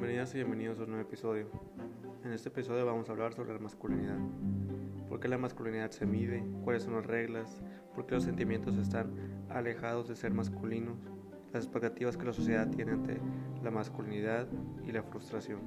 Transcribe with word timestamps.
Bienvenidas 0.00 0.32
y 0.32 0.36
bienvenidos 0.36 0.78
a 0.78 0.82
un 0.84 0.90
nuevo 0.90 1.08
episodio. 1.08 1.50
En 2.24 2.32
este 2.32 2.50
episodio 2.50 2.86
vamos 2.86 3.08
a 3.08 3.12
hablar 3.12 3.34
sobre 3.34 3.52
la 3.52 3.58
masculinidad. 3.58 4.16
¿Por 5.08 5.18
qué 5.18 5.26
la 5.26 5.38
masculinidad 5.38 5.90
se 5.90 6.06
mide? 6.06 6.46
¿Cuáles 6.62 6.84
son 6.84 6.92
las 6.94 7.04
reglas? 7.04 7.60
¿Por 7.96 8.06
qué 8.06 8.14
los 8.14 8.22
sentimientos 8.22 8.76
están 8.76 9.12
alejados 9.50 10.06
de 10.06 10.14
ser 10.14 10.32
masculinos? 10.32 11.00
Las 11.52 11.64
expectativas 11.64 12.16
que 12.16 12.26
la 12.26 12.32
sociedad 12.32 12.70
tiene 12.70 12.92
ante 12.92 13.20
la 13.64 13.72
masculinidad 13.72 14.46
y 14.86 14.92
la 14.92 15.02
frustración. 15.02 15.58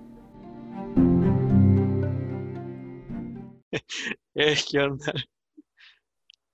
Eh, 4.34 4.56
¿Qué 4.72 4.80
onda? 4.80 5.12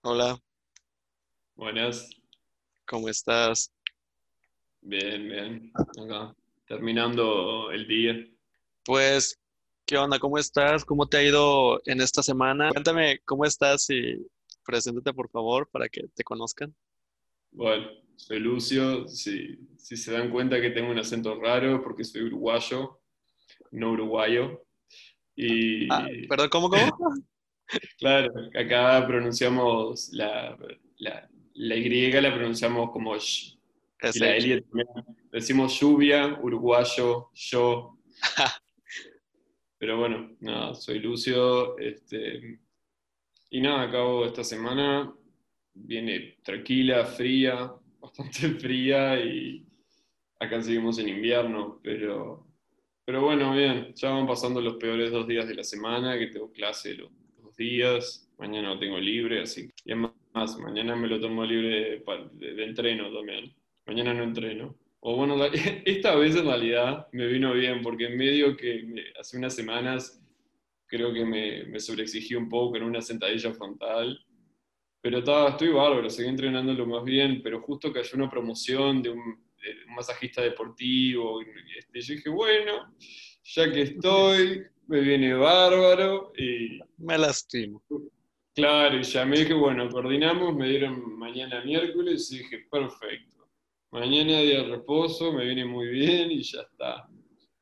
Hola, 0.02 0.40
Buenas, 1.56 2.10
¿cómo 2.88 3.08
estás? 3.08 3.72
bien, 4.82 5.30
bien. 5.30 5.72
Acá, 5.76 6.36
terminando 6.68 7.72
el 7.72 7.88
día. 7.88 8.28
Pues, 8.84 9.40
¿qué 9.86 9.98
onda? 9.98 10.20
¿Cómo 10.20 10.38
estás? 10.38 10.86
¿Cómo 10.86 11.08
te 11.08 11.18
ha 11.18 11.24
ido 11.24 11.82
en 11.86 12.02
esta 12.02 12.22
semana? 12.22 12.70
Cuéntame 12.70 13.20
cómo 13.26 13.46
estás 13.46 13.90
y 13.90 14.28
preséntate 14.66 15.14
por 15.14 15.30
favor 15.30 15.70
para 15.72 15.88
que 15.88 16.08
te 16.14 16.24
conozcan. 16.24 16.76
Bueno, 17.52 17.88
soy 18.18 18.40
Lucio. 18.40 19.08
Si, 19.08 19.58
si 19.78 19.98
se 19.98 20.12
dan 20.12 20.30
cuenta 20.30 20.62
que 20.62 20.72
tengo 20.72 20.92
un 20.92 21.00
acento 21.00 21.40
raro 21.40 21.82
porque 21.82 22.04
soy 22.04 22.24
uruguayo, 22.24 23.00
no 23.72 23.92
uruguayo. 23.92 24.64
Y 25.36 25.88
Ah, 25.92 26.08
perdón, 26.28 26.50
¿cómo, 26.50 26.70
cómo? 26.70 26.92
claro, 28.00 28.34
acá 28.60 29.06
pronunciamos 29.08 30.10
la, 30.12 30.58
la, 30.98 31.30
la 31.54 31.76
Y, 31.76 32.12
la 32.12 32.34
pronunciamos 32.34 32.92
como 32.92 33.16
sh. 33.16 33.57
Y 34.04 34.08
Ese- 34.08 34.20
la 34.20 34.36
L 34.38 34.62
también. 34.62 34.88
Decimos 35.32 35.80
lluvia, 35.80 36.38
uruguayo, 36.42 37.30
yo. 37.34 37.98
Pero 39.80 39.98
bueno, 40.00 40.36
nada, 40.40 40.74
soy 40.76 41.00
Lucio. 41.00 41.78
Este, 41.78 42.60
y 43.50 43.62
nada, 43.62 43.84
acabo 43.84 44.26
esta 44.26 44.44
semana. 44.44 45.14
Viene 45.74 46.38
tranquila, 46.44 47.06
fría, 47.06 47.72
bastante 48.00 48.50
fría 48.60 49.20
y 49.24 49.64
acá 50.40 50.62
seguimos 50.62 50.98
en 51.00 51.10
invierno, 51.10 51.80
pero, 51.84 52.48
pero 53.06 53.22
bueno, 53.24 53.54
bien, 53.54 53.94
ya 53.96 54.10
van 54.12 54.26
pasando 54.28 54.60
los 54.62 54.76
peores 54.78 55.12
dos 55.12 55.28
días 55.28 55.48
de 55.48 55.54
la 55.56 55.64
semana, 55.64 56.18
que 56.18 56.28
tengo 56.28 56.52
clase 56.52 56.94
los 56.96 57.12
dos 57.42 57.56
días, 57.56 58.28
mañana 58.40 58.70
lo 58.74 58.80
tengo 58.80 58.98
libre, 59.00 59.42
así 59.42 59.68
que 59.68 59.74
y 59.86 59.92
es 59.94 59.98
más, 60.34 60.58
mañana 60.60 60.96
me 60.96 61.08
lo 61.08 61.20
tomo 61.20 61.44
libre 61.46 62.02
de, 62.02 62.04
de- 62.34 62.54
de 62.56 62.64
entreno 62.66 63.12
también, 63.14 63.52
mañana 63.88 64.14
no 64.14 64.24
entreno. 64.24 64.76
O 65.00 65.16
bueno, 65.16 65.36
la- 65.36 65.48
esta 65.86 66.16
vez 66.16 66.36
en 66.36 66.46
realidad 66.46 67.08
me 67.12 67.28
vino 67.28 67.54
bien, 67.54 67.82
porque 67.82 68.06
en 68.08 68.18
medio 68.18 68.56
que 68.58 68.84
me- 68.84 69.04
hace 69.20 69.38
unas 69.38 69.56
semanas 69.56 70.22
creo 70.88 71.14
que 71.14 71.26
me, 71.26 71.66
me 71.66 71.80
sobreexigí 71.80 72.36
un 72.36 72.48
poco 72.50 72.78
en 72.78 72.84
una 72.84 73.02
sentadilla 73.02 73.52
frontal, 73.54 74.20
pero 75.02 75.20
estaba, 75.20 75.50
estoy 75.50 75.70
bárbaro, 75.70 76.10
seguí 76.10 76.28
entrenando 76.30 76.74
lo 76.74 76.86
más 76.86 77.04
bien, 77.04 77.42
pero 77.44 77.62
justo 77.62 77.92
cayó 77.94 78.10
una 78.16 78.30
promoción 78.30 79.02
de 79.02 79.10
un, 79.10 79.20
de 79.62 79.86
un 79.88 79.96
masajista 79.96 80.42
deportivo, 80.42 81.42
y 81.42 81.46
este, 81.78 82.02
yo 82.02 82.14
dije, 82.16 82.30
bueno, 82.30 82.94
ya 83.44 83.72
que 83.72 83.82
estoy, 83.82 84.64
me 84.88 85.02
viene 85.02 85.34
bárbaro, 85.34 86.32
y 86.38 86.80
Me 86.98 87.18
lastimo. 87.18 87.84
claro, 88.56 88.98
y 88.98 89.04
ya 89.04 89.26
me 89.26 89.40
dije, 89.40 89.54
bueno, 89.54 89.88
coordinamos, 89.90 90.56
me 90.56 90.68
dieron 90.70 91.18
mañana 91.18 91.64
miércoles, 91.64 92.32
y 92.32 92.40
dije, 92.40 92.66
perfecto, 92.72 93.37
mañana 93.92 94.42
día 94.42 94.64
de 94.64 94.68
reposo, 94.68 95.32
me 95.32 95.46
viene 95.46 95.66
muy 95.66 95.88
bien, 95.88 96.32
y 96.32 96.42
ya 96.42 96.62
está. 96.62 97.08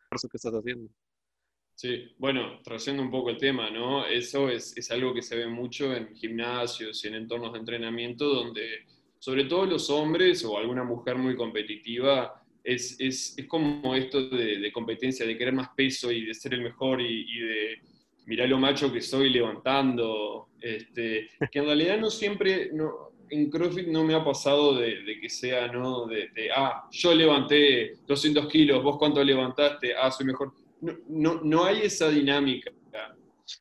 Que 0.09 0.37
estás 0.37 0.53
haciendo. 0.53 0.89
Sí, 1.75 2.15
bueno, 2.17 2.61
trayendo 2.63 3.03
un 3.03 3.11
poco 3.11 3.29
el 3.29 3.37
tema, 3.37 3.69
¿no? 3.69 4.05
Eso 4.05 4.49
es, 4.49 4.77
es 4.77 4.89
algo 4.91 5.13
que 5.13 5.21
se 5.21 5.35
ve 5.35 5.47
mucho 5.47 5.93
en 5.93 6.15
gimnasios 6.15 7.03
y 7.03 7.09
en 7.09 7.15
entornos 7.15 7.51
de 7.51 7.59
entrenamiento 7.59 8.25
donde, 8.29 8.85
sobre 9.19 9.43
todo 9.43 9.65
los 9.65 9.89
hombres 9.89 10.45
o 10.45 10.57
alguna 10.57 10.85
mujer 10.85 11.17
muy 11.17 11.35
competitiva, 11.35 12.41
es, 12.63 12.97
es, 12.99 13.37
es 13.37 13.47
como 13.47 13.93
esto 13.93 14.29
de, 14.29 14.59
de 14.59 14.71
competencia, 14.71 15.25
de 15.25 15.37
querer 15.37 15.53
más 15.53 15.69
peso 15.75 16.11
y 16.11 16.25
de 16.25 16.33
ser 16.33 16.53
el 16.53 16.61
mejor 16.61 17.01
y, 17.01 17.25
y 17.27 17.39
de 17.39 17.81
mirar 18.25 18.49
lo 18.49 18.57
macho 18.57 18.91
que 18.91 19.01
soy 19.01 19.29
levantando, 19.29 20.49
este, 20.61 21.29
que 21.51 21.59
en 21.59 21.65
realidad 21.65 21.99
no 21.99 22.09
siempre, 22.09 22.71
no, 22.73 23.11
en 23.29 23.49
CrossFit 23.49 23.87
no 23.87 24.03
me 24.03 24.13
ha 24.13 24.23
pasado 24.23 24.75
de, 24.75 25.03
de 25.03 25.19
que 25.19 25.29
sea, 25.29 25.67
¿no? 25.67 26.05
De, 26.05 26.29
de, 26.29 26.49
ah, 26.55 26.87
yo 26.91 27.13
levanté 27.13 27.97
200 28.07 28.47
kilos, 28.47 28.83
vos 28.83 28.97
cuánto 28.97 29.23
levantaste, 29.23 29.95
ah, 29.95 30.11
soy 30.11 30.25
mejor 30.25 30.53
no, 30.81 30.93
no, 31.07 31.41
no 31.43 31.65
hay 31.65 31.81
esa 31.81 32.09
dinámica, 32.09 32.71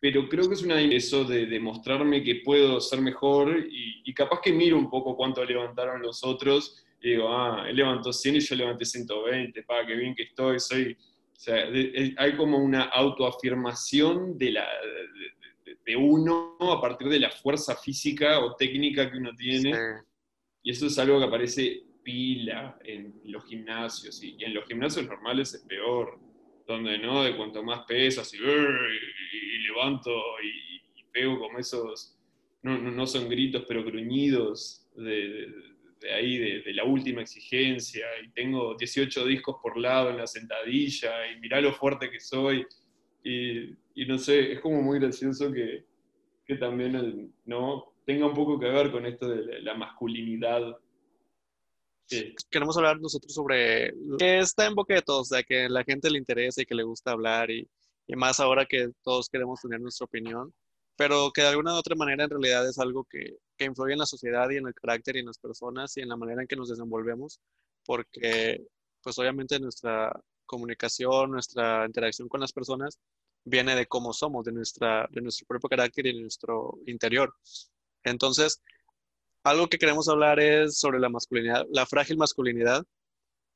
pero 0.00 0.28
creo 0.28 0.48
que 0.48 0.54
es 0.54 0.62
una 0.62 0.80
eso 0.80 1.24
de 1.24 1.46
demostrarme 1.46 2.22
que 2.22 2.36
puedo 2.36 2.80
ser 2.80 3.00
mejor 3.00 3.66
y, 3.70 4.02
y 4.04 4.14
capaz 4.14 4.40
que 4.42 4.52
miro 4.52 4.78
un 4.78 4.88
poco 4.88 5.16
cuánto 5.16 5.44
levantaron 5.44 6.02
los 6.02 6.24
otros 6.24 6.84
y 7.04 7.10
digo, 7.10 7.28
ah, 7.28 7.66
él 7.68 7.76
levantó 7.76 8.12
100 8.12 8.36
y 8.36 8.40
yo 8.40 8.56
levanté 8.56 8.86
120, 8.86 9.62
pa, 9.64 9.86
qué 9.86 9.94
bien 9.94 10.14
que 10.14 10.24
estoy, 10.24 10.58
soy... 10.58 10.96
O 11.36 11.40
sea, 11.44 11.66
hay 12.16 12.36
como 12.36 12.56
una 12.56 12.84
autoafirmación 12.84 14.38
de, 14.38 14.52
la, 14.52 14.66
de, 15.84 15.96
uno 15.96 16.56
a 16.60 16.80
partir 16.80 17.08
de 17.08 17.20
la 17.20 17.30
fuerza 17.30 17.76
física 17.76 18.40
o 18.40 18.54
técnica 18.56 19.10
que 19.10 19.18
uno 19.18 19.34
tiene. 19.36 19.72
Sí. 19.72 19.78
Y 20.64 20.70
eso 20.70 20.86
es 20.86 20.98
algo 20.98 21.18
que 21.18 21.26
aparece 21.26 21.82
pila 22.02 22.78
en 22.84 23.20
los 23.24 23.44
gimnasios. 23.46 24.22
Y, 24.22 24.36
y 24.38 24.44
en 24.44 24.54
los 24.54 24.66
gimnasios 24.66 25.06
normales 25.06 25.54
es 25.54 25.62
peor. 25.62 26.18
Donde 26.66 26.96
no, 26.98 27.22
de 27.22 27.36
cuanto 27.36 27.62
más 27.62 27.84
peso, 27.86 28.22
así, 28.22 28.38
y, 28.38 29.36
y 29.36 29.58
levanto 29.68 30.10
y, 30.42 31.00
y 31.00 31.04
pego 31.12 31.38
como 31.38 31.58
esos, 31.58 32.18
no, 32.62 32.78
no, 32.78 32.90
no 32.90 33.06
son 33.06 33.28
gritos, 33.28 33.64
pero 33.68 33.84
gruñidos 33.84 34.86
de, 34.96 35.04
de- 35.28 35.74
de 36.00 36.12
ahí, 36.12 36.36
de, 36.36 36.60
de 36.62 36.72
la 36.74 36.84
última 36.84 37.20
exigencia. 37.22 38.06
Y 38.22 38.30
tengo 38.32 38.74
18 38.76 39.24
discos 39.26 39.56
por 39.62 39.78
lado 39.78 40.10
en 40.10 40.18
la 40.18 40.26
sentadilla, 40.26 41.30
y 41.30 41.40
mirá 41.40 41.60
lo 41.62 41.72
fuerte 41.72 42.10
que 42.10 42.20
soy. 42.20 42.64
Y, 43.22 43.70
y 43.94 44.06
no 44.06 44.18
sé, 44.18 44.52
es 44.52 44.60
como 44.60 44.82
muy 44.82 44.98
gracioso 44.98 45.52
que, 45.52 45.86
que 46.46 46.56
también 46.56 46.94
el- 46.96 47.32
no 47.44 47.92
tenga 48.06 48.26
un 48.26 48.34
poco 48.34 48.58
que 48.58 48.66
ver 48.68 48.90
con 48.92 49.06
esto 49.06 49.28
de 49.28 49.62
la, 49.62 49.74
masculinidad. 49.74 50.76
Eh, 52.10 52.34
Queremos 52.50 52.76
hablar 52.76 53.00
nosotros 53.00 53.32
sobre 53.32 53.92
que 54.18 54.38
está 54.38 54.66
en 54.66 54.74
boca 54.74 54.94
de 54.94 55.02
todos, 55.02 55.32
o 55.32 55.34
sea, 55.34 55.42
que 55.42 55.68
la 55.68 55.84
gente 55.84 56.10
le 56.10 56.18
interesa 56.18 56.62
y 56.62 56.66
que 56.66 56.74
le 56.74 56.82
gusta 56.82 57.12
hablar 57.12 57.50
y, 57.50 57.68
y 58.06 58.16
más 58.16 58.40
ahora 58.40 58.66
que 58.66 58.90
todos 59.02 59.28
queremos 59.28 59.60
tener 59.60 59.80
nuestra 59.80 60.04
opinión, 60.04 60.52
pero 60.96 61.30
que 61.32 61.42
de 61.42 61.48
alguna 61.48 61.74
u 61.74 61.78
otra 61.78 61.96
manera 61.96 62.24
en 62.24 62.30
realidad 62.30 62.68
es 62.68 62.78
algo 62.78 63.04
que, 63.04 63.38
que 63.56 63.64
influye 63.64 63.94
en 63.94 64.00
la 64.00 64.06
sociedad 64.06 64.50
y 64.50 64.56
en 64.58 64.66
el 64.66 64.74
carácter 64.74 65.16
y 65.16 65.20
en 65.20 65.26
las 65.26 65.38
personas 65.38 65.96
y 65.96 66.02
en 66.02 66.08
la 66.10 66.16
manera 66.16 66.42
en 66.42 66.48
que 66.48 66.56
nos 66.56 66.68
desenvolvemos, 66.68 67.40
porque 67.86 68.66
pues 69.02 69.18
obviamente 69.18 69.58
nuestra 69.58 70.12
comunicación, 70.46 71.30
nuestra 71.32 71.86
interacción 71.86 72.28
con 72.28 72.40
las 72.40 72.52
personas 72.52 72.98
viene 73.44 73.74
de 73.76 73.86
cómo 73.86 74.12
somos, 74.12 74.44
de, 74.44 74.52
nuestra, 74.52 75.06
de 75.10 75.20
nuestro 75.20 75.46
propio 75.46 75.68
carácter 75.68 76.06
y 76.06 76.14
de 76.14 76.20
nuestro 76.22 76.78
interior. 76.86 77.34
Entonces, 78.02 78.62
algo 79.42 79.68
que 79.68 79.78
queremos 79.78 80.08
hablar 80.08 80.40
es 80.40 80.78
sobre 80.78 80.98
la 80.98 81.08
masculinidad, 81.08 81.66
la 81.70 81.86
frágil 81.86 82.16
masculinidad, 82.16 82.84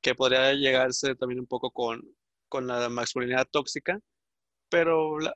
que 0.03 0.15
podría 0.15 0.53
llegarse 0.55 1.15
también 1.15 1.41
un 1.41 1.47
poco 1.47 1.71
con, 1.71 2.03
con 2.49 2.67
la 2.67 2.89
masculinidad 2.89 3.47
tóxica, 3.51 4.01
pero 4.69 5.19
la- 5.19 5.35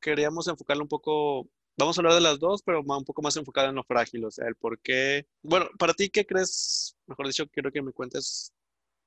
queríamos 0.00 0.46
enfocarlo 0.48 0.84
un 0.84 0.88
poco, 0.88 1.48
vamos 1.76 1.98
a 1.98 2.00
hablar 2.00 2.14
de 2.14 2.20
las 2.20 2.38
dos, 2.38 2.62
pero 2.62 2.80
un 2.80 3.04
poco 3.04 3.22
más 3.22 3.36
enfocado 3.36 3.68
en 3.68 3.74
lo 3.74 3.84
frágil, 3.84 4.24
o 4.24 4.30
sea, 4.30 4.46
el 4.46 4.54
por 4.54 4.78
qué. 4.80 5.26
Bueno, 5.42 5.66
para 5.78 5.92
ti, 5.94 6.08
¿qué 6.08 6.24
crees? 6.24 6.96
Mejor 7.06 7.26
dicho, 7.26 7.48
quiero 7.48 7.72
que 7.72 7.82
me 7.82 7.92
cuentes, 7.92 8.52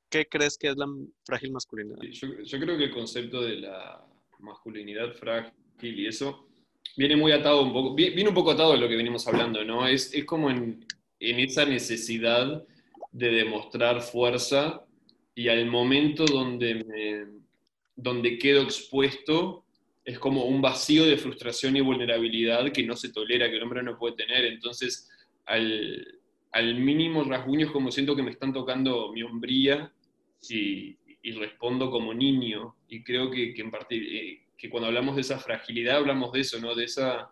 ¿qué 0.10 0.28
crees 0.28 0.58
que 0.58 0.68
es 0.70 0.76
la 0.78 0.88
frágil 1.26 1.52
masculinidad? 1.54 2.02
Yo, 2.12 2.28
yo 2.44 2.60
creo 2.60 2.78
que 2.78 2.84
el 2.86 2.92
concepto 2.94 3.42
de 3.42 3.56
la 3.58 4.06
masculinidad 4.42 5.14
frágil 5.14 5.54
y 6.00 6.08
eso 6.08 6.48
viene 6.98 7.16
muy 7.16 7.32
atado 7.32 7.62
un 7.64 7.72
poco, 7.74 7.96
vi- 7.96 8.10
viene 8.12 8.30
un 8.30 8.36
poco 8.36 8.52
atado 8.52 8.74
a 8.74 8.78
lo 8.78 8.88
que 8.90 8.96
venimos 8.98 9.28
hablando, 9.28 9.64
¿no? 9.64 9.88
Es, 9.88 10.14
es 10.14 10.26
como 10.26 10.50
en, 10.50 10.86
en 11.20 11.40
esa 11.40 11.66
necesidad 11.66 12.64
de 13.12 13.30
demostrar 13.32 14.02
fuerza 14.02 14.86
y 15.36 15.48
al 15.48 15.66
momento 15.68 16.26
donde, 16.26 16.76
me- 16.84 17.42
donde 17.96 18.38
quedo 18.38 18.62
expuesto 18.64 19.66
es 20.04 20.18
como 20.20 20.46
un 20.46 20.62
vacío 20.62 21.06
de 21.06 21.18
frustración 21.18 21.78
y 21.78 21.82
vulnerabilidad 21.82 22.72
que 22.72 22.84
no 22.84 22.96
se 22.96 23.14
tolera, 23.14 23.50
que 23.50 23.58
el 23.58 23.64
hombre 23.64 23.84
no 23.84 23.98
puede 23.98 24.16
tener. 24.16 24.46
Entonces, 24.46 25.10
al, 25.46 26.20
al 26.52 26.76
mínimo 26.76 27.24
rasguño 27.24 27.68
es 27.68 27.72
como 27.72 27.92
siento 27.92 28.16
que 28.16 28.24
me 28.24 28.32
están 28.32 28.52
tocando 28.52 29.12
mi 29.14 29.22
hombría 29.22 29.92
y, 30.50 30.98
y 31.22 31.32
respondo 31.34 31.90
como 31.92 32.14
niño. 32.14 32.76
Y 32.88 33.04
creo 33.04 33.30
que, 33.32 33.54
que 33.54 33.62
en 33.62 33.72
parte, 33.72 33.96
eh, 33.96 34.46
que 34.58 34.70
cuando 34.70 34.88
hablamos 34.88 35.16
de 35.16 35.22
esa 35.22 35.40
fragilidad, 35.40 35.98
hablamos 35.98 36.32
de 36.32 36.42
eso, 36.42 36.60
¿no? 36.60 36.76
De 36.76 36.86
esa 36.86 37.32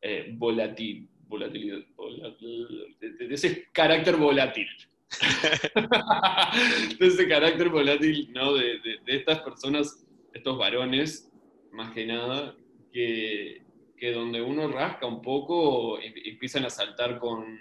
eh, 0.00 0.32
volatil- 0.36 1.08
volatilidad, 1.28 1.78
volatil- 1.96 2.96
de, 2.98 3.10
de 3.28 3.34
ese 3.34 3.68
carácter 3.72 4.16
volátil 4.16 4.66
de 6.98 7.06
ese 7.06 7.28
carácter 7.28 7.68
volátil, 7.68 8.32
¿no? 8.32 8.54
De, 8.54 8.78
de, 8.80 9.00
estas 9.16 9.40
personas, 9.40 10.04
estos 10.32 10.58
varones, 10.58 11.30
más 11.72 11.92
que 11.92 12.06
nada, 12.06 12.56
que, 12.92 13.62
que 13.96 14.12
donde 14.12 14.42
uno 14.42 14.68
rasca 14.68 15.06
un 15.06 15.22
poco, 15.22 16.00
em, 16.00 16.12
empiezan 16.24 16.64
a 16.64 16.70
saltar 16.70 17.18
con, 17.18 17.58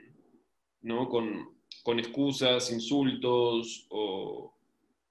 ¿no? 0.82 1.08
con, 1.10 1.56
con 1.84 2.00
excusas, 2.00 2.72
insultos, 2.72 3.86
o, 3.90 4.55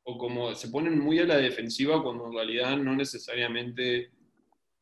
o, 0.04 0.18
como 0.18 0.54
se 0.54 0.68
ponen 0.68 0.98
muy 0.98 1.18
a 1.18 1.24
la 1.24 1.38
defensiva 1.38 2.02
cuando 2.02 2.26
en 2.26 2.34
realidad 2.34 2.76
no 2.76 2.94
necesariamente 2.94 4.10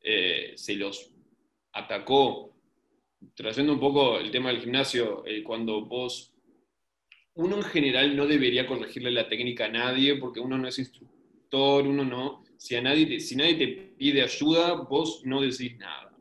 eh, 0.01 0.53
se 0.57 0.77
los 0.77 1.11
atacó. 1.73 2.51
Trayendo 3.35 3.73
un 3.73 3.81
poco 3.81 4.19
el 4.19 4.31
tema 4.31 4.51
del 4.51 4.61
gimnasio, 4.61 5.25
eh, 5.25 5.43
cuando 5.45 5.85
vos, 5.87 6.35
uno 7.35 7.57
en 7.57 7.63
general 7.63 8.17
no 8.17 8.27
debería 8.27 8.67
corregirle 8.67 9.13
la 9.13 9.29
técnica 9.29 9.67
a 9.67 9.69
nadie 9.69 10.17
porque 10.17 10.41
uno 10.41 10.59
no 10.59 10.67
es 10.67 10.79
instructor, 10.79 11.87
uno 11.87 12.05
no, 12.05 12.45
si, 12.57 12.75
a 12.75 12.83
nadie 12.83 13.21
si 13.21 13.37
nadie 13.37 13.55
te 13.55 13.67
pide 13.97 14.23
ayuda, 14.23 14.75
vos 14.75 15.23
no 15.25 15.41
decís 15.41 15.77
nada. 15.79 16.17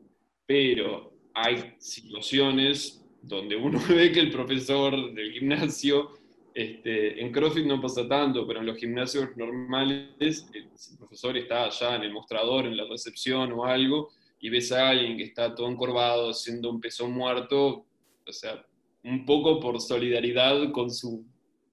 Pero 0.46 1.12
hay 1.34 1.74
situaciones 1.78 3.04
donde 3.22 3.56
uno 3.56 3.80
ve 3.88 4.12
que 4.12 4.20
el 4.20 4.30
profesor 4.30 5.12
del 5.12 5.32
gimnasio, 5.32 6.10
este, 6.54 7.20
en 7.20 7.32
CrossFit 7.32 7.66
no 7.66 7.80
pasa 7.80 8.06
tanto, 8.08 8.46
pero 8.46 8.60
en 8.60 8.66
los 8.66 8.76
gimnasios 8.76 9.36
normales, 9.36 10.46
el 10.52 10.98
profesor 10.98 11.36
está 11.36 11.64
allá 11.64 11.96
en 11.96 12.02
el 12.02 12.12
mostrador, 12.12 12.66
en 12.66 12.76
la 12.76 12.84
recepción 12.84 13.52
o 13.52 13.64
algo, 13.64 14.10
y 14.40 14.50
ves 14.50 14.72
a 14.72 14.88
alguien 14.88 15.16
que 15.16 15.24
está 15.24 15.54
todo 15.54 15.68
encorvado, 15.68 16.30
haciendo 16.30 16.70
un 16.70 16.80
peso 16.80 17.08
muerto, 17.08 17.86
o 18.26 18.32
sea, 18.32 18.64
un 19.04 19.24
poco 19.24 19.60
por 19.60 19.80
solidaridad 19.80 20.70
con 20.72 20.90
su 20.90 21.24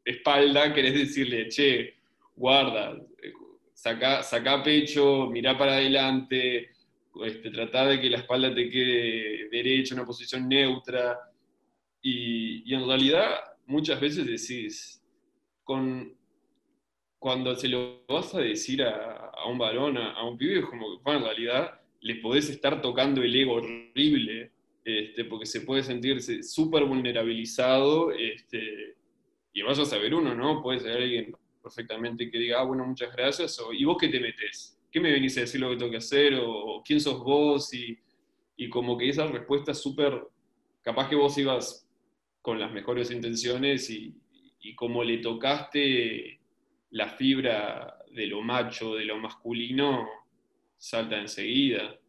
espalda, 0.06 0.74
querés 0.74 0.94
decirle, 0.94 1.50
che, 1.50 1.96
guarda, 2.36 3.00
saca, 3.74 4.24
saca 4.24 4.64
pecho, 4.64 5.28
mira 5.28 5.58
para 5.58 5.74
adelante, 5.74 6.70
este, 7.26 7.50
trata 7.50 7.86
de 7.88 8.00
que 8.00 8.10
la 8.10 8.18
espalda 8.18 8.54
te 8.54 8.70
quede 8.70 9.50
derecha, 9.50 9.96
una 9.96 10.06
posición 10.06 10.48
neutra, 10.48 11.20
y, 12.02 12.74
en 12.74 12.88
realidad 12.88 13.40
muchas 13.70 14.02
veces 14.02 14.26
decís, 14.26 15.02
con, 15.64 16.18
cuando 17.20 17.56
se 17.56 17.68
lo 17.68 18.04
vas 18.08 18.34
a 18.34 18.40
decir 18.40 18.82
a, 18.84 19.32
un 19.48 19.58
varón, 19.58 19.98
a, 19.98 20.24
un 20.26 20.38
pibe, 20.38 20.64
como 20.64 21.02
que 21.02 21.12
en 21.12 21.22
realidad 21.22 21.80
le 22.02 22.16
podés 22.16 22.50
estar 22.50 22.82
tocando 22.82 23.22
el 23.22 23.34
ego 23.34 23.54
horrible, 23.54 24.52
este, 24.84 25.24
porque 25.26 25.46
se 25.46 25.62
puede 25.62 25.84
sentirse 25.84 26.42
súper 26.42 26.84
vulnerabilizado, 26.86 28.12
este, 28.12 28.98
y 29.54 29.62
vas 29.62 29.78
a 29.78 29.86
saber 29.86 30.16
uno, 30.16 30.34
¿no? 30.34 30.64
Puede 30.64 30.80
ser 30.80 30.98
alguien 30.98 31.36
perfectamente 31.62 32.30
que 32.32 32.40
diga, 32.40 32.62
ah, 32.62 32.64
bueno, 32.64 32.86
muchas 32.86 33.16
gracias, 33.16 33.60
o, 33.60 33.72
¿y 33.72 33.86
vos 33.86 33.98
qué 34.00 34.08
te 34.08 34.20
metes? 34.20 34.80
¿Qué 34.92 35.00
me 35.00 35.12
venís 35.12 35.38
a 35.38 35.42
decir 35.42 35.62
lo 35.62 35.70
que 35.70 35.78
tengo 35.78 35.92
que 35.92 35.98
hacer? 35.98 36.34
¿O, 36.42 36.82
quién 36.84 37.00
sos 37.00 37.20
vos? 37.20 37.72
Y, 37.76 38.00
y 38.58 38.68
como 38.68 38.98
que 38.98 39.10
esa 39.10 39.28
respuesta 39.28 39.76
súper, 39.76 40.28
capaz 40.82 41.08
que 41.08 41.16
vos 41.16 41.38
ibas 41.38 41.89
con 42.42 42.60
las 42.60 42.72
mejores 42.72 43.12
intenciones 43.12 43.90
y, 43.90 44.16
y 44.62 44.76
como 44.76 45.04
le 45.04 45.18
tocaste 45.18 46.40
la 46.92 47.10
fibra 47.10 47.98
de 48.12 48.28
lo 48.28 48.42
macho, 48.42 48.96
de 48.96 49.06
lo 49.06 49.18
masculino, 49.18 50.08
salta 50.78 51.20
enseguida. 51.20 52.00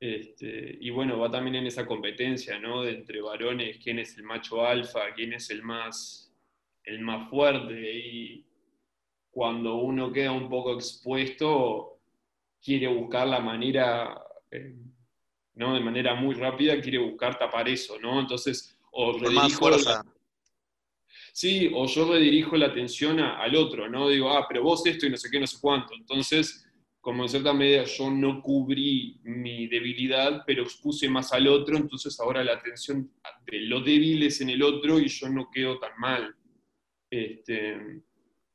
Este, 0.00 0.78
y 0.80 0.88
bueno, 0.88 1.18
va 1.18 1.30
también 1.30 1.56
en 1.56 1.66
esa 1.66 1.86
competencia, 1.86 2.58
¿no? 2.58 2.82
De 2.82 2.92
entre 2.92 3.20
varones, 3.20 3.78
quién 3.82 3.98
es 3.98 4.16
el 4.16 4.22
macho 4.22 4.64
alfa, 4.64 5.12
quién 5.14 5.34
es 5.34 5.50
el 5.50 5.62
más, 5.62 6.32
el 6.84 7.00
más 7.00 7.28
fuerte. 7.28 7.98
Y 7.98 8.46
cuando 9.30 9.76
uno 9.76 10.10
queda 10.10 10.32
un 10.32 10.48
poco 10.48 10.74
expuesto, 10.74 11.98
quiere 12.62 12.88
buscar 12.88 13.28
la 13.28 13.40
manera, 13.40 14.22
eh, 14.50 14.74
¿no? 15.54 15.74
De 15.74 15.80
manera 15.80 16.14
muy 16.14 16.34
rápida, 16.34 16.80
quiere 16.80 16.98
buscar 16.98 17.38
tapar 17.38 17.68
eso, 17.68 17.98
¿no? 17.98 18.20
Entonces, 18.20 18.78
o 18.92 19.18
redirijo 19.18 19.70
la, 19.70 20.04
Sí, 21.32 21.70
o 21.74 21.86
yo 21.86 22.12
redirijo 22.12 22.56
la 22.56 22.66
atención 22.66 23.20
al 23.20 23.54
otro, 23.56 23.88
¿no? 23.88 24.08
Digo, 24.08 24.30
ah, 24.30 24.46
pero 24.48 24.62
vos 24.62 24.84
esto 24.86 25.06
y 25.06 25.10
no 25.10 25.16
sé 25.16 25.30
qué, 25.30 25.38
no 25.38 25.46
sé 25.46 25.58
cuánto. 25.60 25.94
Entonces, 25.94 26.66
como 27.00 27.22
en 27.22 27.28
cierta 27.28 27.52
medida 27.52 27.84
yo 27.84 28.10
no 28.10 28.42
cubrí 28.42 29.20
mi 29.22 29.66
debilidad, 29.68 30.42
pero 30.46 30.64
expuse 30.64 31.08
más 31.08 31.32
al 31.32 31.48
otro, 31.48 31.76
entonces 31.76 32.18
ahora 32.20 32.44
la 32.44 32.54
atención 32.54 33.10
de 33.46 33.60
lo 33.60 33.80
débil 33.80 34.22
es 34.22 34.40
en 34.40 34.50
el 34.50 34.62
otro 34.62 34.98
y 34.98 35.08
yo 35.08 35.28
no 35.28 35.50
quedo 35.50 35.78
tan 35.78 35.92
mal. 35.98 36.34
Este, 37.10 38.02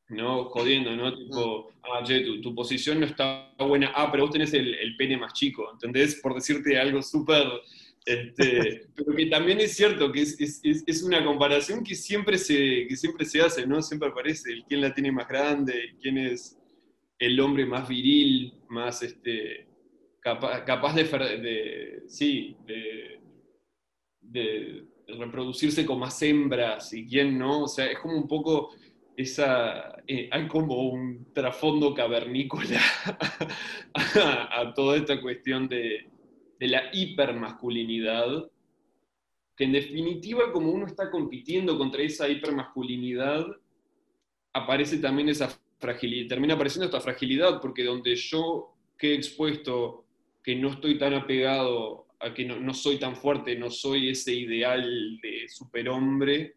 ¿no? 0.09 0.45
Jodiendo, 0.45 0.95
¿no? 0.95 1.15
Tipo, 1.15 1.71
ah, 1.83 2.03
che, 2.03 2.39
tu, 2.41 2.53
posición 2.53 2.99
no 2.99 3.05
está 3.05 3.51
buena, 3.57 3.91
ah, 3.95 4.09
pero 4.11 4.23
vos 4.23 4.31
tenés 4.31 4.53
el, 4.53 4.95
pene 4.97 5.17
más 5.17 5.33
chico, 5.33 5.69
¿entendés? 5.71 6.19
Por 6.21 6.33
decirte 6.33 6.79
algo 6.79 7.01
súper... 7.01 7.47
Este, 8.05 8.85
pero 8.95 9.15
que 9.15 9.25
también 9.25 9.59
es 9.59 9.75
cierto 9.75 10.11
que 10.11 10.21
es, 10.21 10.39
es, 10.39 10.83
es, 10.85 11.03
una 11.03 11.25
comparación 11.25 11.83
que 11.83 11.95
siempre, 11.95 12.37
se, 12.37 12.85
que 12.87 12.95
siempre 12.95 13.25
se 13.25 13.41
hace, 13.41 13.65
¿no? 13.65 13.81
Siempre 13.81 14.09
aparece 14.09 14.51
el 14.51 14.63
quién 14.65 14.81
la 14.81 14.93
tiene 14.93 15.11
más 15.11 15.27
grande, 15.27 15.95
quién 15.99 16.19
es 16.19 16.55
el 17.17 17.39
hombre 17.39 17.65
más 17.65 17.87
viril, 17.87 18.53
más 18.69 19.01
este, 19.01 19.67
capaz, 20.21 20.95
de, 20.95 22.03
sí, 22.07 22.55
de, 22.65 23.19
reproducirse 25.07 25.85
con 25.85 25.99
más 25.99 26.19
hembras 26.23 26.91
y 26.93 27.05
quién 27.05 27.37
no, 27.37 27.63
o 27.63 27.67
sea, 27.67 27.85
es 27.85 27.99
como 27.99 28.17
un 28.17 28.27
poco 28.27 28.71
esa, 29.17 30.01
eh, 30.07 30.29
hay 30.31 30.47
como 30.47 30.89
un 30.89 31.27
trasfondo 31.33 31.93
cavernícola 31.93 32.79
a, 33.93 34.73
toda 34.75 34.97
esta 34.97 35.21
cuestión 35.21 35.67
de, 35.67 36.09
de 36.59 36.67
la 36.67 36.83
hipermasculinidad, 36.93 38.49
que 39.55 39.63
en 39.63 39.71
definitiva 39.71 40.51
como 40.51 40.71
uno 40.71 40.85
está 40.85 41.09
compitiendo 41.09 41.77
contra 41.77 42.01
esa 42.01 42.27
hipermasculinidad, 42.27 43.45
aparece 44.53 44.97
también 44.97 45.29
esa 45.29 45.49
fragilidad, 45.79 46.29
termina 46.29 46.55
apareciendo 46.55 46.85
esta 46.85 47.01
fragilidad, 47.01 47.61
porque 47.61 47.83
donde 47.83 48.15
yo 48.15 48.75
he 48.99 49.13
expuesto 49.13 50.05
que 50.43 50.55
no 50.55 50.69
estoy 50.69 50.97
tan 50.97 51.13
apegado 51.13 52.07
a 52.19 52.33
que 52.33 52.45
no, 52.45 52.73
soy 52.73 52.97
tan 52.97 53.15
fuerte, 53.15 53.55
no 53.55 53.69
soy 53.69 54.09
ese 54.09 54.33
ideal 54.33 55.19
de 55.21 55.47
superhombre, 55.47 56.55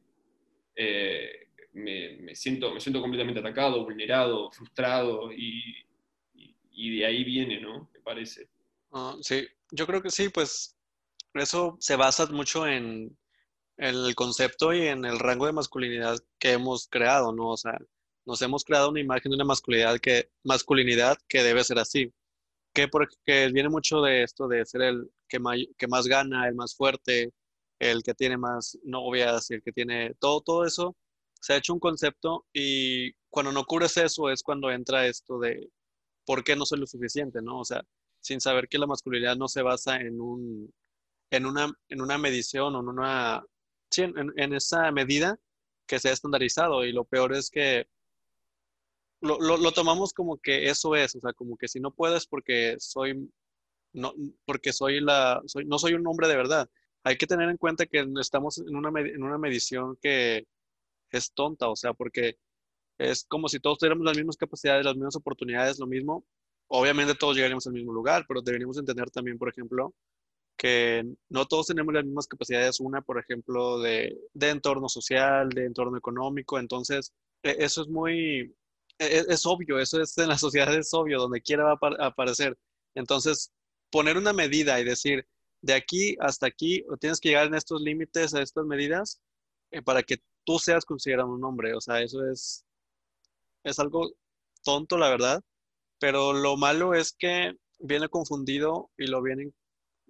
eh, 0.77 1.48
me, 1.79 2.35
siento, 2.35 2.73
me 2.73 2.81
siento 2.81 3.01
completamente 3.01 3.41
atacado, 3.41 3.85
vulnerado, 3.85 4.51
frustrado, 4.51 5.33
y, 5.33 5.85
de 6.75 7.05
ahí 7.05 7.25
viene, 7.25 7.61
¿no? 7.61 7.91
Me 7.93 8.01
parece. 8.01 8.49
Ah, 8.93 9.17
sí, 9.21 9.47
yo 9.71 9.87
creo 9.87 10.01
que 10.01 10.11
sí, 10.11 10.29
pues 10.29 10.77
eso 11.35 11.77
se 11.81 11.97
basa 11.97 12.27
mucho 12.27 12.67
en 12.67 13.17
el 13.77 14.15
concepto 14.15 14.73
y 14.73 14.87
en 14.87 15.05
el 15.05 15.19
rango 15.19 15.47
de 15.47 15.53
masculinidad 15.53 16.19
que 16.39 16.53
hemos 16.53 16.89
creado, 16.89 17.33
¿no? 17.33 17.51
O 17.51 17.57
sea, 17.57 17.79
nos 18.27 18.43
hemos 18.43 18.65
creado 18.65 18.91
una 18.91 19.01
imagen 19.01 19.31
de 19.31 19.37
una 19.37 19.45
masculinidad 19.45 19.99
que, 19.99 20.31
masculinidad 20.45 21.19
que 21.29 21.43
debe 21.43 21.65
ser 21.65 21.79
así. 21.79 22.13
Que, 22.75 22.87
porque 22.89 23.51
viene 23.53 23.69
mucho 23.69 24.03
de 24.03 24.23
esto 24.23 24.47
de 24.47 24.65
ser 24.67 24.83
el 24.83 25.11
que, 25.29 25.39
que 25.77 25.89
más 25.89 26.07
gana, 26.07 26.47
el 26.47 26.55
más 26.55 26.77
fuerte, 26.77 27.33
el 27.79 28.03
que 28.03 28.15
tiene 28.15 28.37
más 28.37 28.79
novias 28.85 29.51
y 29.51 29.55
el 29.55 29.63
que 29.63 29.73
tiene 29.73 30.15
todo, 30.21 30.41
todo 30.41 30.65
eso. 30.65 30.97
Se 31.41 31.53
ha 31.53 31.57
hecho 31.57 31.73
un 31.73 31.81
concepto 31.81 32.47
y 32.53 33.13
cuando 33.31 33.53
no 33.53 33.65
cubres 33.65 33.97
eso 33.97 34.31
es 34.31 34.43
cuando 34.43 34.71
entra 34.71 35.07
esto 35.07 35.39
de 35.39 35.71
por 36.27 36.45
qué 36.45 36.57
no 36.57 36.67
soy 36.67 36.81
lo 36.81 36.87
suficiente, 36.87 37.41
¿no? 37.41 37.61
O 37.61 37.65
sea, 37.65 37.83
sin 38.21 38.41
saber 38.41 38.69
que 38.69 38.79
la 38.79 38.87
masculinidad 38.87 39.37
no 39.37 39.49
se 39.49 39.63
basa 39.63 39.97
en, 39.97 40.21
un, 40.21 40.73
en, 41.31 41.47
una, 41.47 41.73
en 41.89 42.01
una 42.03 42.19
medición 42.19 42.75
o 42.75 42.81
en 42.81 42.89
una, 42.89 43.45
sí, 43.91 44.03
en, 44.03 44.53
esa 44.53 44.91
medida 44.93 45.39
que 45.87 45.99
se 45.99 46.11
ha 46.11 46.13
estandarizado 46.13 46.85
y 46.85 46.93
lo 46.93 47.05
peor 47.05 47.35
es 47.35 47.51
que 47.51 47.87
lo, 49.21 49.39
lo, 49.41 49.73
tomamos 49.73 50.13
como 50.13 50.39
que 50.39 50.69
eso 50.69 50.95
es, 50.95 51.17
o 51.17 51.21
sea, 51.21 51.33
como 51.33 51.57
que 51.57 51.67
si 51.67 51.81
no 51.81 51.91
puedes 51.93 52.27
porque 52.27 52.77
soy, 52.79 53.31
no, 53.93 54.13
porque 54.45 54.73
soy 54.73 55.01
la, 55.01 55.43
soy, 55.47 55.65
no 55.65 55.79
soy 55.79 55.95
un 55.95 56.07
hombre 56.07 56.29
de 56.29 56.37
verdad. 56.37 56.69
Hay 57.05 57.17
que 57.17 57.27
tener 57.27 57.49
en 57.49 57.57
cuenta 57.57 57.87
que 57.87 58.07
estamos 58.21 58.59
en 58.59 58.77
una, 58.77 58.91
en 59.01 59.23
una 59.23 59.39
medición 59.39 59.97
que 60.01 60.47
es 61.17 61.33
tonta, 61.33 61.69
o 61.69 61.77
sea, 61.77 61.95
porque 61.95 62.37
es 62.99 63.25
como 63.25 63.49
si 63.49 63.61
todos 63.61 63.79
tuviéramos 63.79 64.05
las 64.05 64.17
mismas 64.17 64.37
capacidades, 64.37 64.85
las 64.85 64.97
mismas 64.97 65.17
oportunidades, 65.17 65.79
lo 65.79 65.87
mismo. 65.87 66.25
Obviamente 66.69 67.15
todos 67.15 67.37
llegaríamos 67.37 67.67
al 67.67 67.73
mismo 67.73 67.93
lugar, 67.93 68.25
pero 68.29 68.43
deberíamos 68.43 68.79
entender 68.79 69.11
también, 69.11 69.39
por 69.39 69.49
ejemplo, 69.49 69.95
que 70.59 71.05
no 71.31 71.47
todos 71.47 71.69
tenemos 71.69 71.95
las 71.95 72.05
mismas 72.05 72.27
capacidades, 72.27 72.81
una, 72.81 73.01
por 73.01 73.19
ejemplo, 73.19 73.79
de, 73.81 74.19
entorno 74.41 74.89
social, 74.89 75.49
de 75.51 75.65
entorno 75.67 75.97
económico, 75.97 76.59
entonces 76.59 77.13
e, 77.43 77.57
eso 77.61 77.83
es 77.83 77.89
muy, 77.89 78.55
e-, 78.99 79.25
es, 79.29 79.47
obvio, 79.47 79.79
eso 79.79 80.03
es 80.03 80.19
en 80.19 80.29
la 80.29 80.39
sociedad 80.39 80.75
es 80.75 80.93
obvio, 80.93 81.19
donde 81.21 81.41
quiera 81.41 81.65
va 81.65 81.79
a 82.01 82.07
aparecer. 82.09 82.59
Entonces, 82.95 83.53
poner 83.91 84.17
una 84.19 84.33
medida 84.33 84.81
y 84.81 84.85
decir, 84.85 85.27
de 85.63 85.75
aquí 85.75 86.17
hasta 86.21 86.47
aquí, 86.47 86.85
tienes 87.01 87.21
que 87.21 87.31
llegar 87.31 87.47
en 87.47 87.55
estos 87.55 87.81
límites, 87.81 88.35
a 88.35 88.43
estas 88.43 88.65
medidas, 88.67 89.21
eh, 89.71 89.83
para 89.83 90.03
que 90.03 90.19
tú 90.49 90.59
seas 90.59 90.87
considerado 90.87 91.29
un 91.29 91.45
hombre. 91.45 91.75
O 91.75 91.81
sea, 91.81 92.01
eso 92.01 92.25
es, 92.27 92.65
es 93.65 93.79
algo 93.79 94.11
tonto, 94.65 94.97
la 94.97 95.11
verdad. 95.11 95.43
Pero 96.01 96.33
lo 96.33 96.57
malo 96.57 96.95
es 96.95 97.13
que 97.13 97.53
viene 97.79 98.09
confundido 98.09 98.91
y 98.97 99.09
lo 99.09 99.21
vienen 99.21 99.55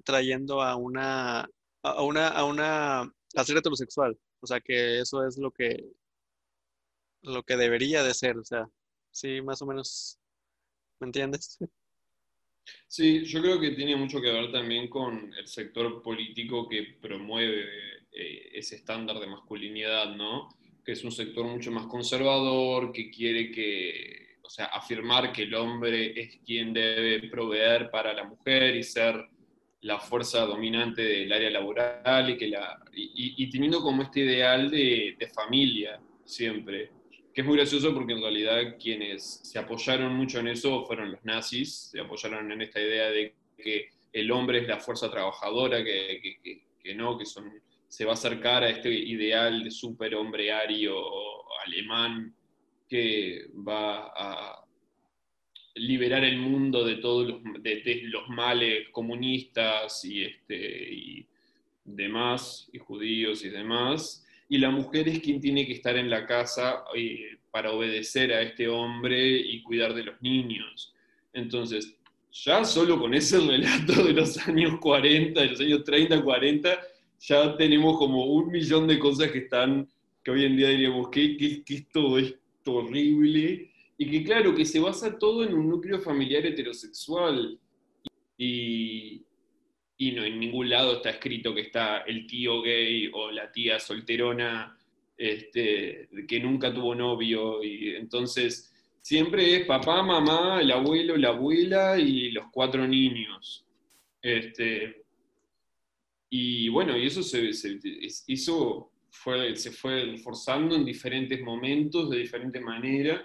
trayendo 0.04 0.62
a 0.62 0.76
una, 0.76 1.50
a 1.83 2.02
una, 2.04 2.28
a 2.28 2.45
una, 2.45 3.00
a 3.00 3.45
ser 3.45 3.57
heterosexual. 3.57 4.16
O 4.40 4.47
sea, 4.47 4.61
que 4.61 5.00
eso 5.00 5.26
es 5.26 5.38
lo 5.38 5.50
que, 5.50 5.85
lo 7.23 7.42
que 7.42 7.57
debería 7.57 8.04
de 8.04 8.14
ser. 8.14 8.38
O 8.38 8.45
sea, 8.45 8.68
sí, 9.11 9.42
más 9.42 9.61
o 9.61 9.66
menos, 9.66 10.21
¿me 11.00 11.09
entiendes? 11.09 11.59
Sí, 12.87 13.25
yo 13.25 13.43
creo 13.43 13.61
que 13.61 13.73
tiene 13.73 13.97
mucho 13.97 14.21
que 14.21 14.33
ver 14.33 14.51
también 14.51 14.89
con 14.89 15.33
el 15.35 15.47
sector 15.47 16.03
político 16.03 16.69
que 16.69 16.97
promueve 17.01 17.67
eh, 18.13 18.51
ese 18.55 18.77
estándar 18.77 19.19
de 19.21 19.27
masculinidad, 19.27 20.15
¿no? 20.17 20.49
Que 20.85 20.93
es 20.93 21.05
un 21.05 21.13
sector 21.13 21.45
mucho 21.45 21.71
más 21.71 21.87
conservador, 21.87 22.91
que 22.93 23.11
quiere 23.11 23.51
que, 23.51 24.39
o 24.43 24.49
sea, 24.49 24.67
afirmar 24.67 25.33
que 25.33 25.43
el 25.43 25.55
hombre 25.55 26.19
es 26.19 26.39
quien 26.45 26.73
debe 26.73 27.29
proveer 27.29 27.91
para 27.91 28.13
la 28.15 28.25
mujer 28.25 28.77
y 28.77 28.83
ser 28.83 29.29
la 29.83 30.01
fuerza 30.01 30.45
dominante 30.47 31.03
del 31.03 31.33
área 31.33 31.51
laboral 31.51 32.31
y, 32.31 32.37
que 32.37 32.49
la, 32.49 32.83
y, 32.93 33.49
teniendo 33.51 33.81
como 33.81 34.03
este 34.03 34.21
ideal 34.21 34.71
de, 34.71 35.15
de 35.19 35.29
familia 35.29 36.01
siempre 36.25 36.91
que 37.38 37.42
es 37.42 37.47
muy 37.47 37.57
gracioso 37.57 37.95
porque 37.95 38.14
en 38.14 38.21
realidad 38.21 38.76
quienes 38.83 39.23
se 39.45 39.61
apoyaron 39.61 40.12
mucho 40.12 40.40
en 40.40 40.49
eso 40.49 40.85
fueron 40.85 41.12
los 41.12 41.25
nazis, 41.25 41.73
se 41.92 42.00
apoyaron 42.00 42.50
en 42.50 42.62
esta 42.62 42.80
idea 42.80 43.11
de 43.11 43.33
que 43.57 43.90
el 44.12 44.33
hombre 44.33 44.59
es 44.59 44.66
la 44.66 44.80
fuerza 44.80 45.09
trabajadora, 45.09 45.85
que, 45.85 46.95
no, 46.97 47.16
que 47.16 47.25
son, 47.25 47.49
se 47.87 48.04
va 48.04 48.11
a 48.11 48.14
acercar 48.14 48.64
a 48.64 48.71
este 48.71 48.92
ideal 48.92 49.62
de 49.62 49.71
superhombre 49.71 50.50
ario 50.50 50.97
alemán 51.64 52.35
que 52.88 53.47
va 53.54 54.12
a 54.16 54.64
liberar 55.76 56.25
el 56.25 56.38
mundo 56.38 56.85
de 56.85 56.97
todos 56.97 57.28
los, 57.28 57.40
los 57.45 58.28
males 58.30 58.88
comunistas 58.90 60.04
y, 60.04 60.25
este, 60.25 60.92
y 60.92 61.26
demás, 61.85 62.68
y 62.73 62.78
judíos 62.78 63.45
y 63.45 63.50
demás 63.50 64.25
y 64.49 64.59
la 64.59 64.71
mujer 64.71 65.09
es 65.09 65.21
quien 65.21 65.40
tiene 65.40 65.67
que 65.67 65.75
estar 65.75 65.97
en 65.97 66.09
la 66.09 66.26
casa 66.26 66.85
eh, 66.95 67.38
para 67.50 67.73
obedecer 67.73 68.33
a 68.33 68.43
este 68.43 68.69
hombre 68.69 69.38
y 69.38 69.62
cuidar 69.62 69.95
de 69.95 70.05
los 70.05 70.21
niños. 70.23 70.95
Entonces, 71.33 71.95
ya 72.33 72.64
solo 72.64 72.99
con 72.99 73.14
ese 73.14 73.38
relato 73.40 74.05
de 74.05 74.12
los 74.12 74.37
años 74.49 74.78
40, 74.81 75.40
de 75.40 75.47
los 75.49 75.61
años 75.61 75.85
30, 75.85 76.23
40, 76.23 76.81
ya 77.21 77.57
tenemos 77.57 77.99
como 77.99 78.25
un 78.26 78.49
millón 78.50 78.87
de 78.87 78.99
cosas 78.99 79.31
que 79.31 79.38
están, 79.38 79.88
que 80.23 80.31
hoy 80.31 80.45
en 80.45 80.57
día 80.57 80.69
diríamos 80.69 81.09
que, 81.09 81.37
que, 81.37 81.62
que 81.62 81.75
esto 81.75 82.19
es 82.19 82.35
horrible, 82.64 83.71
y 84.00 84.09
que 84.09 84.23
claro, 84.23 84.55
que 84.55 84.64
se 84.64 84.78
basa 84.78 85.19
todo 85.19 85.43
en 85.43 85.52
un 85.52 85.69
núcleo 85.69 86.00
familiar 86.00 86.47
heterosexual. 86.47 87.59
Y, 88.38 89.23
y 90.00 90.12
no 90.12 90.25
en 90.25 90.38
ningún 90.38 90.71
lado 90.71 90.97
está 90.97 91.11
escrito 91.11 91.52
que 91.52 91.62
está 91.62 91.99
el 92.02 92.25
tío 92.26 92.62
gay 92.62 93.11
o 93.12 93.33
la 93.33 93.50
tía 93.50 93.81
solterona 93.81 94.78
este, 95.17 96.09
que 96.26 96.38
nunca 96.38 96.73
tuvo 96.73 96.95
novio. 96.95 97.62
Y 97.64 97.97
entonces 97.97 98.73
siempre 99.02 99.57
es 99.57 99.67
papá, 99.67 100.00
mamá, 100.05 100.61
el 100.62 100.71
abuelo, 100.71 101.17
la 101.17 101.31
abuela 101.31 101.99
y 101.99 102.31
los 102.31 102.47
cuatro 102.52 102.87
niños. 102.87 103.67
Este, 104.23 105.02
y 106.31 106.69
bueno, 106.69 106.97
y 106.97 107.07
eso 107.07 107.25
se, 107.25 107.50
fue, 109.11 109.57
se 109.57 109.73
fue 109.73 110.17
forzando 110.19 110.76
en 110.76 110.85
diferentes 110.85 111.43
momentos, 111.43 112.09
de 112.09 112.19
diferente 112.19 112.61
manera. 112.61 113.21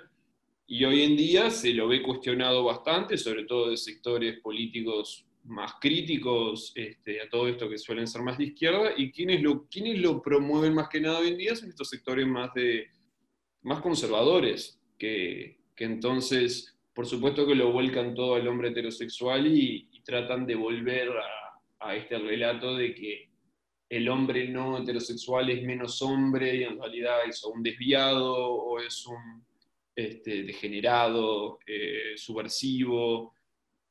Y 0.66 0.84
hoy 0.86 1.04
en 1.04 1.16
día 1.16 1.52
se 1.52 1.72
lo 1.72 1.88
ve 1.88 2.02
cuestionado 2.02 2.64
bastante, 2.64 3.16
sobre 3.16 3.46
todo 3.46 3.70
de 3.70 3.78
sectores 3.78 4.40
políticos 4.40 5.28
más 5.44 5.74
críticos 5.80 6.72
este, 6.76 7.22
a 7.22 7.30
todo 7.30 7.48
esto 7.48 7.70
que 7.70 7.78
suelen 7.78 8.08
ser 8.08 8.22
más 8.22 8.38
de 8.38 8.46
izquierda 8.46 8.94
y 8.96 9.12
quienes 9.12 9.42
lo, 9.42 9.66
quienes 9.68 10.00
lo 10.00 10.22
promueven 10.22 10.74
más 10.74 10.88
que 10.88 11.02
nada 11.02 11.20
hoy 11.20 11.30
en 11.30 11.38
día 11.38 11.56
son 11.56 11.70
estos 11.70 11.90
sectores 11.90 12.26
más, 12.26 12.54
de, 12.54 12.88
más 13.62 13.82
conservadores, 13.82 14.80
que, 14.98 15.58
que 15.76 15.86
entonces, 15.86 16.78
por 16.94 17.06
supuesto 17.06 17.46
que 17.46 17.56
lo 17.56 17.72
vuelcan 17.72 18.14
todo 18.14 18.36
al 18.36 18.48
hombre 18.48 18.70
heterosexual 18.70 19.48
y, 19.48 19.90
tratan 20.06 20.46
de 20.46 20.56
volver 20.56 21.10
a, 21.80 21.96
este 21.96 22.18
relato 22.18 22.76
de 22.76 22.94
que 22.94 23.30
el 23.88 24.10
hombre 24.10 24.50
no 24.50 24.78
heterosexual 24.78 25.50
es 25.50 25.64
menos 25.64 26.02
hombre 26.02 26.58
y 26.58 26.64
en 26.64 26.78
realidad 26.78 27.20
es 27.26 27.42
un 27.46 27.64
desviado 27.64 28.36
o 28.36 28.82
es 28.82 29.06
un 29.06 29.46
este, 29.96 30.44
degenerado, 30.44 31.58
eh, 31.66 32.18
subversivo, 32.18 33.34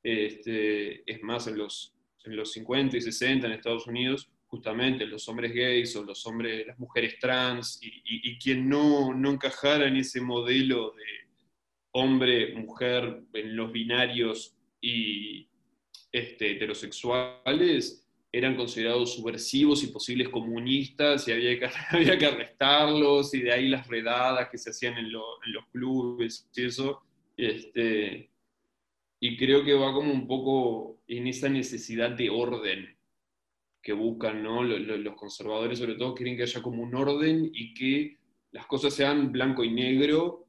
este, 0.03 1.11
es 1.11 1.23
más, 1.23 1.47
en 1.47 1.59
los, 1.59 1.95
en 2.25 2.37
los 2.37 2.53
50 2.53 2.97
y 2.97 3.01
60 3.01 3.47
en 3.47 3.53
Estados 3.53 3.87
Unidos, 3.87 4.31
justamente 4.47 5.07
los 5.07 5.27
hombres 5.29 5.55
gays 5.55 5.97
o 5.97 6.05
los 6.05 6.27
hombres, 6.27 6.67
las 6.67 6.79
mujeres 6.79 7.19
trans, 7.19 7.81
y, 7.83 8.39
quien 8.39 8.69
no, 8.69 9.15
no 9.15 9.31
encajara 9.31 9.87
en 9.87 9.97
ese 9.97 10.21
modelo 10.21 10.91
de 10.91 11.05
hombre, 11.93 12.55
mujer, 12.55 13.23
en 13.33 13.57
los 13.57 13.73
binarios 13.73 14.57
y 14.81 15.49
este, 16.11 16.53
heterosexuales, 16.53 18.07
eran 18.33 18.57
considerados 18.57 19.15
subversivos 19.15 19.85
y 19.85 19.89
posibles 19.89 20.31
comunistas 20.31 21.29
y 21.29 21.33
había 21.33 21.59
que, 21.59 21.69
había 21.91 22.19
que 22.19 22.27
arrestarlos 22.27 23.35
y 23.35 23.43
de 23.43 23.53
ahí 23.53 23.69
las 23.69 23.87
redadas 23.87 24.49
que 24.51 24.59
se 24.59 24.71
hacían 24.71 24.95
en, 24.99 25.07
en 25.07 25.13
los 25.13 25.67
clubes 25.71 26.49
y 26.55 26.65
eso. 26.65 27.03
Este, 27.37 28.32
y 29.25 29.37
creo 29.37 29.63
que 29.63 29.75
va 29.75 29.93
como 29.93 30.13
un 30.13 30.27
poco 30.27 30.99
en 31.07 31.29
esa 31.29 31.49
necesidad 31.49 32.11
de 32.11 32.29
orden 32.29 32.89
que 33.81 33.93
buscan, 33.93 34.43
¿no? 34.43 34.65
Los, 34.65 35.15
conservadores 35.15 35.79
sobre 35.79 35.95
todo 35.95 36.13
quieren 36.13 36.37
que 36.37 36.43
haya 36.43 36.61
como 36.61 36.83
un 36.83 36.93
orden 36.93 37.49
y 37.55 37.73
que 37.73 38.19
las 38.51 38.67
cosas 38.67 38.93
sean 38.93 39.31
blanco 39.31 39.63
y 39.63 39.71
negro 39.71 40.49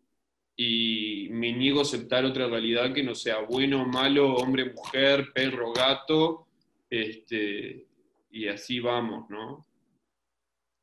y 0.57 1.27
me 1.29 1.53
niego 1.53 1.79
a 1.79 1.83
aceptar 1.83 2.25
otra 2.25 2.47
realidad 2.47 2.95
que 2.95 3.03
no 3.03 3.13
sea 3.13 3.41
bueno, 3.41 3.85
malo, 3.85 4.33
hombre, 4.37 4.73
mujer, 4.73 5.31
perro, 5.35 5.71
gato, 5.71 6.47
este, 6.89 7.85
y 8.31 8.47
así 8.47 8.79
vamos, 8.79 9.29
¿no? 9.29 9.63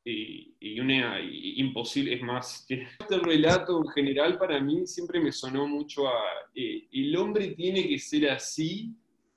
Y, 0.03 0.79
una 0.79 1.19
imposible, 1.21 2.13
es 2.15 2.21
más, 2.21 2.65
este 2.69 3.17
relato 3.19 3.77
en 3.83 3.87
general 3.89 4.37
para 4.37 4.59
mí 4.59 4.85
siempre 4.87 5.19
me 5.19 5.31
sonó 5.31 5.67
mucho 5.67 6.07
a, 6.07 6.21
eh, 6.55 6.87
el 6.91 7.15
hombre 7.15 7.49
tiene 7.49 7.87
que 7.87 7.99
ser 7.99 8.29
así, 8.29 8.91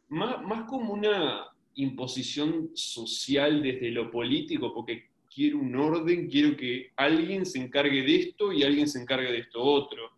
más, 0.08 0.42
más 0.42 0.68
como 0.68 0.92
una 0.94 1.46
imposición 1.74 2.70
social 2.74 3.62
desde 3.62 3.90
lo 3.90 4.10
político, 4.10 4.72
porque 4.72 5.08
quiero 5.32 5.58
un 5.58 5.74
orden, 5.76 6.28
quiero 6.28 6.56
que 6.56 6.92
alguien 6.96 7.44
se 7.44 7.58
encargue 7.58 8.02
de 8.02 8.16
esto 8.16 8.52
y 8.52 8.62
alguien 8.62 8.88
se 8.88 9.00
encargue 9.00 9.32
de 9.32 9.40
esto 9.40 9.60
otro. 9.60 10.10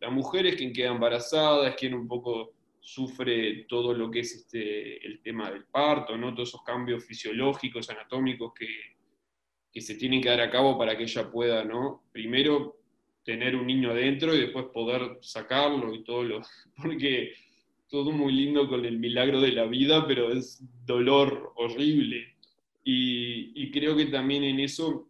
La 0.00 0.10
mujer 0.10 0.46
es 0.46 0.56
quien 0.56 0.72
queda 0.72 0.90
embarazada, 0.90 1.68
es 1.68 1.76
quien 1.76 1.94
un 1.94 2.08
poco 2.08 2.52
sufre 2.80 3.64
todo 3.68 3.94
lo 3.94 4.10
que 4.10 4.20
es 4.20 4.34
este, 4.34 5.06
el 5.06 5.22
tema 5.22 5.50
del 5.50 5.64
parto, 5.64 6.18
¿no? 6.18 6.34
todos 6.34 6.50
esos 6.50 6.62
cambios 6.62 7.04
fisiológicos, 7.04 7.88
anatómicos 7.88 8.52
que, 8.52 8.66
que 9.74 9.80
se 9.80 9.96
tienen 9.96 10.22
que 10.22 10.28
dar 10.28 10.40
a 10.40 10.50
cabo 10.50 10.78
para 10.78 10.96
que 10.96 11.02
ella 11.02 11.30
pueda, 11.32 11.64
¿no? 11.64 12.04
Primero 12.12 12.76
tener 13.24 13.56
un 13.56 13.66
niño 13.66 13.90
adentro 13.90 14.32
y 14.32 14.40
después 14.40 14.66
poder 14.66 15.18
sacarlo 15.20 15.92
y 15.92 16.04
todo 16.04 16.22
lo... 16.22 16.42
Porque 16.80 17.32
todo 17.88 18.12
muy 18.12 18.32
lindo 18.32 18.68
con 18.68 18.84
el 18.84 18.98
milagro 18.98 19.40
de 19.40 19.52
la 19.52 19.66
vida, 19.66 20.06
pero 20.06 20.32
es 20.32 20.62
dolor 20.86 21.52
horrible. 21.56 22.34
Y, 22.84 23.70
creo 23.70 23.96
que 23.96 24.06
también 24.06 24.44
en 24.44 24.60
eso 24.60 25.08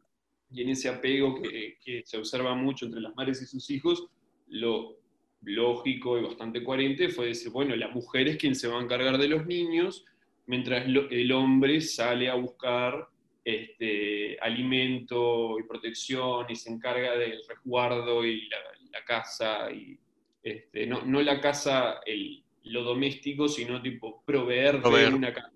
y 0.50 0.62
en 0.62 0.70
ese 0.70 0.88
apego 0.88 1.40
que, 1.42 2.02
se 2.04 2.16
observa 2.16 2.54
mucho 2.54 2.86
entre 2.86 3.00
las 3.00 3.14
madres 3.16 3.42
y 3.42 3.46
sus 3.46 3.68
hijos, 3.70 4.06
lo 4.48 4.96
lógico 5.42 6.18
y 6.18 6.22
bastante 6.22 6.62
coherente 6.62 7.08
fue 7.08 7.26
decir, 7.26 7.50
bueno, 7.50 7.76
la 7.76 7.88
mujer 7.88 8.28
es 8.28 8.36
quien 8.36 8.54
se 8.54 8.68
va 8.68 8.78
a 8.78 8.82
encargar 8.82 9.18
de 9.18 9.28
los 9.28 9.44
niños, 9.46 10.04
mientras 10.46 10.86
el 10.86 11.32
hombre 11.32 11.80
sale 11.80 12.30
a 12.30 12.34
buscar 12.34 13.08
este, 13.44 14.38
alimento 14.40 15.58
y 15.58 15.64
protección 15.64 16.46
y 16.48 16.56
se 16.56 16.70
encarga 16.70 17.16
del 17.16 17.42
resguardo 17.46 18.24
y 18.24 18.48
la, 18.48 19.04
casa, 19.06 19.70
y, 19.70 19.98
este, 20.42 20.86
no, 20.86 21.04
no, 21.04 21.20
la 21.20 21.40
casa, 21.40 22.00
el, 22.06 22.42
lo 22.64 22.82
doméstico, 22.82 23.48
sino 23.48 23.82
tipo 23.82 24.22
proveer, 24.24 24.80
de 24.80 25.08
una 25.08 25.32
casa. 25.32 25.52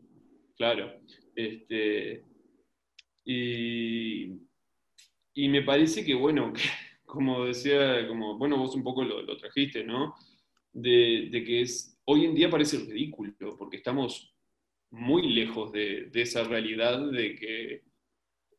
Claro. 0.57 1.00
Este, 1.35 2.25
y, 3.25 4.33
y, 5.35 5.49
me 5.49 5.62
parece 5.62 6.04
que, 6.04 6.14
bueno, 6.14 6.52
como 7.07 7.47
decía, 7.47 8.07
como, 8.07 8.37
bueno, 8.37 8.59
vos 8.59 8.75
un 8.75 8.83
poco 8.83 9.02
lo, 9.02 9.37
trajiste, 9.38 9.85
¿no? 9.85 10.14
De, 10.73 11.28
de, 11.30 11.45
que 11.45 11.62
es, 11.62 11.99
hoy 12.04 12.26
en 12.26 12.35
día 12.35 12.50
parece 12.50 12.78
ridículo, 12.78 13.57
porque 13.57 13.78
estamos 13.78 14.35
muy 14.90 15.28
lejos 15.35 15.73
de, 15.73 16.11
esa 16.14 16.45
realidad 16.45 17.11
de 17.11 17.35
que 17.37 17.83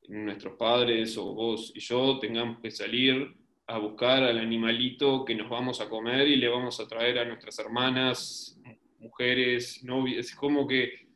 nuestros 0.08 0.56
padres 0.58 1.18
o 1.18 1.34
vos 1.34 1.72
y 1.76 1.80
yo 1.80 2.20
tengamos 2.20 2.60
que 2.60 2.72
salir 2.72 3.36
a 3.68 3.78
buscar 3.78 4.24
al 4.24 4.40
animalito 4.40 5.24
que 5.24 5.36
nos 5.36 5.50
vamos 5.50 5.82
a 5.82 5.90
comer 5.90 6.28
y 6.28 6.36
le 6.36 6.48
vamos 6.48 6.80
a 6.80 6.88
traer 6.88 7.20
a 7.20 7.26
nuestras 7.26 7.60
hermanas, 7.60 8.60
mujeres, 8.98 9.84
novias, 9.84 10.28
es 10.28 10.36
como 10.36 10.68
que 10.68 11.08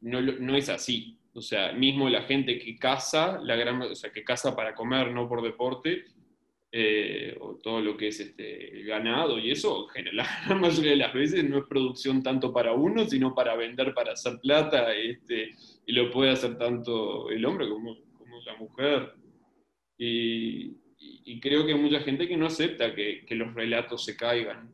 no, 0.00 0.22
no 0.22 0.56
es 0.56 0.68
así. 0.68 1.18
O 1.32 1.42
sea, 1.42 1.72
mismo 1.72 2.08
la 2.08 2.22
gente 2.22 2.58
que 2.58 2.78
caza, 2.78 3.38
la 3.42 3.54
gran, 3.54 3.80
o 3.82 3.94
sea, 3.94 4.10
que 4.10 4.24
caza 4.24 4.56
para 4.56 4.74
comer, 4.74 5.12
no 5.12 5.28
por 5.28 5.42
deporte, 5.42 6.06
eh, 6.72 7.36
o 7.40 7.56
todo 7.56 7.80
lo 7.80 7.96
que 7.96 8.08
es 8.08 8.20
este, 8.20 8.84
ganado 8.84 9.38
y 9.38 9.50
eso, 9.50 9.88
la 10.12 10.54
mayoría 10.54 10.92
de 10.92 10.96
las 10.98 11.12
veces 11.12 11.42
no 11.42 11.58
es 11.58 11.64
producción 11.66 12.22
tanto 12.22 12.52
para 12.52 12.72
uno, 12.74 13.08
sino 13.08 13.34
para 13.34 13.56
vender, 13.56 13.92
para 13.92 14.12
hacer 14.12 14.38
plata, 14.40 14.94
este, 14.94 15.50
y 15.86 15.92
lo 15.92 16.10
puede 16.10 16.30
hacer 16.30 16.56
tanto 16.58 17.28
el 17.30 17.44
hombre 17.44 17.68
como, 17.68 17.96
como 18.16 18.40
la 18.42 18.56
mujer. 18.56 19.14
Y, 19.98 20.76
y, 20.98 21.40
creo 21.40 21.66
que 21.66 21.72
hay 21.72 21.78
mucha 21.78 22.00
gente 22.00 22.26
que 22.26 22.36
no 22.36 22.46
acepta 22.46 22.94
que, 22.94 23.24
que 23.26 23.34
los 23.34 23.52
relatos 23.54 24.04
se 24.04 24.16
caigan. 24.16 24.72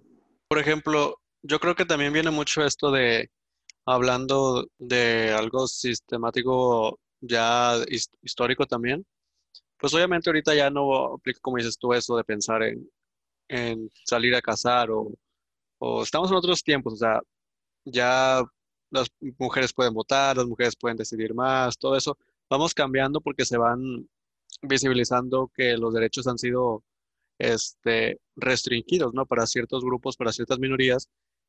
Por 0.49 0.59
ejemplo, 0.59 1.19
yo 1.43 1.59
creo 1.59 1.75
que 1.75 1.85
también 1.85 2.13
viene 2.13 2.31
mucho 2.31 2.65
esto 2.65 2.91
de, 2.91 3.29
hablando 3.87 4.69
de 4.79 5.31
algo 5.31 5.67
sistemático 5.67 7.01
ya 7.21 7.75
histórico 8.23 8.67
también, 8.67 9.05
pues 9.79 9.95
obviamente 9.95 10.31
ahorita 10.31 10.55
ya 10.55 10.71
no 10.71 11.15
aplica, 11.15 11.41
como 11.41 11.59
dices 11.59 11.79
tú, 11.79 11.93
eso 11.93 12.17
de 12.17 12.25
pensar 12.25 12.63
en, 12.63 13.91
salir 14.05 14.35
a 14.35 14.43
cazar 14.43 14.91
o, 14.91 15.13
estamos 16.03 16.31
en 16.31 16.37
otros 16.37 16.63
tiempos, 16.63 16.95
o 16.95 16.97
sea, 16.97 17.21
ya 17.85 18.43
las 18.91 19.09
mujeres 19.39 19.73
pueden 19.73 19.95
votar, 19.95 20.37
las 20.37 20.47
mujeres 20.47 20.77
pueden 20.77 20.97
decidir 20.97 21.35
más, 21.35 21.79
todo 21.79 21.97
eso. 21.97 22.17
Vamos 22.51 22.75
cambiando 22.75 23.21
porque 23.21 23.45
se 23.45 23.59
van 23.59 24.09
visibilizando 24.63 25.51
que 25.55 25.77
los 25.77 25.95
derechos 25.95 26.27
han 26.27 26.39
sido 26.39 26.85
este, 27.39 28.21
restringidos, 28.37 29.15
¿no? 29.15 29.27
Para 29.27 29.47
ciertos 29.47 29.85
grupos, 29.85 30.17
para 30.17 30.33
ciertas 30.33 30.59
minorías, 30.59 31.09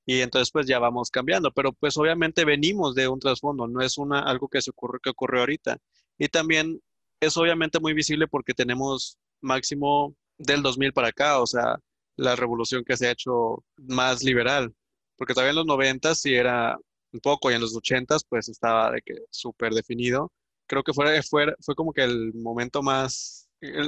y 0.09 0.21
entonces 0.21 0.51
pues 0.51 0.65
ya 0.65 0.79
vamos 0.79 1.11
cambiando, 1.11 1.51
pero 1.51 1.73
pues 1.73 1.97
obviamente 1.97 2.45
venimos 2.45 2.95
de 2.95 3.09
un 3.09 3.19
trasfondo, 3.19 3.67
no 3.67 3.81
es 3.81 3.97
una, 3.97 4.21
algo 4.21 4.47
que 4.47 4.61
se 4.61 4.71
ocurre, 4.71 4.99
que 5.03 5.09
ocurrió 5.09 5.41
ahorita. 5.41 5.77
Y 6.17 6.29
también 6.29 6.81
es 7.19 7.37
obviamente 7.37 7.79
muy 7.79 7.93
visible 7.93 8.27
porque 8.27 8.53
tenemos 8.53 9.17
máximo 9.41 10.15
del 10.37 10.61
2000 10.61 10.93
para 10.93 11.09
acá, 11.09 11.39
o 11.41 11.47
sea, 11.47 11.77
la 12.15 12.35
revolución 12.35 12.83
que 12.83 12.97
se 12.97 13.07
ha 13.07 13.11
hecho 13.11 13.63
más 13.77 14.23
liberal, 14.23 14.73
porque 15.17 15.33
todavía 15.33 15.51
en 15.51 15.57
los 15.57 15.65
90 15.65 16.15
sí 16.15 16.33
era 16.35 16.77
un 17.11 17.19
poco 17.21 17.49
y 17.51 17.55
en 17.55 17.61
los 17.61 17.75
80 17.75 18.17
pues 18.29 18.49
estaba 18.49 18.91
de 18.91 19.01
que 19.01 19.15
súper 19.29 19.73
definido. 19.73 20.31
Creo 20.67 20.83
que 20.83 20.93
fue, 20.93 21.21
fue, 21.23 21.53
fue 21.61 21.75
como 21.75 21.93
que 21.93 22.03
el 22.03 22.33
momento 22.33 22.81
más, 22.83 23.47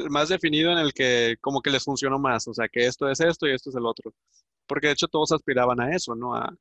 más 0.10 0.30
definido 0.30 0.72
en 0.72 0.78
el 0.80 0.94
que 0.94 1.36
como 1.42 1.62
que 1.62 1.70
les 1.72 1.84
funcionó 1.84 2.20
más, 2.20 2.48
o 2.48 2.54
sea, 2.54 2.68
que 2.70 2.86
esto 2.86 3.10
es 3.10 3.20
esto 3.20 3.48
y 3.48 3.52
esto 3.54 3.70
es 3.70 3.76
el 3.76 3.86
otro. 3.86 4.14
Porque 4.68 4.88
de 4.88 4.94
hecho 4.94 5.08
todos 5.08 5.32
aspiraban 5.32 5.80
a 5.82 5.96
eso, 5.96 6.16
¿no? 6.16 6.36
A, 6.36 6.54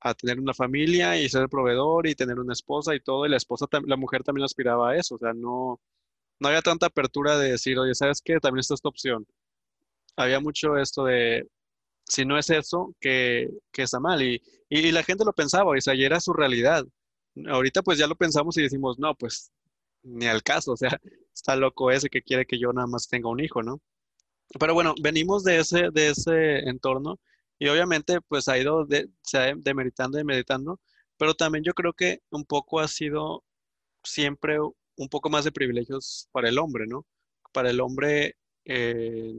a 0.00 0.14
tener 0.14 0.38
una 0.40 0.54
familia 0.54 1.18
y 1.20 1.28
ser 1.28 1.48
proveedor 1.48 2.06
y 2.06 2.14
tener 2.14 2.38
una 2.38 2.52
esposa 2.52 2.94
y 2.94 3.00
todo, 3.00 3.26
y 3.26 3.30
la 3.30 3.38
esposa, 3.38 3.66
la 3.86 3.96
mujer 3.96 4.22
también 4.22 4.44
aspiraba 4.44 4.90
a 4.90 4.96
eso, 4.96 5.14
o 5.16 5.18
sea, 5.18 5.32
no, 5.34 5.80
no 6.40 6.48
había 6.48 6.62
tanta 6.62 6.86
apertura 6.86 7.38
de 7.38 7.52
decir, 7.52 7.78
oye, 7.78 7.94
¿sabes 7.94 8.20
qué? 8.22 8.38
También 8.40 8.60
está 8.60 8.74
esta 8.74 8.88
opción. 8.88 9.26
Había 10.16 10.40
mucho 10.40 10.76
esto 10.76 11.04
de, 11.04 11.46
si 12.06 12.24
no 12.24 12.38
es 12.38 12.50
eso, 12.50 12.94
que, 13.00 13.50
que 13.72 13.82
está 13.82 14.00
mal. 14.00 14.22
Y, 14.22 14.42
y, 14.68 14.92
la 14.92 15.02
gente 15.02 15.24
lo 15.24 15.32
pensaba, 15.32 15.70
o 15.70 15.80
sea, 15.80 15.94
y 15.94 16.04
era 16.04 16.20
su 16.20 16.32
realidad. 16.32 16.84
Ahorita 17.48 17.82
pues 17.82 17.98
ya 17.98 18.06
lo 18.06 18.16
pensamos 18.16 18.56
y 18.58 18.62
decimos, 18.62 18.98
no, 18.98 19.14
pues 19.14 19.50
ni 20.02 20.26
al 20.26 20.42
caso, 20.42 20.72
o 20.72 20.76
sea, 20.76 20.90
está 21.34 21.56
loco 21.56 21.90
ese 21.90 22.08
que 22.10 22.22
quiere 22.22 22.46
que 22.46 22.58
yo 22.58 22.72
nada 22.72 22.86
más 22.86 23.08
tenga 23.08 23.28
un 23.30 23.40
hijo, 23.40 23.62
¿no? 23.62 23.80
Pero 24.60 24.74
bueno, 24.74 24.94
venimos 25.02 25.44
de 25.44 25.58
ese, 25.58 25.90
de 25.90 26.10
ese 26.10 26.58
entorno 26.68 27.18
y 27.58 27.68
obviamente 27.68 28.20
pues 28.20 28.48
ha 28.48 28.58
ido 28.58 28.84
de, 28.86 29.08
se 29.22 29.38
ha 29.38 29.54
demeritando, 29.56 30.80
pero 31.16 31.34
también 31.34 31.64
yo 31.64 31.72
creo 31.74 31.92
que 31.92 32.20
un 32.30 32.44
poco 32.44 32.80
ha 32.80 32.88
sido 32.88 33.44
siempre 34.04 34.58
un 34.96 35.08
poco 35.08 35.30
más 35.30 35.44
de 35.44 35.52
privilegios 35.52 36.28
para 36.32 36.48
el 36.48 36.58
hombre, 36.58 36.86
¿no? 36.86 37.06
Para 37.52 37.70
el 37.70 37.80
hombre 37.80 38.36
eh, 38.64 39.32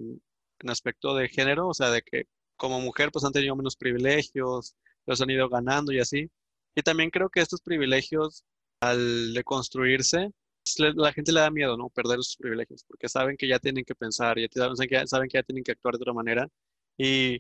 en 0.60 0.70
aspecto 0.70 1.16
de 1.16 1.30
género, 1.30 1.68
o 1.70 1.74
sea, 1.74 1.90
de 1.92 2.02
que 2.02 2.26
como 2.58 2.80
mujer 2.82 3.12
pues 3.12 3.26
han 3.26 3.32
tenido 3.34 3.56
menos 3.56 3.76
privilegios, 3.76 4.76
los 5.06 5.22
han 5.22 5.30
ido 5.30 5.50
ganando 5.50 5.92
y 5.92 6.00
así. 6.00 6.30
Y 6.76 6.82
también 6.82 7.10
creo 7.10 7.30
que 7.30 7.42
estos 7.42 7.62
privilegios, 7.62 8.44
al 8.82 9.34
deconstruirse, 9.34 10.32
la 10.78 11.14
gente 11.14 11.32
le 11.32 11.42
da 11.42 11.52
miedo, 11.52 11.78
¿no? 11.78 11.90
Perder 11.90 12.18
sus 12.18 12.38
privilegios, 12.38 12.84
porque 12.88 13.08
saben 13.10 13.38
que 13.38 13.48
ya 13.48 13.60
tienen 13.60 13.86
que 13.86 13.96
pensar, 13.96 14.38
ya 14.40 14.48
saben 14.52 14.90
que, 14.90 15.08
saben 15.08 15.30
que 15.30 15.38
ya 15.38 15.44
tienen 15.44 15.64
que 15.64 15.72
actuar 15.74 15.96
de 15.96 16.04
otra 16.04 16.14
manera. 16.14 16.48
Y 16.98 17.40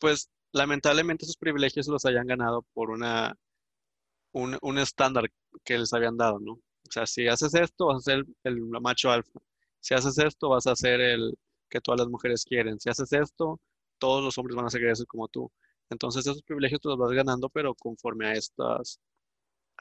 pues 0.00 0.30
lamentablemente 0.52 1.24
esos 1.24 1.36
privilegios 1.36 1.88
los 1.88 2.04
hayan 2.06 2.26
ganado 2.26 2.62
por 2.74 2.90
una, 2.90 3.36
un, 4.32 4.58
un 4.62 4.78
estándar 4.78 5.30
que 5.64 5.78
les 5.78 5.92
habían 5.92 6.16
dado, 6.16 6.40
¿no? 6.40 6.60
O 6.90 6.92
sea, 6.92 7.06
si 7.06 7.28
haces 7.28 7.54
esto, 7.54 7.86
vas 7.86 7.98
a 7.98 8.12
ser 8.12 8.26
el, 8.42 8.60
macho 8.80 9.12
alfa. 9.12 9.40
Si 9.78 9.94
haces 9.94 10.18
esto, 10.18 10.48
vas 10.48 10.66
a 10.66 10.74
ser 10.74 11.00
el 11.00 11.38
que 11.68 11.80
todas 11.80 12.00
las 12.00 12.08
mujeres 12.08 12.44
quieren. 12.44 12.80
Si 12.80 12.90
haces 12.90 13.12
esto, 13.12 13.60
todos 13.98 14.24
los 14.24 14.36
hombres 14.38 14.56
van 14.56 14.66
a 14.66 14.70
seguir 14.70 14.88
eso 14.88 15.06
como 15.06 15.28
tú. 15.28 15.52
Entonces 15.88 16.26
esos 16.26 16.42
privilegios 16.42 16.80
te 16.80 16.88
los 16.88 16.98
vas 16.98 17.12
ganando, 17.12 17.48
pero 17.48 17.76
conforme 17.76 18.26
a, 18.26 18.32
estas, 18.32 19.00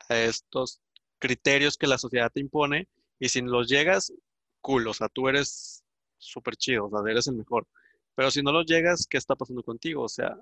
a 0.08 0.20
estos 0.20 0.82
criterios 1.18 1.78
que 1.78 1.88
la 1.88 1.98
sociedad 1.98 2.32
te 2.32 2.42
impone. 2.42 2.88
Y 3.20 3.30
si 3.30 3.42
los 3.42 3.68
llegas, 3.68 4.14
cool, 4.62 4.88
o 4.88 4.94
sea, 4.94 5.10
tú 5.10 5.30
eres 5.30 5.84
súper 6.20 6.58
chido, 6.58 6.86
o 6.86 6.90
sea, 6.92 7.12
eres 7.12 7.28
el 7.28 7.36
mejor. 7.36 7.68
Pero 8.14 8.30
si 8.30 8.44
no 8.44 8.52
los 8.52 8.68
llegas, 8.68 9.08
¿qué 9.10 9.18
está 9.18 9.36
pasando 9.36 9.64
contigo? 9.64 10.04
O 10.04 10.10
sea, 10.10 10.38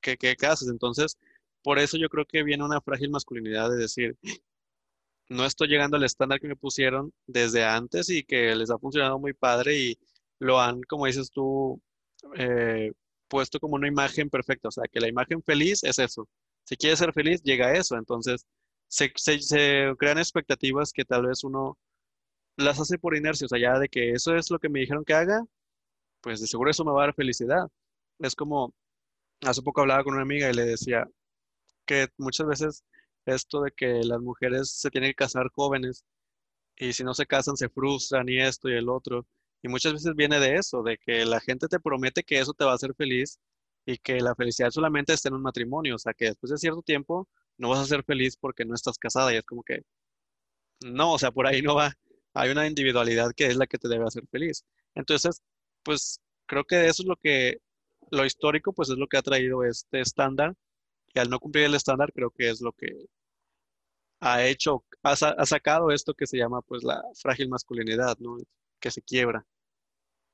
¿qué, 0.00 0.16
qué, 0.16 0.34
qué 0.36 0.46
haces? 0.46 0.68
Entonces, 0.68 1.16
por 1.62 1.78
eso 1.78 1.96
yo 1.96 2.08
creo 2.08 2.24
que 2.26 2.42
viene 2.42 2.64
una 2.64 2.80
frágil 2.80 3.10
masculinidad 3.10 3.70
de 3.70 3.76
decir, 3.76 4.18
no 5.28 5.44
estoy 5.44 5.68
llegando 5.68 5.96
al 5.96 6.04
estándar 6.04 6.40
que 6.40 6.48
me 6.48 6.56
pusieron 6.56 7.12
desde 7.26 7.64
antes 7.64 8.08
y 8.10 8.24
que 8.24 8.54
les 8.54 8.70
ha 8.70 8.78
funcionado 8.78 9.18
muy 9.18 9.34
padre 9.34 9.76
y 9.78 9.98
lo 10.38 10.60
han, 10.60 10.82
como 10.82 11.06
dices 11.06 11.30
tú, 11.30 11.80
eh, 12.36 12.92
puesto 13.28 13.60
como 13.60 13.76
una 13.76 13.88
imagen 13.88 14.30
perfecta. 14.30 14.68
O 14.68 14.70
sea, 14.72 14.84
que 14.90 15.00
la 15.00 15.08
imagen 15.08 15.42
feliz 15.42 15.84
es 15.84 15.98
eso. 15.98 16.28
Si 16.64 16.76
quieres 16.76 16.98
ser 16.98 17.12
feliz, 17.12 17.42
llega 17.42 17.68
a 17.68 17.74
eso. 17.74 17.96
Entonces, 17.96 18.46
se, 18.88 19.12
crean 19.98 20.18
expectativas 20.18 20.92
que 20.92 21.04
tal 21.04 21.26
vez 21.26 21.44
uno 21.44 21.78
las 22.56 22.80
hace 22.80 22.98
por 22.98 23.16
inercia. 23.16 23.46
O 23.46 23.48
sea, 23.48 23.60
ya 23.60 23.78
de 23.78 23.88
que 23.88 24.12
eso 24.12 24.34
es 24.36 24.50
lo 24.50 24.58
que 24.58 24.68
me 24.68 24.80
dijeron 24.80 25.04
que 25.04 25.14
haga, 25.14 25.44
pues 26.22 26.40
de 26.40 26.46
seguro 26.46 26.70
eso 26.70 26.84
me 26.84 26.92
va 26.92 27.04
a 27.04 27.06
dar 27.06 27.14
felicidad. 27.14 27.68
Es 28.20 28.34
como, 28.34 28.74
hace 29.42 29.62
poco 29.62 29.82
hablaba 29.82 30.04
con 30.04 30.14
una 30.14 30.22
amiga 30.22 30.50
y 30.50 30.54
le 30.54 30.64
decía 30.64 31.08
que 31.86 32.08
muchas 32.18 32.46
veces 32.46 32.84
esto 33.26 33.62
de 33.62 33.72
que 33.72 34.02
las 34.04 34.20
mujeres 34.20 34.70
se 34.70 34.90
tienen 34.90 35.10
que 35.10 35.16
casar 35.16 35.48
jóvenes 35.54 36.04
y 36.76 36.92
si 36.92 37.04
no 37.04 37.14
se 37.14 37.26
casan 37.26 37.56
se 37.56 37.68
frustran 37.68 38.28
y 38.28 38.40
esto 38.40 38.68
y 38.68 38.74
el 38.74 38.88
otro. 38.88 39.26
Y 39.62 39.68
muchas 39.68 39.94
veces 39.94 40.14
viene 40.14 40.38
de 40.40 40.56
eso, 40.56 40.82
de 40.82 40.98
que 40.98 41.24
la 41.26 41.40
gente 41.40 41.68
te 41.68 41.80
promete 41.80 42.22
que 42.22 42.38
eso 42.38 42.54
te 42.54 42.64
va 42.64 42.72
a 42.72 42.74
hacer 42.76 42.94
feliz 42.94 43.38
y 43.86 43.98
que 43.98 44.20
la 44.20 44.34
felicidad 44.34 44.70
solamente 44.70 45.12
está 45.14 45.28
en 45.28 45.36
un 45.36 45.42
matrimonio, 45.42 45.96
o 45.96 45.98
sea 45.98 46.14
que 46.14 46.26
después 46.26 46.50
de 46.50 46.58
cierto 46.58 46.82
tiempo 46.82 47.28
no 47.58 47.70
vas 47.70 47.80
a 47.80 47.86
ser 47.86 48.04
feliz 48.04 48.36
porque 48.36 48.64
no 48.64 48.74
estás 48.74 48.98
casada 48.98 49.32
y 49.34 49.36
es 49.38 49.44
como 49.44 49.62
que 49.62 49.82
no, 50.80 51.12
o 51.14 51.18
sea, 51.18 51.32
por 51.32 51.46
ahí 51.46 51.62
no 51.62 51.74
va. 51.74 51.92
Hay 52.34 52.50
una 52.50 52.66
individualidad 52.66 53.32
que 53.34 53.46
es 53.46 53.56
la 53.56 53.66
que 53.66 53.78
te 53.78 53.88
debe 53.88 54.04
hacer 54.06 54.24
feliz. 54.30 54.64
Entonces, 54.94 55.42
pues 55.82 56.20
creo 56.46 56.64
que 56.64 56.86
eso 56.86 57.02
es 57.02 57.08
lo 57.08 57.16
que, 57.16 57.58
lo 58.10 58.24
histórico, 58.24 58.72
pues 58.72 58.90
es 58.90 58.96
lo 58.98 59.06
que 59.08 59.18
ha 59.18 59.22
traído 59.22 59.64
este 59.64 60.00
estándar 60.00 60.54
al 61.18 61.30
no 61.30 61.38
cumplir 61.38 61.64
el 61.64 61.74
estándar 61.74 62.12
creo 62.12 62.30
que 62.30 62.48
es 62.50 62.60
lo 62.60 62.72
que 62.72 63.06
ha 64.20 64.46
hecho, 64.46 64.84
ha, 65.02 65.16
sacado 65.16 65.90
esto 65.90 66.14
que 66.14 66.26
se 66.26 66.36
llama 66.36 66.60
pues 66.62 66.82
la 66.82 67.02
frágil 67.14 67.48
masculinidad, 67.48 68.18
¿no? 68.18 68.36
Que 68.80 68.90
se 68.90 69.02
quiebra. 69.02 69.46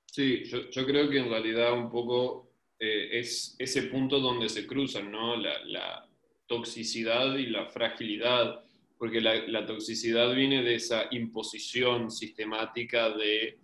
Sí, 0.07 0.45
yo, 0.45 0.87
creo 0.87 1.09
que 1.11 1.19
en 1.19 1.29
realidad 1.29 1.73
un 1.73 1.91
poco 1.91 2.51
eh, 2.79 3.19
es 3.19 3.57
ese 3.59 3.83
punto 3.85 4.21
donde 4.21 4.49
se 4.49 4.67
cruzan, 4.67 5.11
¿no? 5.11 5.37
La, 5.37 6.09
toxicidad 6.47 7.37
y 7.37 7.47
la 7.47 7.71
fragilidad, 7.71 8.63
porque 8.99 9.19
la, 9.21 9.65
toxicidad 9.65 10.35
viene 10.35 10.63
de 10.63 10.75
esa 10.75 11.07
imposición 11.11 12.11
sistemática 12.11 13.09
de 13.09 13.59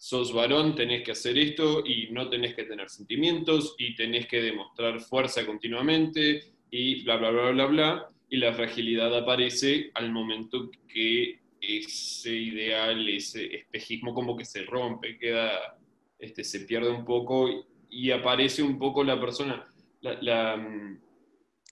sos 0.00 0.32
varón, 0.32 0.74
tenés 0.74 1.02
que 1.02 1.12
hacer 1.12 1.36
esto 1.36 1.84
y 1.84 2.08
no 2.10 2.30
tenés 2.30 2.54
que 2.54 2.64
tener 2.64 2.88
sentimientos 2.88 3.74
y 3.76 3.94
tenés 3.94 4.26
que 4.26 4.40
demostrar 4.40 4.98
fuerza 4.98 5.44
continuamente 5.44 6.54
y 6.70 7.04
bla, 7.04 7.18
bla, 7.18 7.30
bla, 7.30 7.50
bla, 7.50 7.66
bla 7.66 8.08
y 8.30 8.38
la 8.38 8.54
fragilidad 8.54 9.14
aparece 9.14 9.90
al 9.92 10.10
momento 10.10 10.70
que 10.88 11.40
ese 11.60 12.34
ideal, 12.34 13.06
ese 13.10 13.54
espejismo 13.56 14.14
como 14.14 14.34
que 14.38 14.46
se 14.46 14.62
rompe, 14.62 15.18
queda, 15.18 15.76
este, 16.18 16.44
se 16.44 16.60
pierde 16.60 16.88
un 16.88 17.04
poco 17.04 17.50
y, 17.90 18.10
aparece 18.10 18.62
un 18.62 18.78
poco 18.78 19.04
la 19.04 19.20
persona. 19.20 19.66
La, 20.00 20.56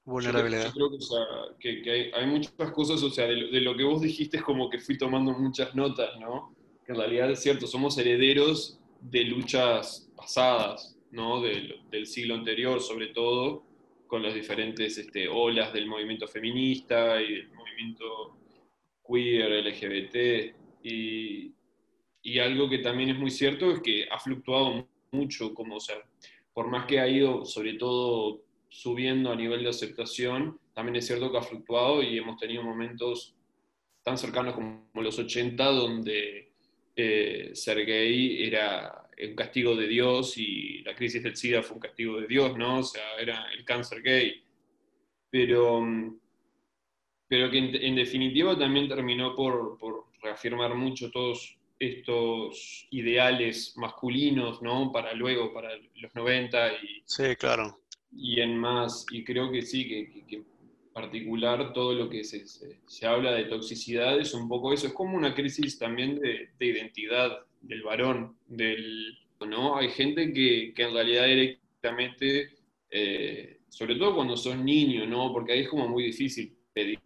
Vulnerabilidad. 0.05 0.67
Yo 0.67 0.73
creo, 0.73 0.91
que, 0.91 0.97
o 0.97 1.01
sea, 1.01 1.27
que, 1.59 2.13
hay, 2.15 2.27
muchas 2.27 2.53
cosas, 2.73 3.03
o 3.03 3.09
sea, 3.09 3.27
de 3.27 3.37
lo, 3.37 3.51
de 3.51 3.61
lo, 3.63 3.75
que 3.75 3.85
vos 3.85 4.03
dijiste 4.03 4.37
es 4.37 4.43
como 4.43 4.69
que 4.69 4.79
fui 4.79 4.99
tomando 4.99 5.33
muchas 5.33 5.75
notas, 5.75 6.19
¿no? 6.21 6.55
Que 6.89 6.95
en 6.95 7.01
realidad 7.01 7.31
es 7.31 7.43
cierto, 7.43 7.67
somos 7.67 7.99
herederos 7.99 8.81
de 9.03 9.25
luchas 9.25 10.11
pasadas, 10.17 10.97
¿no? 11.11 11.43
Del, 11.43 11.83
del 11.91 12.07
siglo 12.07 12.35
anterior, 12.35 12.81
sobre 12.81 13.09
todo, 13.09 13.63
con 14.07 14.23
las 14.23 14.33
diferentes 14.33 14.97
este, 14.97 15.29
olas 15.29 15.75
del 15.75 15.87
movimiento 15.87 16.27
feminista 16.27 17.21
y 17.21 17.35
del 17.35 17.51
movimiento 17.51 18.39
queer, 19.07 19.67
LGBT. 19.67 20.57
Y, 20.83 21.53
y 22.23 22.39
algo 22.39 22.71
que 22.71 22.79
también 22.79 23.11
es 23.11 23.19
muy 23.19 23.33
cierto 23.33 23.71
es 23.71 23.81
que 23.81 24.09
ha 24.11 24.19
fluctuado 24.19 24.89
mucho, 25.13 25.53
como, 25.53 25.77
o 25.77 25.81
sea, 25.81 25.97
por 26.55 26.69
más 26.69 26.87
que 26.87 27.01
ha 27.01 27.07
ido, 27.07 27.45
sobre 27.45 27.75
todo 27.75 28.41
subiendo 28.71 29.31
a 29.31 29.37
nivel 29.37 29.63
de 29.63 29.69
aceptación, 29.69 30.59
también 30.73 30.97
es 30.97 31.07
cierto 31.07 31.31
que 31.31 31.37
ha 31.37 31.43
fluctuado 31.43 32.03
y 32.03 32.17
hemos 32.17 32.39
tenido 32.39 32.63
momentos 32.63 33.35
tan 34.03 34.17
cercanos 34.17 34.55
como 34.55 34.89
los 34.95 35.19
80 35.19 35.63
donde 35.67 36.48
eh, 36.99 37.51
ser 37.55 37.85
gay 37.87 38.45
era 38.45 39.09
un 39.21 39.35
castigo 39.35 39.75
de 39.75 39.87
Dios 39.87 40.37
y 40.37 40.83
la 40.83 40.95
crisis 40.95 41.23
del 41.23 41.37
SIDA 41.37 41.63
fue 41.63 41.77
un 41.77 41.81
castigo 41.81 42.21
de 42.21 42.27
Dios, 42.27 42.57
¿no? 42.57 42.79
O 42.79 42.83
sea, 42.83 43.17
era 43.19 43.51
el 43.53 43.65
cáncer 43.65 44.03
gay. 44.03 44.43
Pero, 45.31 45.87
pero 47.27 47.51
que 47.51 47.59
en, 47.59 47.95
definitiva 47.97 48.59
también 48.59 48.89
terminó 48.89 49.35
por, 49.35 49.79
por, 49.79 50.07
reafirmar 50.21 50.75
mucho 50.75 51.13
todos 51.13 51.57
estos 51.79 52.89
ideales 52.91 53.75
masculinos, 53.77 54.61
¿no? 54.63 54.91
Para 54.91 55.15
luego, 55.15 55.53
para 55.53 55.71
los 55.95 56.15
90 56.15 56.73
y... 56.83 57.03
Sí, 57.05 57.37
claro 57.37 57.79
y 58.13 58.41
en 58.41 58.57
más, 58.57 59.07
y 59.11 59.25
creo 59.25 59.51
que 59.51 59.63
sí, 59.63 59.87
que, 59.87 60.25
en 60.37 60.47
particular 61.01 61.73
todo 61.73 61.95
lo 61.95 62.09
que 62.09 62.25
se, 62.25 62.45
se, 62.47 63.07
habla 63.07 63.33
de 63.33 63.45
toxicidad 63.45 64.19
es 64.19 64.35
un 64.35 64.49
poco 64.49 64.73
eso, 64.73 64.89
es 64.89 64.93
como 64.93 65.17
una 65.17 65.35
crisis 65.35 65.79
también 65.79 66.19
de, 66.19 66.51
de 66.59 66.67
identidad 66.67 67.39
del 67.61 67.83
varón, 67.83 68.37
del, 68.47 69.17
¿no? 69.47 69.77
Hay 69.77 69.91
gente 69.91 70.33
que, 70.33 70.73
que 70.75 70.83
en 70.83 70.93
realidad 70.93 71.27
directamente, 71.27 72.51
eh, 72.91 73.61
sobre 73.69 73.95
todo 73.95 74.17
cuando 74.17 74.37
son 74.37 74.65
niños, 74.65 75.09
¿no? 75.09 75.33
Porque 75.33 75.53
ahí 75.53 75.61
es 75.61 75.69
como 75.69 75.89
muy 75.89 76.05
difícil 76.05 76.57
pedir 76.73 76.99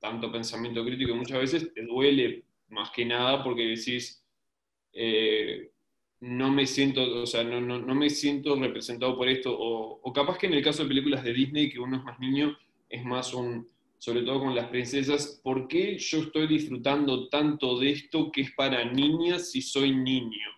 tanto 0.00 0.32
pensamiento 0.32 0.84
crítico 0.84 1.12
y 1.12 1.14
muchas 1.14 1.38
veces 1.38 1.72
te 1.72 1.82
duele 1.82 2.44
más 2.68 2.90
que 2.90 3.04
nada 3.04 3.42
porque 3.44 3.62
decís, 3.62 4.24
eh, 4.92 5.70
no 6.20 6.50
me 6.50 6.66
siento, 6.66 7.22
o 7.22 7.26
sea, 7.26 7.44
no, 7.44 7.60
no, 7.60 7.94
me 7.94 8.10
siento 8.10 8.56
representado 8.56 9.16
por 9.16 9.28
esto, 9.28 9.56
o, 9.56 10.12
capaz 10.12 10.38
que 10.38 10.46
en 10.46 10.54
el 10.54 10.64
caso 10.64 10.82
de 10.82 10.88
películas 10.88 11.22
de 11.22 11.32
Disney, 11.32 11.70
que 11.70 11.78
uno 11.78 11.98
es 11.98 12.04
más 12.04 12.18
niño, 12.18 12.58
es 12.88 13.04
más 13.04 13.34
un, 13.34 13.68
sobre 13.98 14.22
todo 14.22 14.40
con 14.40 14.54
las 14.54 14.68
princesas, 14.68 15.40
¿por 15.42 15.68
qué 15.68 15.98
yo 15.98 16.18
estoy 16.18 16.46
disfrutando 16.46 17.28
tanto 17.28 17.78
de 17.78 17.90
esto 17.90 18.30
que 18.32 18.42
es 18.42 18.52
para 18.52 18.84
niñas 18.84 19.50
si 19.50 19.62
soy 19.62 19.94
niño? 19.94 20.48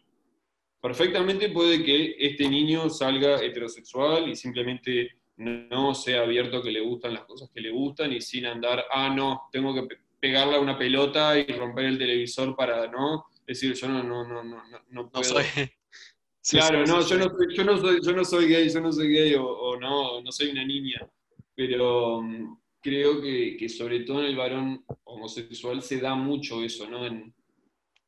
Perfectamente 0.80 1.50
puede 1.50 1.82
que 1.82 2.16
este 2.18 2.48
niño 2.48 2.88
salga 2.88 3.42
heterosexual 3.42 4.28
y 4.28 4.36
simplemente 4.36 5.10
no 5.36 5.94
sea 5.94 6.22
abierto 6.22 6.58
a 6.58 6.62
que 6.62 6.70
le 6.70 6.80
gustan 6.80 7.14
las 7.14 7.24
cosas 7.24 7.50
que 7.52 7.60
le 7.60 7.70
gustan 7.70 8.12
y 8.12 8.20
sin 8.20 8.46
andar, 8.46 8.84
ah, 8.92 9.12
no, 9.14 9.48
tengo 9.50 9.74
que 9.74 9.96
pegarle 10.18 10.56
a 10.56 10.60
una 10.60 10.78
pelota 10.78 11.38
y 11.38 11.46
romper 11.46 11.86
el 11.86 11.98
televisor 11.98 12.54
para, 12.54 12.86
¿no? 12.88 13.24
decir, 13.50 13.74
yo 13.74 13.88
no, 13.88 14.02
no, 14.02 14.24
no, 14.24 14.42
no, 14.44 14.62
no 14.88 15.10
puedo. 15.10 15.24
soy... 15.24 15.44
claro, 16.50 16.86
no, 16.86 17.06
yo, 17.06 17.18
no 17.18 17.28
soy, 17.28 17.56
yo, 17.56 17.64
no 17.64 17.78
soy, 17.78 18.00
yo 18.02 18.12
no 18.12 18.24
soy 18.24 18.48
gay, 18.48 18.68
yo 18.70 18.80
no 18.80 18.92
soy 18.92 19.08
gay 19.08 19.34
o, 19.38 19.76
no, 19.78 20.20
no 20.20 20.32
soy 20.32 20.50
una 20.50 20.64
niña, 20.64 21.06
pero 21.54 22.22
mm, 22.22 22.58
creo 22.80 23.20
que, 23.20 23.56
que, 23.58 23.68
sobre 23.68 24.00
todo 24.00 24.20
en 24.20 24.26
el 24.26 24.36
varón 24.36 24.84
homosexual 25.04 25.82
se 25.82 26.00
da 26.00 26.14
mucho 26.14 26.62
eso, 26.62 26.88
¿no? 26.88 27.06
En, 27.06 27.34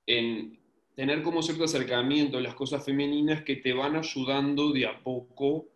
en 0.07 0.59
tener 0.95 1.23
como 1.23 1.43
cierto 1.43 1.65
acercamiento 1.65 2.39
a 2.39 2.41
las 2.41 2.55
cosas 2.55 2.85
femeninas 2.85 3.43
que 3.43 3.57
te 3.57 3.73
van 3.73 3.97
ayudando 3.97 4.73
de 4.73 4.87
a 4.87 5.03
poco 5.03 5.69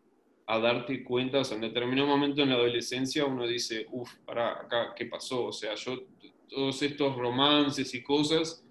a 0.46 0.58
darte 0.58 1.02
cuenta, 1.02 1.40
o 1.40 1.44
sea, 1.44 1.56
en 1.56 1.62
determinado 1.62 2.06
momento 2.06 2.42
en 2.42 2.50
la 2.50 2.54
adolescencia 2.54 3.24
uno 3.24 3.46
dice, 3.46 3.86
uff, 3.90 4.14
para 4.24 4.52
acá, 4.52 4.94
¿qué 4.94 5.06
pasó? 5.06 5.46
O 5.46 5.52
sea, 5.52 5.74
yo, 5.74 6.04
todos 6.48 6.80
estos 6.82 7.16
romances 7.16 7.92
y 7.94 8.02
cosas 8.02 8.64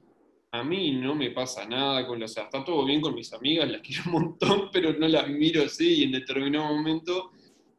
a 0.52 0.64
mí 0.64 0.92
no 0.94 1.16
me 1.16 1.32
pasa 1.32 1.68
nada 1.68 2.08
con 2.08 2.20
los, 2.20 2.32
o 2.32 2.34
sea, 2.34 2.44
está 2.44 2.64
todo 2.64 2.86
bien 2.86 3.02
con 3.02 3.14
mis 3.14 3.34
amigas, 3.34 3.70
las 3.70 3.82
quiero 3.82 4.04
un 4.06 4.12
montón, 4.14 4.70
pero 4.72 4.94
no 4.94 5.08
las 5.08 5.28
miro 5.28 5.64
así 5.64 6.00
y 6.00 6.04
en 6.04 6.14
determinado 6.14 6.74
momento 6.74 7.32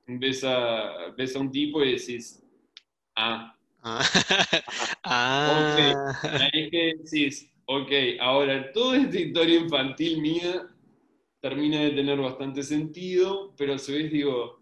ves 0.07 0.45
a, 0.45 1.11
ves 1.16 1.35
a 1.37 1.40
un 1.40 1.51
tipo 1.51 1.83
y 1.83 1.92
decís, 1.92 2.42
ah, 3.16 3.57
ah, 3.83 4.03
ah. 5.05 6.19
ok, 6.23 6.40
ahí 6.40 6.71
que 6.71 6.95
decís, 7.03 7.51
ok, 7.66 7.90
ahora 8.21 8.73
toda 8.73 8.99
esta 8.99 9.19
historia 9.19 9.61
infantil 9.61 10.21
mía 10.21 10.69
termina 11.40 11.81
de 11.81 11.90
tener 11.90 12.19
bastante 12.19 12.62
sentido, 12.62 13.55
pero 13.57 13.75
a 13.75 13.79
su 13.79 13.92
vez 13.92 14.11
digo, 14.11 14.61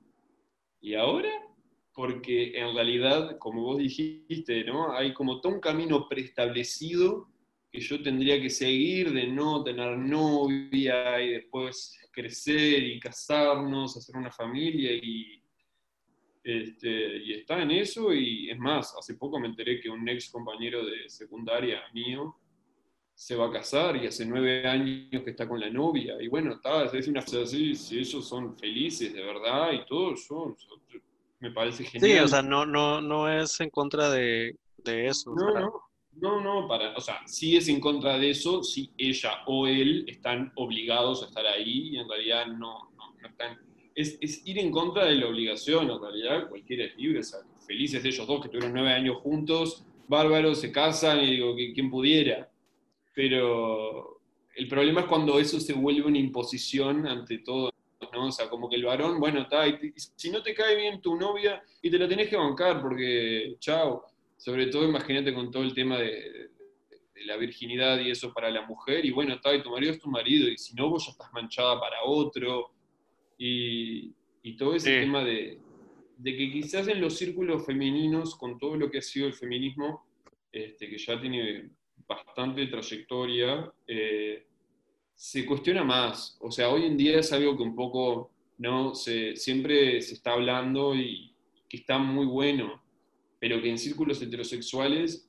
¿y 0.80 0.94
ahora? 0.94 1.30
Porque 1.92 2.58
en 2.58 2.74
realidad, 2.74 3.38
como 3.38 3.62
vos 3.62 3.78
dijiste, 3.78 4.64
¿no? 4.64 4.92
Hay 4.92 5.14
como 5.14 5.40
todo 5.40 5.54
un 5.54 5.60
camino 5.60 6.08
preestablecido 6.08 7.28
que 7.74 7.80
yo 7.80 8.00
tendría 8.00 8.40
que 8.40 8.50
seguir 8.50 9.12
de 9.12 9.26
no 9.26 9.64
tener 9.64 9.98
novia 9.98 11.20
y 11.20 11.30
después 11.30 11.98
crecer 12.12 12.84
y 12.84 13.00
casarnos, 13.00 13.96
hacer 13.96 14.16
una 14.16 14.30
familia 14.30 14.92
y, 14.92 15.42
este, 16.44 17.16
y 17.16 17.32
está 17.32 17.60
en 17.60 17.72
eso 17.72 18.14
y 18.14 18.48
es 18.48 18.56
más, 18.60 18.94
hace 18.96 19.14
poco 19.14 19.40
me 19.40 19.48
enteré 19.48 19.80
que 19.80 19.90
un 19.90 20.08
ex 20.08 20.30
compañero 20.30 20.86
de 20.86 21.08
secundaria 21.08 21.82
mío 21.92 22.36
se 23.12 23.34
va 23.34 23.48
a 23.48 23.52
casar 23.52 23.96
y 23.96 24.06
hace 24.06 24.24
nueve 24.24 24.68
años 24.68 25.24
que 25.24 25.30
está 25.30 25.48
con 25.48 25.58
la 25.58 25.68
novia 25.68 26.14
y 26.22 26.28
bueno, 26.28 26.52
está, 26.52 26.84
es 26.84 27.08
una 27.08 27.22
así, 27.22 27.74
si 27.74 27.98
ellos 27.98 28.28
son 28.28 28.56
felices 28.56 29.12
de 29.12 29.20
verdad 29.20 29.72
y 29.72 29.84
todo, 29.84 30.14
yo, 30.14 30.56
me 31.40 31.50
parece 31.50 31.82
genial. 31.82 32.08
Sí, 32.08 32.18
o 32.20 32.28
sea, 32.28 32.40
no, 32.40 32.64
no, 32.66 33.00
no 33.00 33.28
es 33.28 33.60
en 33.60 33.70
contra 33.70 34.10
de, 34.10 34.56
de 34.84 35.08
eso. 35.08 35.34
No, 35.34 35.58
no, 35.58 35.83
no, 36.20 36.40
no, 36.40 36.68
para, 36.68 36.96
o 36.96 37.00
sea, 37.00 37.20
sí 37.26 37.56
es 37.56 37.68
en 37.68 37.80
contra 37.80 38.18
de 38.18 38.30
eso, 38.30 38.62
si 38.62 38.90
ella 38.96 39.42
o 39.46 39.66
él 39.66 40.04
están 40.06 40.52
obligados 40.56 41.22
a 41.22 41.26
estar 41.26 41.46
ahí 41.46 41.90
y 41.90 41.98
en 41.98 42.08
realidad 42.08 42.46
no, 42.46 42.90
no, 42.96 43.28
están. 43.28 43.58
Es, 43.94 44.18
es, 44.20 44.46
ir 44.46 44.58
en 44.58 44.70
contra 44.70 45.06
de 45.06 45.16
la 45.16 45.28
obligación, 45.28 45.90
en 45.90 46.00
realidad 46.00 46.48
cualquiera 46.48 46.84
es 46.84 46.96
libre, 46.96 47.20
o 47.20 47.22
sea, 47.22 47.40
felices 47.66 48.02
de 48.02 48.08
ellos 48.08 48.26
dos 48.26 48.42
que 48.42 48.48
tuvieron 48.48 48.72
nueve 48.72 48.92
años 48.92 49.18
juntos, 49.18 49.84
bárbaros, 50.08 50.60
se 50.60 50.72
casan 50.72 51.20
y 51.20 51.32
digo, 51.32 51.56
que 51.56 51.72
quien 51.72 51.90
pudiera. 51.90 52.50
Pero 53.14 54.20
el 54.56 54.68
problema 54.68 55.02
es 55.02 55.06
cuando 55.06 55.38
eso 55.38 55.60
se 55.60 55.72
vuelve 55.72 56.06
una 56.06 56.18
imposición 56.18 57.06
ante 57.06 57.38
todo, 57.38 57.70
¿no? 58.12 58.26
O 58.26 58.32
sea, 58.32 58.48
como 58.48 58.68
que 58.68 58.76
el 58.76 58.84
varón, 58.84 59.20
bueno, 59.20 59.42
está, 59.42 59.64
si 60.16 60.30
no 60.30 60.42
te 60.42 60.54
cae 60.54 60.76
bien 60.76 61.00
tu 61.00 61.16
novia 61.16 61.62
y 61.80 61.90
te 61.90 61.98
la 61.98 62.08
tenés 62.08 62.28
que 62.28 62.36
bancar 62.36 62.80
porque, 62.82 63.56
chao 63.60 64.13
sobre 64.44 64.66
todo 64.66 64.86
imagínate 64.86 65.32
con 65.32 65.50
todo 65.50 65.62
el 65.62 65.72
tema 65.72 65.98
de, 65.98 66.50
la 67.24 67.38
virginidad 67.38 67.98
y 68.00 68.10
eso 68.10 68.34
para 68.34 68.50
la 68.50 68.66
mujer, 68.66 69.02
y 69.06 69.10
bueno, 69.10 69.32
está, 69.32 69.54
y 69.54 69.62
tu 69.62 69.70
marido 69.70 69.92
es 69.92 69.98
tu 69.98 70.10
marido, 70.10 70.46
y 70.48 70.58
si 70.58 70.74
no, 70.74 70.90
vos 70.90 71.06
ya 71.06 71.12
estás 71.12 71.32
manchada 71.32 71.80
para 71.80 72.04
otro, 72.04 72.70
y, 73.38 74.12
todo 74.58 74.74
ese 74.74 75.00
tema 75.00 75.24
de, 75.24 75.58
que 76.22 76.50
quizás 76.52 76.86
en 76.88 77.00
los 77.00 77.16
círculos 77.16 77.64
femeninos, 77.64 78.34
con 78.34 78.58
todo 78.58 78.76
lo 78.76 78.90
que 78.90 78.98
ha 78.98 79.02
sido 79.02 79.26
el 79.26 79.32
feminismo, 79.32 80.04
este, 80.52 80.90
que 80.90 80.98
ya 80.98 81.18
tiene 81.18 81.70
bastante 82.06 82.66
trayectoria, 82.66 83.72
eh, 83.86 84.46
se 85.14 85.46
cuestiona 85.46 85.82
más. 85.82 86.36
O 86.42 86.50
sea, 86.50 86.68
hoy 86.68 86.84
en 86.84 86.98
día 86.98 87.18
es 87.18 87.32
algo 87.32 87.56
que 87.56 87.62
un 87.62 87.74
poco 87.74 88.30
no 88.58 88.94
se, 88.94 89.36
siempre 89.36 90.02
se 90.02 90.12
está 90.12 90.34
hablando 90.34 90.94
y 90.94 91.32
que 91.66 91.78
está 91.78 91.96
muy 91.96 92.26
bueno 92.26 92.83
pero 93.38 93.60
que 93.60 93.70
en 93.70 93.78
círculos 93.78 94.20
heterosexuales 94.22 95.28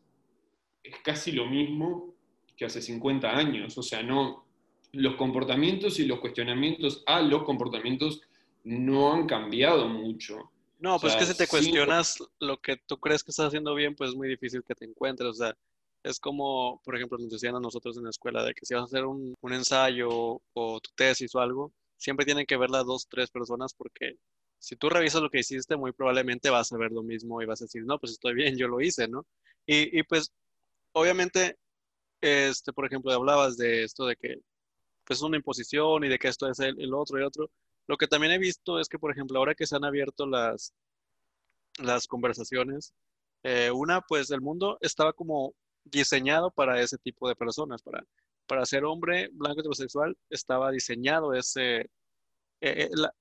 es 0.83 0.95
casi 1.03 1.31
lo 1.31 1.47
mismo 1.47 2.13
que 2.55 2.65
hace 2.65 2.81
50 2.81 3.29
años. 3.29 3.77
O 3.77 3.83
sea, 3.83 4.03
no, 4.03 4.45
los 4.91 5.15
comportamientos 5.15 5.99
y 5.99 6.05
los 6.05 6.19
cuestionamientos 6.19 7.03
a 7.05 7.21
los 7.21 7.43
comportamientos 7.43 8.21
no 8.63 9.13
han 9.13 9.27
cambiado 9.27 9.87
mucho. 9.87 10.51
No, 10.79 10.99
pues 10.99 11.15
que 11.15 11.25
si 11.25 11.35
te 11.35 11.47
cuestionas 11.47 12.17
lo 12.39 12.57
que 12.57 12.77
tú 12.77 12.97
crees 12.97 13.23
que 13.23 13.31
estás 13.31 13.47
haciendo 13.47 13.73
bien, 13.75 13.95
pues 13.95 14.11
es 14.11 14.15
muy 14.15 14.27
difícil 14.27 14.63
que 14.63 14.75
te 14.75 14.85
encuentres. 14.85 15.29
O 15.29 15.33
sea, 15.33 15.55
es 16.03 16.19
como, 16.19 16.81
por 16.83 16.95
ejemplo, 16.95 17.17
nos 17.17 17.31
decían 17.31 17.55
a 17.55 17.59
nosotros 17.59 17.97
en 17.97 18.03
la 18.03 18.09
escuela 18.09 18.43
de 18.43 18.53
que 18.53 18.65
si 18.65 18.73
vas 18.73 18.83
a 18.83 18.85
hacer 18.85 19.05
un, 19.05 19.33
un 19.41 19.53
ensayo 19.53 20.09
o 20.53 20.79
tu 20.79 20.91
tesis 20.95 21.33
o 21.33 21.39
algo, 21.39 21.71
siempre 21.97 22.25
tienen 22.25 22.45
que 22.45 22.57
ver 22.57 22.69
las 22.69 22.85
dos, 22.85 23.07
tres 23.09 23.31
personas 23.31 23.73
porque 23.73 24.17
si 24.59 24.75
tú 24.75 24.89
revisas 24.89 25.21
lo 25.21 25.29
que 25.29 25.39
hiciste, 25.39 25.75
muy 25.77 25.91
probablemente 25.91 26.49
vas 26.49 26.71
a 26.71 26.77
ver 26.77 26.91
lo 26.91 27.03
mismo 27.03 27.41
y 27.41 27.45
vas 27.45 27.61
a 27.61 27.65
decir, 27.65 27.83
no, 27.85 27.99
pues 27.99 28.13
estoy 28.13 28.33
bien, 28.33 28.57
yo 28.57 28.67
lo 28.67 28.81
hice, 28.81 29.07
¿no? 29.07 29.25
Y, 29.65 29.99
y 29.99 30.03
pues, 30.03 30.31
obviamente, 30.93 31.57
este, 32.21 32.73
por 32.73 32.85
ejemplo, 32.85 33.11
hablabas 33.11 33.57
de 33.57 33.83
esto 33.83 34.05
de 34.05 34.15
que, 34.15 34.37
pues, 35.05 35.19
es 35.19 35.23
una 35.23 35.37
imposición 35.37 36.03
y 36.03 36.09
de 36.09 36.19
que 36.19 36.27
esto 36.29 36.49
es 36.49 36.59
el, 36.59 36.79
el 36.81 36.93
otro 36.93 37.19
y 37.19 37.23
otro. 37.23 37.51
Lo 37.87 37.97
que 37.97 38.07
también 38.07 38.33
he 38.33 38.39
visto 38.39 38.79
es 38.79 38.89
que, 38.89 38.99
por 38.99 39.11
ejemplo, 39.11 39.37
ahora 39.39 39.55
que 39.55 39.67
se 39.67 39.75
han 39.75 39.85
abierto 39.85 40.25
las, 40.25 40.73
las 41.79 42.07
conversaciones. 42.07 42.93
Eh, 43.43 43.71
una, 43.71 44.01
pues 44.01 44.31
el 44.31 44.41
mundo 44.41 44.77
estaba 44.81 45.13
como 45.13 45.53
diseñado 45.83 46.51
para 46.51 46.81
ese 46.81 46.97
tipo 46.97 47.27
de 47.29 47.35
personas, 47.35 47.81
para, 47.83 48.03
para 48.47 48.65
ser 48.65 48.85
hombre 48.85 49.29
blanco 49.31 49.59
heterosexual, 49.59 50.17
estaba 50.29 50.71
diseñado 50.71 51.33
ese, 51.33 51.81
eh, 51.81 51.89
eh, 52.61 52.89
la, 52.93 53.13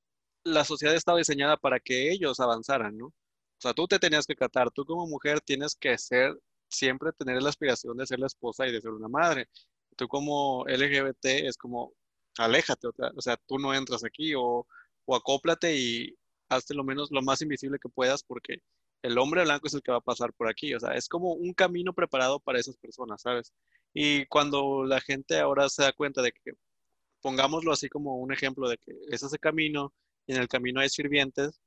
la, 0.45 0.65
sociedad 0.65 0.95
estaba 0.95 1.19
diseñada 1.19 1.57
para 1.57 1.81
que 1.81 2.11
ellos 2.13 2.41
avanzaran, 2.41 2.97
¿no? 2.97 3.07
O 3.07 3.13
sea, 3.59 3.75
tú 3.75 3.87
te 3.87 3.99
tenías 3.99 4.27
que 4.27 4.37
catar, 4.37 4.71
tú 4.71 4.85
como 4.85 5.07
mujer 5.07 5.41
tienes 5.41 5.75
que 5.77 5.97
ser, 5.99 6.39
siempre 6.69 7.13
tener 7.13 7.43
la 7.43 7.51
aspiración 7.51 7.97
de 7.97 8.07
ser 8.07 8.19
la 8.21 8.27
esposa 8.27 8.67
y 8.67 8.73
de 8.73 8.81
ser 8.81 8.91
una 8.93 9.09
madre. 9.09 9.49
Tú 9.97 10.09
como 10.09 10.65
LGBT 10.67 11.27
es 11.47 11.57
como, 11.57 11.95
aléjate, 12.39 12.89
o 12.89 13.23
sea, 13.23 13.37
tú 13.47 13.59
no 13.59 13.75
entras 13.75 14.05
aquí 14.05 14.35
o, 14.35 14.67
o 15.07 15.17
acóplate 15.17 15.77
y 15.77 16.17
hazte 16.49 16.75
lo 16.75 16.85
menos, 16.85 17.11
lo 17.11 17.23
más 17.23 17.43
invisible 17.43 17.79
que 17.81 17.89
puedas 17.89 18.23
porque 18.25 18.59
el 19.03 19.19
hombre 19.19 19.45
blanco 19.45 19.67
es 19.67 19.75
el 19.75 19.83
que 19.83 19.93
va 19.93 19.99
a 19.99 20.01
pasar 20.01 20.33
por 20.33 20.49
aquí, 20.49 20.75
o 20.75 20.81
sea, 20.81 20.95
es 20.95 21.09
como 21.09 21.35
un 21.35 21.53
camino 21.55 21.93
preparado 21.93 22.41
para 22.41 22.59
esas 22.59 22.77
personas, 22.79 23.23
¿sabes? 23.23 23.53
Y 23.93 24.27
cuando 24.27 24.85
la 24.85 25.01
gente 25.01 25.39
ahora 25.39 25.69
se 25.69 25.83
da 25.83 25.93
cuenta 25.93 26.23
de 26.23 26.33
que, 26.33 26.53
pongámoslo 27.21 27.73
así 27.73 27.89
como 27.89 28.17
un 28.19 28.33
ejemplo 28.33 28.69
de 28.69 28.79
que 28.79 28.93
es 29.11 29.23
ese 29.23 29.39
camino 29.39 29.93
y 30.27 30.35
en 30.35 30.41
el 30.41 30.49
camino 30.49 30.81
hay 30.81 30.89
sirvientes, 30.89 31.61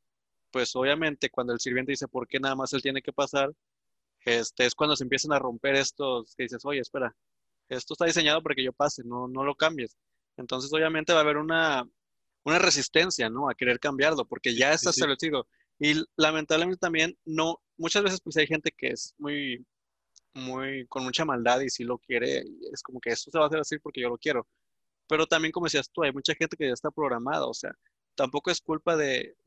pues 0.51 0.75
obviamente 0.75 1.29
cuando 1.29 1.53
el 1.53 1.59
sirviente 1.59 1.91
dice 1.91 2.07
por 2.07 2.27
qué 2.27 2.39
nada 2.39 2.55
más 2.55 2.73
él 2.73 2.81
tiene 2.81 3.01
que 3.01 3.13
pasar, 3.13 3.51
este, 4.25 4.65
es 4.65 4.75
cuando 4.75 4.95
se 4.95 5.03
empiezan 5.03 5.33
a 5.33 5.39
romper 5.39 5.75
estos 5.75 6.35
que 6.35 6.43
dices, 6.43 6.65
oye, 6.65 6.79
espera, 6.81 7.15
esto 7.69 7.93
está 7.93 8.05
diseñado 8.05 8.41
para 8.41 8.55
que 8.55 8.63
yo 8.63 8.73
pase, 8.73 9.03
no, 9.05 9.27
no 9.27 9.43
lo 9.43 9.55
cambies. 9.55 9.95
Entonces, 10.37 10.71
obviamente 10.73 11.13
va 11.13 11.19
a 11.19 11.21
haber 11.23 11.37
una, 11.37 11.87
una 12.43 12.59
resistencia, 12.59 13.29
¿no? 13.29 13.49
A 13.49 13.55
querer 13.55 13.79
cambiarlo, 13.79 14.25
porque 14.25 14.55
ya 14.55 14.73
está 14.73 14.91
establecido. 14.91 15.47
Y 15.79 16.03
lamentablemente 16.15 16.79
también, 16.79 17.17
no, 17.25 17.61
muchas 17.77 18.03
veces 18.03 18.21
pues 18.23 18.37
hay 18.37 18.47
gente 18.47 18.71
que 18.75 18.89
es 18.89 19.13
muy, 19.17 19.65
muy, 20.33 20.87
con 20.87 21.03
mucha 21.03 21.25
maldad 21.25 21.61
y 21.61 21.69
si 21.69 21.83
lo 21.83 21.97
quiere, 21.99 22.43
es 22.73 22.81
como 22.83 22.99
que 22.99 23.11
esto 23.11 23.31
se 23.31 23.37
va 23.37 23.45
a 23.45 23.47
hacer 23.47 23.59
así 23.59 23.79
porque 23.79 24.01
yo 24.01 24.09
lo 24.09 24.17
quiero. 24.17 24.47
Pero 25.07 25.25
también, 25.27 25.51
como 25.51 25.65
decías 25.67 25.89
tú, 25.91 26.03
hay 26.03 26.11
mucha 26.13 26.33
gente 26.35 26.57
que 26.57 26.67
ya 26.67 26.73
está 26.73 26.91
programada, 26.91 27.45
o 27.47 27.53
sea, 27.53 27.71
tampoco 28.17 28.51
es 28.51 28.61
culpa 28.61 28.97
de, 28.97 29.37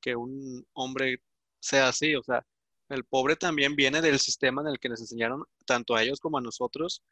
que 0.00 0.16
un 0.16 0.66
hombre 0.72 1.18
sea 1.60 1.88
así, 1.88 2.16
o 2.16 2.22
sea, 2.22 2.44
el 2.88 3.04
pobre 3.04 3.36
también 3.36 3.76
viene 3.76 4.00
del 4.00 4.18
sistema 4.18 4.62
en 4.62 4.68
el 4.68 4.78
que 4.80 4.88
nos 4.88 5.00
enseñaron, 5.00 5.44
tanto 5.66 5.94
a 5.94 6.02
ellos 6.02 6.20
como 6.20 6.38
a 6.38 6.40
nosotros, 6.40 7.02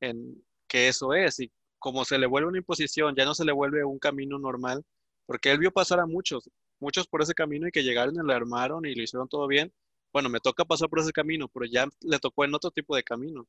en 0.00 0.42
que 0.68 0.88
eso 0.88 1.14
es. 1.14 1.40
Y 1.40 1.52
como 1.78 2.04
se 2.04 2.18
le 2.18 2.26
vuelve 2.26 2.48
una 2.48 2.58
imposición, 2.58 3.14
ya 3.16 3.24
no 3.24 3.34
se 3.34 3.44
le 3.44 3.52
vuelve 3.52 3.84
un 3.84 3.98
camino 3.98 4.38
normal, 4.38 4.84
porque 5.26 5.50
él 5.50 5.58
vio 5.58 5.72
pasar 5.72 6.00
a 6.00 6.06
muchos, 6.06 6.48
muchos 6.80 7.06
por 7.08 7.22
ese 7.22 7.34
camino 7.34 7.66
y 7.68 7.72
que 7.72 7.82
llegaron 7.82 8.14
y 8.14 8.18
lo 8.26 8.32
armaron 8.32 8.86
y 8.86 8.94
lo 8.94 9.02
hicieron 9.02 9.28
todo 9.28 9.46
bien. 9.48 9.72
Bueno, 10.12 10.28
me 10.28 10.40
toca 10.40 10.64
pasar 10.64 10.88
por 10.88 11.00
ese 11.00 11.12
camino, 11.12 11.48
pero 11.48 11.66
ya 11.66 11.88
le 12.02 12.18
tocó 12.18 12.44
en 12.44 12.54
otro 12.54 12.70
tipo 12.70 12.94
de 12.96 13.02
camino. 13.02 13.46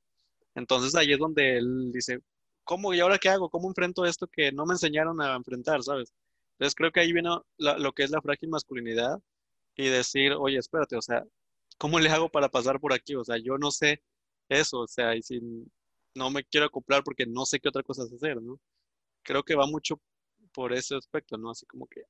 Entonces 0.56 0.95
ahí 0.95 1.13
es 1.13 1.19
donde 1.19 1.58
él 1.58 1.91
dice, 1.93 2.19
¿cómo 2.63 2.93
y 2.93 2.99
ahora 3.02 3.19
qué 3.19 3.30
hago? 3.30 3.49
¿Cómo 3.49 3.67
enfrento 3.69 4.06
esto 4.06 4.28
que 4.28 4.52
no 4.52 4.65
me 4.65 4.73
enseñaron 4.73 5.21
a 5.21 5.36
enfrentar, 5.36 5.84
sabes? 5.84 6.13
Entonces 6.54 6.76
creo 6.76 6.92
que 6.92 7.00
ahí 7.00 7.12
viene 7.12 7.30
lo 7.58 7.92
que 7.94 8.04
es 8.04 8.12
la 8.12 8.22
frágil 8.22 8.50
masculinidad 8.50 9.20
y 9.76 9.88
decir, 9.88 10.34
oye, 10.34 10.58
espérate, 10.58 10.96
o 10.96 11.02
sea, 11.02 11.24
¿cómo 11.78 12.00
le 12.00 12.10
hago 12.10 12.30
para 12.30 12.50
pasar 12.50 12.80
por 12.80 12.94
aquí? 12.94 13.16
O 13.16 13.24
sea, 13.24 13.38
yo 13.38 13.58
no 13.58 13.72
sé 13.72 14.02
eso, 14.50 14.82
o 14.82 14.88
sea, 14.88 15.16
y 15.16 15.24
sin, 15.24 15.72
no 16.16 16.30
me 16.30 16.44
quiero 16.44 16.68
acoplar 16.68 17.04
porque 17.04 17.26
no 17.26 17.46
sé 17.46 17.60
qué 17.60 17.70
otra 17.70 17.84
cosa 17.84 18.04
hacer, 18.04 18.42
¿no? 18.42 18.60
Creo 19.24 19.44
que 19.44 19.56
va 19.56 19.66
mucho 19.66 20.00
por 20.54 20.74
ese 20.74 20.96
aspecto, 20.96 21.38
¿no? 21.38 21.50
Así 21.50 21.66
como 21.66 21.88
que... 21.88 22.04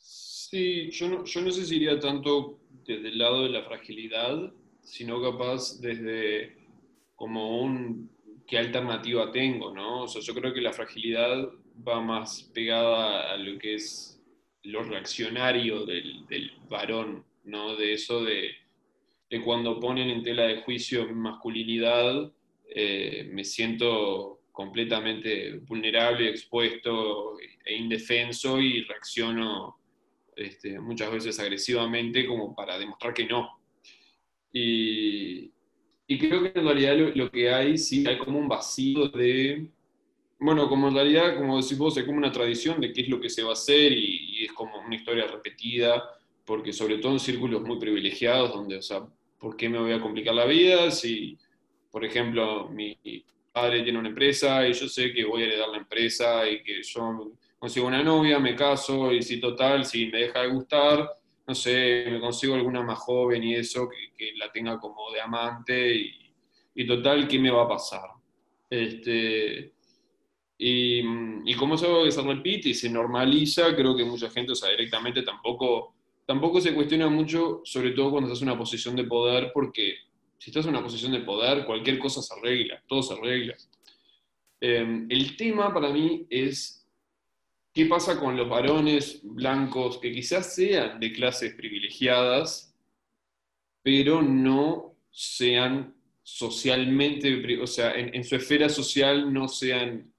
Sí, 0.00 0.90
yo 0.90 1.08
no, 1.08 1.24
yo 1.24 1.40
no 1.42 1.50
sé 1.50 1.64
si 1.64 1.76
iría 1.76 2.00
tanto 2.00 2.60
desde 2.84 3.08
el 3.08 3.18
lado 3.18 3.44
de 3.44 3.50
la 3.50 3.64
fragilidad, 3.64 4.52
sino 4.82 5.22
capaz 5.22 5.78
desde 5.80 6.56
como 7.14 7.60
un 7.60 8.10
qué 8.46 8.58
alternativa 8.58 9.30
tengo, 9.30 9.74
¿no? 9.74 10.04
O 10.04 10.08
sea, 10.08 10.22
yo 10.22 10.34
creo 10.34 10.54
que 10.54 10.62
la 10.62 10.72
fragilidad 10.72 11.50
va 11.86 12.00
más 12.00 12.42
pegada 12.54 13.32
a 13.32 13.36
lo 13.36 13.58
que 13.58 13.74
es 13.74 14.20
lo 14.62 14.82
reaccionario 14.82 15.84
del, 15.84 16.26
del 16.26 16.52
varón, 16.68 17.24
¿no? 17.44 17.76
De 17.76 17.92
eso 17.92 18.22
de, 18.24 18.50
de, 19.30 19.42
cuando 19.42 19.80
ponen 19.80 20.10
en 20.10 20.22
tela 20.22 20.44
de 20.44 20.62
juicio 20.62 21.06
mi 21.06 21.14
masculinidad, 21.14 22.32
eh, 22.68 23.28
me 23.32 23.44
siento 23.44 24.40
completamente 24.52 25.58
vulnerable, 25.58 26.28
expuesto 26.28 27.38
e 27.64 27.76
indefenso 27.76 28.60
y 28.60 28.82
reacciono 28.82 29.78
este, 30.36 30.78
muchas 30.80 31.10
veces 31.10 31.38
agresivamente 31.38 32.26
como 32.26 32.54
para 32.54 32.78
demostrar 32.78 33.14
que 33.14 33.24
no. 33.24 33.60
Y, 34.52 35.50
creo 36.06 36.42
que 36.42 36.58
en 36.58 36.64
realidad 36.64 36.96
lo, 37.14 37.30
que 37.30 37.50
hay, 37.50 37.78
sí, 37.78 38.06
hay 38.06 38.18
como 38.18 38.38
un 38.38 38.48
vacío 38.48 39.08
de, 39.08 39.68
bueno, 40.38 40.68
como 40.68 40.88
en 40.88 40.94
realidad, 40.94 41.36
como 41.36 41.60
decís 41.60 41.76
vos, 41.76 41.96
es 41.96 42.04
como 42.04 42.18
una 42.18 42.32
tradición 42.32 42.80
de 42.80 42.92
qué 42.92 43.02
es 43.02 43.08
lo 43.08 43.20
que 43.20 43.28
se 43.28 43.42
va 43.42 43.50
a 43.50 43.52
hacer 43.54 43.92
y, 43.92 44.40
y 44.40 44.44
es 44.44 44.52
como 44.52 44.78
una 44.80 44.94
historia 44.94 45.26
repetida, 45.26 46.02
porque 46.44 46.72
sobre 46.72 46.98
todo 46.98 47.12
en 47.12 47.20
círculos 47.20 47.62
muy 47.62 47.78
privilegiados, 47.78 48.52
donde, 48.52 48.76
o 48.76 48.82
sea, 48.82 49.06
¿por 49.38 49.56
qué 49.56 49.68
me 49.68 49.78
voy 49.78 49.92
a 49.92 50.00
complicar 50.00 50.34
la 50.34 50.46
vida 50.46 50.90
si 50.90 51.38
por 51.90 52.04
ejemplo, 52.04 52.68
mi 52.68 52.96
padre 53.52 53.82
tiene 53.82 53.98
una 53.98 54.08
empresa 54.08 54.66
y 54.66 54.72
yo 54.72 54.88
sé 54.88 55.12
que 55.12 55.24
voy 55.24 55.42
a 55.42 55.46
heredar 55.46 55.68
la 55.68 55.78
empresa 55.78 56.48
y 56.48 56.62
que 56.62 56.82
yo 56.82 57.32
consigo 57.58 57.86
una 57.86 58.02
novia, 58.02 58.38
me 58.38 58.54
caso 58.54 59.12
y 59.12 59.22
si 59.22 59.40
total, 59.40 59.84
si 59.84 60.06
me 60.06 60.18
deja 60.18 60.42
de 60.42 60.48
gustar, 60.48 61.10
no 61.46 61.54
sé, 61.54 62.06
me 62.10 62.20
consigo 62.20 62.54
alguna 62.54 62.82
más 62.82 62.98
joven 62.98 63.42
y 63.42 63.54
eso, 63.54 63.88
que, 63.88 64.32
la 64.36 64.52
tenga 64.52 64.78
como 64.78 65.10
de 65.12 65.20
amante 65.20 65.94
y, 66.74 66.86
total, 66.86 67.26
¿qué 67.26 67.38
me 67.38 67.50
va 67.50 67.64
a 67.64 67.68
pasar? 67.68 68.10
Este, 68.70 69.72
y, 70.58 71.00
y, 71.44 71.54
como 71.54 71.76
que 71.76 72.10
se 72.10 72.22
repite 72.22 72.70
y 72.70 72.74
se 72.74 72.90
normaliza, 72.90 73.76
creo 73.76 73.96
que 73.96 74.04
mucha 74.04 74.28
gente, 74.28 74.52
o 74.52 74.56
sea, 74.56 74.70
directamente 74.70 75.22
tampoco, 75.22 75.94
tampoco 76.26 76.60
se 76.60 76.74
cuestiona 76.74 77.08
mucho, 77.08 77.62
sobre 77.64 77.92
todo 77.92 78.10
cuando 78.10 78.28
estás 78.28 78.42
en 78.42 78.48
una 78.48 78.58
posición 78.58 78.96
de 78.96 79.04
poder, 79.04 79.52
porque 79.54 79.94
si 80.38 80.50
estás 80.50 80.64
en 80.64 80.70
una 80.70 80.82
posición 80.82 81.12
de 81.12 81.20
poder, 81.20 81.64
cualquier 81.64 81.98
cosa 81.98 82.22
se 82.22 82.34
arregla, 82.34 82.82
todo 82.88 83.02
se 83.02 83.14
arregla. 83.14 83.56
Em, 84.60 85.06
el 85.08 85.36
tema 85.36 85.72
para 85.72 85.90
mí 85.90 86.26
es 86.28 86.86
qué 87.72 87.86
pasa 87.86 88.18
con 88.18 88.36
los 88.36 88.48
varones 88.48 89.20
blancos 89.22 89.98
que 89.98 90.12
quizás 90.12 90.54
sean 90.54 90.98
de 90.98 91.12
clases 91.12 91.54
privilegiadas, 91.54 92.74
pero 93.82 94.22
no 94.22 94.96
sean 95.10 95.94
socialmente, 96.22 97.58
o 97.60 97.66
sea, 97.66 97.94
en, 97.94 98.22
su 98.22 98.36
esfera 98.36 98.68
social 98.68 99.32
no 99.32 99.48
sean 99.48 100.12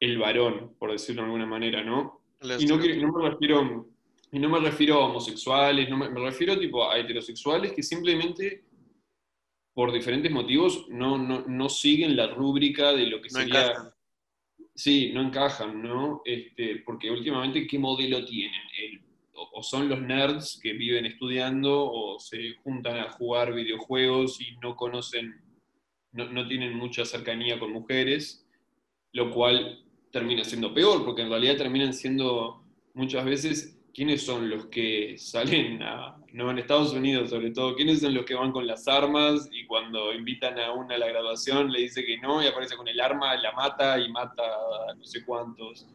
el 0.00 0.18
varón, 0.18 0.74
por 0.78 0.92
decirlo 0.92 1.22
de 1.22 1.26
alguna 1.26 1.46
manera, 1.46 1.82
¿no? 1.82 2.22
Y 2.58 2.66
no, 2.66 2.76
me 2.76 3.30
refiero, 3.30 3.86
y 4.30 4.38
no 4.38 4.48
me 4.48 4.60
refiero 4.60 4.94
a 4.96 5.06
homosexuales, 5.06 5.88
no 5.88 5.96
me, 5.96 6.10
me 6.10 6.20
refiero 6.20 6.58
tipo 6.58 6.88
a 6.88 6.98
heterosexuales 6.98 7.72
que 7.72 7.82
simplemente 7.82 8.66
por 9.76 9.92
diferentes 9.92 10.32
motivos, 10.32 10.86
no, 10.88 11.18
no, 11.18 11.44
no 11.46 11.68
siguen 11.68 12.16
la 12.16 12.28
rúbrica 12.28 12.94
de 12.94 13.08
lo 13.08 13.20
que 13.20 13.28
no 13.28 13.40
sería... 13.40 13.66
Encajan. 13.66 13.90
Sí, 14.74 15.10
no 15.12 15.20
encajan, 15.20 15.82
¿no? 15.82 16.22
Este, 16.24 16.76
porque 16.76 17.10
últimamente, 17.10 17.66
¿qué 17.66 17.78
modelo 17.78 18.24
tienen? 18.24 18.62
o, 19.34 19.62
son 19.62 19.90
los 19.90 20.00
nerds 20.00 20.58
que 20.62 20.72
viven 20.72 21.04
estudiando 21.04 21.92
o 21.92 22.18
se 22.18 22.54
juntan 22.62 22.96
a 22.96 23.10
jugar 23.10 23.52
videojuegos 23.52 24.40
y 24.40 24.56
no 24.62 24.76
conocen, 24.76 25.42
no, 26.12 26.24
no 26.32 26.48
tienen 26.48 26.72
mucha 26.72 27.04
cercanía 27.04 27.58
con 27.58 27.70
mujeres, 27.70 28.48
lo 29.12 29.30
cual 29.30 29.84
termina 30.10 30.44
siendo 30.44 30.72
peor, 30.72 31.04
porque 31.04 31.22
en 31.22 31.30
realidad 31.30 31.56
terminan 31.56 31.92
siendo 31.92 32.62
muchas 32.94 33.24
veces 33.24 33.76
¿quiénes 33.96 34.26
son 34.26 34.50
los 34.50 34.66
que 34.66 35.16
salen 35.16 35.82
a, 35.82 36.18
no 36.34 36.50
en 36.50 36.58
Estados 36.58 36.92
Unidos 36.92 37.30
sobre 37.30 37.50
todo, 37.50 37.74
quiénes 37.74 38.00
son 38.02 38.12
los 38.12 38.26
que 38.26 38.34
van 38.34 38.52
con 38.52 38.66
las 38.66 38.86
armas 38.86 39.48
y 39.50 39.64
cuando 39.64 40.12
invitan 40.12 40.58
a 40.58 40.72
una 40.72 40.96
a 40.96 40.98
la 40.98 41.06
graduación 41.06 41.72
le 41.72 41.80
dice 41.80 42.04
que 42.04 42.18
no 42.18 42.42
y 42.42 42.46
aparece 42.46 42.76
con 42.76 42.86
el 42.88 43.00
arma, 43.00 43.34
la 43.36 43.52
mata 43.52 43.98
y 43.98 44.12
mata 44.12 44.42
a 44.42 44.94
no 44.94 45.02
sé 45.02 45.24
cuántos? 45.24 45.86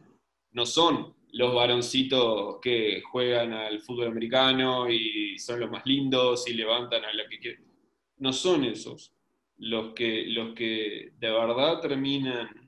No 0.52 0.66
son 0.66 1.14
los 1.34 1.54
varoncitos 1.54 2.58
que 2.60 3.04
juegan 3.04 3.54
al 3.54 3.82
fútbol 3.82 4.08
americano 4.08 4.90
y 4.90 5.38
son 5.38 5.60
los 5.60 5.70
más 5.70 5.86
lindos 5.86 6.50
y 6.50 6.54
levantan 6.54 7.06
a 7.06 7.14
la 7.14 7.28
que 7.30 7.38
quieren. 7.38 7.64
No 8.18 8.34
son 8.34 8.66
esos 8.66 9.14
los 9.58 9.94
que, 9.94 10.26
los 10.26 10.56
que 10.56 11.12
de 11.20 11.32
verdad 11.32 11.80
terminan 11.80 12.61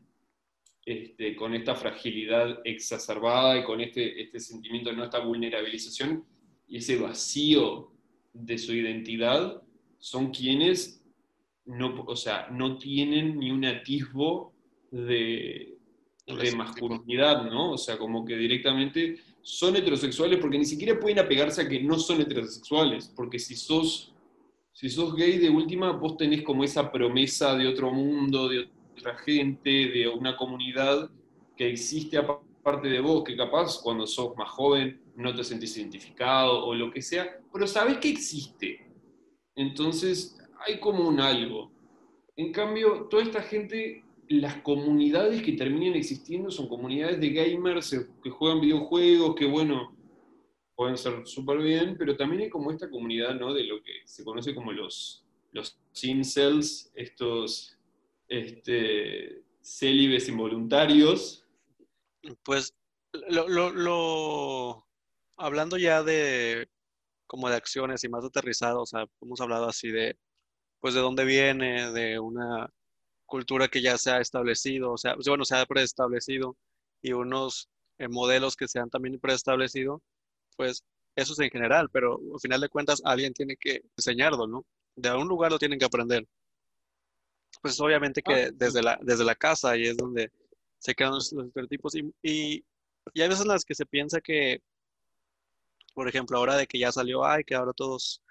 este, 0.86 1.36
con 1.36 1.54
esta 1.54 1.76
fragilidad 1.76 2.60
exacerbada 2.66 3.58
y 3.58 3.64
con 3.64 3.80
este, 3.80 4.22
este 4.22 4.40
sentimiento 4.40 4.90
de 4.90 4.98
no 4.98 5.06
esta 5.06 5.20
vulnerabilización 5.20 6.26
y 6.68 6.78
ese 6.78 6.98
vacío 6.98 7.92
de 8.34 8.58
su 8.58 8.74
identidad, 8.74 9.62
son 10.00 10.32
quienes 10.32 11.02
no, 11.66 12.04
o 12.06 12.16
sea, 12.16 12.48
no 12.52 12.78
tienen 12.78 13.40
ni 13.40 13.52
un 13.52 13.64
atisbo 13.64 14.54
de, 14.92 15.78
de 16.28 16.56
masculinidad, 16.56 17.46
¿no? 17.46 17.72
O 17.72 17.78
sea, 17.78 17.98
como 17.98 18.26
que 18.26 18.36
directamente 18.36 19.20
son 19.42 19.76
heterosexuales 19.76 20.40
porque 20.40 20.58
ni 20.58 20.66
siquiera 20.66 21.00
pueden 21.00 21.20
apegarse 21.20 21.62
a 21.62 21.70
que 21.70 21.82
no 21.82 21.98
son 22.00 22.22
heterosexuales, 22.22 23.12
porque 23.16 23.40
si 23.40 23.56
sos, 23.56 24.14
si 24.74 24.90
sos 24.90 25.16
gay 25.16 25.38
de 25.38 25.50
última, 25.50 25.92
vos 25.92 26.18
tenés 26.18 26.42
como 26.42 26.64
esa 26.64 26.92
promesa 26.92 27.56
de 27.56 27.68
otro 27.68 27.92
mundo, 27.92 28.50
de 28.50 28.68
otra 28.98 29.18
gente, 29.18 29.70
de 29.70 30.08
una 30.08 30.38
comunidad 30.38 31.10
que 31.58 31.70
existe 31.70 32.18
aparte 32.18 32.88
de 32.88 33.02
vos, 33.02 33.24
que 33.24 33.36
capaz 33.36 33.82
cuando 33.82 34.08
sos 34.08 34.36
más 34.38 34.50
joven 34.50 35.02
no 35.16 35.36
te 35.36 35.44
sentís 35.44 35.78
identificado 35.78 36.66
o 36.66 36.74
lo 36.74 36.92
que 36.92 37.02
sea, 37.02 37.40
pero 37.52 37.68
sabés 37.68 37.98
que 37.98 38.10
existe. 38.10 38.88
Entonces 39.56 40.38
hay 40.66 40.80
como 40.80 41.08
un 41.08 41.20
algo. 41.20 41.72
En 42.36 42.52
cambio, 42.52 43.08
toda 43.10 43.24
esta 43.24 43.42
gente, 43.42 44.04
las 44.28 44.56
comunidades 44.62 45.42
que 45.44 45.52
terminan 45.54 45.96
existiendo 45.96 46.50
son 46.50 46.68
comunidades 46.68 47.20
de 47.20 47.30
gamers 47.30 47.94
eh, 47.94 48.08
que 48.24 48.30
juegan 48.32 48.62
videojuegos, 48.62 49.36
que 49.36 49.46
bueno, 49.46 49.96
pueden 50.76 50.98
ser 50.98 51.28
súper 51.28 51.60
bien, 51.60 51.96
pero 51.98 52.16
también 52.16 52.44
hay 52.44 52.50
como 52.50 52.72
esta 52.72 52.90
comunidad, 52.90 53.36
¿no? 53.36 53.54
De 53.54 53.64
lo 53.66 53.84
que 53.84 53.92
se 54.06 54.24
conoce 54.24 54.56
como 54.56 54.72
los, 54.72 55.24
los 55.52 55.78
incels, 56.02 56.92
estos 56.96 57.73
este, 58.34 59.44
célibes 59.62 60.28
involuntarios. 60.28 61.46
Pues 62.44 62.74
lo, 63.30 63.48
lo, 63.48 63.72
lo, 63.72 64.88
hablando 65.38 65.78
ya 65.78 66.02
de 66.04 66.68
como 67.28 67.50
de 67.50 67.56
acciones 67.56 68.04
y 68.04 68.10
más 68.10 68.26
aterrizado, 68.26 68.82
o 68.82 68.86
sea, 68.86 69.06
hemos 69.22 69.40
hablado 69.42 69.68
así 69.68 69.90
de 69.90 70.18
pues 70.80 70.94
de 70.96 71.02
dónde 71.02 71.26
viene, 71.26 71.92
de 71.92 72.20
una 72.20 72.70
cultura 73.26 73.68
que 73.68 73.82
ya 73.82 73.98
se 73.98 74.12
ha 74.12 74.20
establecido, 74.20 74.92
o 74.92 74.98
sea, 74.98 75.16
pues, 75.16 75.28
bueno, 75.28 75.46
se 75.46 75.56
ha 75.56 75.66
preestablecido 75.66 76.58
y 77.02 77.14
unos 77.14 77.70
eh, 78.00 78.08
modelos 78.08 78.56
que 78.56 78.68
se 78.68 78.80
han 78.80 78.90
también 78.90 79.20
preestablecido, 79.20 80.02
pues 80.58 80.84
eso 81.16 81.34
es 81.34 81.40
en 81.40 81.50
general, 81.50 81.90
pero 81.92 82.20
al 82.34 82.40
final 82.42 82.62
de 82.62 82.70
cuentas 82.70 83.02
alguien 83.06 83.34
tiene 83.34 83.56
que 83.58 83.84
enseñarlo, 83.96 84.48
¿no? 84.48 84.66
De 84.96 85.10
algún 85.10 85.28
lugar 85.28 85.52
lo 85.52 85.60
tienen 85.60 85.80
que 85.80 85.86
aprender. 85.86 86.28
Pues 87.62 87.80
obviamente 87.80 88.22
que 88.22 88.34
ah, 88.34 88.52
desde 88.54 88.82
la, 88.82 89.00
desde 89.02 89.24
la 89.24 89.36
casa 89.36 89.72
ahí 89.72 89.88
es 89.88 89.98
donde 89.98 90.32
se 90.80 90.94
crean 90.96 91.14
los, 91.14 91.32
estereotipos 91.32 91.96
y, 91.96 92.14
y, 92.22 92.66
y, 93.14 93.22
hay 93.22 93.30
veces 93.30 93.44
en 93.44 93.50
las 93.50 93.64
que 93.64 93.76
se 93.76 93.86
piensa 93.86 94.20
que, 94.20 94.62
por 95.94 96.08
ejemplo, 96.08 96.38
ahora 96.38 96.58
de 96.58 96.68
que 96.68 96.80
ya 96.80 96.92
salió, 96.92 97.24
ay, 97.26 97.44
que 97.44 97.56
ahora 97.56 97.72
todos 97.74 98.22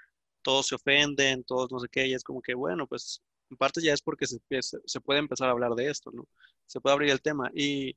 todos 0.43 0.67
se 0.67 0.75
ofenden, 0.75 1.45
todos 1.45 1.71
no 1.73 1.79
sé 1.79 1.89
qué, 1.89 2.07
y 2.07 2.15
es 2.15 2.25
como 2.25 2.43
que, 2.43 2.55
bueno, 2.55 2.87
pues 2.87 3.23
en 3.51 3.57
parte 3.57 3.81
ya 3.81 3.93
es 3.93 4.03
porque 4.03 4.27
se, 4.27 4.39
se 4.61 5.01
puede 5.01 5.21
empezar 5.21 5.49
a 5.49 5.53
hablar 5.53 5.75
de 5.75 5.89
esto, 5.89 6.11
¿no? 6.13 6.27
Se 6.67 6.81
puede 6.81 6.95
abrir 6.95 7.11
el 7.11 7.23
tema 7.23 7.51
y 7.55 7.97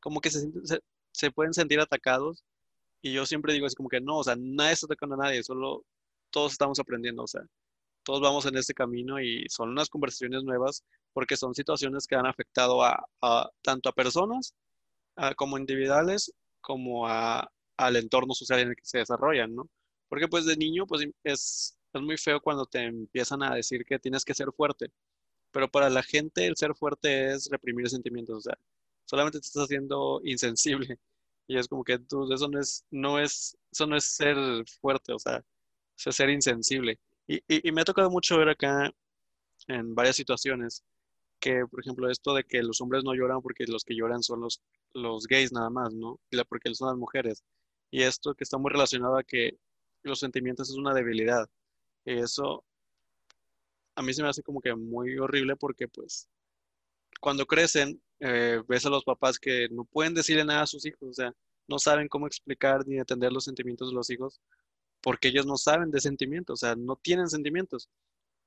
como 0.00 0.20
que 0.20 0.30
se, 0.30 0.48
se, 1.12 1.30
pueden 1.30 1.54
sentir 1.54 1.80
atacados 1.80 2.44
y 3.02 3.12
yo 3.12 3.26
siempre 3.26 3.52
digo 3.52 3.66
así 3.66 3.76
como 3.76 3.88
que 3.88 4.00
no, 4.00 4.18
o 4.18 4.24
sea, 4.24 4.36
nadie 4.36 4.72
está 4.72 4.86
atacando 4.86 5.14
a 5.14 5.18
nadie, 5.18 5.42
solo 5.42 5.84
todos 6.30 6.52
estamos 6.52 6.78
aprendiendo, 6.78 7.22
o 7.22 7.26
sea, 7.26 7.42
todos 8.08 8.22
vamos 8.22 8.46
en 8.46 8.56
este 8.56 8.72
camino 8.72 9.20
y 9.20 9.44
son 9.50 9.68
unas 9.68 9.90
conversaciones 9.90 10.42
nuevas 10.42 10.82
porque 11.12 11.36
son 11.36 11.54
situaciones 11.54 12.06
que 12.06 12.16
han 12.16 12.24
afectado 12.24 12.82
a, 12.82 13.06
tanto 13.60 13.90
a 13.90 13.92
personas 13.92 14.54
como 15.36 15.58
individuales 15.58 16.32
como 16.62 17.06
a, 17.06 17.50
al 17.76 17.96
entorno 17.96 18.32
social 18.32 18.60
en 18.60 18.68
el 18.70 18.76
que 18.76 18.84
se 18.86 18.96
desarrollan, 18.96 19.54
¿no? 19.54 19.68
Porque 20.08 20.26
pues 20.26 20.46
de 20.46 20.56
niño 20.56 20.86
pues 20.86 21.06
es 21.22 21.78
es 21.92 22.00
muy 22.00 22.16
feo 22.16 22.40
cuando 22.40 22.64
te 22.64 22.84
empiezan 22.84 23.42
a 23.42 23.54
decir 23.54 23.84
que 23.84 23.98
tienes 23.98 24.24
que 24.24 24.32
ser 24.32 24.48
fuerte, 24.56 24.90
pero 25.50 25.70
para 25.70 25.90
la 25.90 26.02
gente 26.02 26.46
el 26.46 26.56
ser 26.56 26.74
fuerte 26.74 27.32
es 27.32 27.50
reprimir 27.50 27.90
sentimientos, 27.90 28.38
o 28.38 28.40
sea, 28.40 28.58
solamente 29.04 29.38
te 29.40 29.46
estás 29.48 29.64
haciendo 29.64 30.22
insensible 30.24 30.98
y 31.46 31.58
es 31.58 31.68
como 31.68 31.84
que 31.84 31.98
tú, 31.98 32.32
eso 32.32 32.48
no 32.48 32.58
es, 32.58 32.86
no 32.90 33.18
es, 33.18 33.58
eso 33.70 33.86
no 33.86 33.96
es 33.96 34.04
ser 34.04 34.36
fuerte, 34.80 35.12
o 35.12 35.18
sea, 35.18 35.44
es 36.06 36.16
ser 36.16 36.30
insensible. 36.30 36.98
Y, 37.28 37.42
y, 37.46 37.72
me 37.72 37.82
ha 37.82 37.84
tocado 37.84 38.10
mucho 38.10 38.38
ver 38.38 38.48
acá 38.48 38.90
en 39.68 39.94
varias 39.94 40.16
situaciones 40.16 40.82
que, 41.38 41.66
por 41.66 41.80
ejemplo, 41.80 42.10
esto 42.10 42.34
de 42.34 42.44
que 42.44 42.62
los 42.62 42.80
hombres 42.80 43.04
no 43.04 43.14
lloran 43.14 43.42
porque 43.42 43.66
los 43.66 43.84
que 43.84 43.94
lloran 43.94 44.22
son 44.22 44.40
los, 44.40 44.62
los 44.94 45.26
gays 45.26 45.52
nada 45.52 45.70
más, 45.70 45.94
¿no? 45.94 46.18
Porque 46.48 46.74
son 46.74 46.88
las 46.88 46.96
mujeres. 46.96 47.44
Y 47.90 48.02
esto 48.02 48.34
que 48.34 48.44
está 48.44 48.58
muy 48.58 48.70
relacionado 48.70 49.16
a 49.18 49.24
que 49.24 49.58
los 50.02 50.20
sentimientos 50.20 50.70
es 50.70 50.76
una 50.76 50.94
debilidad. 50.94 51.48
Eso 52.04 52.64
a 53.94 54.02
mí 54.02 54.14
se 54.14 54.22
me 54.22 54.28
hace 54.28 54.42
como 54.42 54.60
que 54.60 54.74
muy 54.74 55.18
horrible 55.18 55.56
porque 55.56 55.88
pues 55.88 56.28
cuando 57.20 57.46
crecen 57.46 58.00
eh, 58.20 58.62
ves 58.68 58.86
a 58.86 58.90
los 58.90 59.04
papás 59.04 59.38
que 59.38 59.68
no 59.70 59.84
pueden 59.84 60.14
decirle 60.14 60.44
nada 60.44 60.62
a 60.62 60.66
sus 60.66 60.86
hijos, 60.86 61.02
o 61.02 61.12
sea, 61.12 61.34
no 61.66 61.78
saben 61.78 62.08
cómo 62.08 62.26
explicar 62.26 62.86
ni 62.86 62.98
entender 62.98 63.32
los 63.32 63.44
sentimientos 63.44 63.90
de 63.90 63.94
los 63.94 64.08
hijos 64.10 64.40
porque 65.00 65.28
ellos 65.28 65.46
no 65.46 65.56
saben 65.56 65.90
de 65.90 66.00
sentimientos, 66.00 66.62
o 66.62 66.66
sea, 66.66 66.76
no 66.76 66.96
tienen 66.96 67.28
sentimientos. 67.28 67.88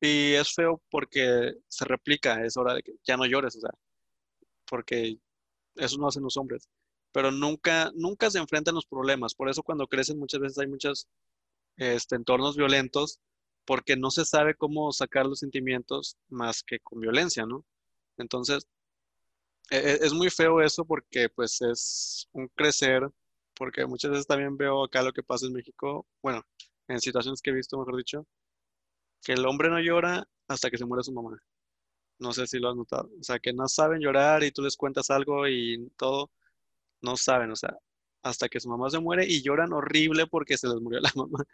Y 0.01 0.33
es 0.33 0.53
feo 0.53 0.81
porque 0.89 1.55
se 1.67 1.85
replica, 1.85 2.43
es 2.45 2.57
hora 2.57 2.73
de 2.73 2.83
que 2.83 2.93
ya 3.03 3.17
no 3.17 3.25
llores, 3.25 3.55
o 3.57 3.61
sea, 3.61 3.71
porque 4.65 5.19
eso 5.75 5.97
no 5.97 6.07
hacen 6.07 6.23
los 6.23 6.37
hombres. 6.37 6.69
Pero 7.11 7.31
nunca, 7.31 7.91
nunca 7.95 8.31
se 8.31 8.39
enfrentan 8.39 8.75
los 8.75 8.85
problemas. 8.85 9.35
Por 9.35 9.49
eso 9.49 9.63
cuando 9.63 9.87
crecen 9.87 10.19
muchas 10.19 10.41
veces 10.41 10.57
hay 10.59 10.67
muchos 10.67 11.07
este, 11.77 12.15
entornos 12.15 12.55
violentos 12.57 13.19
porque 13.65 13.95
no 13.97 14.11
se 14.11 14.25
sabe 14.25 14.55
cómo 14.55 14.91
sacar 14.91 15.25
los 15.25 15.39
sentimientos 15.39 16.17
más 16.29 16.63
que 16.63 16.79
con 16.79 16.99
violencia, 16.99 17.45
¿no? 17.45 17.65
Entonces, 18.17 18.67
e, 19.69 19.77
e, 19.77 20.05
es 20.05 20.13
muy 20.13 20.29
feo 20.29 20.61
eso 20.61 20.85
porque 20.85 21.29
pues 21.29 21.61
es 21.61 22.27
un 22.33 22.47
crecer, 22.49 23.09
porque 23.61 23.85
muchas 23.85 24.09
veces 24.09 24.25
también 24.25 24.57
veo 24.57 24.83
acá 24.83 25.03
lo 25.03 25.13
que 25.13 25.21
pasa 25.21 25.45
en 25.45 25.53
México, 25.53 26.07
bueno, 26.23 26.43
en 26.87 26.99
situaciones 26.99 27.43
que 27.43 27.51
he 27.51 27.53
visto, 27.53 27.77
mejor 27.77 27.95
dicho, 27.95 28.25
que 29.23 29.33
el 29.33 29.45
hombre 29.45 29.69
no 29.69 29.79
llora 29.79 30.27
hasta 30.47 30.71
que 30.71 30.79
se 30.79 30.85
muere 30.85 31.03
su 31.03 31.11
mamá. 31.11 31.39
No 32.17 32.33
sé 32.33 32.47
si 32.47 32.57
lo 32.57 32.69
has 32.69 32.75
notado. 32.75 33.11
O 33.19 33.23
sea, 33.23 33.37
que 33.37 33.53
no 33.53 33.67
saben 33.67 34.01
llorar 34.01 34.43
y 34.43 34.49
tú 34.51 34.63
les 34.63 34.75
cuentas 34.75 35.11
algo 35.11 35.47
y 35.47 35.91
todo, 35.95 36.31
no 37.01 37.15
saben, 37.17 37.51
o 37.51 37.55
sea, 37.55 37.77
hasta 38.23 38.49
que 38.49 38.59
su 38.59 38.67
mamá 38.67 38.89
se 38.89 38.99
muere 38.99 39.27
y 39.27 39.43
lloran 39.43 39.73
horrible 39.73 40.25
porque 40.25 40.57
se 40.57 40.67
les 40.67 40.81
murió 40.81 40.99
la 40.99 41.11
mamá. 41.15 41.45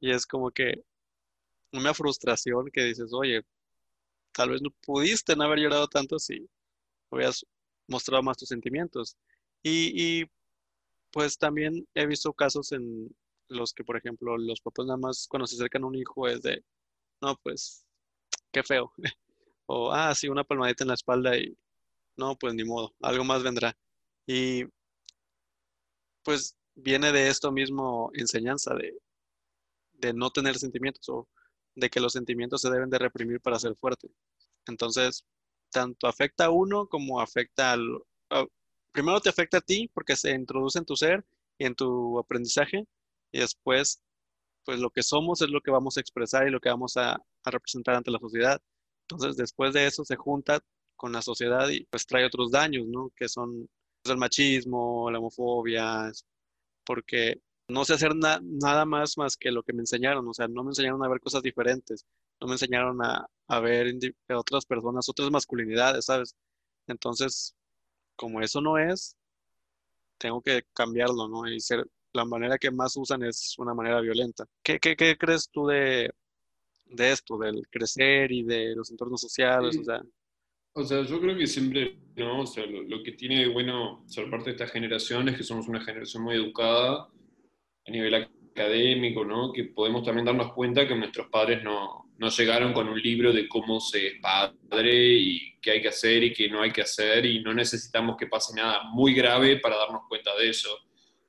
Y 0.00 0.12
es 0.12 0.26
como 0.26 0.50
que 0.50 0.82
una 1.72 1.92
frustración 1.92 2.70
que 2.72 2.84
dices, 2.84 3.12
oye, 3.12 3.42
tal 4.32 4.48
vez 4.48 4.62
no 4.62 4.70
pudiste 4.80 5.36
no 5.36 5.44
haber 5.44 5.58
llorado 5.58 5.88
tanto 5.88 6.18
si 6.18 6.48
hubieras 7.10 7.44
mostrado 7.86 8.22
más 8.22 8.38
tus 8.38 8.48
sentimientos. 8.48 9.14
Y, 9.62 10.24
pues 11.12 11.38
también 11.38 11.86
he 11.94 12.06
visto 12.06 12.32
casos 12.32 12.72
en 12.72 13.14
los 13.48 13.72
que, 13.72 13.84
por 13.84 13.96
ejemplo, 13.96 14.36
los 14.38 14.60
papás 14.60 14.86
nada 14.86 14.98
más 14.98 15.26
cuando 15.28 15.46
se 15.46 15.56
acercan 15.56 15.84
a 15.84 15.86
un 15.88 15.96
hijo 15.96 16.28
es 16.28 16.42
de, 16.42 16.64
no, 17.20 17.36
pues, 17.42 17.84
qué 18.52 18.62
feo. 18.62 18.92
o, 19.66 19.92
ah, 19.92 20.14
sí, 20.14 20.28
una 20.28 20.44
palmadita 20.44 20.84
en 20.84 20.88
la 20.88 20.94
espalda 20.94 21.36
y, 21.36 21.56
no, 22.16 22.36
pues 22.36 22.54
ni 22.54 22.64
modo, 22.64 22.94
algo 23.02 23.24
más 23.24 23.42
vendrá. 23.42 23.76
Y 24.26 24.64
pues 26.22 26.56
viene 26.74 27.12
de 27.12 27.28
esto 27.28 27.52
mismo 27.52 28.10
enseñanza 28.14 28.74
de, 28.74 28.96
de 29.94 30.12
no 30.12 30.30
tener 30.30 30.58
sentimientos 30.58 31.08
o 31.08 31.28
de 31.74 31.90
que 31.90 32.00
los 32.00 32.12
sentimientos 32.12 32.62
se 32.62 32.70
deben 32.70 32.90
de 32.90 32.98
reprimir 32.98 33.40
para 33.40 33.58
ser 33.58 33.74
fuerte. 33.76 34.08
Entonces, 34.66 35.24
tanto 35.70 36.06
afecta 36.06 36.46
a 36.46 36.50
uno 36.50 36.88
como 36.88 37.20
afecta 37.20 37.72
al... 37.72 38.02
primero 38.92 39.20
te 39.20 39.28
afecta 39.28 39.58
a 39.58 39.60
ti 39.60 39.90
porque 39.92 40.16
se 40.16 40.32
introduce 40.32 40.78
en 40.78 40.84
tu 40.84 40.96
ser 40.96 41.24
y 41.58 41.66
en 41.66 41.74
tu 41.74 42.18
aprendizaje 42.18 42.86
y 43.32 43.40
después, 43.40 44.02
pues 44.64 44.80
lo 44.80 44.90
que 44.90 45.02
somos 45.02 45.42
es 45.42 45.50
lo 45.50 45.60
que 45.60 45.70
vamos 45.70 45.96
a 45.96 46.00
expresar 46.00 46.46
y 46.48 46.50
lo 46.50 46.60
que 46.60 46.70
vamos 46.70 46.96
a, 46.96 47.20
representar 47.44 47.94
ante 47.96 48.10
la 48.10 48.18
sociedad. 48.18 48.60
Entonces, 49.08 49.36
después 49.36 49.72
de 49.74 49.86
eso 49.86 50.04
se 50.04 50.16
junta 50.16 50.60
con 50.96 51.12
la 51.12 51.22
sociedad 51.22 51.68
y 51.70 51.84
pues 51.86 52.06
trae 52.06 52.26
otros 52.26 52.50
daños, 52.50 52.86
¿no? 52.86 53.10
Que 53.16 53.28
son 53.28 53.68
el 54.04 54.16
machismo, 54.18 55.10
la 55.10 55.18
homofobia, 55.18 56.12
porque 56.84 57.40
no 57.68 57.84
sé 57.84 57.94
hacer 57.94 58.14
nada 58.16 58.84
más 58.84 59.16
más 59.16 59.36
que 59.36 59.50
lo 59.52 59.62
que 59.62 59.72
me 59.72 59.80
enseñaron, 59.80 60.26
o 60.28 60.34
sea, 60.34 60.48
no 60.48 60.64
me 60.64 60.70
enseñaron 60.70 61.04
a 61.04 61.08
ver 61.08 61.20
cosas 61.20 61.42
diferentes, 61.42 62.04
no 62.40 62.46
me 62.48 62.54
enseñaron 62.54 62.98
a, 63.02 63.26
ver 63.60 63.94
otras 64.36 64.66
personas, 64.66 65.08
otras 65.08 65.30
masculinidades, 65.30 66.06
¿sabes? 66.06 66.34
Entonces, 66.86 67.54
como 68.20 68.42
eso 68.42 68.60
no 68.60 68.76
es, 68.76 69.16
tengo 70.18 70.42
que 70.42 70.64
cambiarlo, 70.74 71.26
¿no? 71.26 71.50
Y 71.50 71.58
ser, 71.58 71.86
la 72.12 72.26
manera 72.26 72.58
que 72.58 72.70
más 72.70 72.94
usan 72.98 73.22
es 73.22 73.54
una 73.56 73.72
manera 73.72 73.98
violenta. 74.02 74.44
¿Qué, 74.62 74.78
crees 74.78 75.48
tú 75.50 75.66
de, 75.66 76.12
esto, 76.98 77.38
del 77.38 77.66
crecer 77.70 78.30
y 78.30 78.42
de 78.42 78.74
los 78.76 78.90
entornos 78.90 79.22
sociales? 79.22 79.78
O 79.78 79.84
sea, 79.84 80.02
o 80.74 80.84
sea, 80.84 81.02
yo 81.02 81.18
creo 81.18 81.34
que 81.34 81.46
siempre, 81.46 81.98
¿no? 82.14 82.42
O 82.42 82.46
sea, 82.46 82.66
lo, 82.66 82.82
lo 82.82 83.02
que 83.02 83.12
tiene 83.12 83.48
bueno 83.48 84.04
ser 84.06 84.28
parte 84.28 84.50
de 84.50 84.56
esta 84.56 84.68
generación 84.68 85.30
es 85.30 85.38
que 85.38 85.42
somos 85.42 85.66
una 85.66 85.80
generación 85.80 86.22
muy 86.22 86.34
educada 86.34 87.08
a 87.86 87.90
nivel 87.90 88.14
académico, 88.50 89.24
¿no? 89.24 89.52
Que 89.52 89.64
podemos 89.64 90.04
también 90.04 90.26
darnos 90.26 90.52
cuenta 90.52 90.86
que 90.86 90.94
nuestros 90.94 91.28
padres 91.28 91.62
no, 91.62 92.10
no 92.18 92.28
llegaron 92.28 92.72
con 92.72 92.88
un 92.88 93.00
libro 93.00 93.32
de 93.32 93.48
cómo 93.48 93.80
se 93.80 94.18
padre 94.20 95.14
y 95.14 95.58
qué 95.60 95.72
hay 95.72 95.82
que 95.82 95.88
hacer 95.88 96.22
y 96.22 96.32
qué 96.32 96.48
no 96.48 96.62
hay 96.62 96.70
que 96.70 96.82
hacer 96.82 97.24
y 97.24 97.42
no 97.42 97.54
necesitamos 97.54 98.16
que 98.16 98.26
pase 98.26 98.54
nada 98.54 98.82
muy 98.92 99.14
grave 99.14 99.58
para 99.58 99.76
darnos 99.76 100.02
cuenta 100.08 100.30
de 100.36 100.50
eso. 100.50 100.68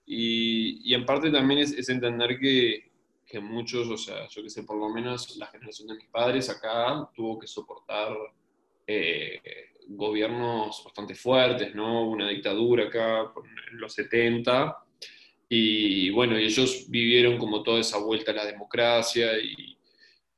Y, 0.05 0.81
y 0.83 0.93
en 0.93 1.05
parte 1.05 1.31
también 1.31 1.61
es, 1.61 1.71
es 1.71 1.87
entender 1.89 2.37
que, 2.37 2.91
que, 3.25 3.39
muchos, 3.39 3.87
o 3.87 3.97
sea, 3.97 4.27
yo 4.27 4.43
que 4.43 4.49
sé, 4.49 4.63
por 4.63 4.77
lo 4.77 4.89
menos 4.89 5.37
la 5.37 5.47
generación 5.47 5.87
de 5.87 5.95
mis 5.95 6.07
padres 6.07 6.49
acá 6.49 7.09
tuvo 7.15 7.39
que 7.39 7.47
soportar 7.47 8.13
eh, 8.85 9.39
gobiernos 9.87 10.83
bastante 10.83 11.15
fuertes, 11.15 11.73
¿no? 11.75 12.09
Una 12.09 12.27
dictadura 12.27 12.85
acá 12.85 13.31
en 13.71 13.79
los 13.79 13.93
70. 13.93 14.77
Y 15.53 16.11
bueno, 16.11 16.37
ellos 16.37 16.85
vivieron 16.87 17.37
como 17.37 17.61
toda 17.61 17.81
esa 17.81 17.97
vuelta 17.97 18.31
a 18.31 18.35
la 18.35 18.45
democracia 18.45 19.37
y, 19.37 19.77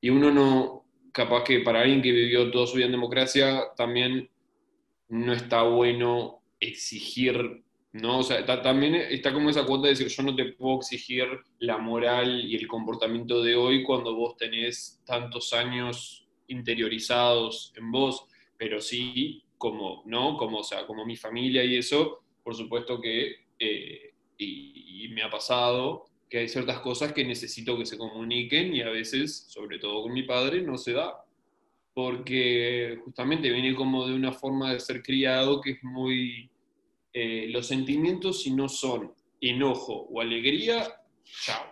y 0.01 0.09
uno 0.09 0.31
no, 0.31 0.85
capaz 1.11 1.43
que 1.43 1.59
para 1.59 1.81
alguien 1.81 2.01
que 2.01 2.11
vivió 2.11 2.49
toda 2.49 2.65
su 2.65 2.77
vida 2.77 2.87
en 2.87 2.93
democracia, 2.93 3.61
también 3.77 4.27
no 5.09 5.31
está 5.31 5.61
bueno 5.61 6.41
exigir, 6.59 7.63
¿no? 7.91 8.17
O 8.17 8.23
sea, 8.23 8.43
también 8.63 8.95
está 8.95 9.31
como 9.31 9.51
esa 9.51 9.67
cuota 9.67 9.83
de 9.83 9.89
decir, 9.93 10.07
yo 10.07 10.23
no 10.23 10.35
te 10.35 10.45
puedo 10.45 10.77
exigir 10.77 11.27
la 11.59 11.77
moral 11.77 12.43
y 12.43 12.55
el 12.55 12.67
comportamiento 12.67 13.43
de 13.43 13.55
hoy 13.55 13.83
cuando 13.83 14.15
vos 14.15 14.35
tenés 14.35 14.99
tantos 15.05 15.53
años 15.53 16.27
interiorizados 16.47 17.71
en 17.75 17.91
vos, 17.91 18.25
pero 18.57 18.81
sí, 18.81 19.43
como, 19.59 20.01
¿no? 20.07 20.37
Como, 20.37 20.57
o 20.57 20.63
sea, 20.63 20.87
como 20.87 21.05
mi 21.05 21.17
familia 21.17 21.63
y 21.63 21.77
eso, 21.77 22.23
por 22.43 22.55
supuesto 22.55 22.99
que, 22.99 23.35
eh, 23.59 24.12
y, 24.43 25.05
y 25.05 25.09
me 25.09 25.23
ha 25.23 25.29
pasado, 25.29 26.05
que 26.33 26.39
hay 26.39 26.49
ciertas 26.49 26.79
cosas 26.79 27.13
que 27.13 27.23
necesito 27.23 27.77
que 27.77 27.85
se 27.85 27.95
comuniquen 27.95 28.75
y 28.75 28.81
a 28.81 28.89
veces, 28.89 29.45
sobre 29.49 29.77
todo 29.77 30.01
con 30.01 30.13
mi 30.13 30.23
padre, 30.23 30.63
no 30.63 30.79
se 30.79 30.93
da. 30.93 31.23
Porque 31.93 32.97
justamente 33.05 33.51
viene 33.51 33.75
como 33.75 34.07
de 34.07 34.15
una 34.15 34.31
forma 34.31 34.73
de 34.73 34.79
ser 34.79 35.03
criado 35.03 35.61
que 35.61 35.73
es 35.73 35.83
muy... 35.83 36.49
Eh, 37.13 37.49
los 37.51 37.67
sentimientos 37.67 38.41
si 38.41 38.49
no 38.49 38.67
son 38.67 39.13
enojo 39.41 40.07
o 40.09 40.21
alegría, 40.21 40.95
chao. 41.23 41.65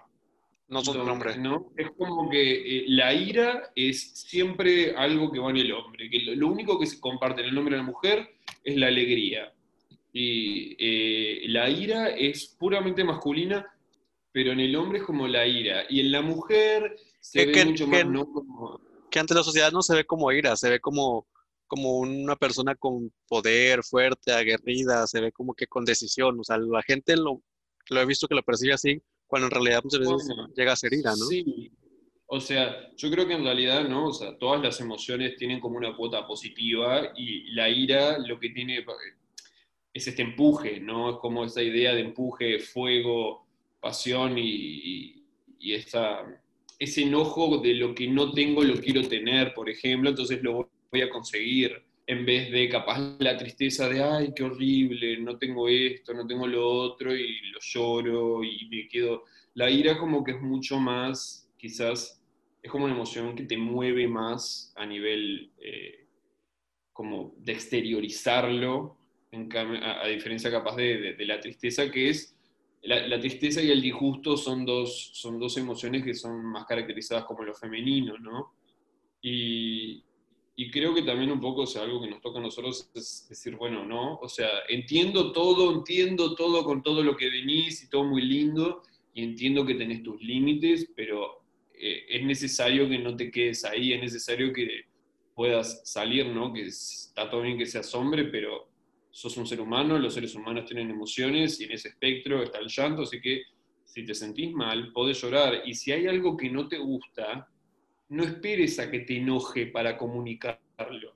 No 0.67 0.84
son 0.84 1.07
nombre. 1.07 1.39
¿no? 1.39 1.72
Es 1.76 1.89
como 1.97 2.30
que 2.30 2.82
eh, 2.82 2.86
la 2.89 3.15
ira 3.15 3.72
es 3.76 4.11
siempre 4.13 4.95
algo 4.95 5.32
que 5.32 5.39
va 5.39 5.49
en 5.49 5.57
el 5.57 5.72
hombre, 5.72 6.07
que 6.07 6.19
lo, 6.19 6.36
lo, 6.36 6.47
único 6.49 6.80
que 6.80 6.86
se 6.86 6.99
comparte 6.99 7.41
en 7.41 7.47
el 7.47 7.57
hombre 7.57 7.74
y 7.74 7.80
la 7.80 7.84
mujer 7.84 8.30
es 8.63 8.78
la 8.78 8.89
alegría. 8.89 9.51
Y 10.14 10.76
eh, 10.80 11.47
la 11.47 11.70
ira 11.70 12.09
es 12.09 12.47
puramente 12.59 13.03
masculina 13.03 13.66
pero 14.32 14.51
en 14.51 14.59
el 14.59 14.76
hombre 14.76 14.99
es 14.99 15.05
como 15.05 15.28
la 15.28 15.45
ira, 15.45 15.84
y 15.89 15.99
en 15.99 16.12
la 16.12 16.22
mujer 16.22 16.95
se 17.20 17.39
que, 17.39 17.45
ve 17.47 17.51
que, 17.51 17.66
mucho 17.66 17.86
que, 17.86 17.91
más, 17.91 18.05
¿no? 18.05 18.32
Como... 18.32 18.80
que 19.09 19.20
ante 19.20 19.34
la 19.34 19.43
sociedad 19.43 19.72
no 19.72 19.82
se 19.82 19.95
ve 19.95 20.05
como 20.05 20.32
ira, 20.32 20.55
se 20.55 20.70
ve 20.70 20.80
como, 20.80 21.28
como 21.68 21.97
una 21.97 22.36
persona 22.36 22.76
con 22.76 23.12
poder, 23.28 23.84
fuerte, 23.84 24.32
aguerrida, 24.32 25.05
se 25.07 25.22
ve 25.22 25.32
como 25.32 25.53
que 25.53 25.68
con 25.68 25.86
decisión, 25.86 26.39
o 26.39 26.43
sea, 26.43 26.57
la 26.57 26.82
gente 26.84 27.18
lo, 27.18 27.41
lo 27.89 28.01
he 28.01 28.05
visto 28.05 28.28
que 28.28 28.36
lo 28.36 28.43
percibe 28.43 28.74
así, 28.74 29.01
cuando 29.28 29.47
en 29.47 29.51
realidad 29.51 29.82
muchas 29.84 29.99
veces 29.99 30.28
bueno, 30.28 30.47
llega 30.55 30.72
a 30.74 30.78
ser 30.78 30.93
ira, 30.93 31.12
¿no? 31.12 31.26
Sí, 31.26 31.72
o 32.34 32.39
sea, 32.39 32.89
yo 32.95 33.12
creo 33.12 33.28
que 33.28 33.34
en 33.34 33.43
realidad, 33.43 33.89
¿no? 33.89 34.07
O 34.07 34.14
sea, 34.14 34.38
todas 34.38 34.62
las 34.62 34.80
emociones 34.80 35.36
tienen 35.36 35.59
como 35.59 35.76
una 35.76 35.95
cuota 35.97 36.26
positiva 36.26 37.12
y 37.18 37.51
la 37.51 37.68
ira 37.68 38.18
lo 38.20 38.39
que 38.39 38.49
tiene 38.51 38.86
es 39.94 40.08
este 40.08 40.22
empuje, 40.22 40.80
¿no? 40.80 41.12
Es 41.12 41.16
como 41.18 41.46
esa 41.46 41.62
idea 41.62 41.94
de 41.94 42.02
empuje, 42.02 42.60
fuego, 42.60 43.46
pasión 43.80 44.38
y, 44.38 45.26
y 45.60 45.74
esta, 45.74 46.26
ese 46.80 47.04
enojo 47.04 47.60
de 47.60 47.76
lo 47.76 47.94
que 47.94 48.08
no 48.08 48.32
tengo 48.32 48.64
lo 48.64 48.76
quiero 48.76 49.08
tener, 49.08 49.54
por 49.54 49.70
ejemplo, 49.70 50.10
entonces 50.10 50.42
lo 50.42 50.70
voy 50.92 51.02
a 51.02 51.10
conseguir, 51.10 51.84
en 52.08 52.26
vez 52.26 52.52
de 52.52 52.68
capaz 52.68 53.00
la 53.20 53.38
tristeza 53.38 53.88
de, 53.88 54.04
ay, 54.04 54.34
qué 54.36 54.44
horrible, 54.44 55.20
no 55.20 55.38
tengo 55.38 55.70
esto, 55.70 56.14
no 56.14 56.26
tengo 56.26 56.48
lo 56.48 56.68
otro, 56.68 57.16
y 57.16 57.39
lo 57.52 57.60
lloro 57.62 58.44
y 58.44 58.68
me 58.70 58.88
quedo. 58.88 59.24
La 59.54 59.70
ira 59.70 59.98
como 59.98 60.24
que 60.24 60.32
es 60.32 60.42
mucho 60.42 60.80
más, 60.80 61.50
quizás, 61.58 62.22
es 62.62 62.72
como 62.72 62.86
una 62.86 62.96
emoción 62.96 63.36
que 63.36 63.44
te 63.44 63.58
mueve 63.58 64.08
más 64.08 64.74
a 64.76 64.86
nivel 64.86 65.52
eh, 65.60 66.06
como 66.92 67.34
de 67.38 67.54
exteriorizarlo, 67.54 68.98
en, 69.32 69.49
a, 69.55 70.03
a, 70.03 70.07
diferencia 70.07 70.51
capaz 70.51 70.75
de, 70.75 70.97
de, 70.97 71.13
de 71.13 71.25
la 71.25 71.39
tristeza, 71.39 71.89
que 71.89 72.09
es 72.09 72.36
la, 72.84 73.07
la, 73.07 73.19
tristeza 73.19 73.61
y 73.61 73.69
el 73.69 73.82
disgusto 73.82 74.36
son 74.36 74.65
dos, 74.65 75.11
son 75.13 75.39
dos 75.39 75.57
emociones 75.57 76.03
que 76.03 76.13
son 76.13 76.43
más 76.45 76.65
caracterizadas 76.65 77.25
como 77.25 77.43
lo 77.43 77.53
femenino, 77.53 78.17
¿no? 78.17 78.53
Y, 79.21 80.03
y 80.55 80.71
creo 80.71 80.93
que 80.93 81.03
también 81.03 81.32
un 81.32 81.39
poco, 81.39 81.61
o 81.61 81.67
sea, 81.67 81.84
algo 81.84 82.01
que 82.01 82.09
nos 82.09 82.21
toca 82.21 82.39
a 82.39 82.41
nosotros 82.41 82.89
es 82.93 83.27
decir, 83.29 83.55
bueno, 83.55 83.86
¿no? 83.86 84.15
O 84.15 84.27
sea, 84.27 84.49
entiendo 84.67 85.32
todo, 85.32 85.73
entiendo 85.73 86.36
todo 86.36 86.63
con 86.63 86.82
todo 86.82 87.03
lo 87.03 87.15
que 87.15 87.29
venís 87.29 87.84
y 87.84 87.89
todo 87.89 88.03
muy 88.03 88.23
lindo, 88.23 88.82
y 89.13 89.23
entiendo 89.23 89.65
que 89.65 89.75
tenés 89.75 90.03
tus 90.03 90.21
límites, 90.21 90.91
pero 90.95 91.43
eh, 91.73 92.05
es 92.09 92.23
necesario 92.23 92.89
que 92.89 92.97
no 92.97 93.15
te 93.15 93.29
quedes 93.29 93.63
ahí, 93.63 93.93
es 93.93 94.01
necesario 94.01 94.51
que 94.51 94.86
puedas 95.36 95.82
salir, 95.84 96.27
¿no? 96.27 96.51
Que 96.51 96.63
está 96.63 97.29
todo 97.29 97.41
bien 97.41 97.57
que 97.57 97.65
seas 97.65 97.93
hombre, 97.93 98.25
pero 98.25 98.70
sos 99.12 99.38
un 99.38 99.45
ser 99.45 99.62
humano, 99.62 99.99
los 99.99 100.14
seres 100.14 100.34
humanos 100.36 100.66
tienen 100.66 100.89
emociones 100.89 101.59
y 101.59 101.66
en 101.66 101.74
ese 101.74 101.89
espectro 101.89 102.41
está 102.41 102.59
el 102.59 102.68
llanto, 102.68 103.03
así 103.03 103.22
que 103.22 103.43
si 103.84 104.05
te 104.05 104.16
sentís 104.16 104.53
mal, 104.53 104.91
podés 104.93 105.22
llorar. 105.22 105.64
Y 105.66 105.74
si 105.74 105.91
hay 105.91 106.07
algo 106.07 106.38
que 106.38 106.49
no 106.49 106.68
te 106.68 106.78
gusta, 106.78 107.49
no 108.09 108.24
esperes 108.24 108.80
a 108.80 108.89
que 108.89 108.99
te 108.99 109.18
enoje 109.18 109.68
para 109.68 109.97
comunicarlo, 109.97 111.14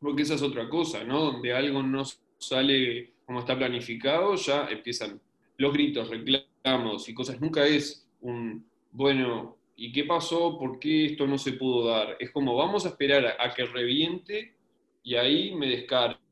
porque 0.00 0.22
esa 0.22 0.34
es 0.34 0.42
otra 0.42 0.68
cosa, 0.68 1.04
¿no? 1.04 1.20
Donde 1.32 1.52
algo 1.52 1.82
no 1.82 2.02
sale 2.38 3.12
como 3.24 3.40
está 3.40 3.56
planificado, 3.56 4.34
ya 4.36 4.68
empiezan 4.68 5.20
los 5.58 5.72
gritos, 5.72 6.08
reclamos 6.08 7.08
y 7.08 7.14
cosas. 7.14 7.40
Nunca 7.40 7.66
es 7.66 8.08
un, 8.20 8.64
bueno, 8.92 9.56
¿y 9.76 9.92
qué 9.92 10.04
pasó? 10.04 10.58
¿Por 10.58 10.78
qué 10.78 11.06
esto 11.06 11.26
no 11.26 11.38
se 11.38 11.52
pudo 11.52 11.88
dar? 11.88 12.16
Es 12.20 12.30
como, 12.30 12.54
vamos 12.56 12.86
a 12.86 12.90
esperar 12.90 13.36
a, 13.38 13.54
que 13.54 13.64
reviente 13.64 14.54
y 15.02 15.14
ahí 15.14 15.54
me 15.54 15.66
descargo 15.66 16.25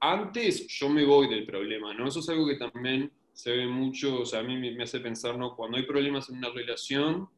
antes 0.00 0.66
yo 0.68 0.88
me 0.88 1.04
voy 1.04 1.28
del 1.28 1.46
problema, 1.46 1.94
¿no? 1.94 2.08
Eso 2.08 2.20
es 2.20 2.28
algo 2.28 2.46
que 2.46 2.56
también 2.56 3.10
se 3.32 3.54
ve 3.54 3.66
mucho, 3.66 4.20
o 4.20 4.26
sea, 4.26 4.40
a 4.40 4.42
mí 4.42 4.56
me, 4.56 4.82
hace 4.82 5.00
pensar, 5.00 5.38
¿no? 5.38 5.54
Cuando 5.54 5.76
hay 5.76 5.84
problemas 5.84 6.28
en 6.30 6.38
una 6.38 6.50
relación, 6.50 7.28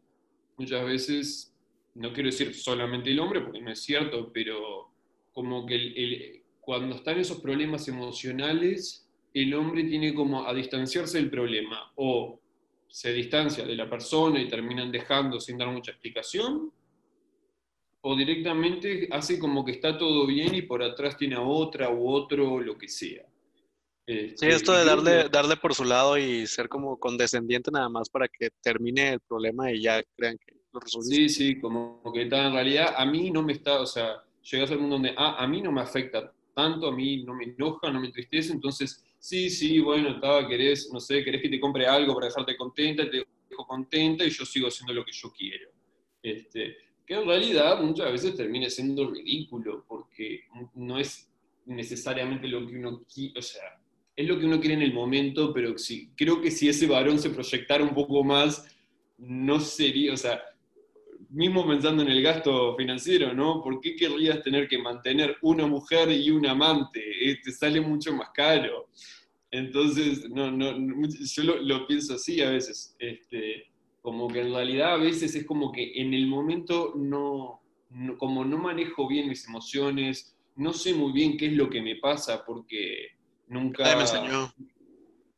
muchas 0.57 0.85
veces, 0.85 1.55
no 1.95 2.13
quiero 2.13 2.29
decir 2.29 2.55
solamente 2.55 3.11
el 3.11 3.21
hombre, 3.21 3.41
porque 3.41 3.61
no 3.61 3.71
es 3.71 3.83
cierto, 3.83 4.31
pero 4.33 4.91
como 5.33 5.67
que 5.67 6.43
cuando 6.61 6.97
están 6.97 7.19
esos 7.19 7.41
problemas 7.41 7.89
emocionales, 7.89 9.09
el 9.35 9.55
hombre 9.55 9.85
tiene 9.85 10.15
como 10.15 10.47
a 10.47 10.55
distanciarse 10.55 11.19
del 11.19 11.31
problema, 11.31 11.93
o 11.97 12.41
se 12.89 13.13
distancia 13.13 13.65
de 13.65 13.77
la 13.77 13.89
persona 13.89 14.41
y 14.41 14.49
terminan 14.49 14.91
dejando 14.91 15.41
sin 15.41 15.59
dar 15.59 15.69
mucha 15.69 15.93
explicación, 15.93 16.73
o 18.01 18.17
directamente 18.17 19.09
hace 19.11 19.39
como 19.39 19.65
que 19.65 19.73
está 19.73 19.99
todo 19.99 20.27
bien 20.27 20.55
y 20.55 20.63
por 20.63 20.83
atrás 20.83 21.17
tiene 21.17 21.37
a 21.37 21.43
otra 21.43 21.91
u 21.91 22.09
otro, 22.09 22.61
lo 22.61 22.77
que 22.77 22.89
sea. 22.89 23.25
Este, 24.07 24.37
sí, 24.39 24.47
esto 24.47 24.73
de 24.73 24.85
darle, 24.87 25.29
darle 25.29 25.57
por 25.57 25.75
su 25.75 25.85
lado 25.85 26.17
y 26.17 26.47
ser 26.47 26.69
como 26.69 26.99
condescendiente 26.99 27.71
nada 27.71 27.91
más 27.91 28.09
para 28.09 28.27
que 28.27 28.49
termine 28.63 29.15
el 29.15 29.21
problema 29.21 29.71
y 29.71 29.83
ya 29.83 30.03
crean 30.17 30.39
que 30.39 30.55
lo 30.73 30.81
resolviste. 30.81 31.15
Sí, 31.15 31.29
sí, 31.29 31.61
como 31.61 32.03
que 32.13 32.23
está 32.23 32.47
en 32.47 32.55
realidad 32.55 32.95
a 32.97 33.05
mí 33.05 33.31
no 33.31 33.43
me 33.43 33.53
está, 33.53 33.81
o 33.81 33.87
sea, 33.87 34.23
llegas 34.51 34.71
al 34.71 34.79
mundo 34.79 34.95
donde 34.95 35.15
ah, 35.17 35.37
a 35.39 35.47
mí 35.47 35.61
no 35.61 35.73
me 35.73 35.83
afecta 35.83 36.33
tanto, 36.55 36.89
a 36.89 36.93
mí 36.93 37.23
no 37.25 37.35
me 37.35 37.45
enoja, 37.45 37.91
no 37.91 38.01
me 38.01 38.07
entristece, 38.07 38.53
entonces 38.53 39.05
sí, 39.19 39.51
sí, 39.51 39.79
bueno, 39.79 40.09
estaba, 40.09 40.49
querés, 40.49 40.91
no 40.91 41.01
sé, 41.01 41.23
querés 41.23 41.43
que 41.43 41.51
te 41.51 41.61
compre 41.61 41.87
algo 41.87 42.15
para 42.15 42.29
dejarte 42.29 42.57
contenta, 42.57 43.11
te 43.11 43.27
dejo 43.51 43.67
contenta 43.67 44.25
y 44.25 44.31
yo 44.31 44.47
sigo 44.47 44.69
haciendo 44.69 44.95
lo 44.95 45.05
que 45.05 45.13
yo 45.13 45.31
quiero. 45.31 45.71
Este, 46.23 46.77
que 47.09 47.15
en 47.15 47.27
realidad 47.27 47.81
muchas 47.81 48.13
veces 48.13 48.37
termina 48.37 48.69
siendo 48.69 49.11
ridículo, 49.11 49.83
porque 49.89 50.43
no 50.75 50.99
es 50.99 51.27
necesariamente 51.65 52.47
lo 52.47 52.67
que 52.67 52.77
uno 52.77 53.03
quiere, 53.13 53.39
o 53.39 53.43
sea, 53.43 53.63
es 54.15 54.29
lo 54.29 54.39
que 54.39 54.45
uno 54.45 54.61
quiere 54.61 54.75
en 54.75 54.83
el 54.83 54.93
momento, 54.93 55.55
pero 55.55 55.79
sí, 55.79 56.11
creo 56.15 56.43
que 56.43 56.51
si 56.51 56.69
ese 56.69 56.87
varón 56.87 57.19
se 57.19 57.31
proyectara 57.31 57.83
un 57.83 57.95
poco 57.95 58.23
más, 58.23 58.77
no 59.17 59.59
sería, 59.59 60.13
o 60.13 60.19
sea, 60.19 60.39
mismo 61.31 61.67
pensando 61.67 62.03
en 62.03 62.11
el 62.11 62.23
gasto 62.23 62.77
financiero, 62.77 63.33
¿no? 63.33 63.63
¿Por 63.63 63.81
qué 63.81 63.97
querrías 63.97 64.43
tener 64.43 64.69
que 64.69 64.77
mantener 64.77 65.39
una 65.41 65.67
mujer 65.67 66.11
y 66.11 66.31
un 66.31 66.47
amante? 66.47 67.01
Eh, 67.01 67.39
te 67.43 67.53
sale 67.53 67.81
mucho 67.81 68.13
más 68.13 68.29
caro. 68.35 68.89
Entonces, 69.51 70.29
no, 70.29 70.51
no, 70.51 70.77
yo 71.09 71.43
lo, 71.43 71.63
lo 71.63 71.87
pienso 71.87 72.15
así 72.15 72.43
a 72.43 72.51
veces. 72.51 72.95
Este, 72.99 73.67
como 74.03 74.29
que 74.29 74.41
en 74.41 74.53
realidad 74.53 74.95
a 74.95 74.97
veces 74.97 75.35
es 75.35 75.45
como 75.45 75.73
que 75.73 76.01
en 76.01 76.15
el 76.15 76.27
momento 76.27 76.95
no, 76.97 77.61
no, 77.91 78.17
como 78.17 78.45
no 78.45 78.59
manejo 78.59 79.09
bien 79.09 79.29
mis 79.29 79.47
emociones, 79.47 80.37
no 80.57 80.73
sé 80.73 80.95
muy 80.95 81.13
bien 81.13 81.37
qué 81.37 81.47
es 81.47 81.53
lo 81.53 81.69
que 81.71 81.83
me 81.83 81.97
pasa 81.97 82.45
porque 82.45 83.09
nunca... 83.47 83.85
Nadie 83.85 83.97
me 83.97 84.03
enseñó. 84.03 84.55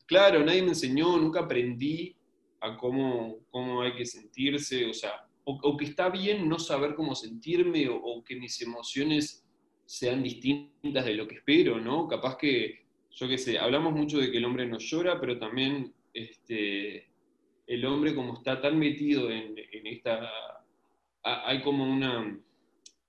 Claro, 0.07 0.45
nadie 0.45 0.63
me 0.63 0.69
enseñó, 0.69 1.17
nunca 1.19 1.41
aprendí 1.41 2.17
a 2.61 2.77
cómo, 2.77 3.39
cómo 3.51 3.83
hay 3.83 3.95
que 3.95 4.05
sentirse, 4.05 4.87
o 4.87 4.93
sea, 4.95 5.13
o, 5.45 5.77
que 5.77 5.85
está 5.85 6.09
bien 6.09 6.49
no 6.49 6.59
saber 6.59 6.95
cómo 6.95 7.15
sentirme 7.15 7.89
o, 7.89 8.23
que 8.25 8.37
mis 8.37 8.61
emociones 8.61 9.45
sean 9.85 10.23
distintas 10.23 11.05
de 11.05 11.15
lo 11.15 11.27
que 11.27 11.37
espero, 11.37 11.81
¿no? 11.81 12.07
Capaz 12.07 12.37
que, 12.37 12.85
yo 13.11 13.29
qué 13.29 13.39
sé, 13.39 13.59
hablamos 13.59 13.93
mucho 13.93 14.19
de 14.19 14.31
que 14.31 14.39
el 14.39 14.45
hombre 14.45 14.67
no 14.67 14.79
llora, 14.79 15.21
pero 15.21 15.39
también 15.39 15.93
este, 16.15 17.10
el 17.71 17.87
hombre 17.87 18.17
como 18.17 18.35
está 18.35 18.61
tan 18.61 18.77
metido 18.77 19.31
en, 19.31 19.55
esta... 19.85 20.29
Hay 21.23 21.63
como 21.63 21.85
una 21.85 22.37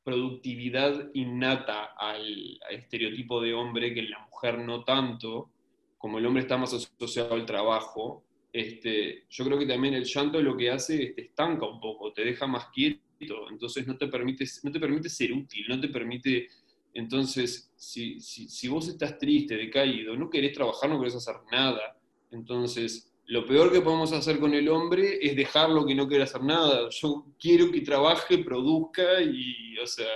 productividad 0.03 1.09
innata 1.15 1.95
al, 1.97 2.59
estereotipo 2.69 3.41
de 3.41 3.55
hombre 3.55 3.91
que 3.91 4.03
la 4.03 4.19
mujer 4.19 4.59
no 4.59 4.83
tanto, 4.83 5.49
como 5.97 6.19
el 6.19 6.27
hombre 6.27 6.43
está 6.43 6.57
más 6.57 6.73
asociado 6.75 7.33
al 7.33 7.45
trabajo, 7.47 8.23
este, 8.53 9.25
yo 9.31 9.45
creo 9.45 9.57
que 9.57 9.65
también 9.65 9.95
el 9.95 10.05
llanto 10.05 10.39
lo 10.39 10.55
que 10.55 10.69
hace 10.69 11.07
te 11.07 11.23
estanca 11.23 11.65
un 11.65 11.79
poco, 11.79 12.13
te 12.13 12.23
deja 12.23 12.45
más 12.45 12.67
quieto, 12.67 13.49
entonces 13.49 13.87
no 13.87 13.97
te 13.97 14.07
permite, 14.09 14.45
no 14.61 14.71
te 14.71 14.79
permite 14.79 15.09
ser 15.09 15.33
útil, 15.33 15.65
no 15.67 15.79
te 15.79 15.87
permite... 15.87 16.47
Entonces, 16.93 17.71
si, 17.75 18.19
si, 18.19 18.47
si 18.47 18.67
vos 18.67 18.87
estás 18.87 19.17
triste, 19.17 19.55
decaído, 19.55 20.15
no 20.15 20.29
querés 20.29 20.53
trabajar, 20.53 20.87
no 20.87 20.99
querés 20.99 21.15
hacer 21.15 21.37
nada, 21.51 21.97
entonces 22.29 23.10
lo 23.27 23.45
peor 23.45 23.71
que 23.71 23.81
podemos 23.81 24.11
hacer 24.11 24.39
con 24.39 24.53
el 24.53 24.67
hombre 24.69 25.19
es 25.21 25.35
dejarlo 25.35 25.85
que 25.85 25.95
no 25.95 26.07
quiera 26.07 26.25
hacer 26.25 26.43
nada. 26.43 26.89
Yo 26.89 27.27
quiero 27.39 27.71
que 27.71 27.81
trabaje, 27.81 28.39
produzca 28.39 29.21
y, 29.21 29.77
o 29.77 29.87
sea, 29.87 30.11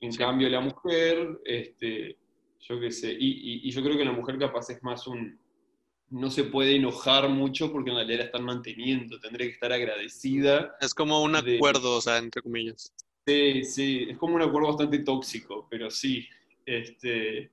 en 0.00 0.14
cambio 0.14 0.48
la 0.48 0.60
mujer, 0.60 1.40
este, 1.44 2.16
yo 2.60 2.80
qué 2.80 2.90
sé, 2.90 3.14
y, 3.18 3.70
yo 3.70 3.82
creo 3.82 3.96
que 3.96 4.04
la 4.04 4.12
mujer 4.12 4.38
capaz 4.38 4.70
es 4.70 4.82
más 4.82 5.06
un, 5.06 5.38
no 6.10 6.30
se 6.30 6.44
puede 6.44 6.76
enojar 6.76 7.28
mucho 7.28 7.70
porque 7.72 7.90
en 7.90 7.96
realidad 7.96 8.20
la 8.20 8.24
están 8.24 8.44
manteniendo, 8.44 9.20
tendría 9.20 9.48
que 9.48 9.54
estar 9.54 9.72
agradecida. 9.72 10.76
Es 10.80 10.94
como 10.94 11.22
un 11.22 11.36
acuerdo, 11.36 11.96
o 11.96 12.00
sea, 12.00 12.18
entre 12.18 12.42
comillas. 12.42 12.92
Sí, 13.26 13.64
sí, 13.64 14.06
es 14.10 14.18
como 14.18 14.36
un 14.36 14.42
acuerdo 14.42 14.68
bastante 14.68 14.98
tóxico, 15.00 15.66
pero 15.70 15.90
sí, 15.90 16.26
este, 16.64 17.50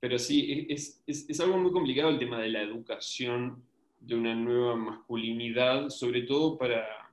pero 0.00 0.18
sí, 0.18 0.66
es, 0.68 1.02
es, 1.06 1.28
es 1.28 1.40
algo 1.40 1.58
muy 1.58 1.72
complicado 1.72 2.10
el 2.10 2.18
tema 2.18 2.40
de 2.40 2.50
la 2.50 2.62
educación 2.62 3.64
de 4.06 4.14
una 4.14 4.34
nueva 4.34 4.76
masculinidad, 4.76 5.88
sobre 5.90 6.22
todo 6.22 6.56
para, 6.56 7.10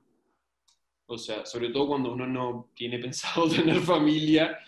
o 1.06 1.18
sea, 1.18 1.44
sobre 1.44 1.70
todo 1.70 1.88
cuando 1.88 2.12
uno 2.12 2.26
no 2.26 2.70
tiene 2.74 2.98
pensado 2.98 3.48
tener 3.50 3.80
familia, 3.80 4.58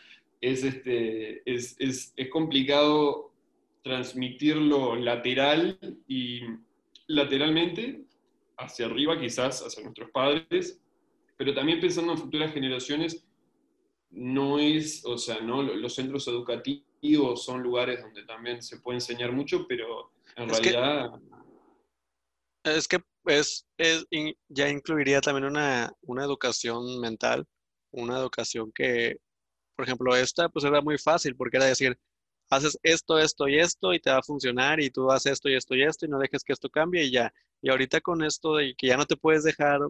es, 0.41 0.65
este, 0.65 1.43
es, 1.51 1.77
es, 1.79 2.13
es 2.17 2.31
complicado 2.31 3.33
transmitirlo 3.83 4.97
lateral 4.97 5.79
y 6.09 6.41
lateralmente, 7.07 8.03
hacia 8.57 8.87
arriba 8.87 9.21
quizás, 9.21 9.65
hacia 9.65 9.85
nuestros 9.85 10.11
padres, 10.11 10.81
pero 11.37 11.55
también 11.55 11.81
pensando 11.81 12.13
en 12.13 12.19
futuras 12.19 12.53
generaciones, 12.53 13.25
no 14.11 14.59
es, 14.59 15.05
o 15.05 15.17
sea, 15.17 15.41
no, 15.41 15.63
los 15.63 15.95
centros 15.95 16.27
educativos 16.27 17.45
son 17.45 17.63
lugares 17.63 18.03
donde 18.03 18.25
también 18.25 18.63
se 18.63 18.79
puede 18.81 18.97
enseñar 18.97 19.31
mucho, 19.31 19.67
pero 19.69 20.11
en 20.35 20.49
realidad... 20.49 21.13
Es 22.67 22.89
que 22.89 23.01
es, 23.27 23.65
ya 24.49 24.69
incluiría 24.69 25.21
también 25.21 25.45
una, 25.45 25.93
educación 26.25 27.01
mental, 27.01 27.47
una 27.93 28.19
educación 28.19 28.73
que, 28.73 29.19
por 29.77 29.85
ejemplo, 29.87 30.17
esta 30.17 30.49
pues 30.49 30.65
era 30.65 30.81
muy 30.81 30.99
fácil 30.99 31.37
porque 31.37 31.59
era 31.59 31.67
decir, 31.67 31.99
haces 32.51 32.79
esto, 32.83 33.19
esto 33.19 33.49
y 33.49 33.59
esto 33.61 33.95
y 33.95 34.01
te 34.01 34.11
va 34.11 34.19
a 34.19 34.23
funcionar 34.23 34.81
y 34.81 34.91
tú 34.91 35.11
haces 35.13 35.35
esto 35.35 35.49
y 35.49 35.55
esto 35.57 35.75
y 35.77 35.85
esto 35.85 36.07
y 36.07 36.09
no 36.09 36.19
dejes 36.19 36.43
que 36.45 36.53
esto 36.55 36.69
cambie 36.71 37.05
y 37.05 37.13
ya. 37.13 37.33
Y 37.63 37.71
ahorita 37.71 38.01
con 38.01 38.25
esto 38.25 38.57
de 38.57 38.75
que 38.77 38.89
ya 38.89 38.97
no 38.97 39.07
te 39.07 39.17
puedes 39.17 39.45
dejar 39.45 39.81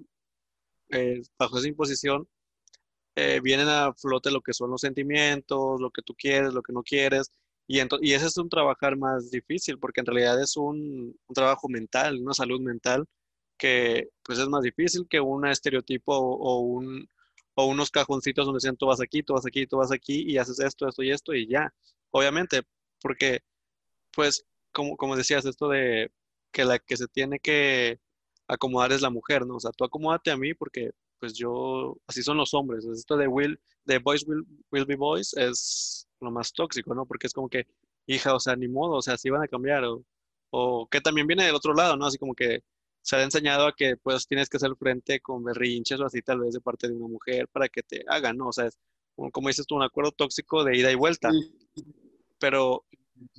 eh, 0.91 1.23
bajo 1.39 1.59
esa 1.59 1.69
imposición, 1.69 2.29
eh, 3.17 3.41
vienen 3.43 3.69
a 3.69 3.95
flote 3.95 4.31
lo 4.31 4.43
que 4.43 4.53
son 4.55 4.71
los 4.71 4.83
sentimientos, 4.83 5.81
lo 5.81 5.91
que 5.91 6.03
tú 6.03 6.15
quieres, 6.15 6.53
lo 6.55 6.63
que 6.63 6.73
no 6.73 6.83
quieres 6.83 7.31
y, 7.67 7.81
y 8.01 8.13
ese 8.13 8.27
es 8.27 8.37
un 8.39 8.49
trabajar 8.49 8.97
más 8.97 9.31
difícil, 9.31 9.79
porque 9.79 10.01
en 10.01 10.07
realidad 10.07 10.41
es 10.41 10.57
un, 10.57 11.19
trabajo 11.35 11.69
mental, 11.69 12.21
una 12.21 12.35
salud 12.35 12.61
mental, 12.61 13.07
que 13.59 14.11
pues 14.23 14.39
es 14.39 14.49
más 14.49 14.63
difícil 14.63 15.07
que 15.09 15.21
un 15.21 15.47
estereotipo 15.47 16.15
o, 16.17 16.61
un, 16.61 17.09
o 17.55 17.67
unos 17.67 17.91
cajoncitos 17.91 18.47
donde 18.47 18.59
dicen 18.59 18.77
tú 18.77 18.87
vas 18.87 19.01
aquí, 19.01 19.23
tú 19.23 19.35
vas 19.35 19.47
aquí, 19.47 19.67
tú 19.67 19.79
vas 19.79 19.93
aquí 19.93 20.25
y 20.27 20.39
haces 20.39 20.61
esto, 20.61 20.89
esto 20.89 21.03
y 21.03 21.11
esto 21.11 21.35
y 21.35 21.49
ya. 21.49 21.73
Obviamente, 22.11 22.63
porque 23.01 23.41
pues 24.13 24.47
como, 24.73 24.97
como 24.97 25.17
decías, 25.17 25.45
esto 25.47 25.69
de 25.69 26.11
que 26.53 26.65
la 26.65 26.79
que 26.79 26.97
se 26.97 27.09
tiene 27.09 27.41
que 27.41 28.01
acomodar 28.49 28.93
es 28.93 29.03
la 29.03 29.11
mujer, 29.11 29.47
¿no? 29.47 29.57
O 29.57 29.61
sea, 29.61 29.73
tú 29.73 29.85
acomódate 29.85 30.31
a 30.31 30.37
mí 30.37 30.55
porque 30.55 30.93
pues 31.19 31.35
yo, 31.35 31.97
así 32.07 32.23
son 32.23 32.37
los 32.37 32.55
hombres. 32.55 32.85
Esto 32.87 33.17
de 33.17 33.29
will, 33.29 33.61
de 33.85 33.99
boys 33.99 34.27
will, 34.27 34.47
will 34.71 34.87
be 34.87 34.97
boys 34.97 35.35
es 35.35 36.06
lo 36.21 36.31
más 36.31 36.53
tóxico, 36.53 36.95
¿no? 36.95 37.07
Porque 37.07 37.27
es 37.27 37.33
como 37.33 37.49
que, 37.49 37.67
hija, 38.07 38.35
o 38.35 38.41
sea, 38.41 38.57
ni 38.57 38.69
modo, 38.69 38.97
o 38.97 39.03
sea, 39.03 39.17
si 39.17 39.31
van 39.31 39.43
a 39.43 39.49
cambiar, 39.49 39.85
o, 39.85 40.05
o 40.51 40.89
que 40.89 41.01
también 41.01 41.27
viene 41.27 41.45
del 41.45 41.55
otro 41.55 41.75
lado, 41.75 41.97
¿no? 41.97 42.07
Así 42.07 42.19
como 42.19 42.35
que 42.35 42.61
se 43.03 43.17
ha 43.17 43.23
enseñado 43.23 43.67
a 43.67 43.75
que 43.75 43.97
pues 43.97 44.27
tienes 44.27 44.49
que 44.49 44.57
hacer 44.57 44.75
frente 44.77 45.21
con 45.21 45.45
berrinches 45.45 46.01
o 46.01 46.07
así 46.07 46.23
tal 46.23 46.41
vez 46.41 46.55
de 46.55 46.61
parte 46.61 46.89
de 46.89 46.95
una 46.95 47.07
mujer 47.07 47.47
para 47.49 47.69
que 47.69 47.83
te 47.83 48.05
hagan, 48.09 48.37
¿no? 48.37 48.49
O 48.49 48.53
sea, 48.53 48.67
es 48.67 48.77
como 49.33 49.49
dices 49.49 49.67
tú, 49.67 49.77
un 49.77 49.83
acuerdo 49.83 50.13
tóxico 50.13 50.65
de 50.65 50.77
ida 50.77 50.91
y 50.91 50.95
vuelta. 50.95 51.31
Pero, 52.39 52.85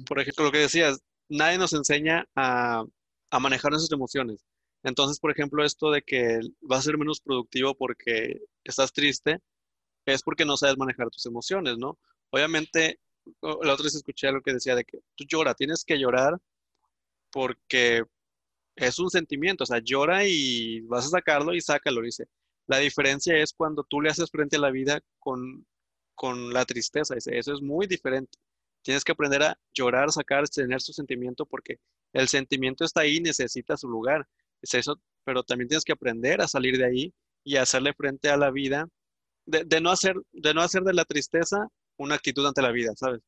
por 0.07 0.19
ejemplo, 0.19 0.45
lo 0.45 0.51
que 0.51 0.57
decías, 0.59 0.99
nadie 1.29 1.57
nos 1.57 1.73
enseña 1.73 2.27
a, 2.35 2.83
a 3.29 3.39
manejar 3.39 3.71
nuestras 3.71 3.91
emociones. 3.91 4.43
Entonces, 4.83 5.19
por 5.19 5.31
ejemplo, 5.31 5.63
esto 5.63 5.91
de 5.91 6.01
que 6.01 6.39
vas 6.61 6.79
a 6.79 6.83
ser 6.83 6.97
menos 6.97 7.19
productivo 7.19 7.75
porque 7.75 8.39
estás 8.63 8.91
triste, 8.91 9.39
es 10.05 10.23
porque 10.23 10.45
no 10.45 10.57
sabes 10.57 10.77
manejar 10.77 11.09
tus 11.09 11.25
emociones, 11.25 11.77
¿no? 11.77 11.99
Obviamente, 12.31 12.99
la 13.41 13.73
otra 13.73 13.83
vez 13.83 13.95
escuché 13.95 14.27
algo 14.27 14.41
que 14.41 14.53
decía 14.53 14.75
de 14.75 14.83
que 14.85 14.99
tú 15.15 15.25
llora, 15.27 15.53
tienes 15.53 15.83
que 15.83 15.97
llorar 15.97 16.37
porque 17.31 18.03
es 18.75 18.99
un 18.99 19.09
sentimiento, 19.09 19.63
o 19.63 19.67
sea, 19.67 19.79
llora 19.83 20.25
y 20.25 20.81
vas 20.81 21.05
a 21.07 21.09
sacarlo 21.09 21.53
y 21.53 21.61
sácalo, 21.61 22.01
dice. 22.01 22.27
La 22.67 22.79
diferencia 22.79 23.37
es 23.37 23.53
cuando 23.53 23.83
tú 23.83 24.01
le 24.01 24.09
haces 24.09 24.29
frente 24.29 24.57
a 24.57 24.59
la 24.59 24.71
vida 24.71 25.01
con, 25.19 25.65
con 26.15 26.53
la 26.53 26.65
tristeza, 26.65 27.15
dice, 27.15 27.37
eso 27.37 27.53
es 27.53 27.61
muy 27.61 27.87
diferente. 27.87 28.37
Tienes 28.83 29.03
que 29.03 29.13
aprender 29.13 29.43
a 29.43 29.59
llorar, 29.73 30.11
sacar, 30.11 30.47
tener 30.49 30.81
su 30.81 30.93
sentimiento 30.93 31.45
porque 31.45 31.79
el 32.13 32.27
sentimiento 32.27 32.85
está 32.85 33.01
ahí, 33.01 33.19
necesita 33.19 33.77
su 33.77 33.89
lugar. 33.89 34.27
Es 34.61 34.73
eso, 34.73 34.99
pero 35.23 35.43
también 35.43 35.67
tienes 35.67 35.83
que 35.83 35.93
aprender 35.93 36.41
a 36.41 36.47
salir 36.47 36.77
de 36.77 36.85
ahí 36.85 37.13
y 37.43 37.57
hacerle 37.57 37.93
frente 37.93 38.29
a 38.29 38.37
la 38.37 38.51
vida, 38.51 38.87
de, 39.45 39.63
de 39.63 39.81
no, 39.81 39.91
hacer, 39.91 40.15
de 40.31 40.53
no 40.53 40.61
hacer 40.61 40.83
de 40.83 40.93
la 40.93 41.05
tristeza 41.05 41.69
una 41.97 42.15
actitud 42.15 42.45
ante 42.45 42.61
la 42.61 42.71
vida, 42.71 42.93
¿sabes? 42.95 43.21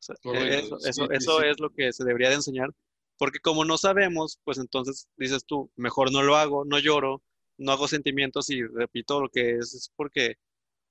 Eso, 0.00 1.10
eso, 1.10 1.42
es 1.42 1.58
lo 1.58 1.70
que 1.70 1.92
se 1.92 2.04
debería 2.04 2.28
de 2.28 2.36
enseñar, 2.36 2.70
porque 3.16 3.40
como 3.40 3.64
no 3.64 3.78
sabemos, 3.78 4.40
pues 4.44 4.58
entonces 4.58 5.08
dices 5.16 5.44
tú, 5.44 5.70
mejor 5.76 6.12
no 6.12 6.22
lo 6.22 6.36
hago, 6.36 6.64
no 6.64 6.78
lloro, 6.78 7.22
no 7.56 7.72
hago 7.72 7.88
sentimientos 7.88 8.48
y 8.50 8.62
repito 8.62 9.20
lo 9.20 9.28
que 9.28 9.56
es, 9.56 9.74
es 9.74 9.90
porque 9.96 10.36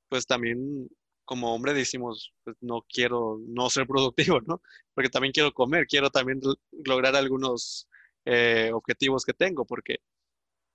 pues 0.10 0.26
también 0.26 0.90
como 1.28 1.54
hombre 1.54 1.74
decimos, 1.74 2.34
pues 2.44 2.56
no 2.62 2.86
quiero 2.88 3.40
no 3.48 3.70
ser 3.70 3.86
productivo, 3.88 4.42
¿no? 4.42 4.62
Porque 4.94 5.10
también 5.10 5.34
quiero 5.34 5.54
comer, 5.54 5.86
quiero 5.88 6.10
también 6.10 6.40
lograr 6.86 7.16
algunos 7.16 7.88
eh, 8.26 8.72
objetivos 8.74 9.26
que 9.26 9.34
tengo, 9.34 9.66
porque 9.66 9.98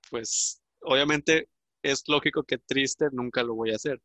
pues 0.09 0.61
obviamente 0.81 1.49
es 1.81 2.03
lógico 2.07 2.43
que 2.43 2.59
triste 2.59 3.07
nunca 3.11 3.43
lo 3.43 3.55
voy 3.55 3.71
a 3.71 3.75
hacer. 3.75 3.99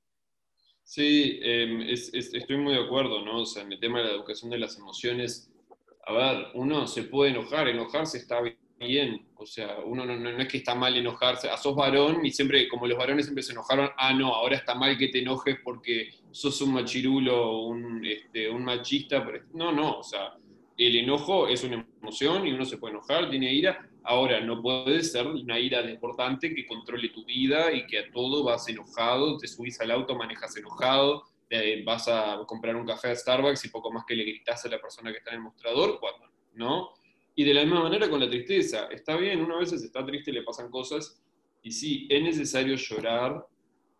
Sí, 0.88 1.38
em, 1.42 1.82
estoy 1.82 2.56
muy 2.56 2.72
de 2.72 2.80
acuerdo, 2.80 3.22
¿no? 3.22 3.42
O 3.42 3.44
sea, 3.44 3.62
en 3.62 3.70
el 3.70 3.78
tema 3.78 3.98
de 3.98 4.06
la 4.06 4.12
educación 4.12 4.50
de 4.50 4.58
las 4.58 4.78
emociones, 4.78 5.52
a 6.06 6.12
ver, 6.14 6.46
uno 6.54 6.86
se 6.86 7.02
puede 7.02 7.30
enojar, 7.30 7.68
enojarse 7.68 8.16
está 8.16 8.40
bien, 8.80 9.26
o 9.36 9.44
sea, 9.44 9.80
uno 9.84 10.06
no, 10.06 10.30
es 10.30 10.48
que 10.48 10.56
está 10.56 10.74
mal 10.74 10.96
enojarse, 10.96 11.50
ah, 11.50 11.58
sos 11.58 11.76
varón 11.76 12.24
y 12.24 12.30
siempre, 12.30 12.66
como 12.68 12.86
los 12.86 12.96
varones 12.96 13.26
siempre 13.26 13.42
se 13.42 13.52
enojaron, 13.52 13.90
ah, 13.98 14.14
no, 14.14 14.34
ahora 14.34 14.56
está 14.56 14.74
mal 14.74 14.96
que 14.96 15.08
te 15.08 15.18
enojes 15.18 15.58
porque 15.62 16.08
sos 16.30 16.58
un 16.62 16.72
machirulo, 16.72 17.64
un, 17.66 18.02
este, 18.06 18.48
un 18.48 18.64
machista, 18.64 19.22
no, 19.52 19.70
no, 19.70 19.98
o 19.98 20.02
sea, 20.02 20.38
el 20.78 20.96
enojo 20.96 21.48
es 21.48 21.64
una 21.64 21.86
emoción 22.00 22.46
y 22.46 22.52
uno 22.52 22.64
se 22.64 22.78
puede 22.78 22.94
enojar, 22.94 23.28
tiene 23.28 23.52
ira, 23.52 23.86
Ahora, 24.10 24.40
no 24.40 24.62
puede 24.62 25.02
ser 25.02 25.26
una 25.26 25.60
ira 25.60 25.82
desbordante 25.82 26.54
que 26.54 26.66
controle 26.66 27.10
tu 27.10 27.26
vida 27.26 27.70
y 27.74 27.86
que 27.86 27.98
a 27.98 28.10
todo 28.10 28.42
vas 28.42 28.66
enojado, 28.66 29.36
te 29.36 29.46
subís 29.46 29.78
al 29.82 29.90
auto, 29.90 30.16
manejas 30.16 30.56
enojado, 30.56 31.24
vas 31.84 32.08
a 32.08 32.42
comprar 32.46 32.74
un 32.74 32.86
café 32.86 33.08
a 33.10 33.14
Starbucks 33.14 33.66
y 33.66 33.68
poco 33.68 33.92
más 33.92 34.06
que 34.06 34.16
le 34.16 34.24
gritas 34.24 34.64
a 34.64 34.70
la 34.70 34.80
persona 34.80 35.12
que 35.12 35.18
está 35.18 35.32
en 35.32 35.36
el 35.36 35.42
mostrador, 35.42 36.00
cuando 36.00 36.26
no. 36.54 36.94
Y 37.34 37.44
de 37.44 37.52
la 37.52 37.60
misma 37.60 37.82
manera 37.82 38.08
con 38.08 38.18
la 38.18 38.30
tristeza. 38.30 38.86
Está 38.86 39.14
bien, 39.14 39.42
una 39.42 39.58
vez 39.58 39.74
está 39.74 40.02
triste, 40.06 40.32
le 40.32 40.42
pasan 40.42 40.70
cosas, 40.70 41.22
y 41.62 41.70
sí, 41.70 42.06
es 42.08 42.22
necesario 42.22 42.76
llorar, 42.76 43.46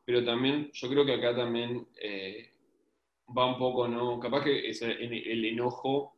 pero 0.06 0.24
también, 0.24 0.70
yo 0.72 0.88
creo 0.88 1.04
que 1.04 1.12
acá 1.12 1.36
también 1.36 1.86
eh, 2.00 2.50
va 3.36 3.44
un 3.44 3.58
poco, 3.58 3.86
¿no? 3.86 4.18
Capaz 4.18 4.42
que 4.42 4.70
el 4.70 5.44
enojo 5.44 6.17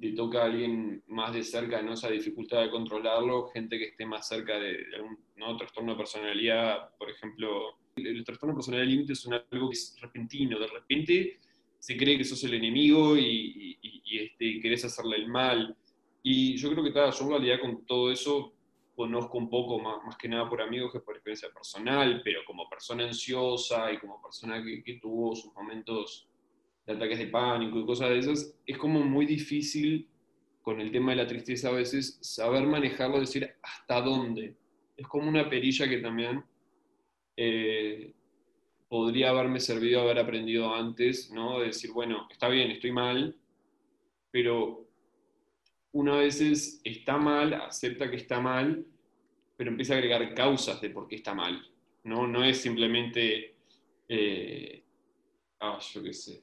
te 0.00 0.12
toca 0.12 0.42
a 0.42 0.46
alguien 0.46 1.02
más 1.08 1.32
de 1.32 1.42
cerca, 1.42 1.80
¿no? 1.82 1.92
esa 1.92 2.10
dificultad 2.10 2.62
de 2.62 2.70
controlarlo, 2.70 3.48
gente 3.48 3.78
que 3.78 3.86
esté 3.86 4.06
más 4.06 4.26
cerca 4.28 4.58
de, 4.58 4.84
algún 4.94 5.18
¿no? 5.36 5.56
trastorno 5.56 5.92
de 5.92 5.98
personalidad, 5.98 6.96
por 6.98 7.10
ejemplo. 7.10 7.78
El, 7.96 8.24
trastorno 8.24 8.54
de 8.54 8.56
personalidad 8.56 8.90
límite 8.90 9.12
es 9.12 9.26
algo 9.26 9.70
que 9.70 9.74
es 9.74 9.96
repentino, 10.00 10.58
de 10.58 10.66
repente 10.66 11.38
se 11.78 11.96
cree 11.96 12.18
que 12.18 12.24
sos 12.24 12.42
el 12.44 12.54
enemigo 12.54 13.16
y, 13.16 13.78
y, 13.80 14.18
este, 14.18 14.60
querés 14.60 14.84
hacerle 14.84 15.16
el 15.16 15.28
mal. 15.28 15.76
Y 16.22 16.56
yo 16.56 16.70
creo 16.70 16.82
que 16.82 16.92
yo 16.92 17.24
en 17.24 17.28
realidad 17.28 17.60
con 17.60 17.84
todo 17.84 18.10
eso 18.10 18.54
conozco 18.96 19.36
un 19.38 19.50
poco, 19.50 19.78
más, 19.78 20.16
que 20.16 20.28
nada 20.28 20.48
por 20.48 20.62
amigos 20.62 20.92
que 20.92 21.00
por 21.00 21.14
experiencia 21.14 21.50
personal, 21.52 22.22
pero 22.24 22.40
como 22.46 22.68
persona 22.68 23.04
ansiosa 23.04 23.92
y 23.92 23.98
como 23.98 24.22
persona 24.22 24.62
que 24.64 24.98
tuvo 25.00 25.36
sus 25.36 25.52
momentos 25.54 26.28
de 26.86 26.92
ataques 26.92 27.18
de 27.18 27.26
pánico 27.28 27.78
y 27.78 27.86
cosas 27.86 28.10
de 28.10 28.18
esas, 28.18 28.54
es 28.66 28.76
como 28.76 29.00
muy 29.00 29.26
difícil 29.26 30.08
con 30.62 30.80
el 30.80 30.90
tema 30.90 31.12
de 31.12 31.16
la 31.16 31.26
tristeza 31.26 31.68
a 31.68 31.72
veces 31.72 32.18
saber 32.22 32.66
manejarlo, 32.66 33.20
decir 33.20 33.50
hasta 33.62 34.00
dónde. 34.00 34.56
Es 34.96 35.06
como 35.06 35.28
una 35.28 35.48
perilla 35.48 35.88
que 35.88 35.98
también 35.98 36.42
eh, 37.36 38.12
podría 38.88 39.30
haberme 39.30 39.60
servido 39.60 40.00
haber 40.00 40.18
aprendido 40.18 40.74
antes, 40.74 41.30
¿no? 41.30 41.60
De 41.60 41.66
decir, 41.66 41.90
bueno, 41.92 42.28
está 42.30 42.48
bien, 42.48 42.70
estoy 42.70 42.92
mal, 42.92 43.36
pero 44.30 44.88
una 45.92 46.16
vez 46.16 46.80
está 46.82 47.18
mal, 47.18 47.54
acepta 47.54 48.10
que 48.10 48.16
está 48.16 48.40
mal, 48.40 48.86
pero 49.56 49.70
empieza 49.70 49.94
a 49.94 49.98
agregar 49.98 50.34
causas 50.34 50.80
de 50.80 50.90
por 50.90 51.06
qué 51.08 51.16
está 51.16 51.34
mal, 51.34 51.62
¿no? 52.04 52.26
No 52.26 52.42
es 52.42 52.58
simplemente, 52.58 53.54
eh, 54.08 54.82
ah, 55.60 55.78
yo 55.92 56.02
qué 56.02 56.12
sé, 56.12 56.42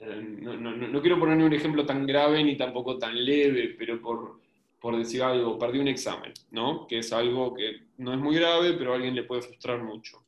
no, 0.00 0.56
no, 0.56 0.76
no, 0.76 1.00
quiero 1.00 1.18
poner 1.18 1.36
un 1.38 1.52
ejemplo 1.52 1.84
tan 1.84 2.06
grave 2.06 2.42
ni 2.44 2.56
tampoco 2.56 2.98
tan 2.98 3.24
leve, 3.24 3.74
pero 3.76 4.00
por, 4.00 4.40
por 4.80 4.96
decir 4.96 5.22
algo, 5.22 5.58
perdí 5.58 5.78
un 5.78 5.88
examen, 5.88 6.32
¿no? 6.50 6.86
Que 6.86 6.98
es 6.98 7.12
algo 7.12 7.54
que 7.54 7.82
no 7.98 8.12
es 8.12 8.18
muy 8.18 8.36
grave, 8.36 8.74
pero 8.74 8.92
a 8.92 8.96
alguien 8.96 9.14
le 9.14 9.24
puede 9.24 9.42
frustrar 9.42 9.82
mucho. 9.82 10.24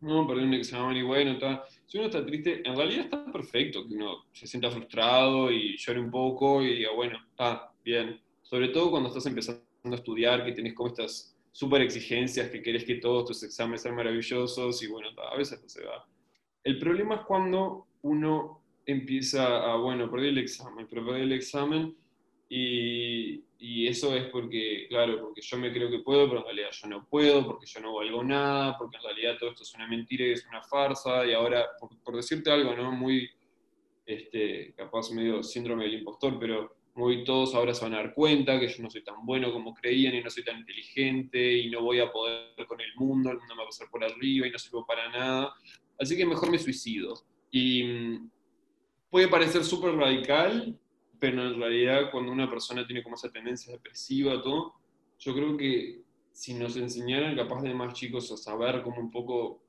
No, 0.00 0.26
perdí 0.26 0.42
un 0.42 0.54
examen 0.54 0.96
y 0.96 1.02
bueno, 1.02 1.32
está, 1.32 1.64
si 1.86 1.96
uno 1.96 2.08
está 2.08 2.26
triste, 2.26 2.60
en 2.68 2.76
realidad 2.76 3.04
está 3.04 3.24
perfecto 3.32 3.86
que 3.86 3.94
uno 3.94 4.24
se 4.32 4.46
sienta 4.46 4.70
frustrado 4.70 5.50
y 5.50 5.76
llore 5.76 6.00
un 6.00 6.10
poco 6.10 6.62
y 6.62 6.74
diga, 6.76 6.92
bueno, 6.92 7.18
está 7.30 7.72
bien. 7.84 8.20
Sobre 8.42 8.68
todo 8.68 8.90
cuando 8.90 9.08
estás 9.08 9.26
empezando 9.26 9.62
a 9.84 9.94
estudiar, 9.94 10.44
que 10.44 10.52
tenés 10.52 10.74
como 10.74 10.88
estas 10.88 11.36
súper 11.52 11.82
exigencias, 11.82 12.50
que 12.50 12.62
querés 12.62 12.84
que 12.84 12.96
todos 12.96 13.26
tus 13.26 13.42
exámenes 13.44 13.82
sean 13.82 13.94
maravillosos 13.94 14.82
y 14.82 14.88
bueno, 14.88 15.08
a 15.30 15.36
veces 15.36 15.62
no 15.62 15.68
se 15.68 15.84
va. 15.84 16.04
El 16.64 16.78
problema 16.78 17.16
es 17.16 17.20
cuando 17.22 17.86
uno 18.02 18.61
empieza 18.86 19.72
a, 19.72 19.76
bueno, 19.76 20.10
perdí 20.10 20.28
el 20.28 20.38
examen, 20.38 20.86
pero 20.88 21.04
perdí 21.04 21.22
el 21.22 21.32
examen 21.32 21.96
y, 22.48 23.42
y, 23.58 23.86
eso 23.86 24.14
es 24.14 24.24
porque, 24.24 24.86
claro, 24.88 25.20
porque 25.22 25.40
yo 25.40 25.56
me 25.56 25.72
creo 25.72 25.90
que 25.90 26.00
puedo, 26.00 26.28
pero 26.28 26.40
en 26.40 26.44
realidad 26.44 26.68
yo 26.72 26.88
no 26.88 27.06
puedo, 27.06 27.46
porque 27.46 27.66
yo 27.66 27.80
no 27.80 27.94
valgo 27.94 28.22
nada, 28.22 28.76
porque 28.76 28.98
en 28.98 29.02
realidad 29.04 29.38
todo 29.38 29.50
esto 29.50 29.62
es 29.62 29.74
una 29.74 29.88
mentira 29.88 30.26
y 30.26 30.32
es 30.32 30.46
una 30.46 30.62
farsa, 30.62 31.24
y 31.24 31.32
ahora, 31.32 31.66
por, 32.04 32.14
decirte 32.14 32.50
algo, 32.50 32.74
¿no? 32.76 32.92
Muy, 32.92 33.30
este, 34.04 34.74
capaz 34.76 35.10
medio 35.12 35.42
síndrome 35.42 35.84
del 35.84 35.94
impostor, 35.94 36.38
pero 36.38 36.76
muy 36.94 37.24
todos 37.24 37.54
ahora 37.54 37.72
se 37.72 37.84
van 37.84 37.94
a 37.94 37.98
dar 37.98 38.12
cuenta 38.12 38.60
que 38.60 38.68
yo 38.68 38.82
no 38.82 38.90
soy 38.90 39.02
tan 39.02 39.24
bueno 39.24 39.50
como 39.50 39.72
creían 39.72 40.14
y 40.14 40.22
no 40.22 40.28
soy 40.28 40.44
tan 40.44 40.58
inteligente 40.58 41.56
y 41.56 41.70
no 41.70 41.80
voy 41.80 42.00
a 42.00 42.12
poder 42.12 42.66
con 42.66 42.82
el 42.82 42.94
mundo, 42.96 43.30
el 43.30 43.38
mundo 43.38 43.54
me 43.54 43.60
va 43.60 43.64
a 43.64 43.68
pasar 43.68 43.88
por 43.88 44.04
arriba 44.04 44.46
y 44.46 44.50
no 44.50 44.58
sirvo 44.58 44.84
para 44.84 45.08
nada, 45.08 45.54
así 45.98 46.18
que 46.18 46.26
mejor 46.26 46.50
me 46.50 46.58
suicido. 46.58 47.14
Y 47.50 48.18
puede 49.12 49.28
parecer 49.28 49.62
súper 49.62 49.94
radical, 49.94 50.74
pero 51.20 51.46
en 51.46 51.60
realidad 51.60 52.10
cuando 52.10 52.32
una 52.32 52.48
persona 52.48 52.86
tiene 52.86 53.02
como 53.02 53.16
esa 53.16 53.30
tendencia 53.30 53.70
depresiva, 53.70 54.40
todo, 54.40 54.72
yo 55.18 55.34
creo 55.34 55.54
que 55.58 56.00
si 56.32 56.54
nos 56.54 56.78
enseñaran 56.78 57.36
capaz 57.36 57.60
de 57.60 57.74
más 57.74 57.92
chicos 57.92 58.32
a 58.32 58.38
saber 58.38 58.82
cómo 58.82 59.00
un 59.00 59.10
poco 59.10 59.60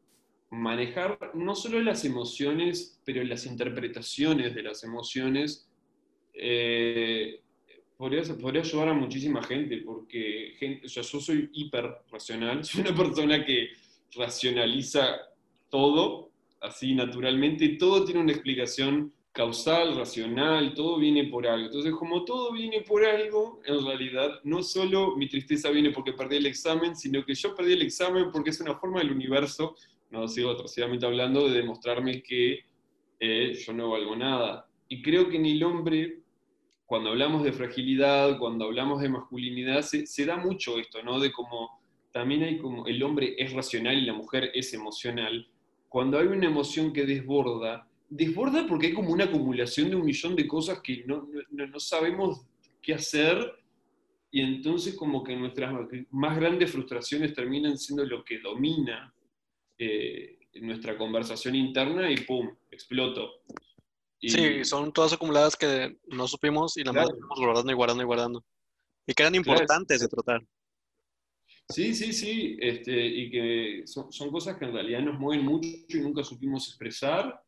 manejar 0.49 1.31
no 1.33 1.55
solo 1.55 1.81
las 1.81 2.05
emociones, 2.05 3.01
pero 3.03 3.21
las 3.25 3.45
interpretaciones 3.45 4.55
de 4.55 4.63
las 4.63 4.85
emociones, 4.85 5.69
eh, 6.33 7.41
podría, 7.97 8.23
podría, 8.39 8.61
ayudar 8.61 8.87
a 8.87 8.93
muchísima 8.93 9.43
gente, 9.43 9.81
porque 9.85 10.53
gente, 10.57 10.87
yo 10.87 11.03
soy 11.03 11.49
hiper 11.51 11.97
racional, 12.09 12.63
soy 12.63 12.79
una 12.79 12.95
persona 12.95 13.43
que 13.45 13.71
racionaliza 14.15 15.17
todo, 15.69 16.31
así 16.61 16.95
naturalmente, 16.95 17.75
todo 17.77 18.05
tiene 18.05 18.21
una 18.21 18.31
explicación 18.31 19.11
causal, 19.33 19.95
racional, 19.97 20.75
todo 20.75 20.99
viene 20.99 21.25
por 21.25 21.47
algo. 21.47 21.65
Entonces, 21.65 21.91
como 21.93 22.23
todo 22.23 22.53
viene 22.53 22.81
por 22.81 23.03
algo, 23.03 23.59
en 23.65 23.83
realidad 23.83 24.39
no 24.43 24.61
solo 24.61 25.15
mi 25.17 25.27
tristeza 25.27 25.71
viene 25.71 25.89
porque 25.89 26.13
perdí 26.13 26.37
el 26.37 26.45
examen, 26.45 26.95
sino 26.95 27.25
que 27.25 27.33
yo 27.33 27.55
perdí 27.55 27.73
el 27.73 27.81
examen 27.81 28.31
porque 28.31 28.51
es 28.51 28.61
una 28.61 28.75
forma 28.75 28.99
del 28.99 29.11
universo, 29.11 29.75
no 30.11 30.27
sigo 30.27 30.51
atrocidamente 30.51 31.07
hablando, 31.07 31.49
de 31.49 31.57
demostrarme 31.57 32.21
que 32.21 32.59
eh, 33.19 33.53
yo 33.53 33.73
no 33.73 33.89
valgo 33.89 34.15
nada. 34.15 34.69
Y 34.87 35.01
creo 35.01 35.27
que 35.27 35.37
en 35.37 35.47
el 35.47 35.63
hombre, 35.63 36.19
cuando 36.85 37.09
hablamos 37.09 37.43
de 37.43 37.53
fragilidad, 37.53 38.37
cuando 38.37 38.65
hablamos 38.65 39.01
de 39.01 39.09
masculinidad, 39.09 39.81
se 39.81 40.25
da 40.25 40.37
mucho 40.37 40.77
esto, 40.77 41.01
¿no? 41.01 41.19
De 41.19 41.31
cómo 41.31 41.81
también 42.11 42.43
hay 42.43 42.59
como 42.59 42.85
el 42.85 43.01
hombre 43.01 43.33
es 43.39 43.51
racional 43.51 43.97
y 43.97 44.05
la 44.05 44.13
mujer 44.13 44.51
es 44.53 44.71
emocional. 44.75 45.47
Cuando 45.89 46.19
hay 46.19 46.27
una 46.27 46.45
emoción 46.45 46.93
que 46.93 47.07
desborda, 47.07 47.87
desborda 48.15 48.65
porque 48.67 48.87
hay 48.87 48.93
como 48.93 49.11
una 49.11 49.25
acumulación 49.25 49.89
de 49.89 49.95
un 49.95 50.05
millón 50.05 50.35
de 50.35 50.47
cosas 50.47 50.81
que 50.81 51.03
no, 51.05 51.27
no, 51.51 51.79
sabemos 51.79 52.45
qué 52.81 52.93
hacer 52.93 53.37
y 54.29 54.41
entonces 54.41 54.95
como 54.95 55.23
que 55.23 55.35
nuestras 55.35 55.73
más 56.11 56.37
grandes 56.37 56.71
frustraciones 56.71 57.33
terminan 57.33 57.77
siendo 57.77 58.05
lo 58.05 58.23
que 58.23 58.39
domina 58.39 59.13
eh, 59.77 60.37
nuestra 60.55 60.97
conversación 60.97 61.55
interna 61.55 62.11
y 62.11 62.17
¡pum! 62.17 62.55
exploto. 62.71 63.41
Sí, 64.19 64.63
son 64.63 64.93
todas 64.93 65.13
acumuladas 65.13 65.55
que 65.55 65.97
no 66.07 66.27
supimos 66.27 66.77
y 66.77 66.83
nada 66.83 67.01
más 67.01 67.09
guardando 67.35 67.71
y 67.71 67.75
guardando 67.75 68.03
y 68.03 68.05
guardando. 68.05 68.45
Y 69.05 69.13
que 69.13 69.23
eran 69.23 69.35
importantes 69.35 69.99
de 69.99 70.07
tratar. 70.07 70.41
Sí, 71.67 71.93
sí, 71.93 72.13
sí, 72.13 72.57
este, 72.59 73.05
y 73.05 73.29
que 73.29 73.83
son, 73.85 74.11
son, 74.13 74.31
cosas 74.31 74.57
que 74.57 74.65
en 74.65 74.73
realidad 74.73 75.01
nos 75.01 75.19
mueven 75.19 75.45
mucho 75.45 75.67
y 75.89 76.01
nunca 76.01 76.23
supimos 76.23 76.67
expresar, 76.67 77.42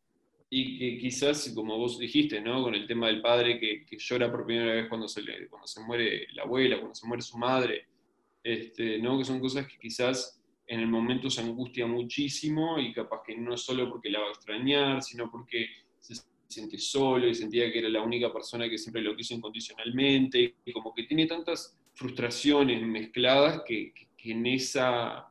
y 0.48 0.78
que 0.78 0.98
quizás, 0.98 1.52
como 1.54 1.76
vos 1.76 1.98
dijiste, 1.98 2.40
¿no? 2.40 2.62
Con 2.62 2.74
el 2.74 2.86
tema 2.86 3.08
del 3.08 3.20
padre 3.20 3.58
que, 3.58 3.84
que 3.84 3.98
llora 3.98 4.30
por 4.30 4.46
primera 4.46 4.74
vez 4.74 4.88
cuando 4.88 5.08
se, 5.08 5.22
le, 5.22 5.48
cuando 5.48 5.66
se 5.66 5.80
muere 5.80 6.26
la 6.34 6.42
abuela, 6.42 6.76
cuando 6.76 6.94
se 6.94 7.06
muere 7.06 7.22
su 7.22 7.36
madre, 7.36 7.86
este, 8.42 8.98
¿no? 8.98 9.18
Que 9.18 9.24
son 9.24 9.40
cosas 9.40 9.66
que 9.66 9.76
quizás 9.78 10.40
en 10.68 10.80
el 10.80 10.88
momento 10.88 11.30
se 11.30 11.40
angustia 11.40 11.86
muchísimo 11.86 12.78
y 12.78 12.92
capaz 12.92 13.22
que 13.26 13.36
no 13.36 13.54
es 13.54 13.60
solo 13.62 13.88
porque 13.88 14.10
la 14.10 14.20
va 14.20 14.28
a 14.28 14.30
extrañar, 14.30 15.02
sino 15.02 15.30
porque 15.30 15.66
se 15.98 16.14
siente 16.48 16.78
solo 16.78 17.26
y 17.28 17.34
sentía 17.34 17.72
que 17.72 17.80
era 17.80 17.88
la 17.88 18.02
única 18.02 18.32
persona 18.32 18.68
que 18.68 18.78
siempre 18.78 19.02
lo 19.02 19.16
quiso 19.16 19.34
incondicionalmente, 19.34 20.54
y 20.64 20.72
como 20.72 20.94
que 20.94 21.04
tiene 21.04 21.26
tantas 21.26 21.76
frustraciones 21.94 22.82
mezcladas 22.82 23.62
que, 23.66 23.92
que 24.16 24.30
en 24.30 24.46
esa 24.46 25.26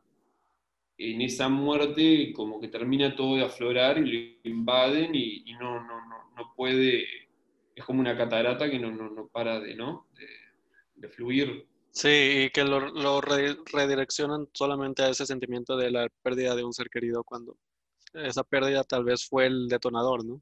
en 0.97 1.21
esa 1.21 1.49
muerte 1.49 2.31
como 2.33 2.59
que 2.59 2.67
termina 2.67 3.15
todo 3.15 3.35
de 3.35 3.43
aflorar 3.43 3.97
y 3.97 4.39
lo 4.43 4.49
invaden 4.49 5.13
y, 5.13 5.53
no, 5.59 5.81
no, 5.85 6.07
no, 6.07 6.31
no, 6.35 6.53
puede, 6.55 7.05
es 7.75 7.83
como 7.83 7.99
una 7.99 8.17
catarata 8.17 8.69
que 8.69 8.79
no, 8.79 8.91
no, 8.91 9.09
no 9.09 9.27
para 9.27 9.59
de, 9.59 9.75
¿no? 9.75 10.07
De, 10.95 11.09
fluir. 11.09 11.67
Sí, 11.91 12.45
y 12.45 12.49
que 12.49 12.63
lo, 12.63 12.79
lo 12.79 13.21
redireccionan 13.21 14.49
solamente 14.53 15.03
a 15.03 15.09
ese 15.09 15.27
sentimiento 15.27 15.77
de 15.77 15.91
la 15.91 16.09
pérdida 16.23 16.55
de 16.55 16.63
un 16.63 16.73
ser 16.73 16.89
querido 16.89 17.23
cuando 17.23 17.57
esa 18.13 18.43
pérdida 18.43 18.83
tal 18.83 19.03
vez 19.03 19.27
fue 19.27 19.45
el 19.45 19.67
detonador, 19.67 20.25
¿no? 20.25 20.41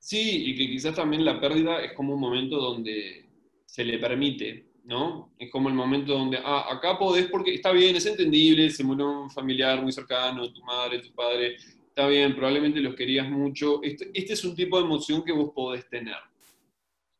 Sí, 0.00 0.44
y 0.46 0.56
que 0.56 0.66
quizás 0.66 0.96
también 0.96 1.24
la 1.24 1.38
pérdida 1.40 1.80
es 1.82 1.92
como 1.92 2.14
un 2.14 2.20
momento 2.20 2.56
donde 2.56 3.28
se 3.66 3.84
le 3.84 3.98
permite 3.98 4.69
¿no? 4.90 5.30
Es 5.38 5.48
como 5.52 5.68
el 5.68 5.74
momento 5.76 6.14
donde, 6.14 6.38
ah, 6.44 6.66
acá 6.68 6.98
podés 6.98 7.28
porque 7.28 7.54
está 7.54 7.70
bien, 7.70 7.94
es 7.94 8.06
entendible, 8.06 8.68
se 8.70 8.82
murió 8.82 9.22
un 9.22 9.30
familiar 9.30 9.80
muy 9.80 9.92
cercano, 9.92 10.52
tu 10.52 10.64
madre, 10.64 10.98
tu 10.98 11.12
padre, 11.12 11.56
está 11.86 12.08
bien, 12.08 12.34
probablemente 12.34 12.80
los 12.80 12.96
querías 12.96 13.30
mucho. 13.30 13.80
Este, 13.84 14.10
este, 14.12 14.32
es 14.32 14.44
un 14.44 14.56
tipo 14.56 14.78
de 14.78 14.84
emoción 14.84 15.24
que 15.24 15.30
vos 15.30 15.52
podés 15.54 15.88
tener, 15.88 16.16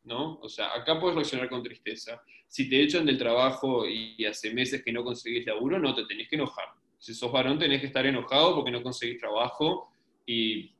¿no? 0.03 0.41
O 0.43 0.49
sea, 0.49 0.75
acá 0.75 0.99
podés 0.99 1.14
reaccionar 1.14 1.49
con 1.49 1.62
tristeza. 1.62 2.21
Si 2.49 2.68
te 2.68 2.83
echan 2.83 3.07
del 3.07 3.16
trabajo 3.16 3.87
y 3.87 4.25
hace 4.25 4.53
meses 4.53 4.83
que 4.83 4.93
no 4.93 5.05
conseguís 5.05 5.47
laburo, 5.47 5.79
no 5.79 5.95
te 5.95 6.05
tenés 6.07 6.29
que 6.29 6.35
enojar. 6.35 6.71
Si 6.99 7.14
sos 7.14 7.31
varón, 7.31 7.57
tenés 7.57 7.81
que 7.81 7.87
estar 7.87 8.05
enojado 8.05 8.57
porque 8.57 8.73
no 8.73 8.83
conseguís 8.83 9.21
trabajo 9.21 9.93
y 10.27 10.73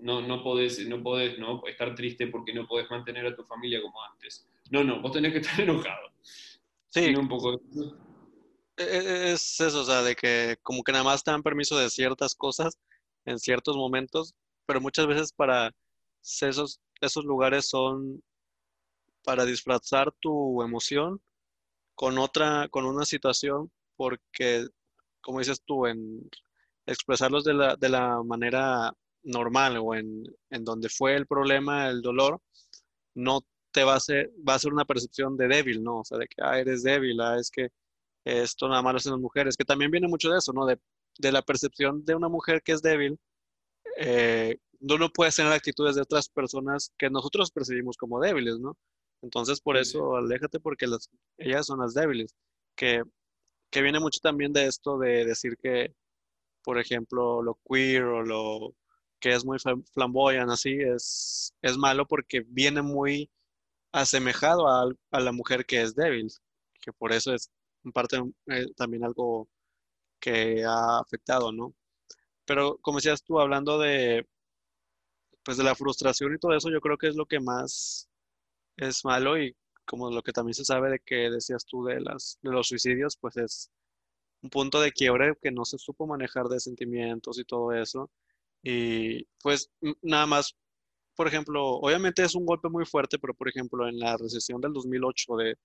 no, 0.00 0.22
no 0.22 0.42
podés, 0.42 0.88
no 0.88 1.02
podés 1.02 1.38
¿no? 1.38 1.62
estar 1.66 1.94
triste 1.94 2.26
porque 2.28 2.54
no 2.54 2.66
podés 2.66 2.90
mantener 2.90 3.26
a 3.26 3.36
tu 3.36 3.44
familia 3.44 3.82
como 3.82 4.02
antes. 4.02 4.48
No, 4.70 4.82
no, 4.82 5.02
vos 5.02 5.12
tenés 5.12 5.32
que 5.32 5.40
estar 5.40 5.60
enojado. 5.60 6.08
Sí. 7.04 7.14
Un 7.14 7.28
poco... 7.28 7.60
E, 8.76 8.82
e, 8.82 9.32
es 9.32 9.60
eso, 9.60 9.80
o 9.80 9.84
sea, 9.84 10.02
de 10.02 10.14
que 10.14 10.56
como 10.62 10.82
que 10.82 10.92
nada 10.92 11.04
más 11.04 11.24
te 11.24 11.30
dan 11.30 11.42
permiso 11.42 11.76
de 11.76 11.90
ciertas 11.90 12.34
cosas 12.34 12.78
en 13.24 13.38
ciertos 13.38 13.76
momentos, 13.76 14.34
pero 14.66 14.80
muchas 14.80 15.06
veces 15.06 15.32
para 15.32 15.74
esos, 16.22 16.80
esos 17.00 17.24
lugares 17.24 17.68
son 17.68 18.22
para 19.24 19.44
disfrazar 19.44 20.12
tu 20.20 20.62
emoción 20.62 21.20
con 21.94 22.18
otra, 22.18 22.68
con 22.68 22.86
una 22.86 23.04
situación, 23.04 23.70
porque, 23.96 24.66
como 25.20 25.40
dices 25.40 25.60
tú, 25.66 25.86
en 25.86 26.30
expresarlos 26.86 27.44
de 27.44 27.54
la, 27.54 27.76
de 27.76 27.88
la 27.88 28.22
manera 28.22 28.92
normal 29.22 29.76
o 29.78 29.94
en, 29.94 30.24
en 30.50 30.64
donde 30.64 30.88
fue 30.88 31.16
el 31.16 31.26
problema, 31.26 31.88
el 31.88 32.00
dolor, 32.00 32.40
no 33.14 33.44
te 33.72 33.84
va 33.84 33.94
a 33.94 34.00
ser, 34.00 34.32
va 34.48 34.54
a 34.54 34.58
ser 34.58 34.72
una 34.72 34.84
percepción 34.84 35.36
de 35.36 35.48
débil, 35.48 35.82
¿no? 35.82 36.00
O 36.00 36.04
sea, 36.04 36.18
de 36.18 36.26
que, 36.28 36.42
ah, 36.42 36.58
eres 36.58 36.82
débil, 36.82 37.20
ah, 37.20 37.38
es 37.38 37.50
que 37.50 37.68
esto 38.24 38.68
nada 38.68 38.82
más 38.82 38.92
lo 38.94 38.96
hacen 38.98 39.12
las 39.12 39.20
mujeres, 39.20 39.56
que 39.56 39.64
también 39.64 39.90
viene 39.90 40.08
mucho 40.08 40.30
de 40.30 40.38
eso, 40.38 40.52
¿no? 40.52 40.66
De, 40.66 40.78
de 41.18 41.32
la 41.32 41.42
percepción 41.42 42.04
de 42.04 42.14
una 42.14 42.28
mujer 42.28 42.62
que 42.62 42.72
es 42.72 42.82
débil, 42.82 43.18
eh, 43.98 44.58
no 44.80 45.10
puede 45.10 45.32
tener 45.32 45.52
actitudes 45.52 45.96
de 45.96 46.02
otras 46.02 46.28
personas 46.28 46.92
que 46.98 47.10
nosotros 47.10 47.50
percibimos 47.50 47.96
como 47.96 48.20
débiles, 48.20 48.58
¿no? 48.58 48.76
Entonces, 49.22 49.60
por 49.60 49.76
eso, 49.76 50.16
aléjate 50.16 50.60
porque 50.60 50.86
las, 50.86 51.10
ellas 51.38 51.66
son 51.66 51.80
las 51.80 51.94
débiles, 51.94 52.34
que, 52.76 53.02
que 53.70 53.82
viene 53.82 54.00
mucho 54.00 54.20
también 54.20 54.52
de 54.52 54.66
esto 54.66 54.98
de 54.98 55.24
decir 55.24 55.56
que, 55.56 55.94
por 56.62 56.78
ejemplo, 56.78 57.42
lo 57.42 57.58
queer 57.68 58.04
o 58.04 58.22
lo 58.22 58.74
que 59.20 59.34
es 59.34 59.44
muy 59.44 59.58
flamboyant, 59.92 60.50
así, 60.50 60.78
es, 60.80 61.54
es 61.62 61.76
malo 61.76 62.06
porque 62.06 62.44
viene 62.46 62.82
muy 62.82 63.30
asemejado 63.92 64.68
a, 64.68 65.20
la 65.20 65.32
mujer 65.32 65.66
que 65.66 65.82
es 65.82 65.94
débil, 65.94 66.28
que 66.80 66.92
por 66.92 67.12
eso 67.12 67.34
es 67.34 67.50
en 67.84 67.92
parte 67.92 68.18
eh, 68.46 68.66
también 68.76 69.04
algo 69.04 69.48
que 70.20 70.64
ha 70.64 70.98
afectado, 71.00 71.52
¿no? 71.52 71.74
Pero 72.46 72.78
como 72.78 72.98
decías 72.98 73.22
tú, 73.22 73.40
hablando 73.40 73.78
de, 73.78 74.26
pues 75.44 75.56
de 75.56 75.64
la 75.64 75.74
frustración 75.74 76.34
y 76.34 76.38
todo 76.38 76.54
eso, 76.56 76.70
yo 76.70 76.80
creo 76.80 76.98
que 76.98 77.08
es 77.08 77.16
lo 77.16 77.26
que 77.26 77.40
más 77.40 78.08
es 78.76 79.04
malo 79.04 79.38
y 79.40 79.56
como 79.84 80.10
lo 80.10 80.22
que 80.22 80.32
también 80.32 80.54
se 80.54 80.64
sabe 80.64 80.90
de 80.90 81.00
que 81.00 81.30
decías 81.30 81.64
tú 81.66 81.84
de, 81.84 82.00
las, 82.00 82.38
de 82.42 82.50
los 82.50 82.68
suicidios, 82.68 83.16
pues 83.18 83.36
es 83.38 83.70
un 84.42 84.50
punto 84.50 84.80
de 84.80 84.92
quiebre 84.92 85.34
que 85.42 85.50
no 85.50 85.64
se 85.64 85.78
supo 85.78 86.06
manejar 86.06 86.46
de 86.48 86.60
sentimientos 86.60 87.38
y 87.38 87.44
todo 87.44 87.72
eso. 87.72 88.10
Y 88.62 89.24
pues 89.42 89.70
nada 90.02 90.26
más, 90.26 90.56
por 91.18 91.26
ejemplo, 91.26 91.64
obviamente 91.80 92.22
es 92.22 92.36
un 92.36 92.46
golpe 92.46 92.68
muy 92.68 92.86
fuerte, 92.86 93.18
pero 93.18 93.34
por 93.34 93.48
ejemplo 93.48 93.88
en 93.88 93.98
la 93.98 94.16
recesión 94.16 94.60
del 94.60 94.72
2008 94.72 95.36
de, 95.36 95.56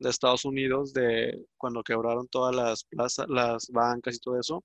de 0.00 0.10
Estados 0.10 0.44
Unidos, 0.44 0.92
de 0.92 1.46
cuando 1.56 1.84
quebraron 1.84 2.26
todas 2.28 2.54
las 2.56 2.82
plazas, 2.84 3.28
las 3.28 3.68
bancas 3.70 4.16
y 4.16 4.18
todo 4.18 4.40
eso, 4.40 4.64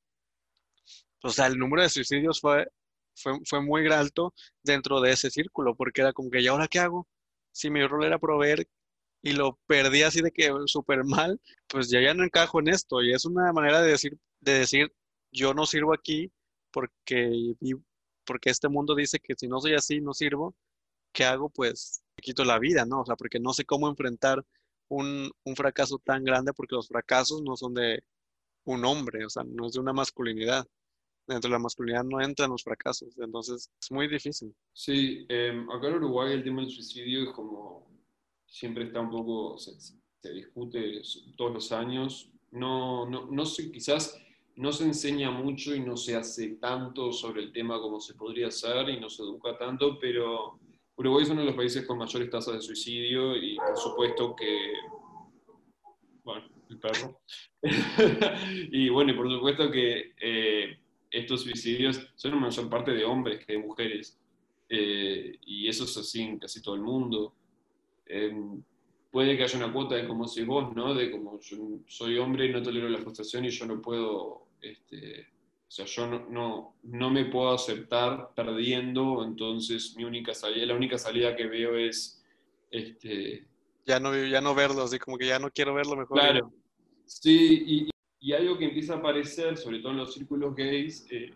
o 1.23 1.29
sea, 1.29 1.45
el 1.47 1.59
número 1.59 1.83
de 1.83 1.89
suicidios 1.89 2.41
fue, 2.41 2.67
fue, 3.15 3.33
fue 3.45 3.61
muy 3.61 3.87
alto 3.91 4.33
dentro 4.63 5.01
de 5.01 5.11
ese 5.11 5.29
círculo, 5.29 5.75
porque 5.75 6.01
era 6.01 6.13
como 6.13 6.31
que, 6.31 6.41
¿y 6.41 6.47
ahora 6.47 6.67
qué 6.67 6.79
hago? 6.79 7.07
Si 7.51 7.69
mi 7.69 7.85
rol 7.85 8.03
era 8.05 8.17
proveer 8.17 8.67
y 9.21 9.33
lo 9.33 9.59
perdí 9.67 10.01
así 10.03 10.21
de 10.23 10.31
que 10.31 10.51
súper 10.65 11.03
mal, 11.05 11.39
pues 11.67 11.89
ya 11.91 12.01
ya 12.01 12.15
no 12.15 12.23
encajo 12.23 12.59
en 12.59 12.69
esto. 12.69 13.03
Y 13.03 13.13
es 13.13 13.25
una 13.25 13.53
manera 13.53 13.81
de 13.83 13.91
decir, 13.91 14.17
de 14.41 14.53
decir, 14.59 14.93
yo 15.31 15.53
no 15.53 15.67
sirvo 15.67 15.93
aquí 15.93 16.31
porque, 16.71 17.53
porque 18.25 18.49
este 18.49 18.69
mundo 18.69 18.95
dice 18.95 19.19
que 19.19 19.35
si 19.35 19.47
no 19.47 19.59
soy 19.59 19.73
así, 19.75 20.01
no 20.01 20.13
sirvo. 20.13 20.55
¿Qué 21.13 21.25
hago? 21.25 21.49
Pues 21.49 22.03
me 22.17 22.21
quito 22.21 22.43
la 22.45 22.59
vida, 22.59 22.85
¿no? 22.85 23.01
O 23.01 23.05
sea, 23.05 23.15
porque 23.15 23.39
no 23.39 23.53
sé 23.53 23.65
cómo 23.65 23.87
enfrentar 23.89 24.43
un, 24.89 25.31
un 25.43 25.55
fracaso 25.55 25.99
tan 25.99 26.23
grande, 26.23 26.53
porque 26.53 26.75
los 26.75 26.87
fracasos 26.87 27.41
no 27.43 27.55
son 27.57 27.73
de 27.75 28.03
un 28.65 28.85
hombre, 28.85 29.25
o 29.25 29.29
sea, 29.29 29.43
no 29.43 29.67
es 29.67 29.73
de 29.73 29.79
una 29.79 29.93
masculinidad 29.93 30.67
dentro 31.27 31.49
de 31.49 31.53
la 31.53 31.59
masculinidad 31.59 32.03
no 32.03 32.21
entran 32.21 32.49
los 32.49 32.63
fracasos, 32.63 33.17
entonces 33.17 33.69
es 33.81 33.91
muy 33.91 34.07
difícil. 34.07 34.53
Sí, 34.73 35.25
em, 35.29 35.69
acá 35.71 35.87
en 35.87 35.95
Uruguay 35.95 36.33
el 36.33 36.43
tema 36.43 36.61
del 36.61 36.71
suicidio 36.71 37.23
es 37.23 37.29
como, 37.31 37.87
siempre 38.45 38.85
está 38.85 38.99
un 38.99 39.09
poco, 39.09 39.57
se, 39.57 39.79
se 39.79 40.33
discute 40.33 41.01
todos 41.37 41.53
los 41.53 41.71
años, 41.71 42.31
no, 42.51 43.09
no, 43.09 43.25
no 43.31 43.45
sé, 43.45 43.71
quizás 43.71 44.17
no 44.55 44.71
se 44.71 44.83
enseña 44.83 45.31
mucho 45.31 45.75
y 45.75 45.79
no 45.79 45.97
se 45.97 46.15
hace 46.15 46.55
tanto 46.55 47.11
sobre 47.11 47.41
el 47.41 47.51
tema 47.51 47.79
como 47.81 47.99
se 47.99 48.13
podría 48.13 48.47
hacer 48.47 48.89
y 48.89 48.99
no 48.99 49.09
se 49.09 49.23
educa 49.23 49.57
tanto, 49.57 49.97
pero 49.99 50.59
Uruguay 50.95 51.23
es 51.23 51.29
uno 51.29 51.41
de 51.41 51.47
los 51.47 51.55
países 51.55 51.85
con 51.85 51.97
mayores 51.97 52.29
tasas 52.29 52.55
de 52.55 52.61
suicidio 52.61 53.35
y 53.35 53.55
por 53.55 53.77
supuesto 53.77 54.35
que, 54.35 54.73
bueno, 56.23 56.45
el 56.69 56.79
perro, 56.79 57.19
y 58.71 58.89
bueno, 58.89 59.11
y 59.11 59.15
por 59.15 59.31
supuesto 59.31 59.71
que 59.71 60.13
eh, 60.21 60.77
estos 61.09 61.41
suicidios 61.41 62.07
son 62.15 62.33
una 62.33 62.47
mayor 62.47 62.69
parte 62.69 62.91
de 62.91 63.05
hombres 63.05 63.45
que 63.45 63.53
de 63.53 63.59
mujeres. 63.59 64.19
Eh, 64.69 65.37
y 65.45 65.67
eso 65.67 65.83
es 65.83 65.95
así 65.97 66.21
en 66.21 66.39
casi 66.39 66.61
todo 66.61 66.75
el 66.75 66.81
mundo. 66.81 67.35
Em, 68.07 68.63
puede 69.11 69.37
que 69.37 69.43
haya 69.43 69.57
una 69.57 69.71
cuota 69.71 69.95
de 69.95 70.07
como 70.07 70.27
si 70.27 70.43
vos, 70.43 70.75
¿no? 70.75 70.95
De 70.95 71.11
como 71.11 71.39
yo 71.39 71.57
soy 71.87 72.17
hombre 72.17 72.47
y 72.47 72.51
no 72.51 72.63
tolero 72.63 72.89
la 72.89 72.97
frustración 72.97 73.45
y 73.45 73.49
yo 73.49 73.65
no 73.67 73.79
puedo, 73.79 74.42
este, 74.63 75.27
o 75.67 75.71
sea, 75.71 75.85
yo 75.85 76.07
no, 76.07 76.25
no, 76.29 76.75
no, 76.83 77.09
me 77.09 77.25
puedo 77.25 77.53
aceptar 77.53 78.29
perdiendo, 78.35 79.23
entonces 79.23 79.95
mi 79.95 80.03
única 80.03 80.33
salida, 80.33 80.65
la 80.65 80.75
única 80.75 80.97
salida 80.97 81.35
que 81.35 81.47
veo 81.47 81.75
es, 81.75 82.23
este... 82.71 83.45
Ya 83.85 83.99
no, 83.99 84.15
ya 84.15 84.39
no 84.39 84.55
verlo, 84.55 84.83
así 84.83 84.97
como 84.97 85.17
que 85.17 85.27
ya 85.27 85.39
no 85.39 85.51
quiero 85.51 85.73
verlo 85.73 85.97
mejor. 85.97 86.19
Claro. 86.19 86.53
Sí, 87.05 87.63
y, 87.67 87.89
y 88.19 88.33
algo 88.33 88.57
que 88.57 88.65
empieza 88.65 88.93
a 88.93 88.97
aparecer, 88.97 89.57
sobre 89.57 89.79
todo 89.79 89.91
en 89.91 89.97
los 89.97 90.13
círculos 90.13 90.55
gays, 90.55 91.05
eh, 91.11 91.33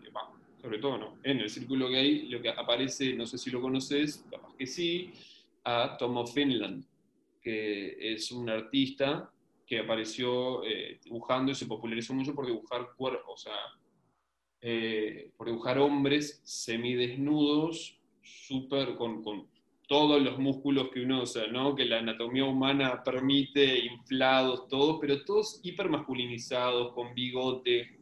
sobre 0.62 0.78
todo 0.78 0.98
no, 0.98 1.18
en 1.22 1.40
el 1.40 1.50
círculo 1.50 1.88
gay, 1.88 2.28
lo 2.28 2.40
que 2.40 2.48
aparece, 2.48 3.12
no 3.14 3.26
sé 3.26 3.38
si 3.38 3.50
lo 3.50 3.60
conoces, 3.60 4.24
capaz 4.30 4.54
que 4.56 4.66
sí, 4.66 5.12
a 5.64 5.96
Tom 5.98 6.16
of 6.16 6.32
Finland, 6.32 6.84
que 7.42 8.14
es 8.14 8.32
un 8.32 8.48
artista 8.48 9.30
que 9.68 9.78
apareció 9.78 10.64
eh, 10.64 10.98
dibujando 11.04 11.52
y 11.52 11.54
se 11.54 11.66
popularizó 11.66 12.14
mucho 12.14 12.34
por 12.34 12.46
dibujar 12.46 12.88
cuerpos, 12.96 13.26
o 13.26 13.36
sea, 13.36 13.52
eh, 14.62 15.30
por 15.36 15.46
dibujar 15.46 15.78
hombres 15.78 16.40
semidesnudos, 16.42 18.00
súper 18.22 18.94
con, 18.96 19.22
con 19.22 19.46
todos 19.86 20.22
los 20.22 20.38
músculos 20.38 20.88
que 20.88 21.02
uno, 21.02 21.22
o 21.22 21.26
sea, 21.26 21.48
¿no? 21.48 21.74
que 21.74 21.84
la 21.84 21.98
anatomía 21.98 22.46
humana 22.46 23.02
permite, 23.04 23.78
inflados, 23.78 24.68
todos, 24.68 24.96
pero 25.00 25.22
todos 25.24 25.60
hipermasculinizados, 25.62 26.94
con 26.94 27.14
bigote, 27.14 27.98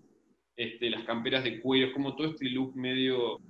este, 0.56 0.88
las 0.88 1.02
camperas 1.02 1.42
de 1.42 1.60
cuello, 1.60 1.92
como 1.92 2.14
todo 2.14 2.28
este 2.28 2.48
look 2.48 2.76
medio 2.76 3.40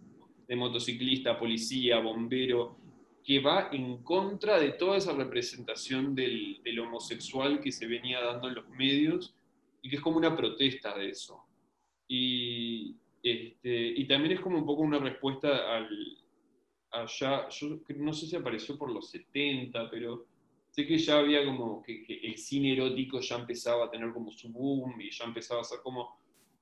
de 0.48 0.56
motociclista, 0.56 1.38
policía, 1.38 2.00
bombero, 2.00 2.78
que 3.26 3.40
va 3.40 3.70
en 3.72 4.04
contra 4.04 4.60
de 4.60 4.70
toda 4.70 4.96
esa 4.96 5.12
representación 5.12 6.14
del, 6.14 6.62
del 6.62 6.78
homosexual 6.78 7.60
que 7.60 7.72
se 7.72 7.88
venía 7.88 8.20
dando 8.20 8.46
en 8.46 8.54
los 8.54 8.68
medios 8.68 9.34
y 9.82 9.90
que 9.90 9.96
es 9.96 10.02
como 10.02 10.18
una 10.18 10.36
protesta 10.36 10.96
de 10.96 11.10
eso. 11.10 11.44
Y, 12.06 12.94
este, 13.20 13.88
y 13.88 14.06
también 14.06 14.34
es 14.34 14.40
como 14.40 14.58
un 14.58 14.64
poco 14.64 14.82
una 14.82 15.00
respuesta 15.00 15.76
al, 15.76 15.88
allá, 16.92 17.48
yo 17.48 17.80
no 17.96 18.12
sé 18.12 18.28
si 18.28 18.36
apareció 18.36 18.78
por 18.78 18.92
los 18.92 19.10
70, 19.10 19.90
pero 19.90 20.26
sé 20.70 20.86
que 20.86 20.96
ya 20.96 21.18
había 21.18 21.44
como 21.44 21.82
que, 21.82 22.04
el 22.22 22.38
cine 22.38 22.74
erótico 22.74 23.18
ya 23.18 23.40
empezaba 23.40 23.86
a 23.86 23.90
tener 23.90 24.12
como 24.12 24.30
su 24.30 24.50
boom 24.50 25.00
y 25.00 25.10
ya 25.10 25.24
empezaba 25.24 25.62
a 25.62 25.64
ser 25.64 25.80
como... 25.82 26.16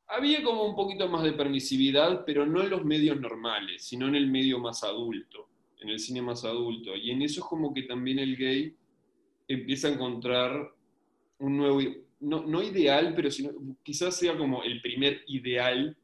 Había 0.06 0.42
como 0.42 0.64
un 0.64 0.74
poquito 0.74 1.08
más 1.10 1.24
de 1.24 1.32
permisividad, 1.32 2.24
pero 2.24 2.46
no 2.46 2.62
en 2.62 2.70
los 2.70 2.86
medios 2.86 3.20
normales, 3.20 3.84
sino 3.84 4.08
en 4.08 4.14
el 4.14 4.30
medio 4.30 4.58
más 4.58 4.82
adulto, 4.82 5.48
en 5.84 5.90
el 5.90 5.98
cine 5.98 6.20
más 6.22 6.44
adulto. 6.44 6.96
Y 6.96 7.10
en 7.10 7.22
eso 7.22 7.40
es 7.40 7.46
como 7.46 7.72
que 7.72 7.82
también 7.82 8.18
el 8.18 8.36
gay 8.36 8.74
empieza 9.46 9.88
a 9.88 9.92
encontrar 9.92 10.74
un 11.38 11.56
nuevo, 11.56 11.80
no, 12.20 12.44
no 12.46 12.62
ideal, 12.62 13.12
pero 13.14 13.30
sino, 13.30 13.50
quizás 13.82 14.16
sea 14.16 14.36
como 14.36 14.62
el 14.62 14.80
primer 14.80 15.22
ideal 15.26 15.96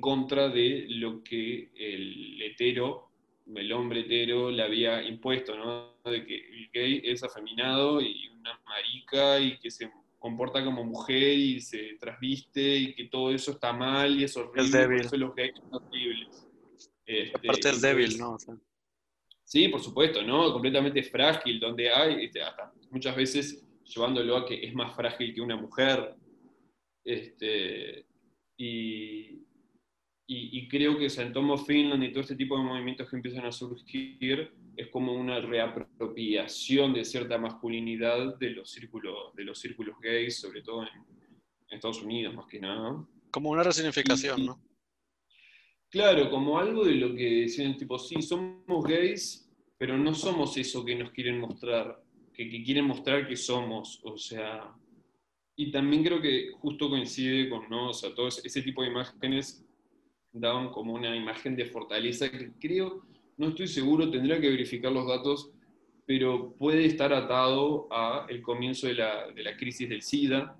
contra 0.00 0.48
de 0.48 0.86
lo 0.88 1.22
que 1.22 1.70
el 1.74 2.42
hetero, 2.42 3.08
el 3.54 3.72
hombre 3.72 4.00
hetero, 4.00 4.50
le 4.50 4.62
había 4.62 5.02
impuesto, 5.02 5.56
¿no? 5.56 5.94
De 6.10 6.24
que 6.24 6.36
el 6.36 6.70
gay 6.72 7.00
es 7.04 7.22
afeminado 7.22 8.00
y 8.00 8.28
una 8.28 8.60
marica 8.66 9.40
y 9.40 9.58
que 9.58 9.70
se 9.70 9.90
comporta 10.18 10.64
como 10.64 10.84
mujer 10.84 11.38
y 11.38 11.60
se 11.60 11.96
trasviste 12.00 12.76
y 12.76 12.94
que 12.94 13.04
todo 13.04 13.30
eso 13.30 13.52
está 13.52 13.72
mal 13.72 14.18
y 14.18 14.24
es 14.24 14.36
horrible. 14.36 14.62
Es 14.62 14.72
débil. 14.72 14.96
Por 14.96 15.06
eso 15.06 15.16
los 15.16 15.34
gays 15.34 15.54
son 15.56 15.74
horribles. 15.74 16.48
Este, 17.06 17.38
Aparte 17.38 17.70
es 17.70 17.80
débil, 17.80 18.18
¿no? 18.18 18.36
Sí, 19.44 19.68
por 19.68 19.80
supuesto, 19.80 20.22
¿no? 20.22 20.52
Completamente 20.52 21.04
frágil, 21.04 21.60
donde 21.60 21.88
hay, 21.88 22.24
este, 22.24 22.42
hasta 22.42 22.72
muchas 22.90 23.14
veces 23.14 23.64
llevándolo 23.84 24.36
a 24.36 24.44
que 24.44 24.66
es 24.66 24.74
más 24.74 24.94
frágil 24.94 25.32
que 25.32 25.40
una 25.40 25.56
mujer. 25.56 26.16
Este, 27.04 28.04
y, 28.56 29.46
y, 30.26 30.68
creo 30.68 30.98
que 30.98 31.08
San 31.08 31.32
Tomo 31.32 31.56
Finland 31.56 32.02
y 32.02 32.10
todo 32.10 32.22
este 32.22 32.34
tipo 32.34 32.56
de 32.56 32.64
movimientos 32.64 33.08
que 33.08 33.14
empiezan 33.14 33.46
a 33.46 33.52
surgir 33.52 34.52
es 34.76 34.88
como 34.88 35.12
una 35.12 35.40
reapropiación 35.40 36.92
de 36.92 37.04
cierta 37.04 37.38
masculinidad 37.38 38.36
de 38.38 38.50
los 38.50 38.70
círculos, 38.70 39.32
de 39.36 39.44
los 39.44 39.60
círculos 39.60 39.96
gays, 40.00 40.40
sobre 40.40 40.62
todo 40.62 40.82
en, 40.82 41.16
Estados 41.68 42.02
Unidos 42.02 42.34
más 42.34 42.46
que 42.46 42.60
nada. 42.60 43.04
Como 43.30 43.50
una 43.50 43.62
resignificación, 43.62 44.46
¿no? 44.46 44.65
Claro, 45.90 46.30
como 46.30 46.58
algo 46.58 46.84
de 46.84 46.96
lo 46.96 47.14
que 47.14 47.42
decían, 47.42 47.76
tipo, 47.76 47.98
sí, 47.98 48.20
somos 48.20 48.84
gays, 48.84 49.48
pero 49.78 49.96
no 49.96 50.14
somos 50.14 50.56
eso 50.56 50.84
que 50.84 50.94
nos 50.94 51.10
quieren 51.12 51.40
mostrar, 51.40 52.02
que, 52.34 52.48
que 52.48 52.62
quieren 52.62 52.86
mostrar 52.86 53.26
que 53.26 53.36
somos, 53.36 54.00
o 54.04 54.16
sea, 54.18 54.74
y 55.56 55.70
también 55.70 56.04
creo 56.04 56.20
que 56.20 56.50
justo 56.60 56.90
coincide 56.90 57.48
con, 57.48 57.68
¿no? 57.70 57.90
O 57.90 57.94
sea, 57.94 58.14
todo 58.14 58.28
ese 58.28 58.62
tipo 58.62 58.82
de 58.82 58.88
imágenes 58.90 59.64
daban 60.32 60.70
como 60.70 60.92
una 60.92 61.16
imagen 61.16 61.56
de 61.56 61.64
fortaleza 61.64 62.30
que 62.30 62.52
creo, 62.60 63.06
no 63.38 63.48
estoy 63.48 63.66
seguro, 63.68 64.10
tendría 64.10 64.40
que 64.40 64.50
verificar 64.50 64.92
los 64.92 65.06
datos, 65.06 65.50
pero 66.04 66.52
puede 66.58 66.84
estar 66.84 67.12
atado 67.12 67.88
a 67.90 68.26
el 68.28 68.42
comienzo 68.42 68.86
de 68.86 68.94
la, 68.94 69.30
de 69.32 69.42
la 69.42 69.56
crisis 69.56 69.88
del 69.88 70.02
SIDA 70.02 70.56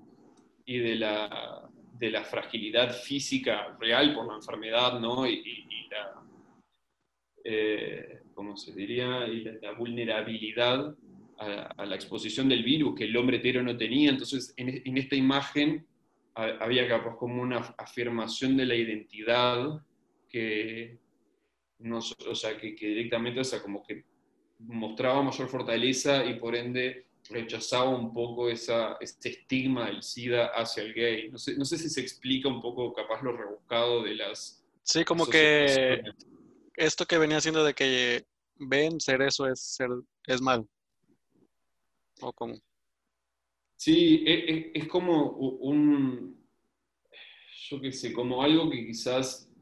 y 0.64 0.78
de 0.78 0.96
la, 0.96 1.65
de 1.98 2.10
la, 2.10 2.24
fragilidad 2.24 2.94
física 2.94 3.76
real 3.80 4.14
por 4.14 4.26
la 4.26 4.34
enfermedad, 4.34 5.00
¿no? 5.00 5.26
Y, 5.26 5.66
la, 5.90 6.22
eh, 7.44 8.22
¿cómo 8.34 8.56
se 8.56 8.72
diría? 8.74 9.26
Y 9.26 9.44
la, 9.60 9.72
vulnerabilidad 9.72 10.94
a, 11.38 11.84
la 11.84 11.94
exposición 11.94 12.48
del 12.48 12.64
virus 12.64 12.94
que 12.96 13.04
el 13.04 13.16
hombre 13.16 13.38
hetero 13.38 13.62
no 13.62 13.76
tenía. 13.76 14.10
Entonces, 14.10 14.54
en, 14.56 14.82
en 14.84 14.98
esta 14.98 15.16
imagen 15.16 15.86
había 16.36 16.86
capaz 16.86 17.16
como 17.16 17.42
una 17.42 17.58
afirmación 17.78 18.56
de 18.56 18.66
la 18.66 18.74
identidad 18.74 19.80
que, 20.28 20.98
o 21.90 22.34
sea, 22.34 22.58
que, 22.58 22.74
directamente, 22.74 23.40
o 23.40 23.44
sea, 23.44 23.62
como 23.62 23.82
que 23.82 24.04
mostraba 24.58 25.22
mayor 25.22 25.48
fortaleza 25.48 26.24
y 26.26 26.38
por 26.38 26.54
ende 26.54 27.05
rechazaba 27.30 27.90
un 27.90 28.12
poco 28.12 28.48
esa, 28.48 28.96
ese 29.00 29.28
estigma 29.30 29.86
del 29.86 30.02
SIDA 30.02 30.46
hacia 30.54 30.82
el 30.82 30.94
gay. 30.94 31.30
No 31.30 31.38
sé, 31.38 31.56
no 31.56 31.64
sé 31.64 31.78
si 31.78 31.88
se 31.88 32.00
explica 32.00 32.48
un 32.48 32.60
poco 32.60 32.92
capaz 32.92 33.22
lo 33.22 33.36
rebuscado 33.36 34.02
de 34.02 34.14
las... 34.14 34.64
Sí, 34.82 35.04
como 35.04 35.26
que 35.26 36.02
esto 36.74 37.06
que 37.06 37.18
venía 37.18 37.38
haciendo 37.38 37.64
de 37.64 37.74
que 37.74 38.24
ven 38.56 39.00
ser 39.00 39.22
eso 39.22 39.46
es, 39.46 39.60
ser, 39.60 39.90
es 40.26 40.40
mal. 40.40 40.66
¿O 42.20 42.32
cómo? 42.32 42.56
Sí, 43.76 44.24
e, 44.26 44.52
e, 44.52 44.72
es, 44.74 44.88
como 44.88 45.32
un, 45.32 46.48
yo 47.68 47.80
qué 47.80 47.92
sé, 47.92 48.12
como 48.12 48.42
algo 48.42 48.70
que 48.70 48.86
quizás 48.86 49.52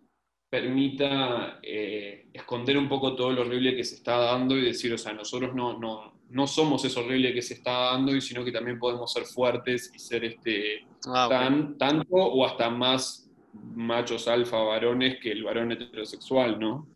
permita 0.49 1.59
eh, 1.63 2.29
esconder 2.33 2.79
un 2.79 2.89
poco 2.89 3.17
todo 3.17 3.33
lo 3.33 3.43
horrible 3.43 3.75
que 3.75 3.83
se 3.83 3.97
está 3.97 4.19
dando 4.19 4.57
y 4.57 4.65
decir, 4.65 4.93
o 4.93 4.99
sea, 4.99 5.13
nosotros 5.13 5.53
no, 5.55 5.79
no, 5.79 6.14
no 6.31 6.47
somos 6.47 6.85
eso 6.85 7.01
horrible 7.01 7.33
que 7.33 7.43
se 7.43 7.55
está 7.55 7.71
dando, 7.93 8.15
y 8.15 8.21
sino 8.21 8.45
que 8.45 8.53
también 8.53 8.79
podemos 8.79 9.13
ser 9.13 9.25
fuertes 9.25 9.91
y 9.95 9.99
ser 9.99 10.25
este, 10.25 10.87
ah, 11.07 11.27
tan, 11.29 11.79
tanto 11.79 12.17
o 12.17 12.45
hasta 12.47 12.71
más 12.71 13.31
machos 13.53 14.27
alfa 14.27 14.59
varones 14.59 15.19
que 15.23 15.33
el 15.33 15.45
varón 15.45 15.73
heterosexual, 15.73 16.59
¿no? 16.59 16.89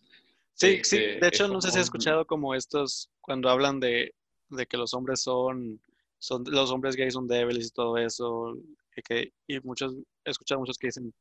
Sí, 0.55 0.81
sí, 0.83 0.97
este, 0.97 1.21
de 1.21 1.29
hecho 1.29 1.47
no 1.47 1.61
sé 1.61 1.71
si 1.71 1.79
has 1.79 1.85
escuchado 1.85 2.27
como 2.27 2.55
estos, 2.55 3.11
cuando 3.21 3.49
hablan 3.49 3.79
de, 3.79 4.13
de 4.51 4.67
que 4.67 4.77
los 4.77 4.93
hombres 4.93 5.23
son 5.23 5.81
son, 6.19 6.45
los 6.47 6.71
hombres 6.71 6.97
gays 6.97 7.15
son 7.15 7.27
débiles 7.27 7.69
y 7.69 7.71
todo 7.71 7.97
eso. 7.97 8.57
Que, 9.05 9.33
y 9.47 9.61
muchos, 9.61 9.95
he 10.25 10.31
escuchado 10.31 10.61
muchos 10.61 10.77
que 10.77 10.89
dicen, 10.89 11.15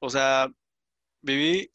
o 0.00 0.08
sea, 0.08 0.50
viví 1.20 1.70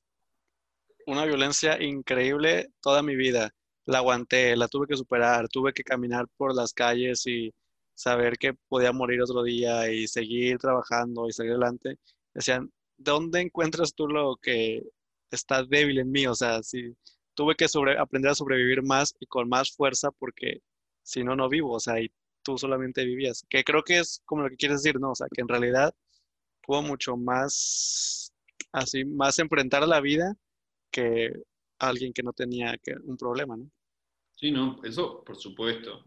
una 1.06 1.26
violencia 1.26 1.82
increíble 1.82 2.72
toda 2.82 3.04
mi 3.04 3.16
vida. 3.16 3.54
La 3.88 4.00
aguanté, 4.00 4.56
la 4.56 4.68
tuve 4.68 4.88
que 4.88 4.98
superar, 4.98 5.48
tuve 5.50 5.74
que 5.74 5.84
caminar 5.84 6.28
por 6.38 6.54
las 6.56 6.74
calles 6.74 7.26
y 7.28 7.54
saber 7.96 8.38
que 8.38 8.54
podía 8.54 8.92
morir 8.92 9.22
otro 9.22 9.44
día 9.44 9.92
y 9.92 10.08
seguir 10.08 10.60
trabajando 10.60 11.28
y 11.28 11.34
seguir 11.34 11.54
adelante. 11.54 11.98
Decían, 12.34 12.72
¿dónde 12.98 13.42
encuentras 13.42 13.94
tú 13.96 14.08
lo 14.08 14.38
que 14.38 14.84
está 15.32 15.64
débil 15.64 16.00
en 16.00 16.12
mí? 16.12 16.28
O 16.28 16.36
sea, 16.36 16.64
si 16.64 16.96
tuve 17.36 17.56
que 17.56 17.68
sobre, 17.70 17.98
aprender 17.98 18.32
a 18.32 18.36
sobrevivir 18.36 18.84
más 18.84 19.16
y 19.20 19.26
con 19.28 19.50
más 19.50 19.72
fuerza 19.72 20.12
porque 20.12 20.62
si 21.04 21.24
no, 21.24 21.36
no 21.36 21.50
vivo, 21.50 21.74
o 21.74 21.80
sea, 21.80 22.00
y 22.02 22.12
tú 22.44 22.58
solamente 22.58 23.06
vivías. 23.06 23.46
Que 23.50 23.64
creo 23.64 23.84
que 23.84 24.00
es 24.00 24.22
como 24.26 24.44
lo 24.44 24.50
que 24.50 24.58
quieres 24.58 24.84
decir, 24.84 25.00
¿no? 25.00 25.12
O 25.12 25.16
sea, 25.16 25.28
que 25.34 25.42
en 25.42 25.48
realidad 25.48 25.96
pudo 26.64 26.82
mucho 26.84 27.18
más, 27.18 28.34
así, 28.74 29.06
más 29.06 29.40
enfrentar 29.40 29.88
la 29.88 30.02
vida 30.02 30.36
que 30.92 31.34
alguien 31.80 32.14
que 32.14 32.24
no 32.24 32.34
tenía 32.34 32.78
que, 32.78 32.94
un 33.06 33.18
problema, 33.18 33.58
¿no? 33.58 33.72
Sí, 34.40 34.52
no, 34.52 34.80
eso 34.84 35.24
por 35.26 35.36
supuesto, 35.36 36.06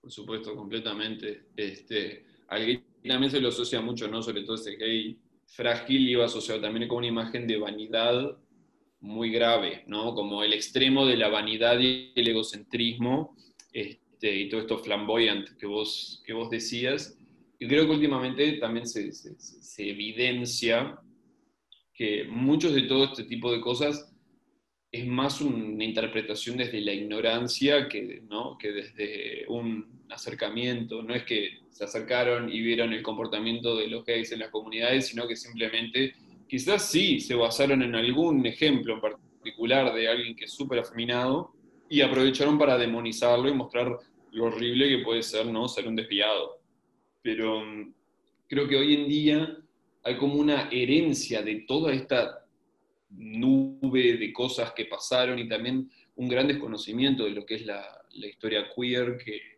por 0.00 0.10
supuesto, 0.10 0.54
completamente. 0.54 1.46
Este, 1.56 2.24
al 2.46 2.80
también 3.04 3.30
se 3.32 3.40
lo 3.40 3.48
asocia 3.48 3.80
mucho, 3.80 4.06
¿no? 4.06 4.22
Sobre 4.22 4.44
todo 4.44 4.54
ese 4.54 4.76
gay 4.76 5.18
frágil 5.46 6.08
iba 6.08 6.24
asociado 6.24 6.60
también 6.60 6.86
con 6.86 6.98
una 6.98 7.08
imagen 7.08 7.48
de 7.48 7.58
vanidad 7.58 8.38
muy 9.00 9.32
grave, 9.32 9.82
¿no? 9.88 10.14
Como 10.14 10.44
el 10.44 10.52
extremo 10.52 11.04
de 11.06 11.16
la 11.16 11.28
vanidad 11.28 11.80
y 11.80 12.12
el 12.14 12.28
egocentrismo, 12.28 13.36
este, 13.72 14.36
y 14.36 14.48
todo 14.48 14.60
esto 14.60 14.78
flamboyant 14.78 15.48
que 15.58 15.66
vos, 15.66 16.22
que 16.24 16.32
vos 16.32 16.50
decías. 16.50 17.18
Y 17.58 17.66
creo 17.66 17.86
que 17.86 17.92
últimamente 17.92 18.52
también 18.54 18.86
se, 18.86 19.10
evidencia 19.78 21.00
que 21.92 22.24
muchos 22.24 22.74
de 22.74 22.82
todo 22.82 23.06
este 23.06 23.24
tipo 23.24 23.50
de 23.50 23.60
cosas 23.60 24.11
es 24.92 25.06
más 25.06 25.40
una 25.40 25.82
interpretación 25.82 26.58
desde 26.58 26.82
la 26.82 26.92
ignorancia 26.92 27.88
que, 27.88 28.22
¿no? 28.28 28.58
que 28.58 28.72
desde 28.72 29.46
un 29.48 30.04
acercamiento. 30.10 31.02
No 31.02 31.14
es 31.14 31.24
que 31.24 31.60
se 31.70 31.84
acercaron 31.84 32.52
y 32.52 32.60
vieron 32.60 32.92
el 32.92 33.02
comportamiento 33.02 33.74
de 33.74 33.88
los 33.88 34.04
gays 34.04 34.30
en 34.32 34.40
las 34.40 34.50
comunidades, 34.50 35.08
sino 35.08 35.26
que 35.26 35.34
simplemente 35.34 36.14
quizás 36.46 36.90
sí 36.90 37.20
se 37.20 37.34
basaron 37.34 37.82
en 37.82 37.94
algún 37.94 38.44
ejemplo 38.44 38.94
en 38.94 39.00
particular 39.00 39.94
de 39.94 40.08
alguien 40.08 40.36
que 40.36 40.44
es 40.44 40.52
súper 40.52 40.80
afeminado 40.80 41.54
y 41.88 42.02
aprovecharon 42.02 42.58
para 42.58 42.76
demonizarlo 42.76 43.48
y 43.48 43.54
mostrar 43.54 43.96
lo 44.32 44.44
horrible 44.44 44.90
que 44.90 45.04
puede 45.04 45.22
ser 45.22 45.46
no 45.46 45.68
ser 45.68 45.88
un 45.88 45.96
desviado. 45.96 46.60
Pero 47.22 47.64
mm, 47.64 47.94
creo 48.46 48.68
que 48.68 48.76
hoy 48.76 48.94
en 48.94 49.08
día 49.08 49.56
hay 50.04 50.18
como 50.18 50.34
una 50.34 50.68
herencia 50.70 51.40
de 51.42 51.64
toda 51.66 51.94
esta 51.94 52.41
nube 53.12 54.16
de 54.16 54.32
cosas 54.32 54.72
que 54.72 54.86
pasaron 54.86 55.38
y 55.38 55.48
también 55.48 55.90
un 56.16 56.28
gran 56.28 56.48
desconocimiento 56.48 57.24
de 57.24 57.30
lo 57.30 57.44
que 57.46 57.56
es 57.56 57.66
la, 57.66 57.84
la 58.10 58.26
historia 58.26 58.68
queer 58.74 59.16
que 59.16 59.52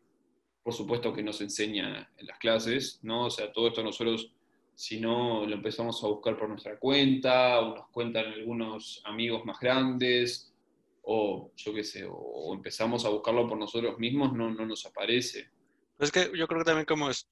por 0.65 0.73
supuesto 0.73 1.13
que 1.13 1.23
nos 1.23 1.41
enseña 1.43 2.11
en 2.17 2.27
las 2.27 2.39
clases, 2.39 2.99
¿no? 3.03 3.27
O 3.27 3.31
sea, 3.31 3.53
todo 3.53 3.69
esto 3.69 3.83
nosotros, 3.83 4.33
si 4.75 4.99
no 4.99 5.47
lo 5.47 5.55
empezamos 5.55 6.03
a 6.03 6.09
buscar 6.09 6.39
por 6.39 6.49
nuestra 6.49 6.79
cuenta, 6.79 7.61
o 7.61 7.77
nos 7.77 7.89
cuentan 7.91 8.33
algunos 8.33 9.03
amigos 9.05 9.45
más 9.45 9.61
grandes, 9.61 10.55
o 11.03 11.53
yo 11.55 11.75
qué 11.75 11.85
sé, 11.85 12.07
o, 12.11 12.55
empezamos 12.55 13.05
a 13.05 13.11
buscarlo 13.11 13.47
por 13.47 13.59
nosotros 13.59 13.99
mismos, 13.99 14.33
no, 14.33 14.51
no 14.51 14.65
nos 14.65 14.87
aparece. 14.87 15.51
Es 15.99 16.11
que 16.11 16.31
yo 16.35 16.49
creo 16.49 16.61
que 16.61 16.65
también 16.65 16.87
como 16.87 17.11
es, 17.11 17.29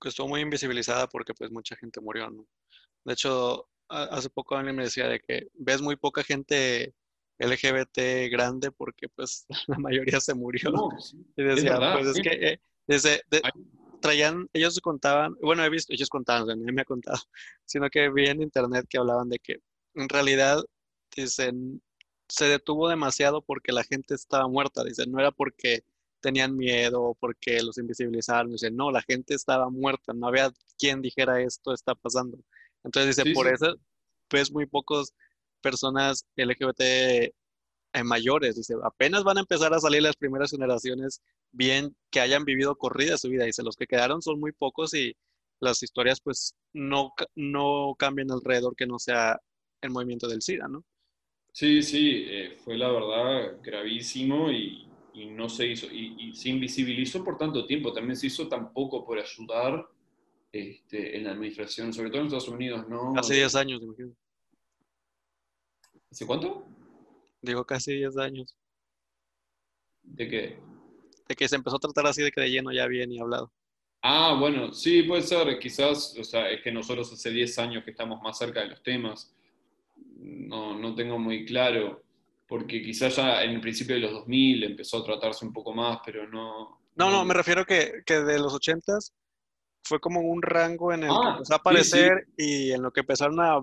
que 0.00 0.08
estuvo 0.08 0.28
muy 0.28 0.40
invisibilizada 0.40 1.08
porque 1.08 1.34
pues 1.34 1.50
mucha 1.50 1.74
gente 1.74 2.00
murió, 2.00 2.30
¿no? 2.30 2.46
De 3.04 3.14
hecho, 3.14 3.68
hace 3.88 4.30
poco 4.30 4.56
alguien 4.56 4.76
me 4.76 4.84
decía 4.84 5.08
de 5.08 5.20
que 5.20 5.48
ves 5.54 5.82
muy 5.82 5.96
poca 5.96 6.22
gente 6.22 6.94
LGBT 7.38 8.30
grande 8.30 8.70
porque 8.72 9.08
pues 9.08 9.46
la 9.68 9.78
mayoría 9.78 10.20
se 10.20 10.34
murió. 10.34 10.70
y 11.36 11.42
decía, 11.42 11.78
pues 11.94 12.06
es 12.08 12.20
que 12.20 12.30
eh, 12.30 12.60
desde, 12.86 13.22
traían, 14.00 14.48
ellos 14.52 14.80
contaban, 14.80 15.34
bueno, 15.40 15.64
he 15.64 15.70
visto, 15.70 15.92
ellos 15.92 16.08
contaban, 16.08 16.46
nadie 16.46 16.72
me 16.72 16.82
ha 16.82 16.84
contado, 16.84 17.18
sino 17.64 17.88
que 17.90 18.10
vi 18.10 18.26
en 18.26 18.42
internet 18.42 18.86
que 18.88 18.98
hablaban 18.98 19.28
de 19.28 19.38
que 19.38 19.56
en 19.94 20.08
realidad 20.08 20.62
dicen, 21.14 21.82
se 22.28 22.46
detuvo 22.46 22.88
demasiado 22.88 23.42
porque 23.42 23.72
la 23.72 23.84
gente 23.84 24.14
estaba 24.14 24.48
muerta. 24.48 24.84
Dice, 24.84 25.06
no 25.06 25.18
era 25.18 25.30
porque 25.30 25.84
tenían 26.20 26.56
miedo 26.56 27.02
o 27.02 27.14
porque 27.14 27.62
los 27.62 27.78
invisibilizaron. 27.78 28.52
Dice, 28.52 28.70
no, 28.70 28.90
la 28.90 29.02
gente 29.02 29.34
estaba 29.34 29.70
muerta. 29.70 30.12
No 30.12 30.28
había 30.28 30.52
quien 30.78 31.00
dijera 31.00 31.40
esto 31.40 31.72
está 31.72 31.94
pasando. 31.94 32.38
Entonces 32.86 33.16
dice, 33.16 33.34
por 33.34 33.48
eso 33.48 33.76
pues 34.28 34.50
muy 34.50 34.66
pocos 34.66 35.12
personas 35.60 36.24
LGBT 36.36 37.32
mayores. 38.04 38.56
Dice, 38.56 38.74
apenas 38.82 39.24
van 39.24 39.38
a 39.38 39.40
empezar 39.40 39.72
a 39.74 39.80
salir 39.80 40.02
las 40.02 40.16
primeras 40.16 40.50
generaciones 40.50 41.22
bien 41.52 41.94
que 42.10 42.20
hayan 42.20 42.44
vivido 42.44 42.76
corrida 42.76 43.18
su 43.18 43.28
vida. 43.28 43.44
Dice, 43.44 43.62
los 43.62 43.76
que 43.76 43.86
quedaron 43.86 44.22
son 44.22 44.40
muy 44.40 44.52
pocos 44.52 44.94
y 44.94 45.14
las 45.60 45.82
historias 45.82 46.20
pues 46.20 46.54
no, 46.72 47.12
no 47.34 47.94
cambian 47.98 48.30
alrededor 48.30 48.76
que 48.76 48.86
no 48.86 48.98
sea 48.98 49.40
el 49.80 49.90
movimiento 49.90 50.28
del 50.28 50.42
SIDA, 50.42 50.68
¿no? 50.68 50.84
Sí, 51.52 51.82
sí, 51.82 52.26
eh, 52.28 52.56
fue 52.62 52.76
la 52.76 52.90
verdad 52.90 53.56
gravísimo 53.62 54.50
y, 54.50 54.82
no 55.30 55.48
se 55.48 55.66
hizo, 55.66 55.86
y, 55.90 56.34
se 56.34 56.50
invisibilizó 56.50 57.24
por 57.24 57.38
tanto 57.38 57.64
tiempo, 57.64 57.94
también 57.94 58.16
se 58.16 58.26
hizo 58.26 58.48
tan 58.48 58.74
poco 58.74 59.02
por 59.06 59.18
ayudar 59.18 59.88
este, 60.52 61.16
en 61.16 61.24
la 61.24 61.32
administración, 61.32 61.92
sobre 61.92 62.10
todo 62.10 62.20
en 62.20 62.26
Estados 62.26 62.48
Unidos, 62.48 62.88
¿no? 62.88 63.14
Hace 63.16 63.34
10 63.34 63.54
años, 63.56 63.82
imagino. 63.82 64.12
¿Hace 66.10 66.26
cuánto? 66.26 66.66
Digo 67.42 67.64
casi 67.64 67.94
10 67.94 68.16
años. 68.18 68.56
¿De 70.02 70.28
qué? 70.28 70.58
De 71.28 71.34
que 71.34 71.48
se 71.48 71.56
empezó 71.56 71.76
a 71.76 71.80
tratar 71.80 72.06
así 72.06 72.22
de 72.22 72.30
que 72.30 72.40
de 72.40 72.50
lleno 72.50 72.72
ya 72.72 72.86
bien 72.86 73.12
y 73.12 73.20
hablado. 73.20 73.52
Ah, 74.02 74.36
bueno, 74.38 74.72
sí, 74.72 75.02
puede 75.02 75.22
ser, 75.22 75.58
quizás, 75.58 76.16
o 76.18 76.22
sea, 76.22 76.50
es 76.50 76.62
que 76.62 76.70
nosotros 76.70 77.12
hace 77.12 77.30
10 77.30 77.58
años 77.58 77.84
que 77.84 77.90
estamos 77.90 78.22
más 78.22 78.38
cerca 78.38 78.60
de 78.60 78.68
los 78.68 78.82
temas 78.82 79.34
no, 80.18 80.78
no 80.78 80.94
tengo 80.94 81.18
muy 81.18 81.44
claro. 81.44 82.02
porque 82.46 82.80
quizás 82.80 83.16
ya 83.16 83.42
en 83.42 83.52
el 83.52 83.60
principio 83.60 83.96
de 83.96 84.02
los 84.02 84.12
2000 84.12 84.64
empezó 84.64 84.98
a 84.98 85.04
tratarse 85.04 85.44
un 85.44 85.52
poco 85.52 85.74
más, 85.74 85.98
pero 86.04 86.28
no... 86.28 86.80
No, 86.94 87.10
no, 87.10 87.24
me 87.24 87.34
refiero 87.34 87.64
que, 87.66 88.02
que 88.06 88.20
de 88.20 88.38
los 88.38 88.54
80s 88.54 89.12
fue 89.86 90.00
como 90.00 90.20
un 90.20 90.42
rango 90.42 90.92
en 90.92 91.04
el 91.04 91.08
que 91.10 91.14
Ah, 91.14 91.30
empezó 91.32 91.54
a 91.54 91.56
sí, 91.56 91.60
aparecer 91.60 92.26
y 92.36 92.72
en 92.72 92.82
lo 92.82 92.92
que 92.92 93.00
empezaron 93.00 93.40
a 93.40 93.60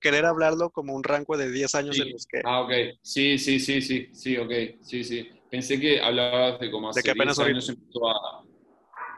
querer 0.00 0.24
hablarlo 0.24 0.70
como 0.70 0.94
un 0.94 1.04
rango 1.04 1.36
de 1.36 1.50
10 1.50 1.74
años 1.76 1.94
Sí. 1.96 2.02
en 2.02 2.12
los 2.12 2.26
que... 2.26 2.40
Ah, 2.44 2.62
ok. 2.62 2.72
Sí, 3.02 3.38
sí, 3.38 3.60
sí, 3.60 3.80
sí, 3.80 4.08
sí, 4.12 4.36
ok. 4.36 4.50
Sí, 4.82 5.04
sí. 5.04 5.28
Pensé 5.50 5.78
que 5.78 6.00
hablabas 6.00 6.58
de 6.58 6.70
como 6.70 6.90
hace 6.90 7.02
que 7.02 7.10
apenas 7.12 7.36
10 7.36 7.48
años 7.48 7.68
empezó 7.68 8.08
a, 8.08 8.44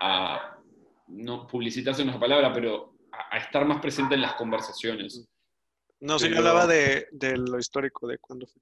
a 0.01 0.59
no 1.09 1.47
publicitarse 1.47 2.03
una 2.03 2.21
palabra, 2.21 2.53
pero 2.53 2.95
a, 3.13 3.37
a 3.37 3.39
estar 3.39 3.65
más 3.65 3.81
presente 3.81 4.15
en 4.15 4.21
las 4.23 4.35
conversaciones. 4.35 5.27
No, 6.01 6.19
sí, 6.19 6.29
yo 6.31 6.39
hablaba 6.39 6.67
de, 6.67 7.09
de 7.13 7.37
lo 7.37 7.59
histórico, 7.59 8.07
de 8.07 8.19
cuándo 8.19 8.47
fue. 8.47 8.61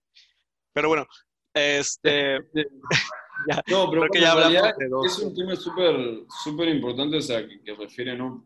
Pero 0.72 0.89
bueno, 0.89 1.07
este... 1.55 2.39
ya, 3.49 3.62
No, 3.68 3.91
pero 3.91 4.03
Creo 4.03 4.11
que 4.11 4.18
bueno, 4.20 4.20
ya 4.20 4.20
en 4.20 4.26
hablamos 4.26 4.53
realidad 4.53 4.76
de 4.78 4.89
dos. 4.89 5.07
es 5.07 5.18
un 5.18 5.34
tema 5.34 5.57
súper 5.57 6.24
súper 6.43 6.68
importante, 6.68 7.16
o 7.16 7.20
sea, 7.20 7.47
que, 7.47 7.61
que 7.61 7.74
refiere 7.74 8.16
¿no? 8.16 8.45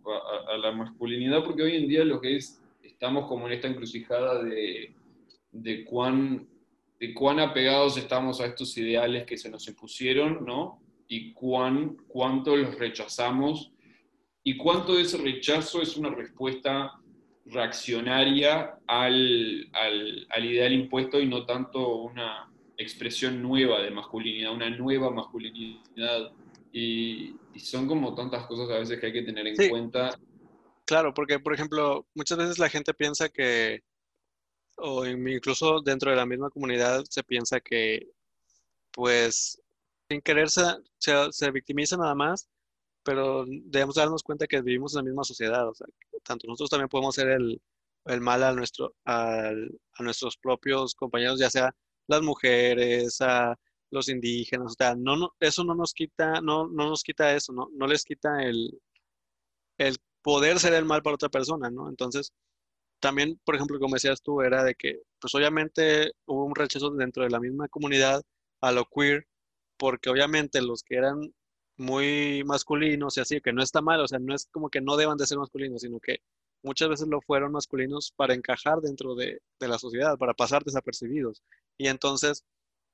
a 0.48 0.56
la 0.56 0.72
masculinidad, 0.72 1.44
porque 1.44 1.62
hoy 1.62 1.76
en 1.76 1.88
día 1.88 2.04
lo 2.04 2.20
que 2.20 2.36
es, 2.36 2.62
estamos 2.82 3.26
como 3.26 3.46
en 3.46 3.54
esta 3.54 3.68
encrucijada 3.68 4.42
de, 4.42 4.94
de, 5.52 5.84
cuán, 5.84 6.48
de 6.98 7.14
cuán 7.14 7.40
apegados 7.40 7.96
estamos 7.96 8.40
a 8.40 8.46
estos 8.46 8.76
ideales 8.76 9.24
que 9.24 9.36
se 9.36 9.50
nos 9.50 9.66
impusieron, 9.68 10.44
¿no? 10.44 10.80
Y 11.08 11.32
cuán, 11.32 11.96
cuánto 12.08 12.56
los 12.56 12.78
rechazamos, 12.78 13.72
y 14.44 14.56
cuánto 14.56 14.94
de 14.94 15.02
ese 15.02 15.18
rechazo 15.18 15.82
es 15.82 15.96
una 15.96 16.10
respuesta 16.10 16.92
reaccionaria 17.46 18.78
al, 18.86 19.68
al, 19.72 20.26
al 20.30 20.44
ideal 20.44 20.72
impuesto 20.72 21.20
y 21.20 21.26
no 21.26 21.44
tanto 21.44 21.96
una 21.96 22.51
expresión 22.82 23.40
nueva 23.42 23.80
de 23.80 23.90
masculinidad, 23.90 24.52
una 24.52 24.70
nueva 24.70 25.10
masculinidad. 25.10 26.32
Y, 26.72 27.36
y 27.52 27.60
son 27.60 27.86
como 27.86 28.14
tantas 28.14 28.46
cosas 28.46 28.70
a 28.70 28.78
veces 28.78 28.98
que 28.98 29.06
hay 29.06 29.12
que 29.12 29.22
tener 29.22 29.46
en 29.46 29.56
Sí. 29.56 29.68
cuenta. 29.68 30.18
Claro, 30.86 31.12
porque 31.14 31.38
por 31.38 31.54
ejemplo, 31.54 32.06
muchas 32.14 32.38
veces 32.38 32.58
la 32.58 32.68
gente 32.68 32.94
piensa 32.94 33.28
que, 33.28 33.82
o 34.76 35.04
in- 35.06 35.28
incluso 35.28 35.80
dentro 35.82 36.10
de 36.10 36.16
la 36.16 36.26
misma 36.26 36.50
comunidad 36.50 37.04
se 37.08 37.22
piensa 37.22 37.60
que, 37.60 38.08
pues, 38.90 39.60
sin 40.08 40.20
querer 40.22 40.50
se, 40.50 40.62
se, 40.98 41.12
se 41.30 41.50
victimiza 41.50 41.96
nada 41.96 42.14
más, 42.14 42.48
pero 43.04 43.44
debemos 43.46 43.96
darnos 43.96 44.22
cuenta 44.22 44.46
que 44.46 44.60
vivimos 44.62 44.94
en 44.94 44.98
la 44.98 45.04
misma 45.04 45.24
sociedad, 45.24 45.68
o 45.68 45.74
sea, 45.74 45.86
tanto 46.24 46.46
nosotros 46.46 46.70
también 46.70 46.88
podemos 46.88 47.16
hacer 47.18 47.32
el, 47.32 47.60
el 48.06 48.20
mal 48.20 48.42
a 48.42 48.52
nuestro, 48.52 48.94
al- 49.04 49.78
a 49.94 50.02
nuestros 50.02 50.36
propios 50.36 50.94
compañeros, 50.94 51.38
ya 51.38 51.50
sea 51.50 51.74
las 52.08 52.22
mujeres, 52.22 53.20
a 53.20 53.56
los 53.90 54.08
indígenas, 54.08 54.72
o 54.72 54.74
sea, 54.76 54.94
no, 54.94 55.16
no, 55.16 55.34
eso 55.40 55.64
no 55.64 55.74
nos 55.74 55.92
quita, 55.94 56.40
no, 56.40 56.66
no 56.68 56.88
nos 56.90 57.02
quita 57.02 57.34
eso, 57.34 57.52
no, 57.52 57.68
no 57.74 57.86
les 57.86 58.04
quita 58.04 58.42
el, 58.42 58.80
el 59.78 59.96
poder 60.22 60.58
ser 60.58 60.74
el 60.74 60.84
mal 60.84 61.02
para 61.02 61.14
otra 61.14 61.28
persona, 61.28 61.70
¿no? 61.70 61.88
Entonces, 61.88 62.32
también, 63.00 63.40
por 63.44 63.56
ejemplo, 63.56 63.78
como 63.80 63.94
decías 63.96 64.22
tú, 64.22 64.42
era 64.42 64.64
de 64.64 64.74
que, 64.74 65.02
pues 65.20 65.34
obviamente 65.34 66.12
hubo 66.26 66.44
un 66.46 66.54
rechazo 66.54 66.90
dentro 66.90 67.24
de 67.24 67.30
la 67.30 67.40
misma 67.40 67.68
comunidad 67.68 68.22
a 68.60 68.72
lo 68.72 68.86
queer, 68.86 69.26
porque 69.76 70.10
obviamente 70.10 70.62
los 70.62 70.82
que 70.82 70.96
eran 70.96 71.34
muy 71.76 72.44
masculinos 72.44 73.16
y 73.16 73.20
así, 73.20 73.40
que 73.40 73.52
no 73.52 73.62
está 73.62 73.82
mal, 73.82 74.00
o 74.00 74.08
sea, 74.08 74.18
no 74.18 74.34
es 74.34 74.46
como 74.52 74.70
que 74.70 74.80
no 74.80 74.96
deban 74.96 75.16
de 75.18 75.26
ser 75.26 75.38
masculinos, 75.38 75.82
sino 75.82 75.98
que 76.00 76.20
muchas 76.62 76.88
veces 76.88 77.08
lo 77.08 77.20
fueron 77.20 77.52
masculinos 77.52 78.12
para 78.16 78.34
encajar 78.34 78.80
dentro 78.80 79.14
de, 79.14 79.40
de 79.60 79.68
la 79.68 79.78
sociedad, 79.78 80.16
para 80.18 80.34
pasar 80.34 80.64
desapercibidos. 80.64 81.42
Y 81.78 81.88
entonces, 81.88 82.44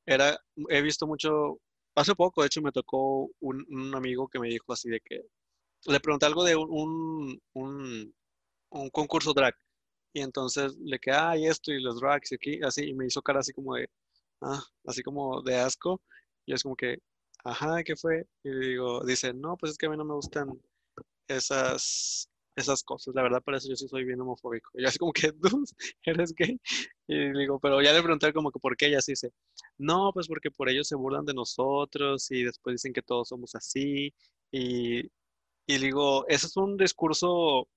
era, 0.06 0.38
he 0.70 0.82
visto 0.82 1.06
mucho, 1.06 1.60
hace 1.94 2.14
poco, 2.14 2.42
de 2.42 2.46
hecho, 2.46 2.62
me 2.62 2.72
tocó 2.72 3.30
un, 3.40 3.94
amigo 3.94 4.28
que 4.28 4.38
me 4.38 4.48
dijo 4.48 4.72
así 4.72 4.88
de 4.88 5.00
que, 5.00 5.22
le 5.86 6.00
pregunté 6.00 6.26
algo 6.26 6.44
de 6.44 6.56
un, 6.56 7.40
un, 7.54 8.14
un, 8.70 8.90
concurso 8.90 9.32
drag. 9.34 9.54
Y 10.14 10.22
entonces 10.22 10.76
le 10.78 10.98
quedé, 10.98 11.16
ay, 11.16 11.46
esto 11.46 11.72
y 11.72 11.80
los 11.82 12.00
drags 12.00 12.32
y 12.32 12.34
aquí, 12.36 12.60
así, 12.62 12.84
y 12.88 12.94
me 12.94 13.06
hizo 13.06 13.22
cara 13.22 13.40
así 13.40 13.52
como 13.52 13.74
de, 13.76 13.88
ah, 14.42 14.62
así 14.86 15.02
como 15.02 15.42
de 15.42 15.56
asco. 15.56 16.02
Y 16.46 16.54
es 16.54 16.62
como 16.62 16.76
que, 16.76 16.98
ajá, 17.44 17.82
¿qué 17.84 17.96
fue? 17.96 18.26
Y 18.44 18.50
digo, 18.50 19.04
dice, 19.04 19.34
no, 19.34 19.56
pues 19.56 19.72
es 19.72 19.78
que 19.78 19.86
a 19.86 19.90
mí 19.90 19.96
no 19.96 20.04
me 20.04 20.14
gustan 20.14 20.60
esas, 21.28 22.30
esas 22.58 22.82
cosas. 22.82 23.14
La 23.14 23.22
verdad, 23.22 23.42
para 23.42 23.58
eso 23.58 23.68
yo 23.68 23.76
sí 23.76 23.88
soy 23.88 24.04
bien 24.04 24.20
homofóbico. 24.20 24.70
Yo 24.74 24.88
así 24.88 24.98
como 24.98 25.12
que, 25.12 25.32
dude, 25.36 25.66
eres 26.04 26.34
gay. 26.34 26.60
Y 27.06 27.32
digo, 27.32 27.58
pero 27.60 27.80
ya 27.82 27.92
le 27.92 28.02
pregunté 28.02 28.32
como 28.32 28.50
que 28.50 28.58
por 28.60 28.76
qué 28.76 28.86
ella 28.86 28.98
así 28.98 29.12
dice, 29.12 29.32
no, 29.78 30.12
pues 30.12 30.28
porque 30.28 30.50
por 30.50 30.68
ellos 30.68 30.88
se 30.88 30.96
burlan 30.96 31.24
de 31.24 31.34
nosotros 31.34 32.30
y 32.30 32.44
después 32.44 32.74
dicen 32.74 32.92
que 32.92 33.02
todos 33.02 33.28
somos 33.28 33.54
así. 33.54 34.14
Y, 34.50 35.00
y 35.66 35.78
digo, 35.78 36.26
ese 36.28 36.46
es 36.46 36.56
un 36.56 36.76
discurso 36.76 37.68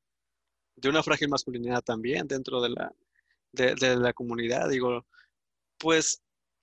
de 0.75 0.89
una 0.89 1.03
frágil 1.03 1.29
masculinidad 1.29 1.81
también 1.81 2.27
dentro 2.27 2.61
de 2.61 2.69
la, 2.69 2.93
de 3.53 3.95
la 3.97 4.13
comunidad. 4.13 4.69
Digo, 4.69 5.05
pues 5.77 6.21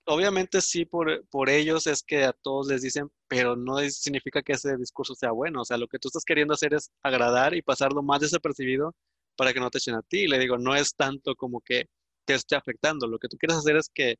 obviamente 0.09 0.61
sí 0.61 0.85
por, 0.85 1.25
por 1.27 1.49
ellos 1.49 1.87
es 1.87 2.03
que 2.03 2.23
a 2.25 2.33
todos 2.33 2.67
les 2.67 2.81
dicen, 2.81 3.11
pero 3.27 3.55
no 3.55 3.79
significa 3.89 4.41
que 4.43 4.53
ese 4.53 4.77
discurso 4.77 5.15
sea 5.15 5.31
bueno. 5.31 5.61
O 5.61 5.65
sea, 5.65 5.77
lo 5.77 5.87
que 5.87 5.99
tú 5.99 6.09
estás 6.09 6.25
queriendo 6.25 6.53
hacer 6.53 6.73
es 6.73 6.91
agradar 7.03 7.55
y 7.55 7.61
pasarlo 7.61 8.03
más 8.03 8.21
desapercibido 8.21 8.95
para 9.35 9.53
que 9.53 9.59
no 9.59 9.69
te 9.71 9.77
echen 9.79 9.95
a 9.95 10.01
ti. 10.03 10.27
Le 10.27 10.39
digo, 10.39 10.57
no 10.57 10.75
es 10.75 10.95
tanto 10.95 11.35
como 11.35 11.61
que 11.61 11.85
te 12.25 12.33
esté 12.35 12.55
afectando. 12.55 13.07
Lo 13.07 13.19
que 13.19 13.29
tú 13.29 13.37
quieres 13.37 13.57
hacer 13.57 13.77
es 13.77 13.89
que 13.93 14.17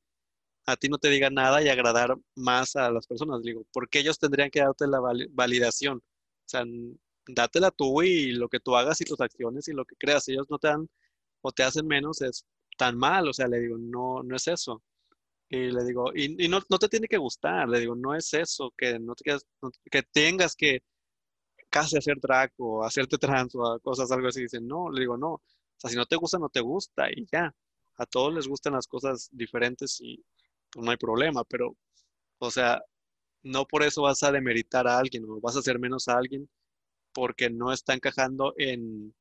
a 0.65 0.75
ti 0.77 0.89
no 0.89 0.97
te 0.97 1.09
diga 1.09 1.29
nada 1.29 1.61
y 1.63 1.69
agradar 1.69 2.15
más 2.35 2.75
a 2.75 2.91
las 2.91 3.07
personas. 3.07 3.41
Digo, 3.43 3.65
porque 3.73 3.99
ellos 3.99 4.19
tendrían 4.19 4.49
que 4.51 4.59
darte 4.61 4.87
la 4.87 4.99
vali- 4.99 5.27
validación. 5.31 5.99
O 5.99 6.03
sea, 6.49 6.63
dátela 7.27 7.71
tú 7.71 8.01
y 8.03 8.31
lo 8.33 8.49
que 8.49 8.59
tú 8.59 8.75
hagas 8.75 9.01
y 9.01 9.05
tus 9.05 9.19
acciones 9.21 9.67
y 9.67 9.73
lo 9.73 9.85
que 9.85 9.95
creas. 9.95 10.27
Ellos 10.27 10.47
no 10.49 10.59
te 10.59 10.67
dan 10.69 10.87
o 11.41 11.51
te 11.51 11.63
hacen 11.63 11.87
menos, 11.87 12.21
es 12.21 12.45
tan 12.77 12.97
mal. 12.97 13.27
O 13.29 13.33
sea, 13.33 13.47
le 13.47 13.59
digo, 13.61 13.77
no, 13.79 14.23
no 14.23 14.35
es 14.35 14.47
eso. 14.47 14.83
Y 15.49 15.71
le 15.71 15.83
digo, 15.83 16.11
y, 16.15 16.47
no, 16.47 16.59
no 16.69 16.77
te 16.79 16.89
tiene 16.89 17.07
que 17.07 17.17
gustar, 17.17 17.67
le 17.69 17.79
digo, 17.79 17.95
no 17.95 18.15
es 18.15 18.33
eso, 18.33 18.71
que 18.77 18.99
no 18.99 19.15
te 19.15 19.23
quedas- 19.23 19.45
que 19.91 20.03
tengas 20.03 20.55
que 20.55 20.81
casi 21.69 21.97
hacer 21.97 22.19
drag 22.21 22.51
o 22.57 22.83
hacerte 22.83 23.17
trans 23.45 23.55
o 23.55 23.79
cosas 23.81 24.11
algo 24.11 24.27
así. 24.27 24.41
Dicen, 24.43 24.67
no, 24.67 24.91
le 24.91 25.01
digo, 25.01 25.17
no. 25.17 25.33
O 25.35 25.41
sea, 25.77 25.89
si 25.89 25.95
no 25.97 26.05
te 26.05 26.15
gusta, 26.17 26.39
no 26.39 26.49
te 26.49 26.61
gusta 26.61 27.09
y 27.11 27.25
ya. 27.31 27.53
A 27.97 28.05
todos 28.05 28.33
les 28.33 28.47
gustan 28.47 28.73
las 28.73 28.87
cosas 28.87 29.29
diferentes 29.31 29.99
y 30.01 30.23
pues, 30.71 30.85
no 30.85 30.91
hay 30.91 30.97
problema, 30.97 31.43
pero, 31.45 31.75
o 32.39 32.51
sea, 32.51 32.81
no 33.43 33.65
por 33.67 33.83
eso 33.83 34.03
vas 34.03 34.23
a 34.23 34.31
demeritar 34.33 34.87
a 34.87 34.99
alguien 34.99 35.25
o 35.29 35.39
vas 35.41 35.55
a 35.57 35.59
hacer 35.59 35.79
menos 35.79 36.07
a 36.09 36.17
alguien 36.17 36.49
porque 37.13 37.49
no 37.49 37.73
está 37.73 37.93
encajando 37.95 38.53
en, 38.57 39.15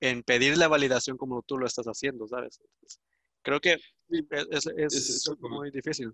en 0.00 0.22
pedir 0.24 0.58
la 0.58 0.68
validación 0.68 1.16
como 1.18 1.42
tú 1.42 1.58
lo 1.58 1.66
estás 1.66 1.86
haciendo, 1.86 2.26
¿sabes? 2.28 2.60
Creo 3.46 3.60
que 3.60 3.74
es, 3.74 4.68
muy 5.38 5.70
difícil. 5.70 6.12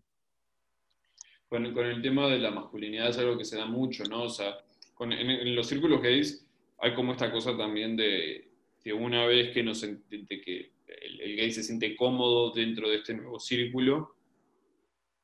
Con, 1.49 1.72
con 1.72 1.87
el 1.87 2.03
tema 2.03 2.28
de 2.28 2.39
la 2.39 2.51
masculinidad 2.51 3.09
es 3.09 3.18
algo 3.18 3.39
que 3.39 3.45
se 3.47 3.57
da 3.57 3.64
mucho, 3.64 4.05
¿no? 4.05 4.24
O 4.24 4.28
sea, 4.28 4.59
con- 4.95 5.12
en, 5.12 5.30
en 5.30 5.57
los 5.57 5.66
círculos 5.66 6.03
gays 6.03 6.47
hay 6.78 6.95
como 6.95 7.12
esta 7.12 7.33
cosa 7.33 7.57
también 7.57 7.97
de 7.97 8.49
que 8.83 8.93
una 8.93 9.24
vez 9.26 9.53
que, 9.55 9.62
nos, 9.62 9.80
de 9.80 10.41
que 10.45 10.72
el, 10.87 11.20
el 11.22 11.37
gay 11.37 11.51
se 11.53 11.62
siente 11.62 11.97
cómodo 11.97 12.51
dentro 12.53 12.91
de 12.91 12.97
este 12.97 13.14
nuevo 13.14 13.41
círculo, 13.41 14.14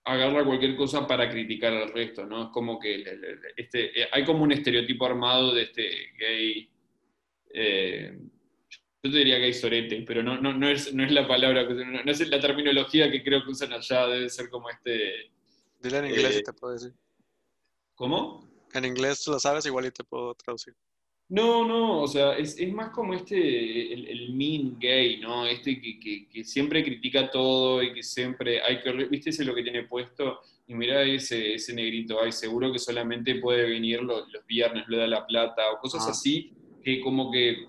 agarra 0.04 0.44
cualquier 0.44 0.76
cosa 0.76 1.06
para 1.06 1.28
criticar 1.28 1.74
al 1.74 1.92
resto, 1.92 2.24
¿no? 2.24 2.44
Es 2.44 2.48
como 2.50 2.78
que 2.78 3.04
este, 3.56 4.00
eh, 4.00 4.08
hay 4.12 4.24
como 4.24 4.44
un 4.44 4.52
estereotipo 4.52 5.04
armado 5.04 5.52
de 5.52 5.62
este 5.64 6.12
gay, 6.18 6.70
eh, 7.52 8.18
yo 9.08 9.12
te 9.12 9.18
diría 9.18 9.38
gay 9.38 9.52
sorete, 9.54 10.02
pero 10.06 10.22
no, 10.22 10.40
no, 10.40 10.52
no, 10.52 10.68
es, 10.68 10.92
no 10.94 11.04
es 11.04 11.12
la 11.12 11.26
palabra, 11.26 11.66
que- 11.66 11.74
no, 11.74 12.02
no 12.04 12.10
es 12.10 12.28
la 12.28 12.40
terminología 12.40 13.10
que 13.10 13.22
creo 13.22 13.42
que 13.44 13.50
usan 13.50 13.72
allá, 13.72 14.06
debe 14.06 14.28
ser 14.28 14.48
como 14.50 14.68
este... 14.70 15.30
Dile 15.80 15.98
en 15.98 16.06
inglés 16.06 16.36
y 16.36 16.38
Eh, 16.38 16.42
te 16.42 16.52
puedo 16.52 16.72
decir. 16.74 16.92
¿Cómo? 17.94 18.48
En 18.74 18.84
inglés 18.84 19.22
tú 19.24 19.30
lo 19.32 19.38
sabes, 19.40 19.66
igual 19.66 19.86
y 19.86 19.90
te 19.90 20.04
puedo 20.04 20.34
traducir. 20.34 20.74
No, 21.30 21.66
no, 21.66 22.00
o 22.02 22.08
sea, 22.08 22.38
es, 22.38 22.58
es 22.58 22.72
más 22.72 22.90
como 22.90 23.12
este, 23.12 23.92
el, 23.92 24.06
el 24.08 24.32
mean 24.34 24.78
gay, 24.78 25.18
¿no? 25.20 25.46
Este 25.46 25.78
que, 25.80 26.00
que- 26.00 26.26
que 26.28 26.42
siempre 26.44 26.82
critica 26.82 27.30
todo 27.30 27.82
y 27.82 27.92
que 27.92 28.02
siempre 28.02 28.62
hay 28.62 28.80
que, 28.80 28.92
¿viste? 28.92 29.30
Ese 29.30 29.42
es 29.42 29.46
lo 29.48 29.54
que 29.54 29.62
tiene 29.62 29.82
puesto, 29.84 30.40
y 30.66 30.74
mira 30.74 31.02
ese, 31.02 31.54
ese 31.54 31.74
negrito, 31.74 32.18
ay, 32.22 32.32
seguro 32.32 32.72
que 32.72 32.78
solamente 32.78 33.34
puede 33.36 33.68
venir 33.68 34.02
los, 34.02 34.26
los 34.32 34.46
viernes, 34.46 34.84
le 34.88 34.96
da 34.96 35.06
la 35.06 35.26
plata, 35.26 35.70
o 35.72 35.78
cosas 35.80 36.04
Ah. 36.06 36.10
así, 36.12 36.52
que 36.82 37.00
como 37.02 37.30
que 37.30 37.66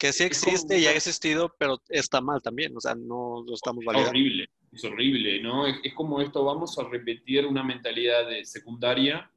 Que 0.00 0.12
sí 0.12 0.24
Es 0.24 0.30
existe 0.30 0.78
y 0.78 0.86
ha 0.86 0.92
existido, 0.92 1.54
pero 1.58 1.80
está 1.88 2.20
mal 2.20 2.40
también. 2.42 2.76
O 2.76 2.80
sea, 2.80 2.94
no 2.94 3.44
lo 3.46 3.54
estamos 3.54 3.82
es 3.82 3.86
validando. 3.86 4.10
horrible, 4.10 4.48
es 4.72 4.84
horrible, 4.84 5.42
¿no? 5.42 5.66
Es, 5.66 5.76
es 5.84 5.94
como 5.94 6.20
esto, 6.20 6.44
vamos 6.44 6.78
a 6.78 6.88
repetir 6.88 7.46
una 7.46 7.62
mentalidad 7.62 8.26
de 8.26 8.44
secundaria, 8.44 9.30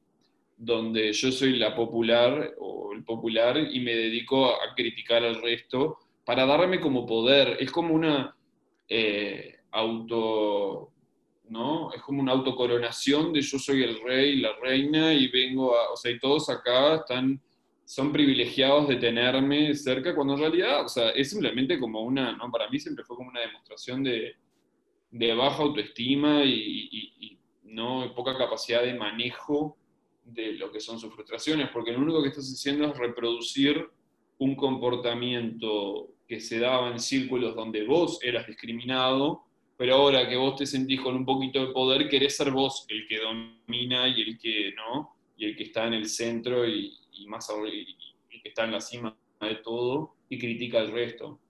donde 0.56 1.12
yo 1.12 1.30
soy 1.30 1.56
la 1.56 1.76
popular 1.76 2.54
o 2.58 2.92
el 2.94 3.04
popular 3.04 3.58
y 3.58 3.78
me 3.80 3.94
dedico 3.94 4.46
a 4.46 4.74
criticar 4.74 5.22
al 5.22 5.42
resto 5.42 5.98
para 6.24 6.46
darme 6.46 6.80
como 6.80 7.04
poder. 7.04 7.58
Es 7.60 7.70
como 7.70 7.94
una 7.94 8.34
eh, 8.88 9.58
auto 9.70 10.94
¿no? 11.48 11.92
Es 11.92 12.02
como 12.02 12.22
una 12.22 12.32
autocoronación 12.32 13.32
de 13.32 13.42
yo 13.42 13.58
soy 13.58 13.82
el 13.82 14.00
rey, 14.02 14.36
la 14.36 14.54
reina, 14.60 15.12
y 15.12 15.28
vengo 15.28 15.76
a, 15.76 15.92
o 15.92 15.96
sea, 15.96 16.10
y 16.10 16.18
todos 16.18 16.48
acá 16.48 16.96
están, 16.96 17.40
son 17.84 18.12
privilegiados 18.12 18.88
de 18.88 18.96
tenerme 18.96 19.74
cerca, 19.74 20.14
cuando 20.14 20.34
en 20.34 20.40
realidad, 20.40 20.84
o 20.84 20.88
sea, 20.88 21.10
es 21.10 21.30
simplemente 21.30 21.78
como 21.78 22.00
una, 22.00 22.36
¿no? 22.36 22.50
Para 22.50 22.68
mí 22.70 22.78
siempre 22.78 23.04
fue 23.04 23.16
como 23.16 23.28
una 23.28 23.40
demostración 23.40 24.02
de, 24.02 24.36
de 25.10 25.34
baja 25.34 25.62
autoestima 25.62 26.44
y, 26.44 27.38
no 27.62 28.14
poca 28.14 28.38
capacidad 28.38 28.84
de 28.84 28.94
manejo 28.94 29.76
de 30.24 30.52
lo 30.52 30.70
que 30.70 30.78
son 30.78 31.00
sus 31.00 31.12
frustraciones, 31.12 31.70
porque 31.70 31.90
lo 31.90 31.98
único 31.98 32.22
que 32.22 32.28
estás 32.28 32.48
haciendo 32.48 32.86
es 32.86 32.96
reproducir 32.96 33.88
un 34.38 34.54
comportamiento 34.54 36.10
que 36.28 36.38
se 36.38 36.60
daba 36.60 36.92
en 36.92 37.00
círculos 37.00 37.56
donde 37.56 37.84
vos 37.84 38.20
eras 38.22 38.46
discriminado, 38.46 39.42
pero 39.76 39.96
ahora 39.96 40.28
que 40.28 40.36
vos 40.36 40.54
te 40.54 40.66
sentís 40.66 41.00
con 41.00 41.16
un 41.16 41.24
poquito 41.24 41.66
de 41.66 41.72
poder, 41.72 42.08
querés 42.08 42.36
ser 42.36 42.52
vos 42.52 42.86
el 42.88 43.08
que 43.08 43.18
domina 43.18 44.06
y 44.06 44.20
el 44.20 44.38
que 44.38 44.72
no, 44.76 45.16
y 45.36 45.46
el 45.46 45.56
que 45.56 45.64
está 45.64 45.88
en 45.88 45.94
el 45.94 46.08
centro 46.08 46.68
y, 46.68 46.96
más 47.26 47.50
y, 47.72 47.96
que 48.42 48.48
está 48.48 48.64
en 48.64 48.72
la 48.72 48.80
cima 48.80 49.16
de 49.40 49.56
todo 49.56 50.14
y 50.28 50.38
critica 50.38 50.80
al 50.80 50.92
resto. 50.92 51.40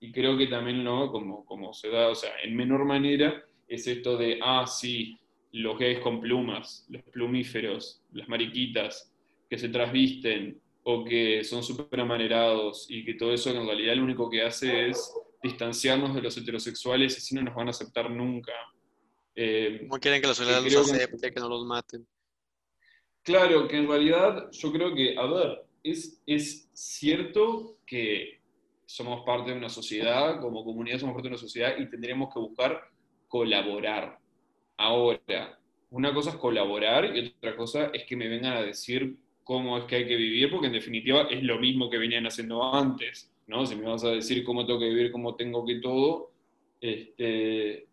Y 0.00 0.12
creo 0.12 0.36
que 0.38 0.46
también, 0.46 0.82
¿no? 0.82 1.10
Como, 1.10 1.44
como 1.44 1.72
se 1.72 1.88
da, 1.88 2.08
o 2.08 2.14
sea, 2.14 2.30
en 2.42 2.56
menor 2.56 2.84
manera, 2.84 3.44
es 3.68 3.86
esto 3.86 4.16
de, 4.16 4.38
ah, 4.42 4.66
sí, 4.66 5.18
los 5.52 5.78
gays 5.78 6.00
con 6.00 6.20
plumas, 6.20 6.86
los 6.88 7.02
plumíferos, 7.04 8.02
las 8.12 8.28
mariquitas, 8.28 9.12
que 9.48 9.58
se 9.58 9.68
trasvisten 9.68 10.60
o 10.82 11.04
que 11.04 11.44
son 11.44 11.62
súper 11.62 12.00
amanerados 12.00 12.86
y 12.88 13.04
que 13.04 13.14
todo 13.14 13.32
eso 13.32 13.50
en 13.50 13.66
realidad 13.66 13.96
lo 13.96 14.04
único 14.04 14.30
que 14.30 14.42
hace 14.42 14.88
es 14.88 15.12
distanciarnos 15.42 16.14
de 16.14 16.22
los 16.22 16.36
heterosexuales 16.36 17.14
y 17.14 17.16
así 17.18 17.34
no 17.34 17.42
nos 17.42 17.54
van 17.54 17.66
a 17.66 17.70
aceptar 17.70 18.10
nunca. 18.10 18.52
Eh, 19.34 19.86
no 19.90 19.98
quieren 19.98 20.20
que 20.20 20.28
la 20.28 20.34
sociedad 20.34 20.62
los 20.62 20.90
acepte, 20.90 21.28
que, 21.28 21.34
que 21.34 21.40
no 21.40 21.48
los 21.48 21.64
maten. 21.64 22.06
Claro, 23.22 23.68
que 23.68 23.76
en 23.76 23.88
realidad 23.88 24.50
yo 24.52 24.72
creo 24.72 24.94
que, 24.94 25.16
a 25.16 25.26
ver, 25.26 25.64
es, 25.82 26.22
es 26.26 26.68
cierto 26.72 27.76
que 27.86 28.40
somos 28.86 29.24
parte 29.24 29.52
de 29.52 29.58
una 29.58 29.68
sociedad, 29.68 30.40
como 30.40 30.64
comunidad 30.64 30.98
somos 30.98 31.14
parte 31.14 31.28
de 31.28 31.34
una 31.34 31.40
sociedad 31.40 31.78
y 31.78 31.88
tendríamos 31.88 32.32
que 32.32 32.40
buscar 32.40 32.88
colaborar. 33.28 34.18
Ahora, 34.76 35.58
una 35.90 36.14
cosa 36.14 36.30
es 36.30 36.36
colaborar 36.36 37.16
y 37.16 37.34
otra 37.36 37.56
cosa 37.56 37.90
es 37.92 38.04
que 38.04 38.16
me 38.16 38.28
vengan 38.28 38.56
a 38.56 38.62
decir 38.62 39.16
cómo 39.44 39.78
es 39.78 39.84
que 39.84 39.96
hay 39.96 40.06
que 40.06 40.16
vivir, 40.16 40.50
porque 40.50 40.68
en 40.68 40.72
definitiva 40.72 41.22
es 41.30 41.42
lo 41.42 41.58
mismo 41.58 41.90
que 41.90 41.98
venían 41.98 42.26
haciendo 42.26 42.74
antes. 42.74 43.30
¿no? 43.46 43.66
Si 43.66 43.74
me 43.74 43.86
vas 43.86 44.04
a 44.04 44.10
decir 44.10 44.44
cómo 44.44 44.64
tengo 44.64 44.78
que 44.78 44.88
vivir, 44.88 45.10
cómo 45.10 45.34
tengo 45.34 45.66
que 45.66 45.76
todo, 45.76 46.30
este, 46.80 47.86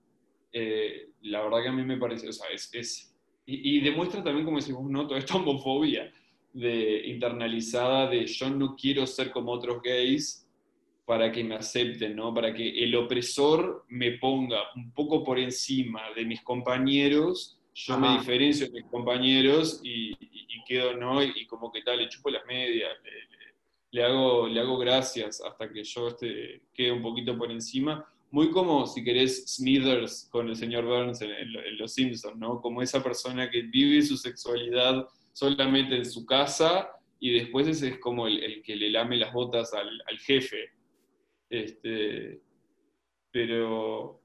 eh, 0.53 1.09
la 1.23 1.41
verdad 1.41 1.63
que 1.63 1.69
a 1.69 1.73
mí 1.73 1.83
me 1.83 1.97
parece, 1.97 2.29
o 2.29 2.33
sea, 2.33 2.47
es, 2.49 3.15
y, 3.49 3.79
demuestra 3.79 4.21
también, 4.21 4.45
como 4.45 4.57
decimos, 4.57 4.83
¿no? 4.89 5.07
Toda 5.07 5.19
esta 5.19 5.35
homofobia 5.37 6.11
de, 6.51 7.07
internalizada 7.07 8.09
de 8.09 8.27
yo 8.27 8.49
no 8.49 8.75
quiero 8.75 9.07
ser 9.07 9.31
como 9.31 9.53
otros 9.53 9.81
gays 9.81 10.45
para 11.05 11.31
que 11.31 11.45
me 11.45 11.55
acepten, 11.55 12.17
¿no? 12.17 12.33
Para 12.33 12.53
que 12.53 12.83
el 12.83 12.93
opresor 12.95 13.85
me 13.87 14.11
ponga 14.17 14.59
un 14.75 14.91
poco 14.91 15.23
por 15.23 15.39
encima 15.39 16.01
de 16.13 16.25
mis 16.25 16.41
compañeros, 16.41 17.57
yo 17.73 17.97
me 17.97 18.17
diferencio 18.17 18.67
de 18.67 18.81
mis 18.81 18.91
compañeros 18.91 19.79
y, 19.81 20.13
quedo, 20.67 20.97
¿no? 20.97 21.23
Y, 21.23 21.45
como 21.47 21.71
que 21.71 21.81
tal, 21.83 21.99
le 21.99 22.09
chupo 22.09 22.29
las 22.29 22.45
medias, 22.45 22.91
le 23.91 24.03
hago, 24.03 24.47
le 24.49 24.59
hago 24.59 24.77
gracias 24.77 25.41
hasta 25.41 25.71
que 25.71 25.81
yo 25.85 26.09
este, 26.09 26.63
quede 26.73 26.91
un 26.91 27.01
poquito 27.01 27.37
por 27.37 27.49
encima. 27.49 28.05
Muy 28.37 28.51
como, 28.51 28.85
si 28.85 29.03
querés, 29.03 29.51
Smithers 29.51 30.29
con 30.31 30.47
el 30.47 30.55
señor 30.55 30.85
Burns 30.85 31.19
en, 31.23 31.31
Los 31.79 31.95
Simpsons, 31.95 32.37
¿no? 32.37 32.61
Como 32.61 32.83
esa 32.83 33.01
persona 33.01 33.49
que 33.49 33.63
vive 33.63 33.99
su 34.03 34.15
sexualidad 34.15 35.07
solamente 35.33 35.95
en 35.95 36.05
su 36.05 36.23
casa 36.23 36.87
y 37.19 37.33
después 37.33 37.67
ese 37.67 37.87
es 37.87 37.97
como 37.97 38.27
el, 38.27 38.61
que 38.61 38.75
le 38.75 38.91
lame 38.91 39.17
las 39.17 39.33
botas 39.33 39.73
al, 39.73 40.19
jefe. 40.19 40.69
Este, 41.49 42.39
pero, 43.31 44.21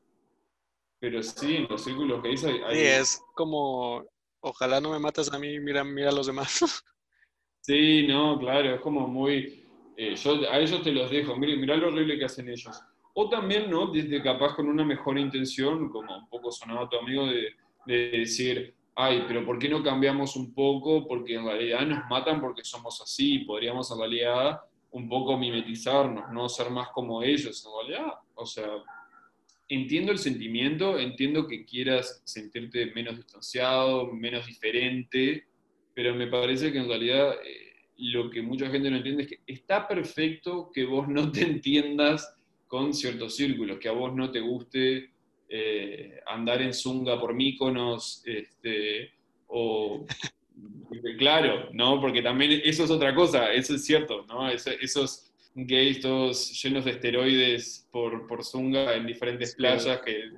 pero 1.00 1.22
sí, 1.22 1.56
en 1.56 1.68
los 1.70 1.82
círculos 1.82 2.22
que 2.22 2.28
dice 2.28 2.52
Sí, 2.70 2.78
es 2.80 3.18
como, 3.34 4.04
ojalá 4.40 4.78
no 4.78 4.90
me 4.90 4.98
mates 4.98 5.32
a 5.32 5.38
mí, 5.38 5.58
mira, 5.58 5.84
mira 5.84 6.10
a 6.10 6.14
los 6.14 6.26
demás. 6.26 6.60
Sí, 7.62 8.06
no, 8.08 8.38
claro, 8.38 8.74
es 8.74 8.80
como 8.82 9.06
muy... 9.08 9.64
Eh, 9.96 10.16
yo 10.16 10.50
a 10.50 10.58
ellos 10.58 10.82
te 10.82 10.90
los 10.90 11.10
dejo, 11.10 11.34
mira, 11.36 11.56
mira 11.56 11.76
lo 11.76 11.88
horrible 11.88 12.18
que 12.18 12.24
hacen 12.24 12.48
ellos. 12.48 12.76
O 13.14 13.28
también, 13.28 13.70
¿no? 13.70 13.88
Desde 13.88 14.22
capaz 14.22 14.54
con 14.54 14.68
una 14.68 14.84
mejor 14.84 15.18
intención, 15.18 15.88
como 15.90 16.16
un 16.16 16.28
poco 16.28 16.50
sonaba 16.50 16.88
tu 16.88 16.96
amigo, 16.96 17.26
de, 17.26 17.54
decir, 17.86 18.74
ay, 18.94 19.24
pero 19.26 19.44
¿por 19.44 19.58
qué 19.58 19.68
no 19.68 19.82
cambiamos 19.82 20.36
un 20.36 20.54
poco? 20.54 21.06
Porque 21.06 21.34
en 21.34 21.44
realidad 21.44 21.86
nos 21.86 22.08
matan 22.08 22.40
porque 22.40 22.64
somos 22.64 23.00
así, 23.02 23.40
podríamos 23.40 23.90
en 23.90 23.98
realidad 23.98 24.60
un 24.92 25.08
poco 25.08 25.36
mimetizarnos, 25.36 26.30
no 26.32 26.48
ser 26.48 26.70
más 26.70 26.88
como 26.90 27.22
ellos, 27.22 27.66
en 27.66 27.88
realidad. 27.88 28.14
O 28.34 28.46
sea, 28.46 28.68
entiendo 29.68 30.12
el 30.12 30.18
sentimiento, 30.18 30.98
entiendo 30.98 31.46
que 31.46 31.64
quieras 31.64 32.22
sentirte 32.24 32.92
menos 32.94 33.16
distanciado, 33.16 34.06
menos 34.12 34.46
diferente, 34.46 35.46
pero 35.94 36.14
me 36.14 36.26
parece 36.26 36.72
que 36.72 36.78
en 36.78 36.88
realidad 36.88 37.34
eh, 37.44 37.72
lo 37.96 38.30
que 38.30 38.42
mucha 38.42 38.70
gente 38.70 38.90
no 38.90 38.96
entiende 38.96 39.22
es 39.24 39.28
que 39.28 39.40
está 39.46 39.86
perfecto 39.86 40.70
que 40.72 40.84
vos 40.84 41.08
no 41.08 41.30
te 41.30 41.42
entiendas 41.42 42.36
con 42.72 42.94
ciertos 42.94 43.36
círculos, 43.36 43.78
que 43.78 43.90
a 43.90 43.92
vos 43.92 44.14
no 44.14 44.30
te 44.30 44.40
guste 44.40 45.10
eh, 45.46 46.18
andar 46.26 46.62
en 46.62 46.72
zunga 46.72 47.20
por 47.20 47.34
míconos, 47.34 48.22
este, 48.24 49.12
o 49.48 50.06
claro, 51.18 51.68
¿no? 51.74 52.00
Porque 52.00 52.22
también 52.22 52.62
eso 52.64 52.84
es 52.84 52.90
otra 52.90 53.14
cosa, 53.14 53.52
eso 53.52 53.74
es 53.74 53.84
cierto, 53.84 54.24
¿no? 54.26 54.48
esos 54.48 55.30
gays 55.54 56.00
todos 56.00 56.62
llenos 56.62 56.86
de 56.86 56.92
esteroides 56.92 57.86
por, 57.92 58.26
por 58.26 58.42
zunga 58.42 58.94
en 58.94 59.06
diferentes 59.06 59.54
playas 59.54 60.00
que 60.00 60.30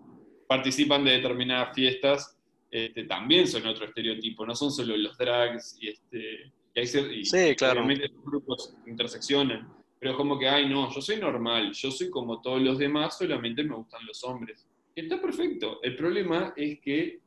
participan 0.48 1.04
de 1.04 1.12
determinadas 1.12 1.72
fiestas, 1.72 2.36
este, 2.68 3.04
también 3.04 3.46
son 3.46 3.64
otro 3.64 3.84
estereotipo, 3.86 4.44
no 4.44 4.56
son 4.56 4.72
solo 4.72 4.96
los 4.96 5.16
drags 5.16 5.78
y, 5.80 5.90
este, 5.90 6.52
y, 7.14 7.24
sí, 7.24 7.54
claro. 7.54 7.86
los 7.86 8.24
grupos 8.24 8.74
interseccionan, 8.88 9.83
pero 10.04 10.12
es 10.12 10.18
como 10.18 10.38
que, 10.38 10.46
ay, 10.46 10.68
no, 10.68 10.92
yo 10.92 11.00
soy 11.00 11.16
normal, 11.16 11.72
yo 11.72 11.90
soy 11.90 12.10
como 12.10 12.42
todos 12.42 12.60
los 12.60 12.76
demás, 12.76 13.16
solamente 13.16 13.64
me 13.64 13.74
gustan 13.74 14.04
los 14.04 14.22
hombres. 14.24 14.68
está 14.94 15.18
perfecto. 15.18 15.80
El 15.82 15.96
problema 15.96 16.52
es 16.58 16.78
que 16.80 17.20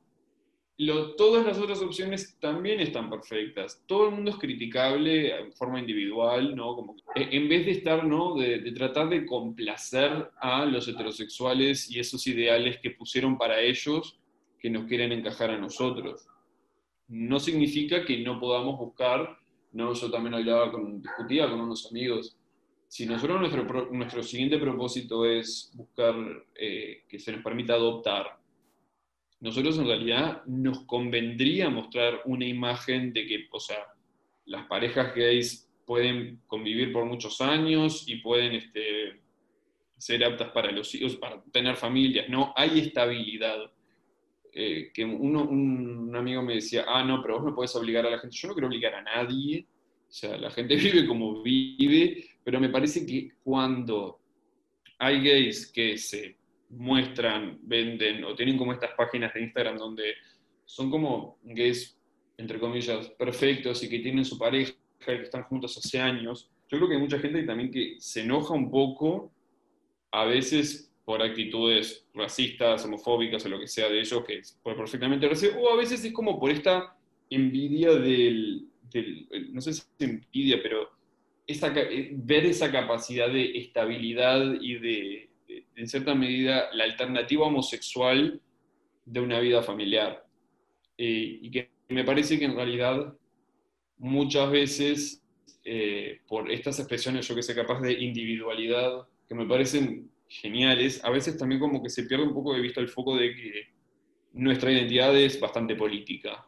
lo, 0.78 1.16
todas 1.16 1.44
las 1.44 1.58
otras 1.58 1.82
opciones 1.82 2.38
también 2.40 2.80
están 2.80 3.10
perfectas. 3.10 3.84
Todo 3.88 4.10
el 4.10 4.14
mundo 4.14 4.30
es 4.30 4.38
criticable 4.38 5.36
en 5.36 5.52
forma 5.54 5.80
individual, 5.80 6.56
¿no? 6.56 6.76
Como, 6.76 6.96
en 7.16 7.50
vez 7.50 7.66
de 7.66 7.72
estar, 7.72 8.06
¿no? 8.06 8.36
De, 8.36 8.60
de, 8.60 8.72
tratar 8.74 9.10
de 9.10 9.26
complacer 9.26 10.30
a 10.40 10.64
los 10.64 10.88
heterosexuales 10.88 11.90
y 11.90 12.00
esos 12.00 12.28
ideales 12.28 12.78
que 12.78 12.92
pusieron 12.92 13.40
para 13.40 13.60
ellos, 13.60 14.20
que 14.60 14.70
nos 14.70 14.86
quieren 14.86 15.12
encajar 15.12 15.50
a 15.50 15.58
nosotros. 15.58 16.28
No 17.08 17.40
significa 17.40 18.06
que 18.06 18.20
no 18.20 18.40
podamos 18.40 18.78
buscar, 18.78 19.36
no, 19.72 19.96
yo 19.96 20.12
también 20.12 20.36
hablaba 20.36 20.72
con, 20.72 21.02
discutía 21.02 21.50
con 21.50 21.60
unos 21.60 21.88
amigos, 21.90 22.37
si 22.88 23.06
nosotros 23.06 23.40
nuestro, 23.40 23.90
nuestro 23.92 24.24
siguiente 24.24 24.58
propósito 24.58 25.26
es 25.26 25.72
buscar 25.76 26.16
eh, 26.56 27.04
que 27.08 27.20
se 27.20 27.32
nos 27.34 27.44
permita 27.44 27.74
adoptar, 27.74 28.38
nosotros 29.40 29.78
en 29.78 29.88
realidad 29.88 30.44
nos 30.46 30.86
convendría 30.86 31.70
mostrar 31.70 32.22
una 32.26 32.46
imagen 32.46 33.14
de 33.14 33.28
que, 33.28 33.48
o 33.52 33.60
sea, 33.60 33.78
las 34.46 34.66
parejas 34.66 35.14
gays 35.14 35.70
pueden 35.86 36.42
convivir 36.48 36.92
por 36.92 37.06
muchos 37.06 37.40
años 37.42 38.06
y 38.08 38.18
pueden 38.18 38.54
este, 38.54 39.20
ser 39.98 40.24
aptas 40.24 40.50
para 40.50 40.72
los 40.72 40.94
hijos, 40.96 41.16
para 41.18 41.42
tener 41.52 41.76
familias, 41.76 42.30
¿no? 42.30 42.54
Hay 42.56 42.80
estabilidad. 42.80 43.72
Eh, 44.60 44.90
que 44.92 45.06
uno, 45.06 45.44
un, 45.44 46.16
amigo 46.16 46.42
me 46.42 46.56
decía, 46.56 46.86
ah, 46.88 47.04
no, 47.04 47.22
pero 47.22 47.36
vos 47.36 47.46
no 47.46 47.56
podés 47.56 47.76
obligar 47.76 48.08
a 48.08 48.10
la 48.10 48.18
gente. 48.18 48.36
Yo 48.36 48.48
no 48.48 48.54
quiero 48.56 48.68
obligar 48.68 48.96
a 48.96 49.04
nadie, 49.04 49.68
o 50.10 50.12
sea, 50.12 50.38
la 50.38 50.50
gente 50.50 50.76
vive 50.78 51.06
como 51.06 51.44
vive, 51.44 52.26
pero 52.48 52.62
me 52.62 52.70
parece 52.70 53.06
que 53.06 53.34
cuando 53.44 54.22
hay 55.00 55.22
gays 55.22 55.70
que 55.70 55.98
se 55.98 56.38
muestran, 56.70 57.60
venden 57.62 58.24
o 58.24 58.36
tienen 58.36 58.58
como 58.58 58.72
estas 58.72 58.92
páginas 58.92 59.34
de 59.34 59.42
Instagram 59.42 59.76
donde 59.76 60.14
son 60.64 60.90
como 60.90 61.40
gays, 61.44 62.00
entre 62.38 62.58
comillas, 62.58 63.10
perfectos 63.10 63.84
y 63.84 63.90
que 63.90 64.00
tienen 64.00 64.24
su 64.24 64.38
pareja 64.38 64.72
y 64.72 65.04
que 65.04 65.24
están 65.24 65.44
juntos 65.44 65.78
hace 65.78 66.00
años, 66.00 66.50
yo 66.70 66.78
creo 66.78 66.88
que 66.88 66.96
hay 66.96 67.02
mucha 67.02 67.20
gente 67.20 67.44
también 67.44 67.70
que 67.70 67.98
se 68.00 68.22
enoja 68.22 68.54
un 68.54 68.72
poco 68.72 69.30
a 70.12 70.24
veces 70.24 70.90
por 71.04 71.22
actitudes 71.22 72.08
racistas, 72.14 72.86
homofóbicas 72.86 73.46
o 73.46 73.50
lo 73.50 73.60
que 73.60 73.68
sea 73.68 73.90
de 73.90 74.00
ellos, 74.00 74.24
que 74.24 74.42
puede 74.64 74.78
perfectamente 74.78 75.28
recibir, 75.28 75.58
o 75.60 75.74
a 75.74 75.76
veces 75.76 76.02
es 76.06 76.14
como 76.14 76.40
por 76.40 76.50
esta 76.52 76.96
envidia 77.30 77.92
del, 77.92 78.70
no 79.52 79.60
sé 79.60 79.74
si 79.74 79.82
es 79.82 79.90
envidia, 80.00 80.62
pero 80.64 80.97
eh, 81.48 82.12
ver 82.14 82.46
esa 82.46 82.72
capacidad 82.72 83.30
de 83.30 83.58
estabilidad 83.58 84.56
y 84.60 84.76
de, 84.80 85.30
en 85.76 85.88
cierta 85.88 86.14
medida, 86.14 86.70
la 86.74 86.84
alternativa 86.84 87.46
homosexual 87.46 88.42
de 89.06 89.20
una 89.20 89.40
vida 89.40 89.64
familiar. 89.64 90.26
Eh, 90.98 91.40
y 91.42 91.52
que 91.52 91.70
me 91.90 92.04
parece 92.04 92.38
que 92.38 92.46
en 92.46 92.56
realidad 92.56 93.14
muchas 93.98 94.52
veces 94.52 95.24
eh, 95.64 96.22
por 96.28 96.52
estas 96.52 96.80
expresiones, 96.80 97.28
yo 97.28 97.36
que 97.36 97.44
sé, 97.44 97.56
capaz 97.56 97.80
de 97.82 97.94
individualidad, 97.94 99.08
que 99.28 99.36
me 99.36 99.46
parecen 99.46 100.10
geniales, 100.28 101.04
a 101.04 101.10
veces 101.10 101.38
también 101.38 101.60
como 101.62 101.82
que 101.82 101.90
se 101.90 102.04
pierde 102.04 102.26
un 102.26 102.34
poco 102.34 102.54
de 102.54 102.62
vista 102.62 102.82
el 102.82 102.90
foco 102.90 103.16
de 103.16 103.34
que 103.34 103.52
nuestra 104.34 104.72
identidad 104.72 105.18
es 105.18 105.40
bastante 105.40 105.76
política. 105.76 106.46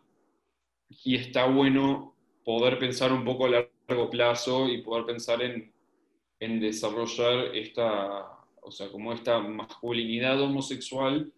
Y 1.04 1.16
está 1.16 1.46
bueno 1.46 2.16
poder 2.44 2.80
pensar 2.80 3.14
un 3.14 3.24
poco 3.24 3.46
a 3.46 3.50
largo 3.50 3.79
plazo 4.10 4.68
y 4.68 4.82
poder 4.82 5.06
pensar 5.06 5.42
en, 5.42 5.72
en 6.40 6.60
desarrollar 6.60 7.56
esta, 7.56 8.26
o 8.62 8.72
sea, 8.72 8.90
como 8.92 9.14
esta 9.14 9.40
masculinidad 9.40 10.42
homosexual, 10.42 11.32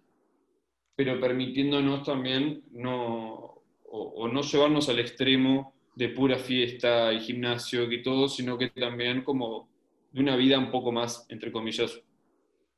pero 0.96 1.20
permitiéndonos 1.20 2.04
también 2.04 2.64
no, 2.72 3.62
o, 3.90 4.28
no 4.28 4.42
llevarnos 4.42 4.90
al 4.90 5.00
extremo 5.00 5.74
de 5.96 6.10
pura 6.10 6.38
fiesta 6.38 7.12
y 7.12 7.20
gimnasio 7.20 7.92
y 7.92 8.04
todo, 8.04 8.28
sino 8.28 8.58
que 8.58 8.70
también 8.70 9.24
como 9.24 9.70
de 10.12 10.22
una 10.22 10.36
vida 10.36 10.60
un 10.60 10.72
poco 10.72 10.92
más, 10.92 11.26
entre 11.30 11.52
comillas, 11.52 12.00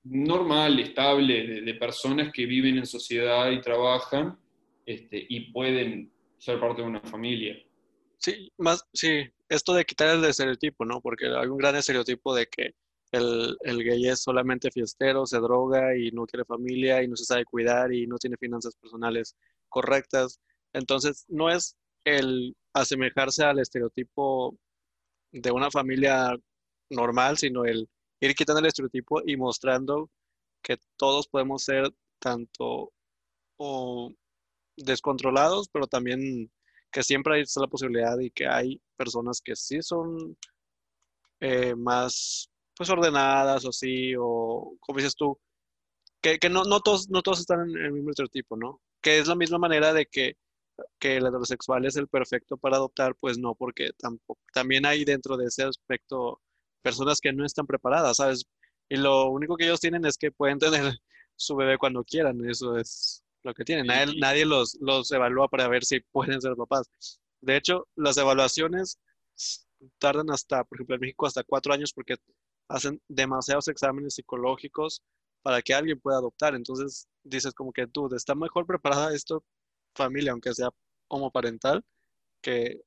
normal, 0.04 0.80
estable, 0.80 1.62
de, 1.62 1.74
personas 1.76 2.32
que 2.32 2.46
viven 2.46 2.78
en 2.78 2.86
sociedad 2.86 3.52
y 3.52 3.62
trabajan 3.62 4.38
este, 4.86 5.26
y 5.30 5.52
pueden 5.52 6.12
ser 6.38 6.60
parte 6.60 6.82
de 6.82 6.88
una 6.88 7.02
familia. 7.02 7.58
Sí, 8.18 8.52
más, 8.58 8.86
sí, 8.94 9.24
esto 9.50 9.74
de 9.74 9.86
quitar 9.86 10.10
el 10.10 10.26
estereotipo, 10.26 10.86
¿no? 10.86 11.02
Porque 11.02 11.28
hay 11.28 11.48
un 11.48 11.58
gran 11.58 11.76
estereotipo 11.76 12.34
de 12.36 12.48
que 12.48 12.76
el, 13.12 13.56
el, 13.62 13.84
gay 13.84 14.08
es 14.08 14.22
solamente 14.24 14.72
fiestero, 14.72 15.26
se 15.26 15.38
droga 15.40 15.96
y 15.96 16.12
no 16.12 16.26
quiere 16.26 16.46
familia 16.46 17.04
y 17.04 17.08
no 17.08 17.16
se 17.16 17.26
sabe 17.26 17.46
cuidar 17.46 17.94
y 17.94 18.08
no 18.08 18.18
tiene 18.18 18.38
finanzas 18.38 18.76
personales 18.76 19.36
correctas. 19.70 20.40
Entonces, 20.74 21.26
no 21.28 21.50
es 21.50 21.76
el 22.06 22.56
asemejarse 22.74 23.44
al 23.44 23.60
estereotipo 23.60 24.58
de 25.32 25.52
una 25.52 25.70
familia 25.72 26.36
normal, 26.90 27.38
sino 27.38 27.66
el 27.66 27.90
ir 28.20 28.36
quitando 28.36 28.60
el 28.60 28.68
estereotipo 28.68 29.22
y 29.26 29.38
mostrando 29.38 30.10
que 30.64 30.78
todos 30.98 31.28
podemos 31.28 31.64
ser 31.64 31.92
tanto 32.20 32.92
descontrolados, 34.78 35.70
pero 35.70 35.88
también 35.88 36.52
que 36.94 37.04
siempre 37.04 37.36
hay 37.36 37.44
la 37.56 37.68
posibilidad 37.68 38.18
y 38.20 38.32
que 38.32 38.48
hay 38.48 38.82
personas 38.96 39.42
que 39.42 39.56
sí 39.56 39.82
son 39.82 40.38
eh, 41.42 41.76
más 41.76 42.50
pues 42.76 42.90
ordenadas 42.90 43.66
o 43.66 43.72
sí, 43.72 44.14
o 44.18 44.76
como 44.80 44.98
dices 44.98 45.16
tú, 45.16 45.40
que, 46.22 46.40
no, 46.50 46.64
no, 46.64 46.80
todos, 46.80 47.10
no 47.10 47.22
todos 47.22 47.42
están 47.42 47.70
en 47.70 47.78
el 47.78 47.92
mismo 47.92 48.12
estereotipo, 48.12 48.56
¿no? 48.58 48.82
Que 49.02 49.20
es 49.20 49.28
la 49.28 49.36
misma 49.36 49.58
manera 49.58 49.94
de 49.94 50.06
que, 50.06 50.38
que 51.00 51.18
el 51.18 51.28
heterosexual 51.28 51.86
es 51.86 51.98
el 51.98 52.08
perfecto 52.08 52.58
para 52.58 52.78
adoptar, 52.78 53.16
pues 53.20 53.38
no, 53.38 53.56
porque 53.56 53.92
tampoco, 53.98 54.42
también 54.54 54.86
hay 54.86 55.06
dentro 55.06 55.38
de 55.38 55.48
ese 55.48 55.64
aspecto 55.64 56.42
personas 56.82 57.20
que 57.22 57.34
no 57.34 57.46
están 57.46 57.68
preparadas, 57.68 58.18
¿sabes? 58.18 58.46
Y 58.90 58.98
lo 58.98 59.30
único 59.32 59.58
que 59.58 59.66
ellos 59.66 59.82
tienen 59.82 60.06
es 60.06 60.18
que 60.18 60.32
pueden 60.32 60.60
tener 60.60 60.94
su 61.36 61.56
bebé 61.56 61.78
cuando 61.78 62.04
quieran, 62.04 62.46
eso 62.50 62.78
es 62.78 63.23
lo 63.44 63.54
que 63.54 63.64
tienen. 63.64 63.88
Nadie, 63.88 64.16
nadie 64.20 64.46
los, 64.46 64.78
los 64.82 65.12
evalúa 65.12 65.48
para 65.48 65.68
ver 65.68 65.84
si 65.84 66.00
pueden 66.00 66.42
ser 66.42 66.56
papás. 66.56 66.90
De 67.42 67.58
hecho, 67.58 67.88
las 67.96 68.18
evaluaciones 68.18 69.00
tardan 70.00 70.30
hasta, 70.32 70.64
por 70.64 70.78
ejemplo, 70.78 70.96
en 70.96 71.02
México 71.02 71.26
hasta 71.26 71.44
cuatro 71.44 71.74
años 71.74 71.94
porque 71.94 72.16
hacen 72.70 73.02
demasiados 73.08 73.68
exámenes 73.68 74.16
psicológicos 74.16 75.02
para 75.42 75.62
que 75.62 75.74
alguien 75.74 76.00
pueda 76.00 76.18
adoptar. 76.18 76.56
Entonces 76.56 77.08
dices 77.24 77.54
como 77.54 77.72
que 77.74 77.88
tú, 77.88 78.14
está 78.16 78.34
mejor 78.36 78.66
preparada 78.66 79.14
esto 79.14 79.44
familia, 79.96 80.32
aunque 80.32 80.54
sea 80.54 80.70
homoparental, 81.08 81.84
que 82.42 82.82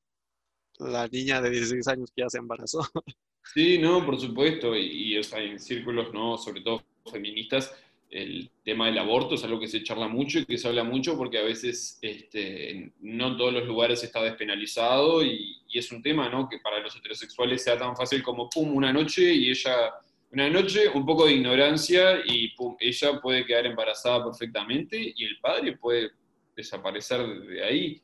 la 0.79 1.07
niña 1.09 1.41
de 1.41 1.51
16 1.51 1.87
años 1.89 2.11
que 2.15 2.23
ya 2.23 2.31
se 2.31 2.39
embarazó. 2.39 2.81
Sí, 3.55 3.79
no, 3.79 4.05
por 4.05 4.21
supuesto, 4.21 4.75
y, 4.75 5.15
y 5.15 5.17
en 5.17 5.61
círculos, 5.61 6.13
no, 6.13 6.37
sobre 6.37 6.63
todo 6.63 6.83
feministas, 7.09 7.73
el 8.17 8.51
tema 8.65 8.87
del 8.87 8.99
aborto 8.99 9.35
es 9.35 9.45
algo 9.45 9.61
que 9.61 9.69
se 9.69 9.83
charla 9.83 10.09
mucho 10.09 10.39
y 10.39 10.47
que 10.47 10.57
se 10.57 10.67
habla 10.67 10.85
mucho 10.85 11.17
porque 11.17 11.39
a 11.39 11.43
veces 11.43 11.99
este, 12.01 12.93
no 13.01 13.37
todos 13.37 13.53
los 13.53 13.67
lugares 13.67 14.03
está 14.03 14.23
despenalizado 14.23 15.23
y, 15.23 15.55
es 15.77 15.93
un 15.93 16.03
tema 16.03 16.31
¿no? 16.31 16.49
que 16.49 16.59
para 16.61 16.81
los 16.81 16.97
heterosexuales 16.97 17.63
sea 17.63 17.77
tan 17.77 17.95
fácil 17.95 18.23
como 18.23 18.49
pum, 18.49 18.75
una 18.75 18.95
noche 18.95 19.35
y 19.35 19.51
ella, 19.51 19.93
una 20.33 20.49
noche, 20.49 20.89
un 20.89 21.05
poco 21.05 21.27
de 21.27 21.33
ignorancia 21.33 22.23
y 22.25 22.49
pum, 22.57 22.75
ella 22.81 23.21
puede 23.21 23.45
quedar 23.45 23.67
embarazada 23.67 24.25
perfectamente 24.25 25.13
y 25.15 25.23
el 25.23 25.39
padre 25.39 25.77
puede 25.77 26.13
desaparecer 26.57 27.27
de 27.43 27.63
ahí. 27.63 28.03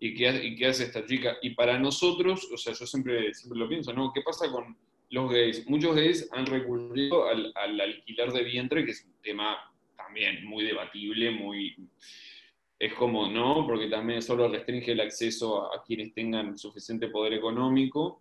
¿Y 0.00 0.14
qué, 0.14 0.28
y 0.46 0.56
qué 0.56 0.66
hace 0.66 0.82
esta 0.82 1.06
chica? 1.06 1.36
Y 1.42 1.50
para 1.50 1.78
nosotros, 1.78 2.50
o 2.52 2.56
sea, 2.56 2.72
yo 2.72 2.84
siempre, 2.84 3.32
siempre 3.32 3.60
lo 3.60 3.68
pienso, 3.68 3.92
¿no? 3.92 4.12
¿Qué 4.12 4.22
pasa 4.22 4.50
con 4.50 4.76
los 5.10 5.30
gays. 5.30 5.68
Muchos 5.68 5.94
gays 5.94 6.28
han 6.32 6.46
recurrido 6.46 7.26
al, 7.28 7.52
alquiler 7.54 8.32
de 8.32 8.42
vientre, 8.42 8.84
que 8.84 8.90
es 8.92 9.04
un 9.04 9.14
tema 9.22 9.56
también 9.96 10.44
muy 10.44 10.64
debatible, 10.64 11.30
muy... 11.30 11.76
Es 12.78 12.92
como, 12.92 13.28
¿no? 13.28 13.66
Porque 13.66 13.88
también 13.88 14.20
solo 14.20 14.48
restringe 14.48 14.92
el 14.92 15.00
acceso 15.00 15.72
a, 15.72 15.82
quienes 15.82 16.12
tengan 16.12 16.58
suficiente 16.58 17.08
poder 17.08 17.34
económico. 17.34 18.20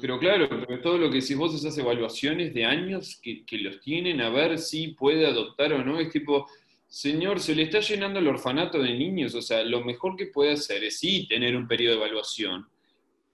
Pero 0.00 0.20
claro, 0.20 0.48
todo 0.80 0.96
lo 0.96 1.10
que 1.10 1.20
si 1.20 1.34
vos 1.34 1.52
esas 1.52 1.76
evaluaciones 1.76 2.54
de 2.54 2.64
años 2.64 3.18
que, 3.20 3.44
que, 3.44 3.58
los 3.58 3.80
tienen 3.80 4.20
a 4.20 4.28
ver 4.28 4.60
si 4.60 4.88
puede 4.88 5.26
adoptar 5.26 5.72
o 5.72 5.84
no, 5.84 5.98
es 5.98 6.10
tipo, 6.10 6.46
señor, 6.86 7.40
se 7.40 7.56
le 7.56 7.62
está 7.62 7.80
llenando 7.80 8.20
el 8.20 8.28
orfanato 8.28 8.80
de 8.80 8.92
niños, 8.92 9.34
o 9.34 9.40
sea, 9.42 9.64
lo 9.64 9.82
mejor 9.82 10.14
que 10.14 10.26
puede 10.26 10.52
hacer 10.52 10.84
es 10.84 11.00
sí 11.00 11.26
tener 11.26 11.56
un 11.56 11.66
periodo 11.66 11.94
de 11.96 12.02
evaluación, 12.02 12.68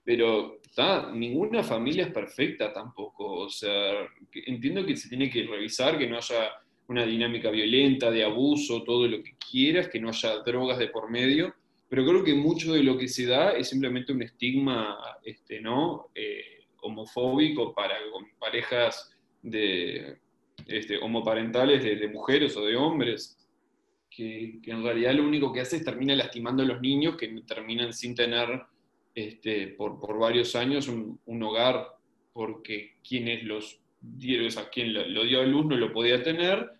pero 0.03 0.59
ninguna 1.13 1.63
familia 1.63 2.05
es 2.05 2.11
perfecta 2.11 2.73
tampoco. 2.73 3.25
O 3.41 3.49
sea, 3.49 4.07
entiendo 4.33 4.85
que 4.85 4.95
se 4.95 5.09
tiene 5.09 5.29
que 5.29 5.43
revisar, 5.43 5.97
que 5.97 6.07
no 6.07 6.17
haya 6.17 6.51
una 6.87 7.05
dinámica 7.05 7.51
violenta, 7.51 8.09
de 8.09 8.23
abuso, 8.23 8.83
todo 8.83 9.07
lo 9.07 9.21
que 9.23 9.35
quieras, 9.37 9.89
que 9.89 9.99
no 9.99 10.09
haya 10.09 10.39
drogas 10.39 10.79
de 10.79 10.87
por 10.87 11.09
medio, 11.09 11.53
pero 11.87 12.05
creo 12.05 12.23
que 12.23 12.33
mucho 12.33 12.73
de 12.73 12.83
lo 12.83 12.97
que 12.97 13.07
se 13.07 13.25
da 13.25 13.51
es 13.51 13.69
simplemente 13.69 14.11
un 14.11 14.23
estigma 14.23 14.97
este, 15.23 15.61
¿no? 15.61 16.07
Eh, 16.15 16.59
homofóbico 16.81 17.73
para 17.73 17.95
parejas 18.39 19.15
de, 19.41 20.17
este, 20.67 20.97
homoparentales 20.97 21.83
de, 21.83 22.07
mujeres 22.07 22.55
o 22.57 22.65
de 22.65 22.75
hombres, 22.75 23.37
que, 24.09 24.59
que, 24.63 24.71
en 24.71 24.83
realidad 24.83 25.13
lo 25.13 25.23
único 25.23 25.51
que 25.51 25.61
hace 25.61 25.77
es 25.77 25.83
termina 25.83 26.15
lastimando 26.15 26.63
a 26.63 26.65
los 26.65 26.81
niños 26.81 27.17
que 27.17 27.27
terminan 27.45 27.93
sin 27.93 28.15
tener 28.15 28.61
este, 29.15 29.67
por, 29.67 29.99
por, 29.99 30.17
varios 30.17 30.55
años 30.55 30.87
un, 30.87 31.19
un, 31.25 31.43
hogar 31.43 31.87
porque 32.33 32.95
quienes 33.07 33.43
los 33.43 33.79
dieron, 34.01 34.47
o 34.47 34.51
sea, 34.51 34.69
quien 34.69 34.93
lo, 34.93 35.23
dio 35.23 35.41
a 35.41 35.45
luz 35.45 35.65
no 35.65 35.75
lo 35.75 35.91
podía 35.91 36.23
tener 36.23 36.71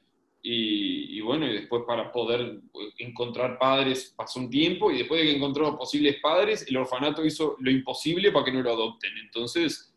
y, 0.42 1.18
y, 1.18 1.22
bueno, 1.22 1.48
y 1.48 1.54
después 1.54 1.84
para 1.86 2.12
poder 2.12 2.62
encontrar 2.98 3.60
padres 3.60 4.14
pasó 4.16 4.40
un 4.40 4.50
tiempo 4.50 4.90
y 4.90 5.00
después 5.00 5.22
de 5.22 5.28
que 5.28 5.36
encontró 5.36 5.78
posibles 5.78 6.18
padres, 6.22 6.66
el 6.70 6.78
orfanato 6.78 7.26
hizo 7.26 7.58
lo 7.60 7.70
imposible 7.70 8.32
para 8.32 8.46
que 8.46 8.54
no 8.54 8.62
lo 8.62 8.72
adopten. 8.72 9.12
Entonces, 9.18 9.94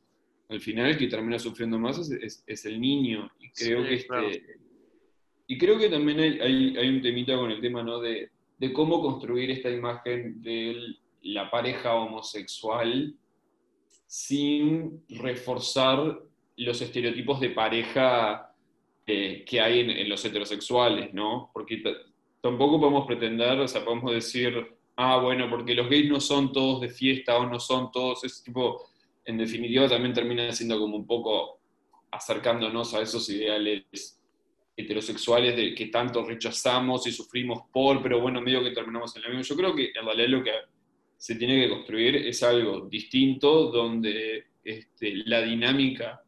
al 0.49 0.61
final 0.61 0.91
el 0.91 0.99
que 0.99 1.07
termina 1.07 1.39
sufriendo 1.39 1.79
más 1.79 1.99
es, 1.99 2.43
es, 2.47 2.65
el 2.67 2.81
niño. 2.81 3.31
Y 3.41 3.51
creo 3.51 3.85
que 3.85 3.95
este, 3.95 4.59
y 5.47 5.59
creo 5.59 5.79
que 5.79 5.89
también 5.89 6.21
hay, 6.21 6.41
hay, 6.41 6.77
hay, 6.77 6.89
un 6.89 7.03
temita 7.03 7.37
con 7.37 7.51
el 7.51 7.61
tema 7.61 7.83
¿no? 7.83 8.01
de, 8.01 8.31
de 8.59 8.73
cómo 8.73 9.01
construir 9.01 9.51
esta 9.51 9.71
imagen 9.71 10.43
del 10.43 10.99
la 11.23 11.51
pareja 11.51 11.95
homosexual 11.95 13.15
sin 14.07 15.05
reforzar 15.09 16.21
los 16.57 16.83
estereotipos 16.83 17.41
de 17.41 17.51
pareja 17.51 18.55
eh, 19.07 19.45
que 19.47 19.61
hay 19.61 19.81
en, 19.81 20.09
los 20.09 20.25
heterosexuales, 20.25 21.13
¿no? 21.15 21.51
Porque 21.53 21.83
tampoco 22.41 22.79
podemos 22.79 23.07
pretender, 23.07 23.59
o 23.61 23.67
sea, 23.67 23.85
podemos 23.85 24.13
decir, 24.13 24.77
ah, 24.97 25.19
bueno, 25.19 25.49
porque 25.49 25.75
los 25.75 25.89
gays 25.89 26.11
no 26.11 26.21
son 26.21 26.53
todos 26.53 26.81
de 26.83 26.89
fiesta 26.89 27.37
o 27.39 27.47
no 27.47 27.59
son 27.59 27.91
todos, 27.91 28.23
ese 28.25 28.45
tipo, 28.45 28.85
en 29.25 29.39
definitiva 29.39 29.89
también 29.89 30.13
termina 30.13 30.53
siendo 30.53 30.79
como 30.79 30.97
un 30.97 31.07
poco 31.07 31.59
acercándonos 32.11 32.93
a 32.95 33.01
esos 33.01 33.29
ideales 33.31 34.21
heterosexuales 34.77 35.57
de 35.57 35.75
que 35.75 35.87
tanto 35.87 36.25
rechazamos 36.25 37.07
y 37.07 37.13
sufrimos 37.13 37.63
por, 37.73 38.03
pero 38.03 38.21
bueno, 38.21 38.41
medio 38.41 38.63
que 38.63 38.71
terminamos 38.71 39.17
en 39.17 39.23
la 39.23 39.29
misma. 39.29 39.43
Yo 39.43 39.57
creo 39.57 39.75
que 39.75 39.93
en 39.95 40.05
realidad 40.05 40.29
lo 40.29 40.45
que 40.45 40.53
se 41.23 41.37
tiene 41.37 41.63
que 41.63 41.69
construir 41.69 42.17
es 42.17 42.43
algo 42.43 42.89
distinto 42.89 43.71
donde 43.71 44.45
este, 44.65 45.15
la 45.25 45.41
dinámica 45.41 46.21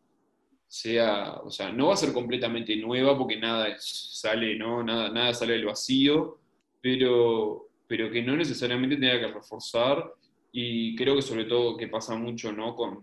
sea, 0.69 1.33
o 1.43 1.51
sea, 1.51 1.73
no 1.73 1.89
va 1.89 1.95
a 1.95 1.97
ser 1.97 2.13
completamente 2.13 2.77
nueva 2.77 3.19
porque 3.19 3.37
nada 3.37 3.75
sale, 3.81 4.57
¿no? 4.57 4.85
Nada, 4.85 5.11
nada 5.11 5.35
sale 5.35 5.55
del 5.55 5.65
vacío, 5.65 6.39
pero, 6.81 7.71
pero 7.89 8.09
que 8.09 8.23
no 8.23 8.37
necesariamente 8.37 8.97
tenga 8.97 9.19
que 9.19 9.35
reforzar 9.35 10.13
y 10.53 10.95
creo 10.95 11.17
que 11.17 11.23
sobre 11.23 11.47
todo 11.47 11.77
que 11.77 11.89
pasa 11.89 12.15
mucho, 12.15 12.53
¿no? 12.53 12.77
Con, 12.77 13.01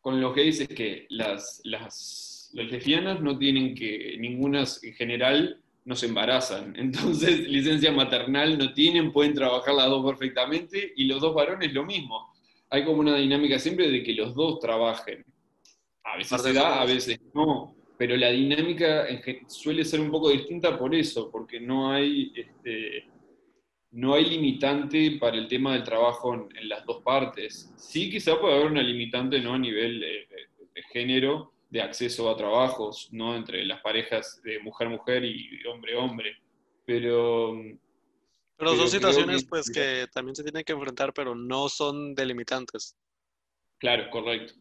con 0.00 0.22
los 0.22 0.34
gays 0.34 0.60
es 0.60 0.68
que 0.68 1.06
las, 1.10 1.60
las, 1.64 2.50
las 2.54 2.66
lesbianas 2.72 3.20
no 3.20 3.36
tienen 3.36 3.74
que, 3.74 4.16
ninguna 4.18 4.64
en 4.82 4.94
general, 4.94 5.60
no 5.84 5.94
se 5.94 6.06
embarazan. 6.06 6.74
Entonces, 6.78 7.48
licencia 7.48 7.92
maternal 7.92 8.58
no 8.58 8.72
tienen, 8.72 9.12
pueden 9.12 9.34
trabajar 9.34 9.74
las 9.74 9.88
dos 9.88 10.04
perfectamente 10.04 10.92
y 10.96 11.04
los 11.04 11.20
dos 11.20 11.34
varones 11.34 11.72
lo 11.72 11.84
mismo. 11.84 12.32
Hay 12.70 12.84
como 12.84 13.00
una 13.00 13.16
dinámica 13.16 13.58
siempre 13.58 13.88
de 13.88 14.02
que 14.02 14.14
los 14.14 14.34
dos 14.34 14.58
trabajen. 14.58 15.24
A 16.02 16.16
veces 16.16 16.42
se 16.42 16.52
da, 16.52 16.80
a 16.80 16.84
veces 16.84 17.18
no, 17.34 17.76
pero 17.96 18.16
la 18.16 18.30
dinámica 18.30 19.06
suele 19.46 19.84
ser 19.84 20.00
un 20.00 20.10
poco 20.10 20.30
distinta 20.30 20.78
por 20.78 20.94
eso, 20.94 21.30
porque 21.30 21.60
no 21.60 21.90
hay, 21.90 22.32
este, 22.34 23.08
no 23.92 24.14
hay 24.14 24.26
limitante 24.26 25.16
para 25.20 25.36
el 25.36 25.48
tema 25.48 25.74
del 25.74 25.82
trabajo 25.82 26.34
en, 26.34 26.68
las 26.68 26.84
dos 26.84 27.02
partes. 27.02 27.72
Sí, 27.76 28.10
quizá 28.10 28.38
puede 28.38 28.54
haber 28.54 28.66
una 28.66 28.82
limitante 28.82 29.40
¿no? 29.40 29.54
a 29.54 29.58
nivel 29.58 30.00
de 30.00 30.82
género, 30.92 31.53
de 31.74 31.82
acceso 31.82 32.30
a 32.30 32.36
trabajos, 32.36 33.08
¿no? 33.10 33.34
Entre 33.34 33.64
las 33.64 33.80
parejas 33.80 34.40
de 34.44 34.60
mujer-mujer 34.60 35.24
y 35.24 35.58
hombre-hombre. 35.66 36.36
Pero... 36.86 37.60
Pero 38.56 38.76
son 38.76 38.88
situaciones 38.88 39.44
pues 39.44 39.68
que 39.68 40.06
también 40.12 40.36
se 40.36 40.44
tienen 40.44 40.62
que 40.62 40.72
enfrentar, 40.72 41.12
pero 41.12 41.34
no 41.34 41.68
son 41.68 42.14
delimitantes. 42.14 42.96
Claro, 43.78 44.08
correcto. 44.08 44.54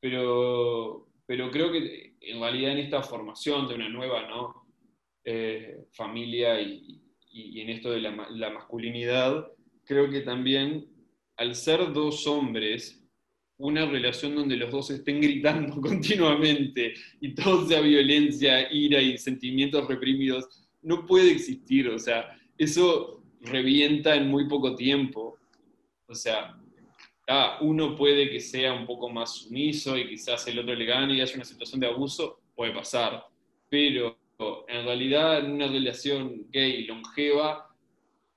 Pero, 0.00 1.08
pero 1.24 1.50
creo 1.50 1.72
que 1.72 2.14
en 2.20 2.40
realidad 2.40 2.72
en 2.72 2.78
esta 2.80 3.02
formación 3.02 3.66
de 3.66 3.76
una 3.76 3.88
nueva 3.88 4.28
¿no? 4.28 4.66
Eh, 5.24 5.86
familia 5.92 6.60
y, 6.60 7.00
y, 7.30 7.62
en 7.62 7.70
esto 7.70 7.90
de 7.90 8.02
la, 8.02 8.28
la 8.32 8.50
masculinidad, 8.50 9.50
creo 9.86 10.10
que 10.10 10.20
también 10.20 10.86
al 11.38 11.54
ser 11.54 11.90
dos 11.94 12.26
hombres 12.26 12.99
una 13.60 13.86
relación 13.86 14.34
donde 14.34 14.56
los 14.56 14.70
dos 14.70 14.90
estén 14.90 15.20
gritando 15.20 15.80
continuamente 15.80 16.94
y 17.20 17.34
todo 17.34 17.68
sea 17.68 17.80
violencia, 17.80 18.72
ira 18.72 19.00
y 19.00 19.18
sentimientos 19.18 19.86
reprimidos, 19.86 20.68
no 20.82 21.06
puede 21.06 21.30
existir. 21.30 21.88
O 21.88 21.98
sea, 21.98 22.38
eso 22.58 23.22
revienta 23.42 24.14
en 24.16 24.28
muy 24.28 24.48
poco 24.48 24.74
tiempo. 24.74 25.38
O 26.06 26.14
sea, 26.14 26.56
ah, 27.28 27.58
uno 27.60 27.94
puede 27.94 28.30
que 28.30 28.40
sea 28.40 28.72
un 28.72 28.86
poco 28.86 29.08
más 29.08 29.36
sumiso 29.36 29.96
y 29.96 30.08
quizás 30.08 30.46
el 30.48 30.58
otro 30.58 30.74
le 30.74 30.86
gane 30.86 31.14
y 31.14 31.20
haya 31.20 31.34
una 31.34 31.44
situación 31.44 31.80
de 31.80 31.86
abuso, 31.86 32.40
puede 32.54 32.72
pasar. 32.72 33.24
Pero 33.68 34.18
en 34.68 34.84
realidad 34.86 35.40
en 35.40 35.52
una 35.52 35.68
relación 35.68 36.46
gay 36.50 36.84
longeva, 36.86 37.69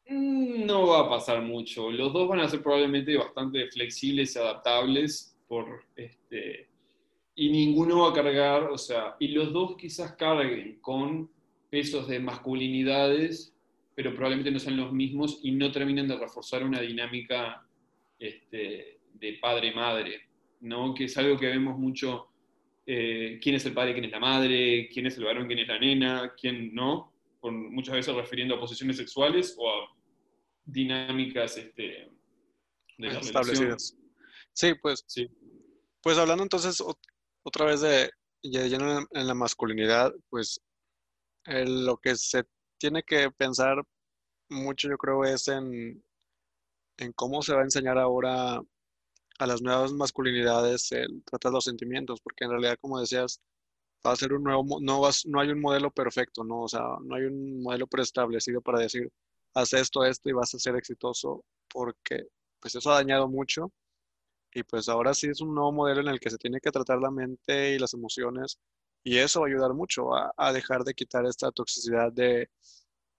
no 0.10 0.88
va 0.88 1.02
a 1.02 1.10
pasar 1.10 1.42
mucho. 1.42 1.92
Los 1.92 2.14
dos 2.14 2.28
van 2.28 2.42
a 2.42 2.50
ser 2.50 2.62
probablemente 2.62 3.16
bastante 3.18 3.68
flexibles 3.68 4.36
y 4.36 4.40
adaptables 4.40 5.38
por 5.48 5.86
este, 5.96 6.68
y 7.36 7.50
ninguno 7.50 8.02
va 8.02 8.10
a 8.10 8.14
cargar, 8.14 8.64
o 8.66 8.78
sea, 8.78 9.16
y 9.20 9.30
los 9.30 9.52
dos 9.52 9.76
quizás 9.76 10.14
carguen 10.14 10.80
con 10.82 11.30
pesos 11.70 12.08
de 12.08 12.20
masculinidades, 12.20 13.56
pero 13.96 14.14
probablemente 14.14 14.52
no 14.52 14.60
sean 14.60 14.78
los 14.78 14.92
mismos 14.92 15.40
y 15.44 15.52
no 15.52 15.72
terminen 15.72 16.08
de 16.08 16.18
reforzar 16.18 16.64
una 16.64 16.82
dinámica 16.82 17.66
este, 18.20 19.00
de 19.14 19.34
padre-madre, 19.42 20.22
¿no? 20.62 20.94
Que 20.94 21.06
es 21.06 21.18
algo 21.18 21.38
que 21.38 21.48
vemos 21.48 21.78
mucho, 21.78 22.28
eh, 22.86 23.40
quién 23.42 23.56
es 23.56 23.66
el 23.66 23.74
padre, 23.74 23.94
quién 23.94 24.06
es 24.06 24.12
la 24.12 24.20
madre, 24.20 24.90
quién 24.92 25.08
es 25.08 25.18
el 25.18 25.24
varón, 25.24 25.48
quién 25.48 25.60
es 25.60 25.68
la 25.68 25.80
nena, 25.80 26.34
quién 26.40 26.74
no, 26.74 27.13
muchas 27.52 27.96
veces 27.96 28.16
refiriendo 28.16 28.56
a 28.56 28.60
posiciones 28.60 28.98
sexuales 28.98 29.56
o 29.58 29.70
a 29.70 29.98
dinámicas 30.66 31.58
este, 31.58 32.10
de 32.98 33.08
la 33.08 33.20
establecidas. 33.20 33.98
Sí, 34.54 34.74
pues, 34.82 35.04
sí. 35.08 35.28
pues 36.02 36.18
hablando 36.18 36.44
entonces 36.44 36.82
otra 37.44 37.66
vez 37.66 37.82
de 37.82 38.10
ya 38.44 38.66
en, 38.66 39.08
en 39.12 39.28
la 39.28 39.34
masculinidad, 39.34 40.14
pues 40.30 40.62
lo 41.46 41.98
que 41.98 42.16
se 42.16 42.44
tiene 42.78 43.04
que 43.04 43.32
pensar 43.32 43.82
mucho 44.50 44.90
yo 44.90 44.98
creo 44.98 45.24
es 45.24 45.48
en, 45.48 46.04
en 46.98 47.14
cómo 47.14 47.42
se 47.42 47.54
va 47.54 47.62
a 47.62 47.66
enseñar 47.66 47.98
ahora 47.98 48.62
a 49.40 49.48
las 49.48 49.62
nuevas 49.62 49.92
masculinidades 49.94 50.92
el 50.92 51.24
tratar 51.24 51.52
los 51.52 51.64
sentimientos, 51.64 52.22
porque 52.22 52.46
en 52.46 52.52
realidad, 52.52 52.78
como 52.80 53.00
decías, 53.00 53.42
va 54.06 54.14
a 54.14 54.16
ser 54.16 54.34
un 54.34 54.44
nuevo, 54.44 54.80
no, 54.82 55.02
no 55.26 55.40
hay 55.42 55.50
un 55.50 55.62
modelo 55.62 55.92
perfecto, 55.92 56.44
¿no? 56.44 56.62
O 56.64 56.68
sea, 56.68 56.82
no 57.04 57.16
hay 57.16 57.24
un 57.26 57.62
modelo 57.62 57.88
preestablecido 57.88 58.62
para 58.62 58.80
decir, 58.80 59.12
haz 59.54 59.74
esto, 59.74 60.06
esto 60.06 60.30
y 60.30 60.34
vas 60.34 60.54
a 60.56 60.60
ser 60.60 60.76
exitoso, 60.76 61.46
porque 61.70 62.28
pues 62.60 62.76
eso 62.76 62.92
ha 62.92 62.96
dañado 62.96 63.28
mucho. 63.28 63.72
Y 64.54 64.64
pues 64.64 64.90
ahora 64.90 65.14
sí 65.14 65.28
es 65.28 65.42
un 65.42 65.56
nuevo 65.56 65.72
modelo 65.72 66.02
en 66.02 66.10
el 66.10 66.20
que 66.20 66.30
se 66.30 66.38
tiene 66.38 66.60
que 66.62 66.72
tratar 66.72 67.00
la 67.00 67.12
mente 67.12 67.74
y 67.76 67.80
las 67.80 67.94
emociones 67.94 68.60
y 69.04 69.18
eso 69.18 69.42
va 69.42 69.48
a 69.48 69.50
ayudar 69.50 69.74
mucho 69.74 70.10
a, 70.16 70.54
dejar 70.54 70.84
de 70.84 70.94
quitar 70.94 71.26
esta 71.26 71.52
toxicidad 71.52 72.12
de, 72.12 72.50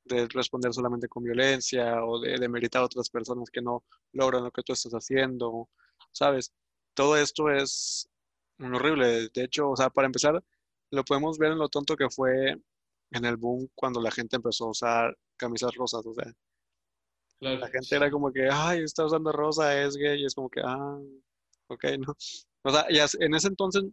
de 0.04 0.26
responder 0.28 0.72
solamente 0.72 1.08
con 1.08 1.24
violencia 1.24 2.04
o 2.04 2.20
de, 2.20 2.38
de 2.38 2.48
meritar 2.48 2.82
a 2.82 2.86
otras 2.86 3.10
personas 3.10 3.50
que 3.50 3.62
no 3.62 3.84
logran 4.12 4.44
lo 4.44 4.50
que 4.50 4.62
tú 4.62 4.72
estás 4.72 4.92
haciendo, 4.94 5.68
¿sabes? 6.12 6.52
Todo 6.94 7.16
esto 7.16 7.50
es 7.50 8.08
horrible. 8.58 9.28
De 9.30 9.44
hecho, 9.44 9.70
o 9.70 9.76
sea, 9.76 9.90
para 9.90 10.06
empezar, 10.06 10.42
lo 10.94 11.04
podemos 11.04 11.38
ver 11.38 11.52
en 11.52 11.58
lo 11.58 11.68
tonto 11.68 11.96
que 11.96 12.08
fue 12.08 12.56
en 13.10 13.24
el 13.24 13.36
boom 13.36 13.68
cuando 13.74 14.00
la 14.00 14.10
gente 14.10 14.36
empezó 14.36 14.66
a 14.66 14.70
usar 14.70 15.18
camisas 15.36 15.74
rosas, 15.74 16.04
o 16.06 16.14
sea, 16.14 16.32
la 17.40 17.68
gente 17.68 17.96
era 17.96 18.10
como 18.10 18.32
que, 18.32 18.48
ay, 18.50 18.82
está 18.82 19.04
usando 19.04 19.30
rosa, 19.32 19.82
es 19.82 19.96
gay, 19.96 20.22
y 20.22 20.24
es 20.24 20.34
como 20.34 20.48
que, 20.48 20.60
ah, 20.64 20.98
ok, 21.68 21.84
no. 21.98 22.14
O 22.62 22.70
sea, 22.70 22.86
ya 22.90 23.06
en 23.20 23.34
ese 23.34 23.48
entonces 23.48 23.84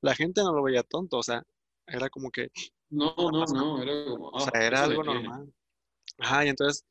la 0.00 0.14
gente 0.14 0.42
no 0.42 0.52
lo 0.52 0.62
veía 0.62 0.82
tonto, 0.82 1.18
o 1.18 1.22
sea, 1.22 1.42
era 1.86 2.08
como 2.10 2.30
que... 2.30 2.48
No, 2.90 3.14
no, 3.16 3.44
no, 3.44 3.82
era 3.82 4.04
como... 4.10 4.28
o 4.28 4.40
sea, 4.40 4.50
ah, 4.54 4.64
era 4.64 4.84
algo 4.84 5.04
normal. 5.04 5.52
Ajá, 6.18 6.46
y 6.46 6.48
entonces, 6.48 6.84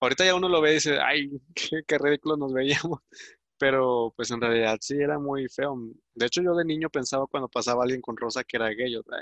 ahorita 0.00 0.24
ya 0.24 0.34
uno 0.34 0.48
lo 0.48 0.60
ve 0.60 0.72
y 0.72 0.74
dice, 0.74 0.98
ay, 1.00 1.30
qué, 1.54 1.82
qué 1.86 1.98
ridículo 1.98 2.36
nos 2.36 2.52
veíamos. 2.52 3.00
Pero 3.58 4.12
pues 4.16 4.30
en 4.30 4.40
realidad 4.40 4.78
sí 4.80 4.96
era 4.98 5.18
muy 5.18 5.48
feo. 5.48 5.76
De 6.14 6.26
hecho, 6.26 6.42
yo 6.42 6.54
de 6.54 6.64
niño 6.64 6.88
pensaba 6.90 7.26
cuando 7.26 7.48
pasaba 7.48 7.82
alguien 7.82 8.00
con 8.00 8.16
rosa 8.16 8.44
que 8.44 8.56
era 8.56 8.68
gay. 8.70 8.94
O 8.96 9.02
sea, 9.02 9.18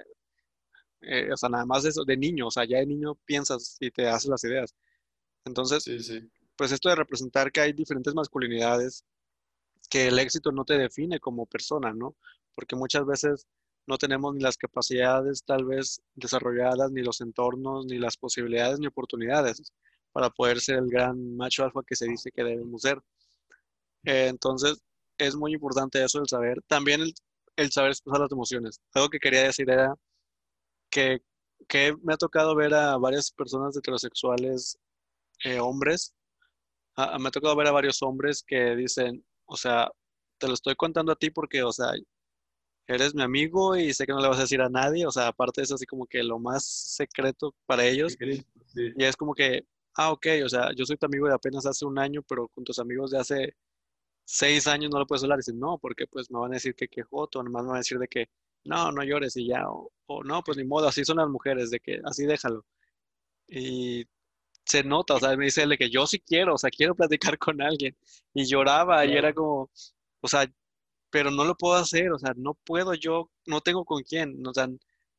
eh, 1.02 1.32
o 1.32 1.36
sea, 1.36 1.48
nada 1.48 1.66
más 1.66 1.84
eso, 1.84 2.04
de 2.04 2.16
niño, 2.16 2.48
o 2.48 2.50
sea, 2.50 2.64
ya 2.64 2.78
de 2.78 2.86
niño 2.86 3.14
piensas 3.24 3.76
y 3.80 3.90
te 3.90 4.08
haces 4.08 4.28
las 4.28 4.44
ideas. 4.44 4.74
Entonces, 5.44 5.84
pues 6.56 6.72
esto 6.72 6.88
de 6.88 6.96
representar 6.96 7.52
que 7.52 7.60
hay 7.60 7.72
diferentes 7.72 8.14
masculinidades, 8.14 9.04
que 9.90 10.08
el 10.08 10.18
éxito 10.18 10.52
no 10.52 10.64
te 10.64 10.78
define 10.78 11.20
como 11.20 11.46
persona, 11.46 11.92
¿no? 11.94 12.16
Porque 12.54 12.76
muchas 12.76 13.06
veces 13.06 13.46
no 13.86 13.98
tenemos 13.98 14.34
ni 14.34 14.42
las 14.42 14.56
capacidades 14.56 15.44
tal 15.44 15.64
vez 15.64 16.00
desarrolladas, 16.14 16.90
ni 16.90 17.02
los 17.02 17.20
entornos, 17.20 17.86
ni 17.86 17.98
las 17.98 18.16
posibilidades, 18.16 18.80
ni 18.80 18.86
oportunidades 18.88 19.62
para 20.12 20.30
poder 20.30 20.60
ser 20.60 20.78
el 20.78 20.88
gran 20.88 21.36
macho 21.36 21.62
alfa 21.62 21.82
que 21.86 21.94
se 21.94 22.06
dice 22.06 22.32
que 22.32 22.42
debemos 22.42 22.82
ser. 22.82 23.00
Eh, 24.04 24.28
entonces, 24.28 24.78
es 25.18 25.34
muy 25.36 25.54
importante 25.54 26.02
eso, 26.02 26.20
el 26.20 26.28
saber. 26.28 26.62
También 26.66 27.02
el, 27.56 27.72
saber 27.72 27.90
expresar 27.90 28.20
las 28.20 28.32
emociones. 28.32 28.80
Algo 28.94 29.08
que 29.08 29.18
quería 29.18 29.44
decir 29.44 29.70
era 29.70 29.94
que, 30.90 31.20
me 32.02 32.14
ha 32.14 32.16
tocado 32.16 32.54
ver 32.54 32.74
a 32.74 32.96
varias 32.96 33.30
personas 33.30 33.76
heterosexuales, 33.76 34.78
eh, 35.44 35.58
hombres, 35.58 36.14
me 36.96 37.28
ha 37.28 37.30
tocado 37.30 37.56
ver 37.56 37.66
a 37.66 37.72
varios 37.72 38.02
hombres 38.02 38.42
que 38.46 38.74
dicen, 38.74 39.24
o 39.46 39.56
sea, 39.56 39.90
te 40.38 40.48
lo 40.48 40.54
estoy 40.54 40.74
contando 40.76 41.12
a 41.12 41.16
ti 41.16 41.30
porque, 41.30 41.62
o 41.62 41.72
sea, 41.72 41.92
eres 42.86 43.14
mi 43.14 43.22
amigo 43.22 43.76
y 43.76 43.92
sé 43.92 44.06
que 44.06 44.12
no 44.12 44.20
le 44.20 44.28
vas 44.28 44.38
a 44.38 44.42
decir 44.42 44.60
a 44.62 44.68
nadie, 44.68 45.06
o 45.06 45.10
sea, 45.10 45.28
aparte 45.28 45.62
es 45.62 45.72
así 45.72 45.86
como 45.86 46.06
que 46.06 46.22
lo 46.22 46.38
más 46.38 46.64
secreto 46.64 47.54
para 47.66 47.84
ellos. 47.84 48.16
Y 48.74 49.04
es 49.04 49.16
como 49.16 49.34
que, 49.34 49.66
ah, 49.94 50.12
ok, 50.12 50.26
o 50.44 50.48
sea, 50.48 50.70
yo 50.74 50.84
soy 50.84 50.96
tu 50.96 51.06
amigo 51.06 51.26
de 51.26 51.34
apenas 51.34 51.66
hace 51.66 51.84
un 51.84 51.98
año, 51.98 52.22
pero 52.28 52.48
con 52.48 52.64
tus 52.64 52.78
amigos 52.78 53.10
de 53.10 53.18
hace 53.18 53.56
seis 54.26 54.66
años 54.66 54.90
no 54.92 54.98
lo 54.98 55.06
puedes 55.06 55.22
hablar. 55.22 55.38
Y 55.38 55.40
dicen, 55.40 55.58
no, 55.58 55.78
porque 55.78 56.06
pues 56.06 56.30
me 56.30 56.38
van 56.40 56.52
a 56.52 56.56
decir 56.56 56.74
que 56.74 56.88
quejoto, 56.88 57.42
nomás 57.42 57.62
me 57.62 57.68
van 57.68 57.76
a 57.76 57.80
decir 57.80 57.98
de 57.98 58.08
que 58.08 58.28
no, 58.64 58.92
no 58.92 59.02
llores 59.04 59.36
y 59.36 59.46
ya, 59.48 59.64
o, 59.68 59.90
no, 60.24 60.42
pues 60.42 60.58
ni 60.58 60.64
modo, 60.64 60.88
así 60.88 61.04
son 61.04 61.18
las 61.18 61.28
mujeres, 61.28 61.70
de 61.70 61.80
que 61.80 62.00
así 62.04 62.26
déjalo. 62.26 62.66
Y 63.48 64.06
se 64.64 64.84
nota, 64.84 65.14
o 65.14 65.20
sea, 65.20 65.36
me 65.36 65.46
dice 65.46 65.62
él 65.62 65.70
de 65.70 65.78
que 65.78 65.90
yo 65.90 66.06
sí 66.06 66.20
quiero, 66.20 66.54
o 66.54 66.58
sea, 66.58 66.70
quiero 66.70 66.94
platicar 66.96 67.38
con 67.38 67.62
alguien. 67.62 67.96
Y 68.34 68.46
lloraba 68.46 69.04
y 69.06 69.12
era 69.16 69.32
como, 69.34 69.70
o 70.20 70.28
sea, 70.28 70.50
pero 71.10 71.30
no 71.30 71.44
lo 71.44 71.56
puedo 71.56 71.74
hacer, 71.76 72.12
o 72.12 72.18
sea, 72.18 72.34
no 72.36 72.54
puedo 72.54 72.94
yo, 72.94 73.30
no 73.46 73.60
tengo 73.60 73.84
con 73.84 74.02
quién, 74.02 74.46
o 74.46 74.52
sea, 74.54 74.68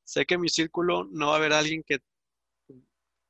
sé 0.03 0.25
que 0.25 0.35
en 0.35 0.41
mi 0.41 0.49
círculo 0.49 1.05
no 1.11 1.27
va 1.27 1.33
a 1.33 1.37
haber 1.37 1.53
alguien 1.53 1.83
que, 1.83 1.99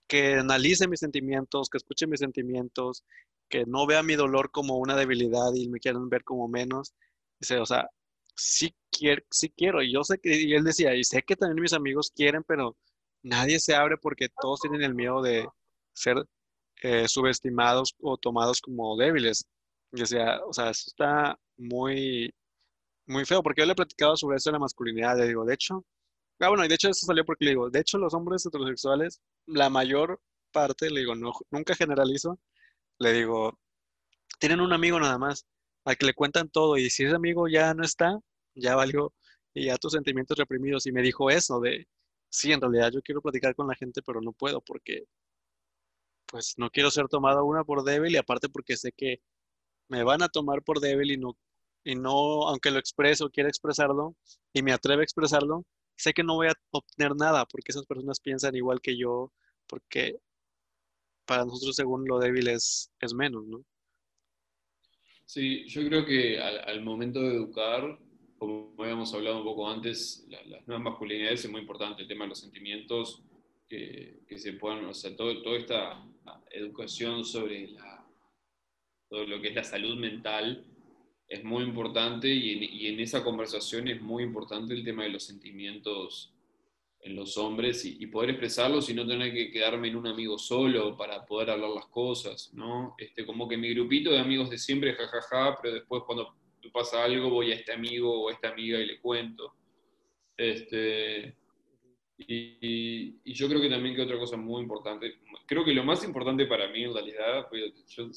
que 0.08 0.36
analice 0.36 0.88
mis 0.88 1.00
sentimientos, 1.00 1.70
que 1.70 1.78
escuche 1.78 2.08
mis 2.08 2.20
sentimientos, 2.20 3.04
que 3.50 3.66
no 3.66 3.86
vea 3.88 4.04
mi 4.04 4.16
dolor 4.16 4.52
como 4.52 4.78
una 4.78 4.96
debilidad 4.96 5.54
y 5.56 5.70
me 5.70 5.80
quieran 5.80 6.10
ver 6.10 6.24
como 6.24 6.48
menos. 6.48 6.94
Dice, 7.40 7.60
o 7.60 7.66
sea, 7.66 7.90
sí 8.36 8.76
quiero, 8.92 9.24
sí 9.32 9.50
quiero. 9.56 9.82
Y 9.84 9.94
yo 9.94 10.04
sé 10.04 10.20
que, 10.20 10.40
y 10.42 10.54
él 10.54 10.64
decía, 10.64 10.96
y 10.96 11.04
sé 11.04 11.24
que 11.24 11.36
también 11.36 11.62
mis 11.62 11.74
amigos 11.74 12.12
quieren, 12.16 12.44
pero 12.48 12.78
nadie 13.24 13.60
se 13.60 13.76
abre 13.76 13.98
porque 13.98 14.30
todos 14.42 14.62
tienen 14.62 14.84
el 14.84 14.96
miedo 14.96 15.22
de 15.22 15.48
ser 15.94 16.18
eh, 16.84 17.08
subestimados 17.08 17.96
o 18.02 18.18
tomados 18.18 18.62
como 18.62 18.98
débiles. 18.98 19.46
Y 19.92 20.02
decía, 20.02 20.40
o 20.46 20.54
sea, 20.54 20.70
eso 20.72 20.86
está 20.88 21.40
muy, 21.58 22.34
muy 23.06 23.26
feo, 23.26 23.42
porque 23.44 23.62
yo 23.62 23.66
le 23.66 23.72
he 23.74 23.76
platicado 23.76 24.16
sobre 24.18 24.38
eso 24.38 24.50
en 24.50 24.54
la 24.54 24.60
masculinidad. 24.60 25.18
Le 25.18 25.28
digo, 25.28 25.46
de 25.46 25.54
hecho, 25.54 25.86
Ah, 26.42 26.50
bueno, 26.50 26.66
y 26.66 26.70
de 26.70 26.76
hecho 26.76 26.90
eso 26.90 27.06
salió 27.06 27.26
porque 27.26 27.46
le 27.46 27.52
digo, 27.52 27.70
de 27.70 27.82
hecho 27.82 28.00
los 28.00 28.14
hombres 28.16 28.46
heterosexuales, 28.46 29.22
la 29.48 29.70
mayor 29.70 30.22
parte, 30.54 30.90
le 30.90 31.02
digo, 31.02 31.16
no, 31.16 31.34
nunca 31.52 31.76
generalizo, 31.76 32.40
le 33.00 33.14
digo, 33.14 33.60
tienen 34.40 34.62
un 34.62 34.74
amigo 34.74 35.00
nada 35.00 35.18
más, 35.18 35.46
al 35.86 35.98
que 35.98 36.06
le 36.08 36.14
cuentan 36.14 36.50
todo, 36.50 36.78
y 36.78 36.90
si 36.90 37.06
ese 37.06 37.16
amigo 37.16 37.48
ya 37.48 37.74
no 37.74 37.84
está, 37.84 38.20
ya 38.56 38.76
valió, 38.76 39.14
y 39.54 39.66
ya 39.68 39.78
tus 39.78 39.94
sentimientos 39.94 40.38
reprimidos, 40.38 40.86
y 40.88 40.92
me 40.92 41.02
dijo 41.02 41.30
eso 41.30 41.60
de, 41.60 41.88
sí, 42.30 42.52
en 42.52 42.62
realidad 42.62 42.92
yo 42.94 43.02
quiero 43.02 43.22
platicar 43.22 43.56
con 43.56 43.68
la 43.68 43.76
gente, 43.76 44.02
pero 44.04 44.22
no 44.22 44.34
puedo 44.34 44.62
porque, 44.62 45.06
pues, 46.26 46.56
no 46.58 46.70
quiero 46.70 46.92
ser 46.92 47.08
tomado 47.08 47.46
una 47.46 47.64
por 47.64 47.84
débil, 47.84 48.14
y 48.14 48.18
aparte 48.18 48.50
porque 48.50 48.78
sé 48.78 48.92
que 48.92 49.22
me 49.90 50.04
van 50.04 50.24
a 50.24 50.30
tomar 50.30 50.64
por 50.64 50.80
débil 50.80 51.12
y 51.12 51.18
no, 51.18 51.38
y 51.84 51.96
no, 51.96 52.48
aunque 52.50 52.72
lo 52.72 52.80
expreso, 52.80 53.30
quiera 53.32 53.50
expresarlo, 53.50 54.16
y 54.54 54.64
me 54.64 54.74
atreve 54.74 55.02
a 55.02 55.06
expresarlo, 55.06 55.66
sé 55.96 56.14
que 56.14 56.24
no 56.24 56.36
voy 56.36 56.48
a 56.50 56.54
obtener 56.72 57.16
nada 57.16 57.46
porque 57.46 57.72
esas 57.72 57.86
personas 57.86 58.20
piensan 58.20 58.56
igual 58.56 58.82
que 58.82 58.98
yo, 58.98 59.34
porque 59.68 60.20
para 61.28 61.46
nosotros 61.46 61.76
según 61.76 62.06
lo 62.08 62.20
débil 62.20 62.48
es, 62.48 62.90
menos, 63.16 63.46
¿no? 63.46 63.64
Sí, 65.26 65.68
yo 65.68 65.86
creo 65.88 66.06
que 66.06 66.40
al, 66.40 66.82
momento 66.82 67.22
de 67.22 67.36
educar, 67.36 68.00
como 68.38 68.74
habíamos 68.80 69.14
hablado 69.14 69.40
un 69.40 69.44
poco 69.44 69.70
antes, 69.70 70.26
las 70.30 70.66
nuevas 70.68 70.84
masculinidades 70.84 71.44
es 71.44 71.52
muy 71.52 71.62
importante, 71.62 72.04
el 72.04 72.08
tema 72.08 72.24
de 72.24 72.30
los 72.30 72.40
sentimientos, 72.40 73.22
que, 73.68 74.24
se 74.38 74.54
puedan, 74.54 74.86
o 74.86 74.94
sea, 74.94 75.16
todo, 75.16 75.42
toda 75.42 75.58
esta 75.58 76.06
educación 76.52 77.26
sobre 77.26 77.68
la, 77.68 78.08
todo 79.10 79.26
lo 79.26 79.42
que 79.42 79.50
es 79.50 79.56
la 79.56 79.64
salud 79.64 79.98
mental, 79.98 80.66
es 81.28 81.44
muy 81.44 81.64
importante 81.64 82.30
y 82.30 82.88
en, 82.88 83.00
esa 83.00 83.24
conversación 83.24 83.88
es 83.90 84.02
muy 84.02 84.24
importante 84.24 84.74
el 84.74 84.84
tema 84.84 85.04
de 85.04 85.10
los 85.10 85.24
sentimientos 85.24 86.34
en 87.08 87.16
los 87.16 87.38
hombres 87.38 87.84
y, 87.86 88.06
poder 88.08 88.32
expresarlos 88.32 88.90
y 88.90 88.94
no 88.94 89.08
tener 89.08 89.34
que 89.34 89.52
quedarme 89.52 89.88
en 89.88 89.96
un 89.96 90.08
amigo 90.08 90.38
solo 90.38 90.96
para 90.96 91.26
poder 91.26 91.50
hablar 91.50 91.72
las 91.72 91.88
cosas, 91.88 92.52
¿no? 92.54 92.96
Este, 92.98 93.26
como 93.26 93.48
que 93.48 93.58
mi 93.58 93.74
grupito 93.74 94.12
de 94.12 94.20
amigos 94.20 94.50
de 94.50 94.58
siempre, 94.58 94.94
jajaja, 94.94 95.58
pero 95.62 95.76
después 95.76 96.04
cuando 96.06 96.36
pasa 96.72 97.04
algo 97.04 97.30
voy 97.30 97.52
a 97.52 97.56
este 97.56 97.72
amigo 97.74 98.24
o 98.24 98.30
a 98.30 98.34
esta 98.34 98.50
amiga 98.50 98.80
y 98.80 98.86
le 98.86 99.00
cuento. 99.00 99.54
Este, 100.36 101.36
y, 102.18 103.16
y, 103.24 103.34
yo 103.34 103.48
creo 103.48 103.62
que 103.62 103.70
también 103.70 103.96
que 103.96 104.02
otra 104.02 104.20
cosa 104.20 104.38
muy 104.38 104.62
importante, 104.62 105.16
creo 105.46 105.64
que 105.64 105.74
lo 105.74 105.84
más 105.84 106.04
importante 106.04 106.46
para 106.46 106.68
mí 106.70 106.84
en 106.84 106.94
realidad, 106.94 107.48
pues, 107.50 107.74
yo 107.88 108.10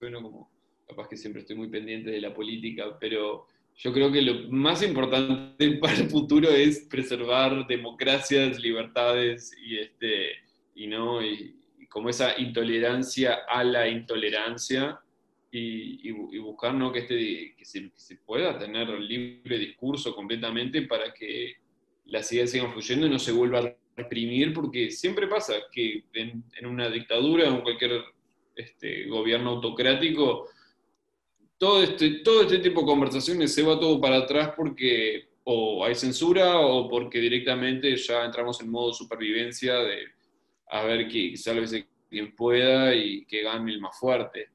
bueno 0.00 0.22
como 0.22 0.50
capaz 0.86 1.08
que 1.08 1.16
siempre 1.16 1.40
estoy 1.40 1.56
muy 1.56 1.68
pendiente 1.68 2.10
de 2.10 2.20
la 2.20 2.34
política, 2.34 2.96
pero 3.00 3.46
yo 3.78 3.92
creo 3.92 4.10
que 4.10 4.22
lo 4.22 4.50
más 4.50 4.82
importante 4.82 5.70
para 5.80 5.94
el 5.94 6.08
futuro 6.08 6.48
es 6.50 6.86
preservar 6.90 7.66
democracias, 7.66 8.58
libertades 8.58 9.52
y, 9.62 9.78
este, 9.78 10.30
y, 10.74 10.86
¿no? 10.86 11.24
y, 11.24 11.54
como 11.88 12.08
esa 12.10 12.38
intolerancia 12.38 13.38
a 13.48 13.64
la 13.64 13.88
intolerancia 13.88 15.00
y, 15.50 16.10
buscar 16.40 16.74
¿no? 16.74 16.92
que, 16.92 16.98
este, 17.00 17.54
que 17.56 17.64
se, 17.64 17.90
se, 17.94 18.16
pueda 18.16 18.58
tener 18.58 18.88
libre 19.00 19.58
discurso 19.58 20.14
completamente 20.14 20.82
para 20.82 21.14
que 21.14 21.54
las 22.04 22.30
ideas 22.32 22.50
sigan 22.50 22.72
fluyendo 22.72 23.06
y 23.06 23.10
no 23.10 23.18
se 23.18 23.32
vuelva 23.32 23.60
a 23.60 23.74
reprimir, 23.96 24.52
porque 24.52 24.90
siempre 24.90 25.26
pasa 25.26 25.54
que 25.72 26.04
en, 26.12 26.44
en 26.58 26.66
una 26.66 26.90
dictadura 26.90 27.50
o 27.50 27.56
en 27.56 27.62
cualquier 27.62 28.02
este, 28.54 29.06
gobierno 29.06 29.50
autocrático, 29.50 30.48
todo 31.58 31.82
este, 31.82 32.10
todo 32.20 32.42
este 32.42 32.58
tipo 32.58 32.80
de 32.80 32.86
conversaciones 32.86 33.54
se 33.54 33.62
va 33.62 33.78
todo 33.78 34.00
para 34.00 34.18
atrás 34.18 34.52
porque 34.56 35.28
o 35.44 35.84
hay 35.84 35.94
censura 35.94 36.58
o 36.58 36.88
porque 36.88 37.18
directamente 37.20 37.96
ya 37.96 38.24
entramos 38.24 38.60
en 38.60 38.70
modo 38.70 38.92
supervivencia 38.92 39.76
de 39.76 39.98
a 40.68 40.82
ver 40.84 41.08
que 41.08 41.36
salve 41.36 41.86
quien 42.10 42.34
pueda 42.34 42.94
y 42.94 43.24
que 43.26 43.42
gane 43.42 43.72
el 43.72 43.80
más 43.80 43.98
fuerte. 43.98 44.48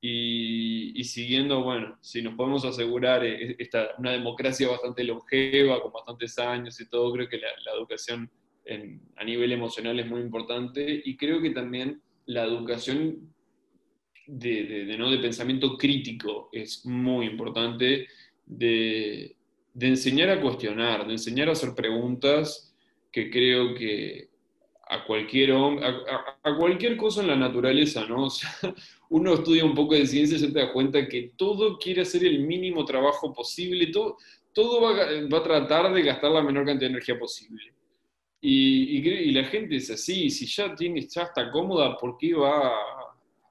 Y, 0.00 1.02
siguiendo, 1.02 1.64
bueno, 1.64 1.98
si 2.00 2.22
nos 2.22 2.34
podemos 2.34 2.64
asegurar 2.64 3.24
eh, 3.24 3.56
esta, 3.58 3.88
una 3.98 4.12
democracia 4.12 4.68
bastante 4.68 5.02
longeva, 5.02 5.82
con 5.82 5.92
bastantes 5.92 6.38
años 6.38 6.80
y 6.80 6.88
todo, 6.88 7.12
creo 7.12 7.28
que 7.28 7.38
la, 7.38 7.48
educación 7.76 8.30
a 9.16 9.24
nivel 9.24 9.50
emocional 9.50 9.98
es 9.98 10.06
muy 10.06 10.20
importante 10.20 11.02
y 11.02 11.16
creo 11.16 11.40
que 11.40 11.50
también 11.50 12.02
la 12.26 12.44
educación 12.44 13.32
de, 14.28 14.94
¿no? 14.98 15.10
de 15.10 15.18
pensamiento 15.18 15.76
crítico 15.76 16.50
es 16.52 16.84
muy 16.84 17.26
importante, 17.26 18.06
de, 18.44 19.34
enseñar 19.80 20.30
a 20.30 20.40
cuestionar, 20.40 21.06
de 21.06 21.12
enseñar 21.12 21.48
a 21.48 21.52
hacer 21.52 21.74
preguntas 21.74 22.74
que 23.10 23.30
creo 23.30 23.74
que 23.74 24.28
a 24.90 25.04
cualquier, 25.04 25.52
a, 25.52 26.56
cualquier 26.56 26.96
cosa 26.96 27.22
en 27.22 27.28
la 27.28 27.36
naturaleza, 27.36 28.06
¿no? 28.06 28.28
uno 29.10 29.34
estudia 29.34 29.64
un 29.64 29.74
poco 29.74 29.94
de 29.94 30.06
ciencia 30.06 30.36
y 30.36 30.40
se 30.40 30.48
da 30.48 30.72
cuenta 30.72 31.08
que 31.08 31.32
todo 31.36 31.78
quiere 31.78 32.02
hacer 32.02 32.24
el 32.24 32.40
mínimo 32.40 32.84
trabajo 32.84 33.32
posible, 33.32 33.86
todo, 33.86 34.16
todo 34.52 34.80
va, 34.82 34.92
va 35.32 35.38
a 35.38 35.42
tratar 35.42 35.92
de 35.92 36.02
gastar 36.02 36.32
la 36.32 36.42
menor 36.42 36.66
cantidad 36.66 36.88
de 36.88 36.94
energía 36.94 37.18
posible. 37.18 37.72
Y, 38.40 38.98
y, 38.98 39.32
la 39.32 39.44
gente 39.44 39.76
es 39.76 39.90
así, 39.90 40.30
si 40.30 40.46
ya, 40.46 40.74
tiene, 40.74 41.00
ya 41.02 41.22
está 41.22 41.50
cómoda, 41.50 41.96
¿por 41.96 42.16
qué 42.16 42.34
va 42.34 42.97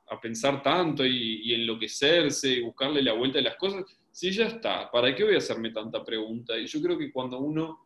a 0.09 0.19
pensar 0.19 0.61
tanto 0.63 1.05
y, 1.05 1.53
enloquecerse 1.53 2.49
y 2.49 2.61
buscarle 2.61 3.01
la 3.01 3.13
vuelta 3.13 3.39
de 3.39 3.43
las 3.43 3.57
cosas, 3.57 3.83
si 4.11 4.31
ya 4.31 4.47
está, 4.47 4.89
¿para 4.89 5.13
qué 5.13 5.23
voy 5.23 5.35
a 5.35 5.39
hacerme 5.39 5.71
tanta 5.71 6.03
pregunta? 6.03 6.57
Y 6.57 6.65
yo 6.65 6.81
creo 6.81 6.97
que 6.97 7.11
cuando 7.11 7.39
uno 7.39 7.85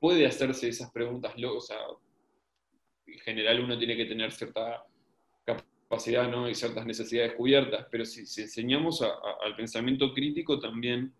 puede 0.00 0.26
hacerse 0.26 0.68
esas 0.68 0.90
preguntas, 0.90 1.34
o 1.36 1.60
sea, 1.60 1.78
en 3.06 3.18
general 3.20 3.60
uno 3.60 3.78
tiene 3.78 3.96
que 3.96 4.06
tener 4.06 4.32
cierta 4.32 4.82
capacidad 5.44 6.28
¿no? 6.28 6.48
y 6.48 6.54
ciertas 6.54 6.86
necesidades 6.86 7.34
cubiertas, 7.34 7.86
pero 7.90 8.04
si, 8.04 8.20
enseñamos 8.20 9.02
al 9.02 9.56
pensamiento 9.56 10.12
crítico 10.12 10.58
también, 10.58 11.12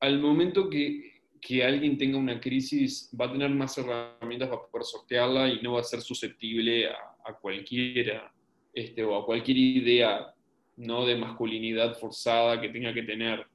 al 0.00 0.18
momento 0.20 0.68
que, 0.68 1.20
que 1.40 1.64
alguien 1.64 1.98
tenga 1.98 2.18
una 2.18 2.40
crisis, 2.40 3.10
va 3.18 3.26
a 3.26 3.32
tener 3.32 3.50
más 3.50 3.76
herramientas 3.78 4.48
para 4.48 4.62
poder 4.62 4.84
sortearla 4.84 5.48
y 5.48 5.60
no 5.62 5.74
va 5.74 5.80
a 5.80 5.84
ser 5.84 6.00
susceptible 6.00 6.88
a 6.88 7.34
cualquiera 7.40 8.32
este, 8.76 9.02
o 9.02 9.16
a 9.16 9.24
cualquier 9.24 9.56
idea 9.56 10.34
¿no? 10.76 11.06
de 11.06 11.16
masculinidad 11.16 11.98
forzada 11.98 12.60
que 12.60 12.68
tenga 12.68 12.92
que 12.92 13.04
tener. 13.04 13.46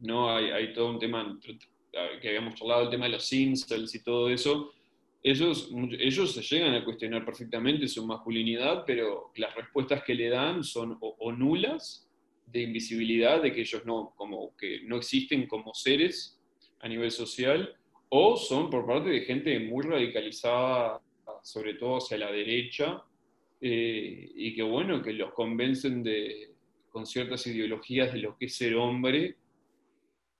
¿no? 0.00 0.34
Hay, 0.34 0.50
hay 0.50 0.72
todo 0.72 0.90
un 0.90 0.98
tema 0.98 1.38
que 2.20 2.28
habíamos 2.28 2.56
charlado, 2.56 2.82
el 2.82 2.90
tema 2.90 3.04
de 3.04 3.12
los 3.12 3.32
incels 3.32 3.94
y 3.94 4.02
todo 4.02 4.28
eso. 4.28 4.72
Ellos, 5.22 5.70
ellos 6.00 6.34
se 6.34 6.42
llegan 6.42 6.74
a 6.74 6.84
cuestionar 6.84 7.24
perfectamente 7.24 7.86
su 7.86 8.04
masculinidad, 8.04 8.82
pero 8.84 9.30
las 9.36 9.54
respuestas 9.54 10.02
que 10.02 10.16
le 10.16 10.30
dan 10.30 10.64
son 10.64 10.98
o, 11.00 11.30
nulas, 11.30 12.08
de 12.46 12.62
invisibilidad, 12.62 13.40
de 13.40 13.52
que 13.52 13.60
ellos 13.60 13.84
no, 13.84 14.12
como 14.16 14.56
que 14.56 14.80
no 14.82 14.96
existen 14.96 15.46
como 15.46 15.72
seres 15.74 16.40
a 16.80 16.88
nivel 16.88 17.12
social, 17.12 17.76
o 18.08 18.36
son 18.36 18.68
por 18.68 18.84
parte 18.84 19.10
de 19.10 19.20
gente 19.20 19.60
muy 19.60 19.84
radicalizada, 19.84 21.00
sobre 21.44 21.74
todo 21.74 21.98
hacia 21.98 22.18
la 22.18 22.32
derecha, 22.32 23.04
eh, 23.60 24.32
y 24.34 24.54
que 24.54 24.62
bueno, 24.62 25.02
que 25.02 25.12
los 25.12 25.32
convencen 25.32 26.02
de, 26.02 26.50
con 26.90 27.06
ciertas 27.06 27.46
ideologías 27.46 28.12
de 28.12 28.20
lo 28.20 28.36
que 28.36 28.46
es 28.46 28.56
ser 28.56 28.74
hombre, 28.76 29.36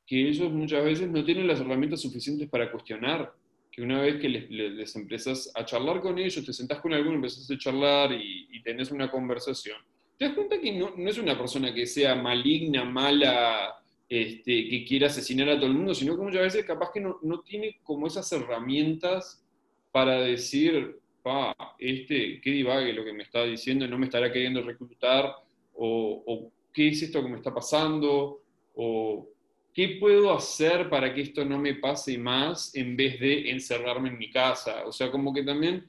que 0.06 0.28
ellos 0.28 0.50
muchas 0.52 0.84
veces 0.84 1.08
no 1.08 1.24
tienen 1.24 1.46
las 1.46 1.60
herramientas 1.60 2.00
suficientes 2.00 2.48
para 2.48 2.70
cuestionar, 2.70 3.32
que 3.70 3.82
una 3.82 4.00
vez 4.00 4.20
que 4.20 4.28
les, 4.28 4.50
les, 4.50 5.50
a 5.54 5.64
charlar 5.64 6.00
con 6.00 6.18
ellos, 6.18 6.44
te 6.44 6.52
sentás 6.52 6.80
con 6.80 6.92
alguno, 6.92 7.16
empezás 7.16 7.48
a 7.50 7.58
charlar 7.58 8.12
y, 8.12 8.48
y 8.50 8.62
tenés 8.62 8.90
una 8.90 9.10
conversación, 9.10 9.78
te 10.20 10.26
das 10.26 10.34
cuenta 10.34 10.60
que 10.60 10.72
no, 10.72 10.92
no, 10.96 11.08
es 11.08 11.16
una 11.16 11.38
persona 11.38 11.72
que 11.72 11.86
sea 11.86 12.14
maligna, 12.14 12.84
mala, 12.84 13.74
este, 14.06 14.68
que 14.68 14.84
quiera 14.84 15.06
asesinar 15.06 15.48
a 15.48 15.56
todo 15.56 15.66
el 15.66 15.72
mundo, 15.72 15.94
sino 15.94 16.14
que 16.14 16.22
muchas 16.22 16.42
veces 16.42 16.66
capaz 16.66 16.90
que 16.92 17.00
no, 17.00 17.18
no 17.22 17.40
tiene 17.40 17.78
como 17.82 18.06
esas 18.06 18.30
herramientas 18.32 19.42
para 19.90 20.20
decir, 20.20 20.99
pa, 21.22 21.54
este, 21.78 22.40
qué 22.40 22.50
divague 22.50 22.92
lo 22.92 23.04
que 23.04 23.12
me 23.12 23.22
está 23.22 23.44
diciendo, 23.44 23.86
no 23.86 23.98
me 23.98 24.06
estará 24.06 24.32
queriendo 24.32 24.62
reclutar, 24.62 25.34
o, 25.74 26.50
qué 26.72 26.88
es 26.88 27.02
esto 27.02 27.22
que 27.22 27.28
me 27.28 27.36
está 27.36 27.52
pasando, 27.52 28.42
o 28.74 29.28
qué 29.72 29.96
puedo 30.00 30.32
hacer 30.32 30.88
para 30.88 31.12
que 31.14 31.22
esto 31.22 31.44
no 31.44 31.58
me 31.58 31.74
pase 31.74 32.18
más 32.18 32.74
en 32.74 32.96
vez 32.96 33.18
de 33.18 33.50
encerrarme 33.50 34.10
en 34.10 34.18
mi 34.18 34.30
casa. 34.30 34.84
O 34.86 34.92
sea, 34.92 35.10
como 35.10 35.32
que 35.32 35.42
también 35.42 35.88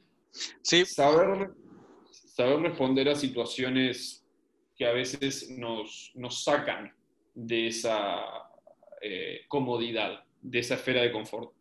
sí. 0.61 0.85
saber, 0.85 1.51
saber 2.11 2.59
responder 2.59 3.09
a 3.09 3.15
situaciones 3.15 4.25
que 4.77 4.85
a 4.85 4.93
veces 4.93 5.49
nos, 5.51 6.11
nos 6.15 6.43
sacan 6.43 6.93
de 7.35 7.67
esa 7.67 8.23
eh, 9.01 9.41
comodidad, 9.47 10.23
de 10.41 10.59
esa 10.59 10.75
esfera 10.75 11.01
de 11.01 11.11
confort. 11.11 11.51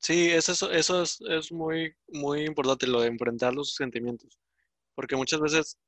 Sí, 0.00 0.30
eso, 0.30 0.70
eso 0.70 1.02
es, 1.02 1.20
es, 1.20 1.52
muy, 1.52 1.94
muy 2.08 2.44
importante, 2.46 2.86
lo 2.86 3.00
de 3.02 3.08
enfrentar 3.08 3.54
los 3.54 3.74
sentimientos. 3.74 4.38
Porque 4.94 5.16
muchas 5.16 5.40
veces, 5.40 5.78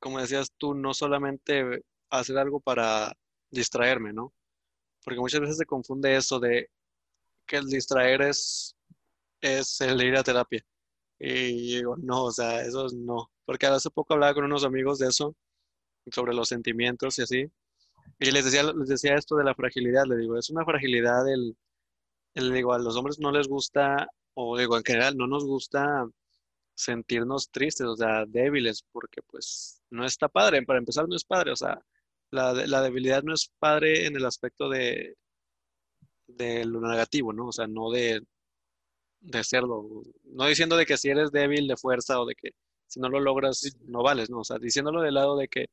como 0.00 0.20
decías 0.20 0.52
tú, 0.58 0.74
no 0.74 0.94
solamente 0.94 1.82
hacer 2.10 2.38
algo 2.38 2.60
para 2.60 3.14
distraerme, 3.50 4.12
¿no? 4.12 4.32
Porque 5.04 5.20
muchas 5.20 5.40
veces 5.40 5.58
se 5.58 5.66
confunde 5.66 6.16
eso 6.16 6.40
de 6.40 6.70
que 7.46 7.56
el 7.58 7.66
distraer 7.68 8.22
es 8.22 8.76
es 9.40 9.80
el 9.80 10.02
ir 10.02 10.16
a 10.16 10.22
terapia. 10.22 10.64
Y 11.18 11.76
digo, 11.76 11.96
no, 11.98 12.24
o 12.24 12.32
sea, 12.32 12.62
eso 12.62 12.86
no. 12.94 13.30
Porque 13.44 13.66
hace 13.66 13.90
poco 13.90 14.14
hablaba 14.14 14.34
con 14.34 14.44
unos 14.44 14.64
amigos 14.64 14.98
de 14.98 15.08
eso, 15.08 15.36
sobre 16.12 16.34
los 16.34 16.48
sentimientos 16.48 17.18
y 17.18 17.22
así. 17.22 17.46
Y 18.20 18.30
les 18.30 18.44
decía, 18.44 18.64
les 18.64 18.88
decía 18.88 19.14
esto 19.14 19.36
de 19.36 19.44
la 19.44 19.54
fragilidad, 19.54 20.04
le 20.06 20.16
digo, 20.16 20.38
es 20.38 20.50
una 20.50 20.64
fragilidad 20.64 21.28
el, 21.32 21.56
digo, 22.52 22.72
a 22.72 22.78
los 22.78 22.96
hombres 22.96 23.18
no 23.18 23.30
les 23.32 23.48
gusta, 23.48 24.08
o 24.34 24.56
digo, 24.58 24.76
en 24.76 24.84
general, 24.84 25.16
no 25.16 25.26
nos 25.26 25.44
gusta 25.44 26.06
sentirnos 26.74 27.50
tristes, 27.50 27.86
o 27.86 27.96
sea, 27.96 28.24
débiles, 28.26 28.84
porque 28.92 29.20
pues 29.22 29.82
no 29.90 30.04
está 30.04 30.28
padre, 30.28 30.62
para 30.62 30.78
empezar 30.78 31.08
no 31.08 31.16
es 31.16 31.24
padre, 31.24 31.52
o 31.52 31.56
sea, 31.56 31.80
la, 32.30 32.52
la 32.54 32.82
debilidad 32.82 33.22
no 33.22 33.34
es 33.34 33.50
padre 33.58 34.06
en 34.06 34.16
el 34.16 34.24
aspecto 34.26 34.68
de, 34.68 35.16
de 36.28 36.64
lo 36.64 36.80
negativo, 36.80 37.32
¿no? 37.32 37.48
O 37.48 37.52
sea, 37.52 37.66
no 37.66 37.90
de, 37.90 38.22
de 39.20 39.44
serlo, 39.44 40.02
no 40.24 40.46
diciendo 40.46 40.76
de 40.76 40.86
que 40.86 40.96
si 40.96 41.08
eres 41.10 41.32
débil 41.32 41.66
de 41.66 41.76
fuerza 41.76 42.20
o 42.20 42.26
de 42.26 42.34
que 42.34 42.50
si 42.86 43.00
no 43.00 43.08
lo 43.08 43.20
logras 43.20 43.76
no 43.86 44.02
vales, 44.02 44.30
¿no? 44.30 44.40
O 44.40 44.44
sea, 44.44 44.58
diciéndolo 44.58 45.02
del 45.02 45.14
lado 45.14 45.36
de 45.36 45.48
que 45.48 45.66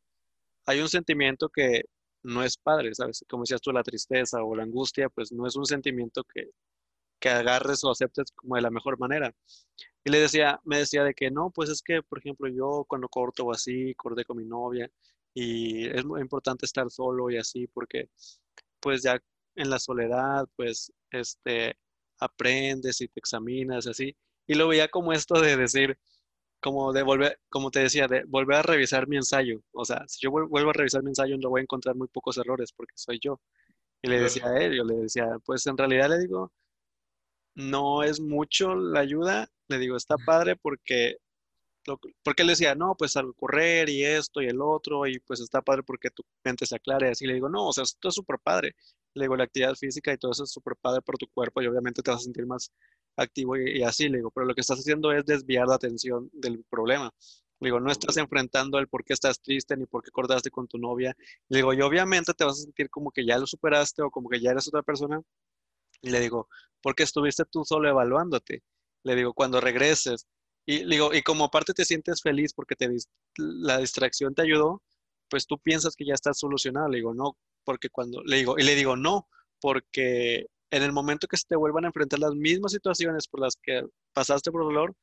hay 0.66 0.80
un 0.82 0.90
sentimiento 0.90 1.50
que 1.50 1.84
no 2.26 2.44
es 2.44 2.58
padre, 2.58 2.94
¿sabes? 2.96 3.26
Como 3.30 3.44
decías 3.44 3.62
tú, 3.62 3.72
la 3.72 3.84
tristeza 3.84 4.44
o 4.44 4.56
la 4.56 4.64
angustia, 4.64 5.10
pues 5.10 5.32
no 5.32 5.48
es 5.48 5.56
un 5.56 5.66
sentimiento 5.66 6.24
que, 6.24 6.52
que 7.20 7.30
agarres 7.30 7.84
o 7.84 7.92
aceptes 7.92 8.32
como 8.36 8.56
de 8.56 8.62
la 8.64 8.72
mejor 8.72 9.00
manera. 9.00 9.34
Y 10.04 10.12
le 10.12 10.20
decía, 10.20 10.60
me 10.66 10.80
decía 10.80 11.04
de 11.04 11.14
que 11.14 11.32
no, 11.32 11.52
pues 11.52 11.70
es 11.70 11.82
que, 11.82 12.04
por 12.04 12.20
ejemplo, 12.20 12.48
yo 12.50 12.86
cuando 12.88 13.10
corto 13.10 13.46
o 13.46 13.52
así, 13.54 13.96
corté 13.96 14.26
con 14.26 14.38
mi 14.38 14.46
novia 14.46 14.90
y 15.34 15.88
es 15.88 16.06
muy 16.06 16.22
importante 16.22 16.66
estar 16.66 16.90
solo 16.92 17.30
y 17.30 17.38
así 17.38 17.68
porque 17.68 18.10
pues 18.80 19.04
ya 19.04 19.20
en 19.56 19.70
la 19.70 19.80
soledad, 19.80 20.48
pues, 20.56 20.94
este, 21.12 21.78
aprendes 22.20 23.02
y 23.02 23.08
te 23.08 23.20
examinas 23.20 23.88
así. 23.88 24.16
Y 24.48 24.56
lo 24.56 24.68
veía 24.68 24.90
como 24.90 25.14
esto 25.14 25.42
de 25.42 25.58
decir, 25.58 25.98
como 26.66 26.92
de 26.92 27.04
volver, 27.04 27.40
como 27.48 27.70
te 27.70 27.82
decía, 27.82 28.08
de 28.08 28.24
volver 28.24 28.58
a 28.58 28.62
revisar 28.64 29.08
mi 29.08 29.18
ensayo. 29.18 29.62
O 29.72 29.86
sea, 29.86 30.04
si 30.08 30.22
yo 30.22 30.32
vuelvo 30.32 30.72
a 30.72 30.74
revisar 30.74 31.04
mi 31.04 31.12
ensayo, 31.12 31.38
no 31.38 31.52
voy 31.52 31.60
a 31.60 31.62
encontrar 31.62 31.96
muy 31.96 32.08
pocos 32.08 32.40
errores 32.40 32.72
porque 32.74 32.94
soy 32.96 33.20
yo. 33.22 33.40
Y 34.02 34.08
le 34.08 34.20
decía 34.20 34.48
a 34.48 34.58
él, 34.60 34.76
yo 34.76 34.84
le 34.84 34.96
decía, 34.96 35.28
pues 35.46 35.68
en 35.68 35.78
realidad 35.78 36.10
le 36.10 36.18
digo, 36.18 36.52
no 37.54 38.02
es 38.02 38.20
mucho 38.20 38.74
la 38.74 39.02
ayuda, 39.02 39.48
le 39.68 39.78
digo, 39.78 39.96
está 39.96 40.16
padre 40.18 40.56
porque, 40.56 41.18
porque 42.24 42.42
él 42.42 42.48
decía, 42.48 42.74
no, 42.74 42.96
pues 42.98 43.16
al 43.16 43.36
correr 43.36 43.88
y 43.90 44.04
esto 44.04 44.42
y 44.42 44.48
el 44.48 44.60
otro, 44.60 45.06
y 45.06 45.20
pues 45.20 45.42
está 45.42 45.62
padre 45.62 45.84
porque 45.84 46.10
tu 46.10 46.24
mente 46.44 46.66
se 46.66 46.78
aclare. 46.78 47.12
Así 47.12 47.28
le 47.28 47.36
digo, 47.36 47.48
no, 47.48 47.68
o 47.68 47.74
sea, 47.74 47.84
esto 47.84 48.10
es 48.10 48.16
súper 48.16 48.40
padre. 48.40 48.76
Le 49.14 49.26
digo, 49.26 49.38
la 49.38 49.44
actividad 49.44 49.76
física 49.76 50.12
y 50.12 50.18
todo 50.18 50.32
eso 50.32 50.46
es 50.46 50.52
súper 50.52 50.76
padre 50.82 51.04
por 51.04 51.16
tu 51.20 51.28
cuerpo 51.28 51.62
y 51.62 51.68
obviamente 51.68 52.02
te 52.02 52.10
vas 52.10 52.22
a 52.22 52.24
sentir 52.24 52.48
más 52.48 52.72
activo 53.18 53.58
y, 53.58 53.84
así, 53.84 54.10
le 54.10 54.18
digo, 54.18 54.32
pero 54.32 54.46
lo 54.46 54.56
que 54.56 54.62
estás 54.62 54.80
haciendo 54.80 55.12
es 55.12 55.26
desviar 55.26 55.68
la 55.68 55.76
atención 55.76 56.30
del 56.34 56.64
problema. 56.70 57.12
Le 57.60 57.68
digo, 57.68 57.80
no 57.80 57.92
estás 57.92 58.18
enfrentando 58.18 58.78
el 58.80 58.88
por 58.88 59.04
qué 59.06 59.14
estás 59.14 59.42
triste 59.42 59.78
ni 59.78 59.86
por 59.86 60.04
qué 60.04 60.10
acordaste 60.10 60.52
con 60.52 60.68
tu 60.68 60.78
novia. 60.78 61.16
Le 61.50 61.60
digo, 61.60 61.74
y 61.74 61.82
obviamente 61.82 62.34
te 62.34 62.44
vas 62.44 62.60
a 62.60 62.64
sentir 62.64 62.90
como 62.90 63.12
que 63.12 63.26
ya 63.26 63.38
lo 63.38 63.48
superaste 63.48 64.02
o 64.02 64.12
como 64.12 64.30
que 64.30 64.42
ya 64.42 64.52
eres 64.52 64.68
otra 64.68 64.84
persona. 64.84 65.22
Y 66.02 66.10
le 66.10 66.20
digo, 66.20 66.50
porque 66.82 67.04
estuviste 67.04 67.46
tú 67.46 67.64
solo 67.64 67.90
evaluándote. 67.90 68.64
Le 69.04 69.16
digo, 69.16 69.34
cuando 69.34 69.62
regreses. 69.62 70.28
Y 70.66 70.84
le 70.84 70.96
digo, 70.96 71.14
y 71.14 71.22
como 71.22 71.46
aparte 71.46 71.74
te 71.74 71.86
sientes 71.86 72.22
feliz 72.22 72.54
porque 72.54 72.76
te, 72.76 72.90
la 73.38 73.78
distracción 73.78 74.36
te 74.36 74.42
ayudó, 74.42 74.82
pues 75.30 75.48
tú 75.48 75.58
piensas 75.60 75.96
que 75.96 76.06
ya 76.06 76.14
estás 76.14 76.40
solucionado. 76.40 76.90
Le 76.90 76.98
digo, 76.98 77.14
no, 77.14 77.38
porque 77.64 77.90
cuando 77.90 78.22
le 78.24 78.38
digo, 78.38 78.56
y 78.60 78.64
le 78.64 78.76
digo, 78.76 78.96
no, 78.98 79.30
porque 79.62 80.48
en 80.76 80.84
el 80.84 80.92
momento 80.92 81.28
que 81.28 81.38
se 81.38 81.48
te 81.48 81.56
vuelvan 81.56 81.86
a 81.86 81.88
enfrentar 81.88 82.20
las 82.20 82.36
mismas 82.36 82.74
situaciones 82.74 83.28
por 83.30 83.40
las 83.40 83.56
que 83.56 83.84
pasaste 84.14 84.52
por 84.52 84.64
dolor, 84.64 84.94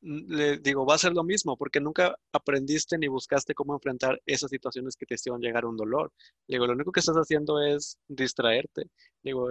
le 0.00 0.56
digo, 0.58 0.86
va 0.86 0.94
a 0.94 0.98
ser 0.98 1.12
lo 1.12 1.22
mismo, 1.22 1.56
porque 1.58 1.80
nunca 1.80 2.16
aprendiste 2.32 2.96
ni 2.96 3.08
buscaste 3.08 3.54
cómo 3.54 3.74
enfrentar 3.74 4.20
esas 4.24 4.50
situaciones 4.50 4.96
que 4.96 5.04
te 5.04 5.16
hicieron 5.16 5.42
llegar 5.42 5.64
a 5.64 5.68
un 5.68 5.76
dolor. 5.76 6.12
Le 6.46 6.56
digo, 6.56 6.66
lo 6.66 6.72
único 6.72 6.92
que 6.92 7.00
estás 7.00 7.16
haciendo 7.16 7.60
es 7.62 7.98
distraerte. 8.08 8.84
digo, 9.22 9.48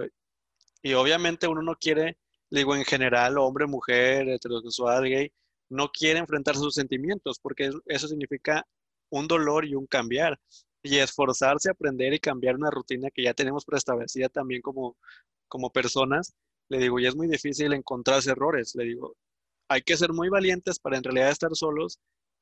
y 0.82 0.94
obviamente 0.94 1.46
uno 1.46 1.62
no 1.62 1.76
quiere, 1.76 2.18
digo, 2.50 2.74
en 2.74 2.84
general, 2.84 3.38
hombre, 3.38 3.66
mujer, 3.68 4.28
heterosexual, 4.28 5.04
gay, 5.04 5.32
no 5.68 5.90
quiere 5.90 6.18
enfrentar 6.18 6.56
sus 6.56 6.74
sentimientos, 6.74 7.38
porque 7.40 7.70
eso 7.86 8.08
significa 8.08 8.66
un 9.10 9.28
dolor 9.28 9.64
y 9.64 9.76
un 9.76 9.86
cambiar 9.86 10.40
y 10.82 10.98
esforzarse 10.98 11.68
a 11.68 11.72
aprender 11.72 12.12
y 12.14 12.18
cambiar 12.18 12.56
una 12.56 12.70
rutina 12.70 13.10
que 13.10 13.22
ya 13.22 13.32
tenemos 13.32 13.64
preestablecida 13.64 14.28
también 14.28 14.60
como, 14.60 14.96
como 15.52 15.70
personas, 15.70 16.32
le 16.70 16.78
digo, 16.78 16.98
y 16.98 17.06
es 17.06 17.14
muy 17.14 17.28
difícil 17.28 17.74
encontrarse 17.74 18.30
errores, 18.30 18.74
le 18.74 18.84
digo, 18.84 19.14
hay 19.68 19.82
que 19.82 19.98
ser 19.98 20.10
muy 20.14 20.30
valientes 20.30 20.78
para 20.78 20.96
en 20.96 21.04
realidad 21.04 21.28
estar 21.28 21.54
solos 21.54 22.00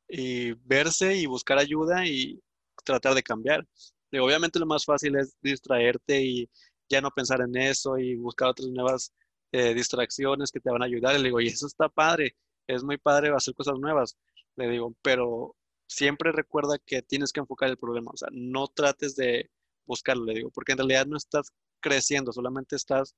y 0.09 0.53
verse 0.65 1.17
y 1.17 1.27
buscar 1.27 1.59
ayuda 1.59 2.07
y 2.07 2.41
tratar 2.85 3.15
de 3.15 3.25
cambiar. 3.25 3.67
Digo, 4.13 4.27
obviamente 4.27 4.61
lo 4.61 4.67
más 4.67 4.85
fácil 4.85 5.17
es 5.17 5.37
distraerte 5.43 6.23
y 6.23 6.49
ya 6.89 7.01
no 7.01 7.11
pensar 7.11 7.41
en 7.41 7.57
eso 7.57 7.99
y 7.99 8.15
buscar 8.15 8.51
otras 8.51 8.69
nuevas 8.69 9.13
eh, 9.51 9.75
distracciones 9.75 10.53
que 10.53 10.61
te 10.61 10.71
van 10.71 10.83
a 10.83 10.87
ayudar. 10.87 11.17
Le 11.17 11.25
digo, 11.25 11.41
y 11.41 11.49
eso 11.49 11.67
está 11.67 11.89
padre, 11.89 12.37
es 12.69 12.85
muy 12.85 12.97
padre 12.97 13.33
hacer 13.35 13.55
cosas 13.57 13.75
nuevas. 13.81 14.17
Le 14.55 14.69
digo, 14.69 14.95
pero 15.03 15.57
siempre 15.89 16.31
recuerda 16.31 16.79
que 16.79 17.03
tienes 17.03 17.33
que 17.33 17.41
enfocar 17.41 17.71
el 17.71 17.77
problema, 17.77 18.13
o 18.13 18.17
sea, 18.17 18.29
no 18.31 18.69
trates 18.69 19.17
de 19.17 19.51
buscarlo, 19.85 20.25
le 20.27 20.35
digo, 20.35 20.51
porque 20.51 20.73
en 20.73 20.79
realidad 20.79 21.07
no 21.07 21.17
estás 21.17 21.53
creciendo, 21.81 22.33
solamente 22.33 22.77
estás 22.77 23.15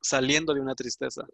saliendo 0.00 0.54
de 0.54 0.60
una 0.60 0.74
tristeza. 0.74 1.26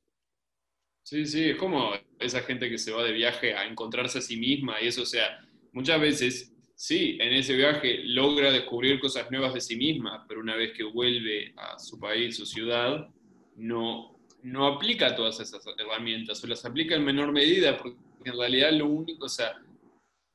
Sí, 1.03 1.27
sí, 1.27 1.51
es 1.51 1.57
como 1.57 1.93
esa 2.19 2.41
gente 2.43 2.69
que 2.69 2.79
se 2.79 2.93
va 2.93 3.03
de 3.03 3.13
viaje 3.13 3.55
a 3.55 3.67
encontrarse 3.67 4.19
a 4.19 4.23
sí 4.23 4.37
misma 4.37 4.81
y 4.81 4.89
eso, 4.89 5.03
o 5.03 5.07
sea, 5.07 5.45
muchas 5.73 6.01
veces, 6.01 6.53
sí, 6.75 7.19
en 7.21 7.33
ese 7.33 7.57
viaje 7.57 8.03
logra 8.05 8.53
descubrir 8.53 9.01
cosas 9.01 9.31
nuevas 9.31 9.55
de 9.55 9.61
sí 9.61 9.77
misma, 9.77 10.25
pero 10.29 10.41
una 10.41 10.57
vez 10.57 10.73
que 10.77 10.85
vuelve 10.85 11.53
a 11.57 11.79
su 11.79 11.99
país, 11.99 12.37
su 12.37 12.47
ciudad, 12.47 13.09
no, 13.57 14.21
no 14.43 14.67
aplica 14.67 15.17
todas 15.17 15.41
esas 15.41 15.65
herramientas 15.79 16.43
o 16.45 16.47
las 16.47 16.65
aplica 16.65 16.95
en 16.95 17.05
menor 17.05 17.33
medida, 17.33 17.77
porque 17.77 17.99
en 18.25 18.39
realidad 18.39 18.73
lo 18.73 18.87
único, 18.87 19.27
o 19.27 19.29
sea, 19.29 19.61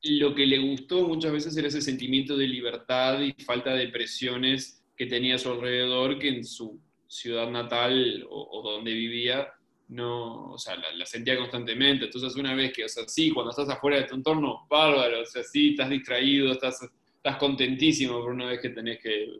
lo 0.02 0.34
que 0.34 0.46
le 0.46 0.58
gustó 0.58 1.06
muchas 1.06 1.32
veces 1.32 1.56
era 1.56 1.68
ese 1.68 1.80
sentimiento 1.80 2.36
de 2.36 2.48
libertad 2.48 3.20
y 3.20 3.32
falta 3.44 3.74
de 3.74 3.88
presiones 3.88 4.84
que 4.96 5.06
tenía 5.06 5.36
a 5.36 5.38
su 5.38 5.50
alrededor, 5.50 6.18
que 6.18 6.28
en 6.28 6.44
su 6.44 6.80
ciudad 7.06 7.50
natal 7.50 8.26
o, 8.28 8.62
donde 8.62 8.92
vivía 8.92 9.52
no, 9.88 10.52
o 10.52 10.58
sea, 10.58 10.74
la, 10.76 11.06
sentía 11.06 11.36
constantemente. 11.36 12.06
Entonces, 12.06 12.34
una 12.34 12.54
vez 12.54 12.72
que, 12.72 12.84
o 12.84 12.88
sea, 12.88 13.06
sí, 13.06 13.30
cuando 13.30 13.50
estás 13.50 13.68
afuera 13.68 13.98
de 13.98 14.04
tu 14.04 14.16
entorno, 14.16 14.66
bárbaro, 14.68 15.22
o 15.22 15.26
sea, 15.26 15.44
sí, 15.44 15.70
estás 15.70 15.90
distraído, 15.90 16.50
estás, 16.50 16.82
estás 17.16 17.36
contentísimo, 17.36 18.20
pero 18.20 18.34
una 18.34 18.46
vez 18.46 18.60
que 18.60 18.70
tenés 18.70 19.00
que 19.00 19.38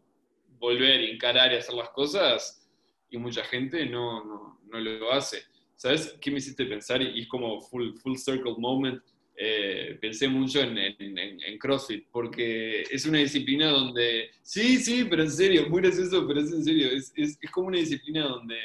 volver, 0.59 1.01
encarar 1.01 1.53
y 1.53 1.57
hacer 1.57 1.75
las 1.75 1.91
cosas, 1.91 2.65
y 3.11 3.19
mucha 3.19 3.43
gente 3.45 3.87
no, 3.87 4.25
no, 4.25 4.61
no 4.71 4.79
lo 4.79 5.13
hace. 5.13 5.43
¿Sabes 5.75 6.17
qué 6.21 6.31
me 6.31 6.39
hiciste 6.39 6.65
pensar? 6.65 7.03
Y 7.03 7.23
es 7.23 7.29
como 7.29 7.61
full, 7.61 7.95
full 7.97 8.17
circle 8.17 8.55
moment 8.57 9.03
eh, 9.39 9.99
pensé 10.01 10.29
mucho 10.29 10.61
en, 10.61 11.59
CrossFit, 11.59 12.07
porque 12.11 12.83
es 12.83 13.05
una 13.05 13.19
disciplina 13.19 13.71
donde, 13.71 14.31
sí, 14.43 14.79
sí, 14.79 15.07
pero 15.09 15.23
en 15.23 15.31
serio, 15.31 15.69
muy 15.69 15.83
gracioso, 15.83 16.27
pero 16.27 16.41
es 16.41 16.53
en 16.53 16.65
serio, 16.65 16.89
es, 16.89 17.13
es, 17.15 17.39
es, 17.41 17.51
como 17.51 17.69
una 17.69 17.79
disciplina 17.79 18.25
donde 18.25 18.57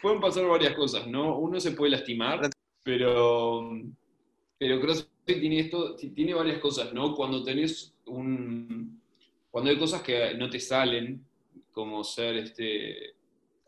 pueden 0.00 0.20
pasar 0.20 0.46
varias 0.46 0.74
cosas, 0.74 1.06
¿no? 1.08 1.38
Uno 1.38 1.58
se 1.58 1.72
puede 1.72 1.92
lastimar, 1.92 2.48
pero, 2.84 3.70
pero 4.58 4.80
CrossFit 4.80 5.40
tiene, 5.40 5.60
esto, 5.60 5.96
tiene 5.96 6.34
varias 6.34 6.58
cosas, 6.58 6.92
¿no? 6.92 7.14
Cuando 7.14 7.42
tenés 7.42 7.94
un... 8.06 9.00
Cuando 9.50 9.70
hay 9.70 9.78
cosas 9.78 10.02
que 10.02 10.34
no 10.34 10.48
te 10.48 10.58
salen, 10.58 11.24
como 11.72 12.02
ser 12.04 12.36
este, 12.36 13.14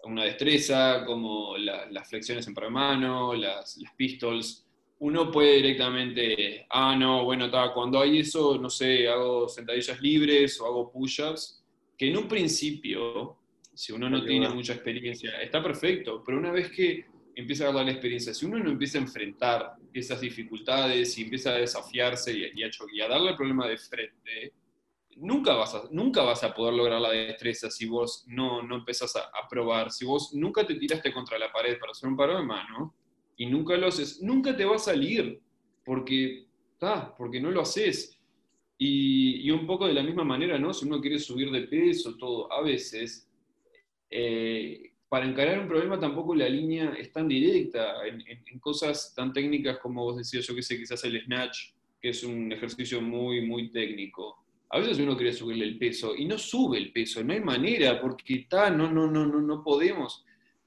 una 0.04 0.24
destreza, 0.24 1.04
como 1.04 1.56
las 1.56 2.08
flexiones 2.08 2.46
en 2.46 2.54
mano, 2.72 3.34
las 3.34 3.78
pistols, 3.96 4.63
uno 4.98 5.30
puede 5.30 5.56
directamente, 5.56 6.66
ah, 6.70 6.96
no, 6.96 7.24
bueno, 7.24 7.50
cuando 7.74 8.00
hay 8.00 8.20
eso, 8.20 8.58
no 8.58 8.70
sé, 8.70 9.08
hago 9.08 9.48
sentadillas 9.48 10.00
libres 10.00 10.60
o 10.60 10.66
hago 10.66 10.92
push-ups, 10.92 11.62
que 11.96 12.08
en 12.08 12.16
un 12.16 12.28
principio, 12.28 13.36
si 13.74 13.92
uno 13.92 14.08
no 14.08 14.24
tiene 14.24 14.48
mucha 14.48 14.74
experiencia, 14.74 15.40
está 15.42 15.62
perfecto, 15.62 16.22
pero 16.24 16.38
una 16.38 16.52
vez 16.52 16.70
que 16.70 17.06
empieza 17.34 17.68
a 17.68 17.72
dar 17.72 17.84
la 17.84 17.90
experiencia, 17.90 18.32
si 18.32 18.46
uno 18.46 18.58
no 18.58 18.70
empieza 18.70 18.98
a 18.98 19.02
enfrentar 19.02 19.74
esas 19.92 20.20
dificultades 20.20 21.18
y 21.18 21.22
empieza 21.22 21.50
a 21.50 21.58
desafiarse 21.58 22.32
y, 22.32 22.62
a, 22.62 23.08
darle 23.08 23.30
el 23.30 23.36
problema 23.36 23.66
de 23.66 23.76
frente, 23.76 24.52
nunca 25.16 25.54
vas, 25.54 25.74
a, 25.74 25.82
nunca 25.90 26.22
vas 26.22 26.44
a 26.44 26.54
poder 26.54 26.74
lograr 26.74 27.00
la 27.00 27.10
destreza 27.10 27.70
si 27.70 27.86
vos 27.86 28.24
no, 28.28 28.62
no 28.62 28.76
empezás 28.76 29.16
a, 29.16 29.24
a 29.24 29.48
probar, 29.48 29.90
si 29.90 30.04
vos 30.04 30.32
nunca 30.34 30.64
te 30.66 30.76
tiraste 30.76 31.12
contra 31.12 31.38
la 31.38 31.52
pared 31.52 31.78
para 31.78 31.92
hacer 31.92 32.08
un 32.08 32.16
paro 32.16 32.36
de 32.36 32.44
mano, 32.44 32.94
y 33.36 33.46
nunca 33.46 33.76
lo 33.76 33.88
haces, 33.88 34.22
nunca 34.22 34.56
te 34.56 34.64
va 34.64 34.76
a 34.76 34.78
salir, 34.78 35.40
porque, 35.84 36.46
porque 37.16 37.40
no 37.40 37.50
lo 37.50 37.62
haces. 37.62 38.18
Y, 38.76 39.50
un 39.50 39.66
poco 39.66 39.86
de 39.86 39.94
la 39.94 40.02
misma 40.02 40.24
manera, 40.24 40.58
¿no? 40.58 40.74
Si 40.74 40.84
uno 40.84 41.00
quiere 41.00 41.18
subir 41.18 41.50
de 41.50 41.62
peso, 41.62 42.16
todo, 42.16 42.52
a 42.52 42.62
veces, 42.62 43.28
eh, 44.10 44.92
para 45.08 45.26
encarar 45.26 45.60
un 45.60 45.68
problema 45.68 45.98
tampoco 45.98 46.34
la 46.34 46.48
línea 46.48 46.94
es 46.98 47.12
tan 47.12 47.28
directa 47.28 48.04
en, 48.06 48.22
en 48.26 48.58
cosas 48.58 49.14
tan 49.14 49.32
técnicas 49.32 49.78
como 49.78 50.02
vos 50.02 50.16
decías, 50.16 50.46
yo 50.46 50.54
que 50.54 50.62
sé, 50.62 50.76
quizás 50.76 51.04
el 51.04 51.22
snatch, 51.24 51.70
que 52.00 52.08
es 52.10 52.24
un 52.24 52.50
ejercicio 52.52 53.00
muy, 53.00 53.46
muy 53.46 53.70
técnico 53.70 54.44
a 54.74 54.80
veces 54.80 54.98
uno 54.98 55.16
quiere 55.16 55.32
subirle 55.32 55.66
el 55.66 55.78
peso 55.78 56.16
y 56.16 56.24
no 56.24 56.36
sube 56.36 56.78
el 56.78 56.90
peso, 56.90 57.22
no 57.22 57.32
hay 57.32 57.40
manera, 57.40 58.00
porque 58.00 58.34
está, 58.34 58.70
no, 58.70 58.90
no, 58.90 59.08
no, 59.08 59.24
no, 59.24 59.40
no 59.40 59.62
podemos. 59.62 60.24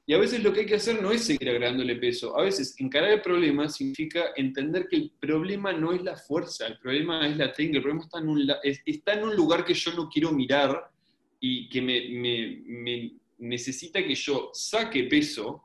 Y 0.09 0.13
a 0.13 0.17
veces 0.17 0.41
lo 0.41 0.53
que 0.53 0.61
hay 0.61 0.65
que 0.65 0.75
hacer 0.75 1.01
no 1.01 1.11
es 1.11 1.25
seguir 1.25 1.49
agregándole 1.49 1.97
peso. 1.97 2.39
A 2.39 2.43
veces 2.43 2.73
encarar 2.79 3.11
el 3.11 3.21
problema 3.21 3.67
significa 3.67 4.27
entender 4.37 4.87
que 4.87 4.95
el 4.95 5.11
problema 5.19 5.73
no 5.73 5.91
es 5.91 6.01
la 6.01 6.15
fuerza, 6.15 6.65
el 6.65 6.79
problema 6.79 7.27
es 7.27 7.35
la 7.35 7.51
técnica, 7.51 7.79
el 7.79 7.83
problema 7.83 8.05
está 8.05 8.19
en 8.19 8.29
un, 8.29 8.51
está 8.63 9.13
en 9.15 9.23
un 9.25 9.35
lugar 9.35 9.65
que 9.65 9.73
yo 9.73 9.91
no 9.93 10.07
quiero 10.07 10.31
mirar 10.31 10.89
y 11.41 11.67
que 11.67 11.81
me, 11.81 12.07
me, 12.09 12.61
me 12.65 13.11
necesita 13.37 14.01
que 14.01 14.15
yo 14.15 14.49
saque 14.53 15.03
peso, 15.03 15.61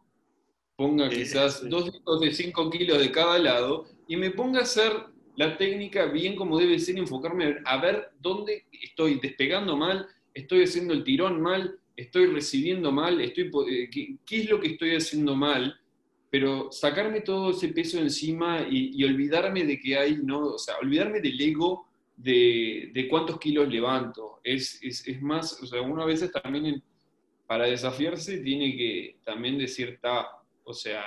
ponga 0.75 1.09
quizás 1.09 1.69
dos 1.71 1.93
de 2.21 2.33
5 2.33 2.71
kilos 2.71 2.99
de 2.99 3.13
cada 3.13 3.39
lado 3.39 3.87
y 4.09 4.17
me 4.17 4.33
ponga 4.33 4.59
a 4.59 4.63
hacer 4.65 4.93
la 5.37 5.57
técnica 5.57 6.07
bien 6.07 6.35
como 6.35 6.59
debe 6.59 6.81
ser, 6.81 6.99
enfocarme 6.99 7.59
a 7.65 7.77
ver 7.81 8.11
dónde 8.19 8.67
estoy 8.73 9.21
despegando 9.21 9.77
mal, 9.77 10.09
estoy 10.35 10.65
haciendo 10.65 10.95
el 10.95 11.05
tirón 11.05 11.41
mal, 11.41 11.79
estoy 11.97 12.27
recibiendo 12.27 12.93
mal, 12.93 13.21
estoy, 13.21 13.51
eh, 13.71 13.91
¿qué, 13.91 14.37
es 14.37 14.51
lo 14.51 14.61
que 14.61 14.69
estoy 14.69 14.95
haciendo 14.95 15.37
mal, 15.37 15.79
pero 16.31 16.73
sacarme 16.73 17.21
todo 17.21 17.51
ese 17.51 17.69
peso 17.69 17.99
encima 17.99 18.67
y, 18.69 19.03
olvidarme 19.05 19.65
de 19.65 19.79
que 19.79 19.99
hay, 19.99 20.17
¿no? 20.23 20.55
o 20.55 20.59
sea, 20.59 20.77
olvidarme 20.81 21.21
del 21.21 21.41
ego 21.41 21.87
de, 22.17 22.91
de 22.95 23.09
cuántos 23.09 23.39
kilos 23.39 23.69
levanto. 23.69 24.41
Es, 24.43 24.83
es, 24.83 25.07
es, 25.07 25.21
más, 25.21 25.63
o 25.63 25.67
sea, 25.67 25.83
uno 25.83 26.03
a 26.03 26.07
veces 26.07 26.33
también 26.33 26.83
para 27.47 27.67
desafiarse 27.67 28.39
tiene 28.39 28.77
que 28.77 29.17
también 29.25 29.59
decir, 29.59 29.91
está, 29.91 30.27
o 30.65 30.73
sea, 30.73 31.05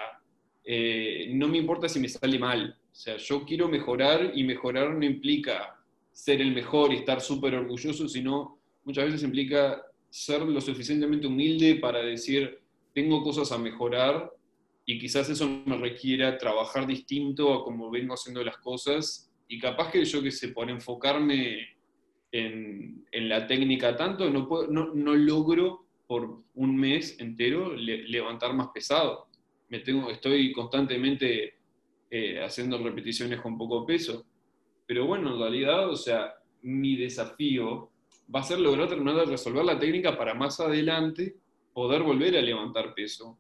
eh, 0.64 1.32
no 1.34 1.48
me 1.48 1.57
importa 1.57 1.90
si 1.90 1.99
me 1.99 2.10
sale 2.10 2.38
mal, 2.38 2.78
o 2.91 2.95
sea, 2.95 3.18
yo 3.18 3.44
quiero 3.45 3.68
mejorar 3.68 4.32
y 4.36 4.44
mejorar 4.44 4.94
no 4.94 5.06
implica 5.06 5.76
ser 6.12 6.41
el 6.41 6.53
mejor 6.53 6.94
y 6.94 6.98
estar 6.98 7.20
súper 7.20 7.56
orgulloso, 7.56 8.07
sino 8.07 8.60
muchas 8.84 9.06
veces 9.06 9.24
implica 9.24 9.82
ser 10.16 10.44
lo 10.44 10.62
suficientemente 10.62 11.28
humilde 11.28 11.76
para 11.76 12.00
decir, 12.00 12.62
tengo 12.94 13.22
cosas 13.22 13.52
a 13.52 13.58
mejorar 13.58 14.32
y 14.86 14.98
quizás 14.98 15.30
eso 15.30 15.46
me 15.66 15.76
requiera 15.76 16.38
trabajar 16.38 16.88
distinto 16.88 17.54
a 17.54 17.66
como 17.66 17.92
vengo 17.92 18.14
haciendo 18.14 18.42
las 18.42 18.58
cosas 18.60 19.30
y 19.50 19.60
capaz 19.60 19.92
que 19.92 20.06
yo 20.06 20.24
que 20.24 20.32
sé, 20.32 20.50
por 20.50 20.70
enfocarme 20.70 21.68
en, 22.32 23.06
en 23.12 23.28
la 23.28 23.46
técnica 23.46 23.98
tanto, 23.98 24.30
no, 24.30 24.48
puedo, 24.48 24.68
no, 24.68 24.94
no, 24.94 25.16
logro 25.16 25.86
por 26.08 26.44
un 26.54 26.78
mes 26.78 27.20
entero 27.20 27.76
levantar 27.76 28.54
más 28.54 28.70
pesado. 28.70 29.28
Me 29.68 29.80
tengo, 29.80 30.10
estoy 30.10 30.54
constantemente 30.54 31.56
eh, 32.10 32.42
haciendo 32.42 32.78
repeticiones 32.78 33.42
con 33.42 33.58
poco 33.58 33.86
peso. 33.86 34.26
Pero 34.88 35.08
bueno, 35.08 35.34
en 35.34 35.40
realidad, 35.40 35.90
o 35.90 35.96
sea, 35.98 36.36
mi 36.62 36.96
desafío 36.96 37.92
va 38.34 38.40
a 38.40 38.44
ser 38.44 38.60
lograr 38.60 38.88
terminar 38.88 39.16
de 39.16 39.26
resolver 39.26 39.64
la 39.64 39.80
técnica 39.80 40.18
para 40.18 40.34
más 40.34 40.60
adelante 40.60 41.36
poder 41.74 42.04
volver 42.04 42.38
a 42.38 42.42
levantar 42.42 42.94
peso. 42.94 43.38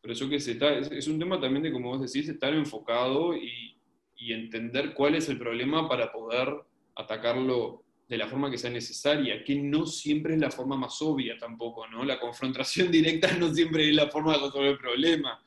Pero 0.00 0.12
eso 0.12 0.28
que 0.28 0.40
se 0.40 0.52
está, 0.52 0.76
es, 0.76 1.08
un 1.08 1.18
tema 1.18 1.40
también 1.40 1.62
de, 1.62 1.72
como 1.72 1.90
vos 1.90 2.00
decís, 2.00 2.28
estar 2.28 2.52
enfocado 2.52 3.34
y, 3.36 3.76
y 4.16 4.32
entender 4.32 4.94
cuál 4.94 5.14
es 5.14 5.28
el 5.28 5.38
problema 5.38 5.88
para 5.88 6.12
poder 6.12 6.54
atacarlo 6.94 7.84
de 8.08 8.18
la 8.18 8.28
forma 8.28 8.50
que 8.50 8.58
sea 8.58 8.70
necesaria, 8.70 9.42
que 9.42 9.56
no 9.56 9.86
siempre 9.86 10.34
es 10.34 10.40
la 10.40 10.50
forma 10.50 10.76
más 10.76 11.00
obvia 11.00 11.38
tampoco, 11.38 11.86
¿no? 11.88 12.04
La 12.04 12.20
confrontación 12.20 12.90
directa 12.92 13.36
no 13.38 13.52
siempre 13.52 13.88
es 13.88 13.94
la 13.94 14.08
forma 14.08 14.32
de 14.32 14.44
resolver 14.44 14.70
el 14.70 14.78
problema. 14.78 15.42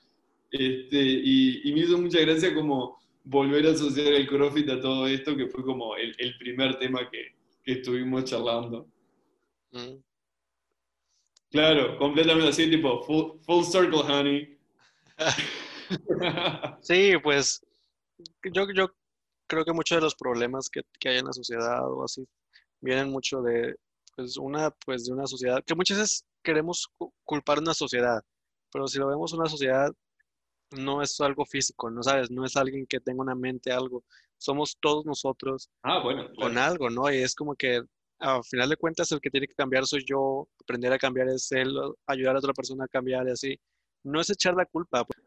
Este, 0.50 1.02
y, 1.02 1.72
me 1.74 1.82
hizo 1.82 1.98
mucha 1.98 2.20
gracia 2.22 2.54
como 2.54 2.98
volver 3.24 3.68
a 3.68 3.72
asociar 3.72 4.14
el 4.14 4.28
CrossFit 4.28 4.70
a 4.70 4.82
todo 4.82 5.06
esto, 5.08 5.36
que 5.36 5.48
fue 5.48 5.64
como 5.64 5.96
el, 5.96 6.16
primer 6.40 6.80
tema 6.80 7.10
que, 7.10 7.36
estuvimos 7.74 8.24
charlando. 8.26 8.88
Mm. 9.72 10.02
Claro, 11.50 11.98
completamente 11.98 12.50
así, 12.50 12.70
tipo, 12.70 13.02
full, 13.04 13.64
circle, 13.64 14.00
honey. 14.00 14.60
sí, 16.82 17.14
pues 17.24 17.62
yo, 18.54 18.68
yo 18.74 18.90
creo 19.48 19.64
que 19.64 19.74
muchos 19.74 19.98
de 19.98 20.02
los 20.02 20.16
problemas 20.16 20.70
que, 20.70 20.82
que, 21.00 21.10
hay 21.10 21.18
en 21.18 21.26
la 21.26 21.34
sociedad 21.34 21.90
o 21.90 22.04
así 22.04 22.28
vienen 22.82 23.10
mucho 23.10 23.42
de, 23.42 23.76
pues, 24.16 24.38
una, 24.38 24.72
pues, 24.86 25.06
de 25.06 25.14
una 25.14 25.26
sociedad, 25.26 25.64
que 25.66 25.76
muchas 25.76 25.98
veces 25.98 26.26
queremos 26.44 26.90
culpar 27.24 27.58
a 27.58 27.62
una 27.62 27.74
sociedad, 27.74 28.22
pero 28.72 28.88
si 28.88 29.00
lo 29.00 29.08
vemos 29.08 29.34
una 29.34 29.50
sociedad 29.50 29.92
no 30.72 31.02
es 31.02 31.20
algo 31.22 31.46
físico, 31.46 31.90
no 31.90 32.04
sabes, 32.04 32.30
no 32.30 32.46
es 32.46 32.56
alguien 32.58 32.86
que 32.86 33.00
tenga 33.00 33.22
una 33.22 33.36
mente, 33.36 33.72
algo. 33.72 34.04
Somos 34.38 34.78
todos 34.80 35.06
nosotros 35.06 35.70
ah, 35.84 36.00
bueno, 36.04 36.30
con 36.38 36.58
algo, 36.58 36.90
¿no? 36.90 37.12
Y 37.12 37.18
es 37.18 37.34
como 37.34 37.56
que 37.56 37.82
al 38.20 38.44
final 38.44 38.70
de 38.70 38.78
cuentas 38.78 39.12
el 39.12 39.20
que 39.20 39.30
tiene 39.30 39.48
que 39.48 39.54
cambiar 39.54 39.86
soy 39.86 40.04
yo, 40.06 40.48
aprender 40.62 40.92
a 40.92 40.98
cambiar 40.98 41.28
es 41.30 41.52
él, 41.52 41.74
ayudar 42.06 42.36
a 42.36 42.40
otra 42.40 42.54
persona 42.54 42.86
a 42.86 42.88
cambiar 42.88 43.28
y 43.28 43.32
así. 43.32 43.60
No 44.04 44.22
es 44.22 44.30
echar 44.30 44.56
la 44.56 44.66
culpa. 44.66 45.04
Pues. 45.04 45.20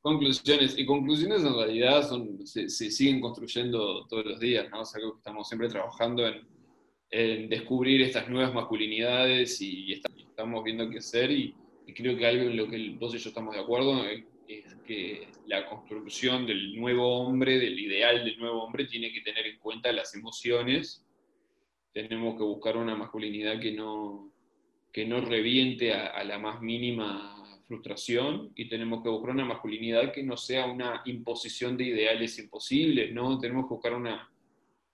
Conclusiones. 0.00 0.78
Y 0.78 0.86
conclusiones 0.86 1.42
en 1.42 1.54
realidad 1.54 2.08
son, 2.08 2.46
se, 2.46 2.68
siguen 2.68 3.20
construyendo 3.20 4.06
todos 4.06 4.24
los 4.24 4.40
días, 4.40 4.68
¿no? 4.70 4.80
O 4.80 4.84
sea, 4.84 5.00
que 5.00 5.08
estamos 5.16 5.48
siempre 5.48 5.68
trabajando 5.68 6.26
en, 6.26 6.46
en 7.10 7.48
descubrir 7.48 8.02
estas 8.02 8.28
nuevas 8.28 8.54
masculinidades 8.54 9.60
y, 9.60 9.92
estamos 9.92 10.62
viendo 10.64 10.88
qué 10.90 10.98
hacer 10.98 11.30
y, 11.30 11.54
y, 11.86 11.94
creo 11.94 12.16
que 12.16 12.26
algo 12.26 12.42
en 12.50 12.56
lo 12.58 12.68
que 12.68 12.94
vos 13.00 13.14
y 13.14 13.18
yo 13.18 13.30
estamos 13.30 13.54
de 13.54 13.62
acuerdo 13.62 14.04
es 14.48 14.74
que 14.86 15.28
la 15.46 15.66
construcción 15.66 16.46
del 16.46 16.76
nuevo 16.76 17.18
hombre, 17.18 17.58
del 17.58 17.78
ideal 17.78 18.24
del 18.24 18.38
nuevo 18.38 18.62
hombre, 18.62 18.86
tiene 18.86 19.12
que 19.12 19.20
tener 19.20 19.46
en 19.46 19.58
cuenta 19.58 19.92
las 19.92 20.14
emociones. 20.14 21.04
Tenemos 21.92 22.36
que 22.36 22.42
buscar 22.42 22.76
una 22.76 22.94
masculinidad 22.94 23.60
que 23.60 23.72
no, 23.72 24.32
que 24.92 25.06
no 25.06 25.20
reviente 25.20 25.92
a, 25.92 26.22
la 26.24 26.38
más 26.38 26.60
mínima 26.62 27.32
frustración 27.66 28.52
y 28.54 28.68
tenemos 28.68 29.02
que 29.02 29.08
buscar 29.08 29.34
una 29.34 29.44
masculinidad 29.44 30.12
que 30.12 30.22
no 30.22 30.36
sea 30.36 30.66
una 30.66 31.02
imposición 31.04 31.76
de 31.76 31.84
ideales 31.84 32.38
imposibles, 32.38 33.12
¿no? 33.12 33.38
Tenemos 33.38 33.64
que 33.64 33.74
buscar 33.74 33.94
una, 33.94 34.30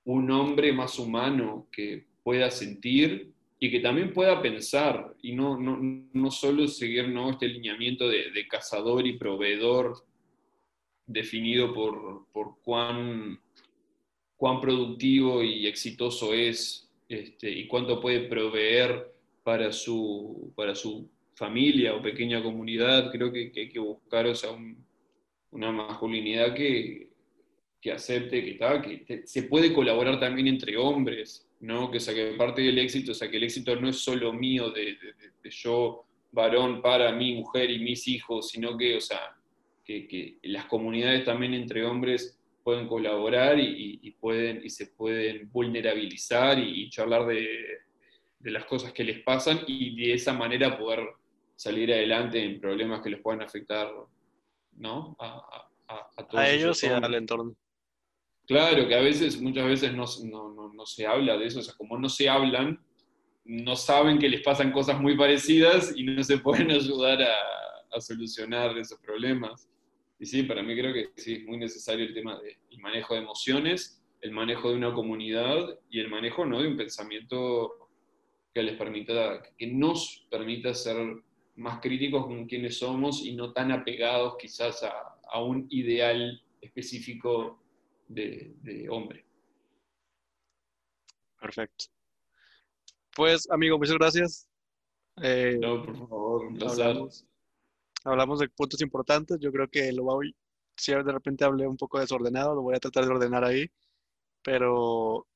un 0.05 0.31
hombre 0.31 0.73
más 0.73 0.99
humano 0.99 1.69
que 1.70 2.07
pueda 2.23 2.51
sentir 2.51 3.33
y 3.63 3.71
que 3.71 3.79
también 3.79 4.13
pueda 4.13 4.43
pensar 4.43 5.15
y 5.23 5.37
no, 5.37 5.57
no, 5.57 5.79
no 6.13 6.31
solo 6.33 6.67
seguir 6.67 7.09
¿no? 7.09 7.31
este 7.31 7.47
lineamiento 7.47 8.09
de, 8.09 8.33
de, 8.33 8.49
cazador 8.49 9.07
y 9.07 9.17
proveedor 9.17 10.05
definido 11.07 11.73
por, 11.73 12.27
por 12.33 12.57
cuán, 12.65 13.39
cuán 14.37 14.61
productivo 14.61 15.45
y 15.45 15.69
exitoso 15.69 16.35
es 16.35 16.91
este, 17.09 17.53
y 17.53 17.69
cuánto 17.69 18.01
puede 18.01 18.23
proveer 18.23 19.13
para 19.45 19.71
su, 19.71 20.53
para 20.57 20.75
su 20.75 21.09
familia 21.37 21.95
o 21.95 22.03
pequeña 22.03 22.43
comunidad. 22.43 23.13
Creo 23.13 23.31
que, 23.31 23.53
hay 23.55 23.69
que 23.69 23.79
buscar 23.79 24.27
o 24.27 24.33
una 25.53 25.71
masculinidad 25.71 26.53
que, 26.53 27.11
que 27.81 27.93
acepte 27.93 28.43
que, 28.43 28.51
está 28.51 28.83
que 28.83 29.23
se 29.25 29.45
puede 29.45 29.73
colaborar 29.73 30.19
también 30.19 30.49
entre 30.49 30.77
hombres 30.77 31.49
¿no? 31.63 31.91
Que, 31.91 32.01
sea, 32.01 32.13
que 32.13 32.33
parte 32.33 32.61
del 32.61 32.79
éxito, 32.79 33.13
o 33.13 33.15
sea, 33.15 33.31
que 33.31 33.37
el 33.37 33.45
éxito 33.45 33.75
no 33.77 33.89
es 33.89 34.01
solo 34.01 34.33
mío 34.33 34.71
de, 34.71 34.99
yo, 35.45 36.05
varón, 36.33 36.83
para 36.83 37.13
mi 37.13 37.35
mujer 37.35 37.71
y 37.71 37.79
mis 37.79 38.09
hijos, 38.09 38.51
sino 38.51 38.77
que, 38.77 38.97
o 38.97 39.01
sea, 39.01 39.37
que, 39.85 40.39
las 40.43 40.67
comunidades 40.67 41.25
también 41.25 41.55
entre 41.55 41.85
hombres 41.85 42.39
pueden 42.65 42.89
colaborar 42.89 43.59
y, 43.61 44.11
pueden, 44.21 44.65
y 44.65 44.71
se 44.71 44.87
pueden 44.89 45.51
vulnerabilizar 45.53 46.59
y, 46.59 46.91
charlar 46.91 47.27
de, 47.27 47.79
las 48.41 48.65
cosas 48.65 48.93
que 48.93 49.05
les 49.05 49.21
pasan 49.21 49.61
y 49.69 49.95
de 49.95 50.15
esa 50.15 50.33
manera 50.33 50.77
poder 50.77 51.07
salir 51.55 51.93
adelante 51.93 52.43
en 52.43 52.61
problemas 52.61 53.03
que 53.03 53.11
les 53.11 53.21
puedan 53.21 53.41
afectar 53.41 53.89
¿no? 54.79 55.17
a, 55.21 55.69
a 56.33 56.51
ellos 56.51 56.83
y 56.83 56.89
al 56.89 57.15
entorno. 57.15 57.55
Claro, 58.47 58.89
que 58.89 58.94
a 58.94 59.01
veces, 59.01 59.40
muchas 59.40 59.66
veces 59.66 59.94
no, 59.94 60.05
no, 60.74 60.86
se 60.86 61.06
habla 61.06 61.36
de 61.36 61.47
eso, 61.47 61.60
o 61.60 61.62
sea, 61.62 61.74
como 61.74 61.97
no 61.97 62.09
se 62.09 62.28
hablan, 62.28 62.81
no 63.44 63.77
saben 63.77 64.19
que 64.19 64.28
les 64.28 64.43
pasan 64.43 64.73
cosas 64.73 65.01
muy 65.01 65.16
parecidas 65.16 65.93
y 65.97 66.02
no 66.02 66.23
se 66.23 66.39
pueden 66.39 66.70
ayudar 66.70 67.23
a, 67.23 68.01
solucionar 68.01 68.77
esos 68.78 68.98
problemas. 69.01 69.69
Y 70.19 70.24
sí, 70.24 70.44
para 70.44 70.62
mí 70.62 70.74
creo 70.74 70.94
que 70.94 71.10
sí, 71.16 71.35
es 71.35 71.44
muy 71.44 71.59
necesario 71.59 72.06
el 72.06 72.14
tema 72.14 72.40
del 72.40 72.81
manejo 72.81 73.14
de 73.14 73.20
emociones, 73.20 74.02
el 74.23 74.31
manejo 74.31 74.70
de 74.70 74.77
una 74.77 74.94
comunidad 74.94 75.78
y 75.90 76.01
el 76.01 76.09
manejo 76.09 76.47
¿no? 76.47 76.62
de 76.62 76.69
un 76.69 76.77
pensamiento 76.77 77.90
que 78.55 78.62
les 78.62 78.77
permita, 78.77 79.43
que 79.59 79.66
nos 79.66 80.27
permita 80.31 80.73
ser 80.73 80.97
más 81.56 81.81
críticos 81.81 82.24
con 82.24 82.47
quienes 82.47 82.78
somos 82.78 83.27
y 83.27 83.35
no 83.35 83.52
tan 83.52 83.73
apegados 83.73 84.36
quizás 84.39 84.82
a, 84.82 84.93
a 85.31 85.43
un 85.43 85.66
ideal 85.69 86.43
específico 86.62 87.62
de, 88.15 88.87
hombre. 88.91 89.25
Perfecto. 91.41 91.87
Pues, 93.15 93.51
amigo, 93.51 93.79
muchas 93.79 93.97
gracias. 93.97 94.49
Eh, 95.21 95.59
no, 95.61 95.83
por 95.83 95.97
favor, 95.97 96.55
placer. 96.55 96.97
hablamos 98.05 98.39
de 98.39 98.49
puntos 98.49 98.81
importantes. 98.81 99.39
Yo 99.41 99.53
creo 99.53 99.69
que 99.69 99.93
lo 99.93 100.05
voy, 100.05 100.35
si 100.77 100.93
de 100.93 101.03
repente 101.03 101.45
hablé 101.45 101.67
un 101.67 101.77
poco 101.77 101.99
desordenado, 101.99 102.55
lo 102.55 102.63
voy 102.63 102.77
a 102.77 102.81
tratar 102.81 103.05
de 103.05 103.11
ordenar 103.11 103.45
ahí. 103.45 103.67
Pero 104.43 105.27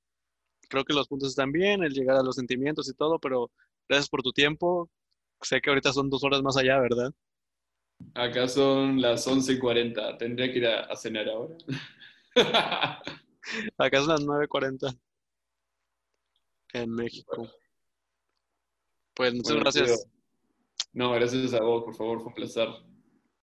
creo 0.69 0.85
que 0.85 0.95
los 0.95 1.09
puntos 1.09 1.31
están 1.31 1.53
bien, 1.53 1.83
el 1.83 1.93
llegar 1.93 2.17
a 2.17 2.23
los 2.23 2.37
sentimientos 2.37 2.89
y 2.89 2.95
todo, 2.95 3.19
pero 3.19 3.51
gracias 3.89 4.09
por 4.09 4.23
tu 4.23 4.33
tiempo. 4.33 4.91
Sé 5.43 5.61
que 5.61 5.71
ahorita 5.71 5.93
son 5.93 6.09
dos 6.11 6.25
horas 6.25 6.43
más 6.43 6.57
allá, 6.57 6.79
¿verdad? 6.81 7.13
Acá 8.15 8.49
son 8.49 9.01
las 9.01 9.27
11.40, 9.27 10.19
tendría 10.19 10.53
que 10.53 10.59
ir 10.59 10.67
a, 10.67 10.95
cenar 10.97 11.29
ahora. 11.29 11.55
Acá 13.79 13.99
son 13.99 14.09
las 14.09 14.21
9.40 14.21 14.99
en 16.73 16.91
México. 16.91 17.49
Pues 19.15 19.35
muchas 19.35 19.57
gracias. 19.57 20.07
No, 20.93 21.13
gracias 21.13 21.55
a 21.55 21.61
vos, 21.63 21.85
por 21.85 21.95
favor, 21.95 22.19
fue 22.19 22.29
un 22.29 22.35
placer. 22.35 22.69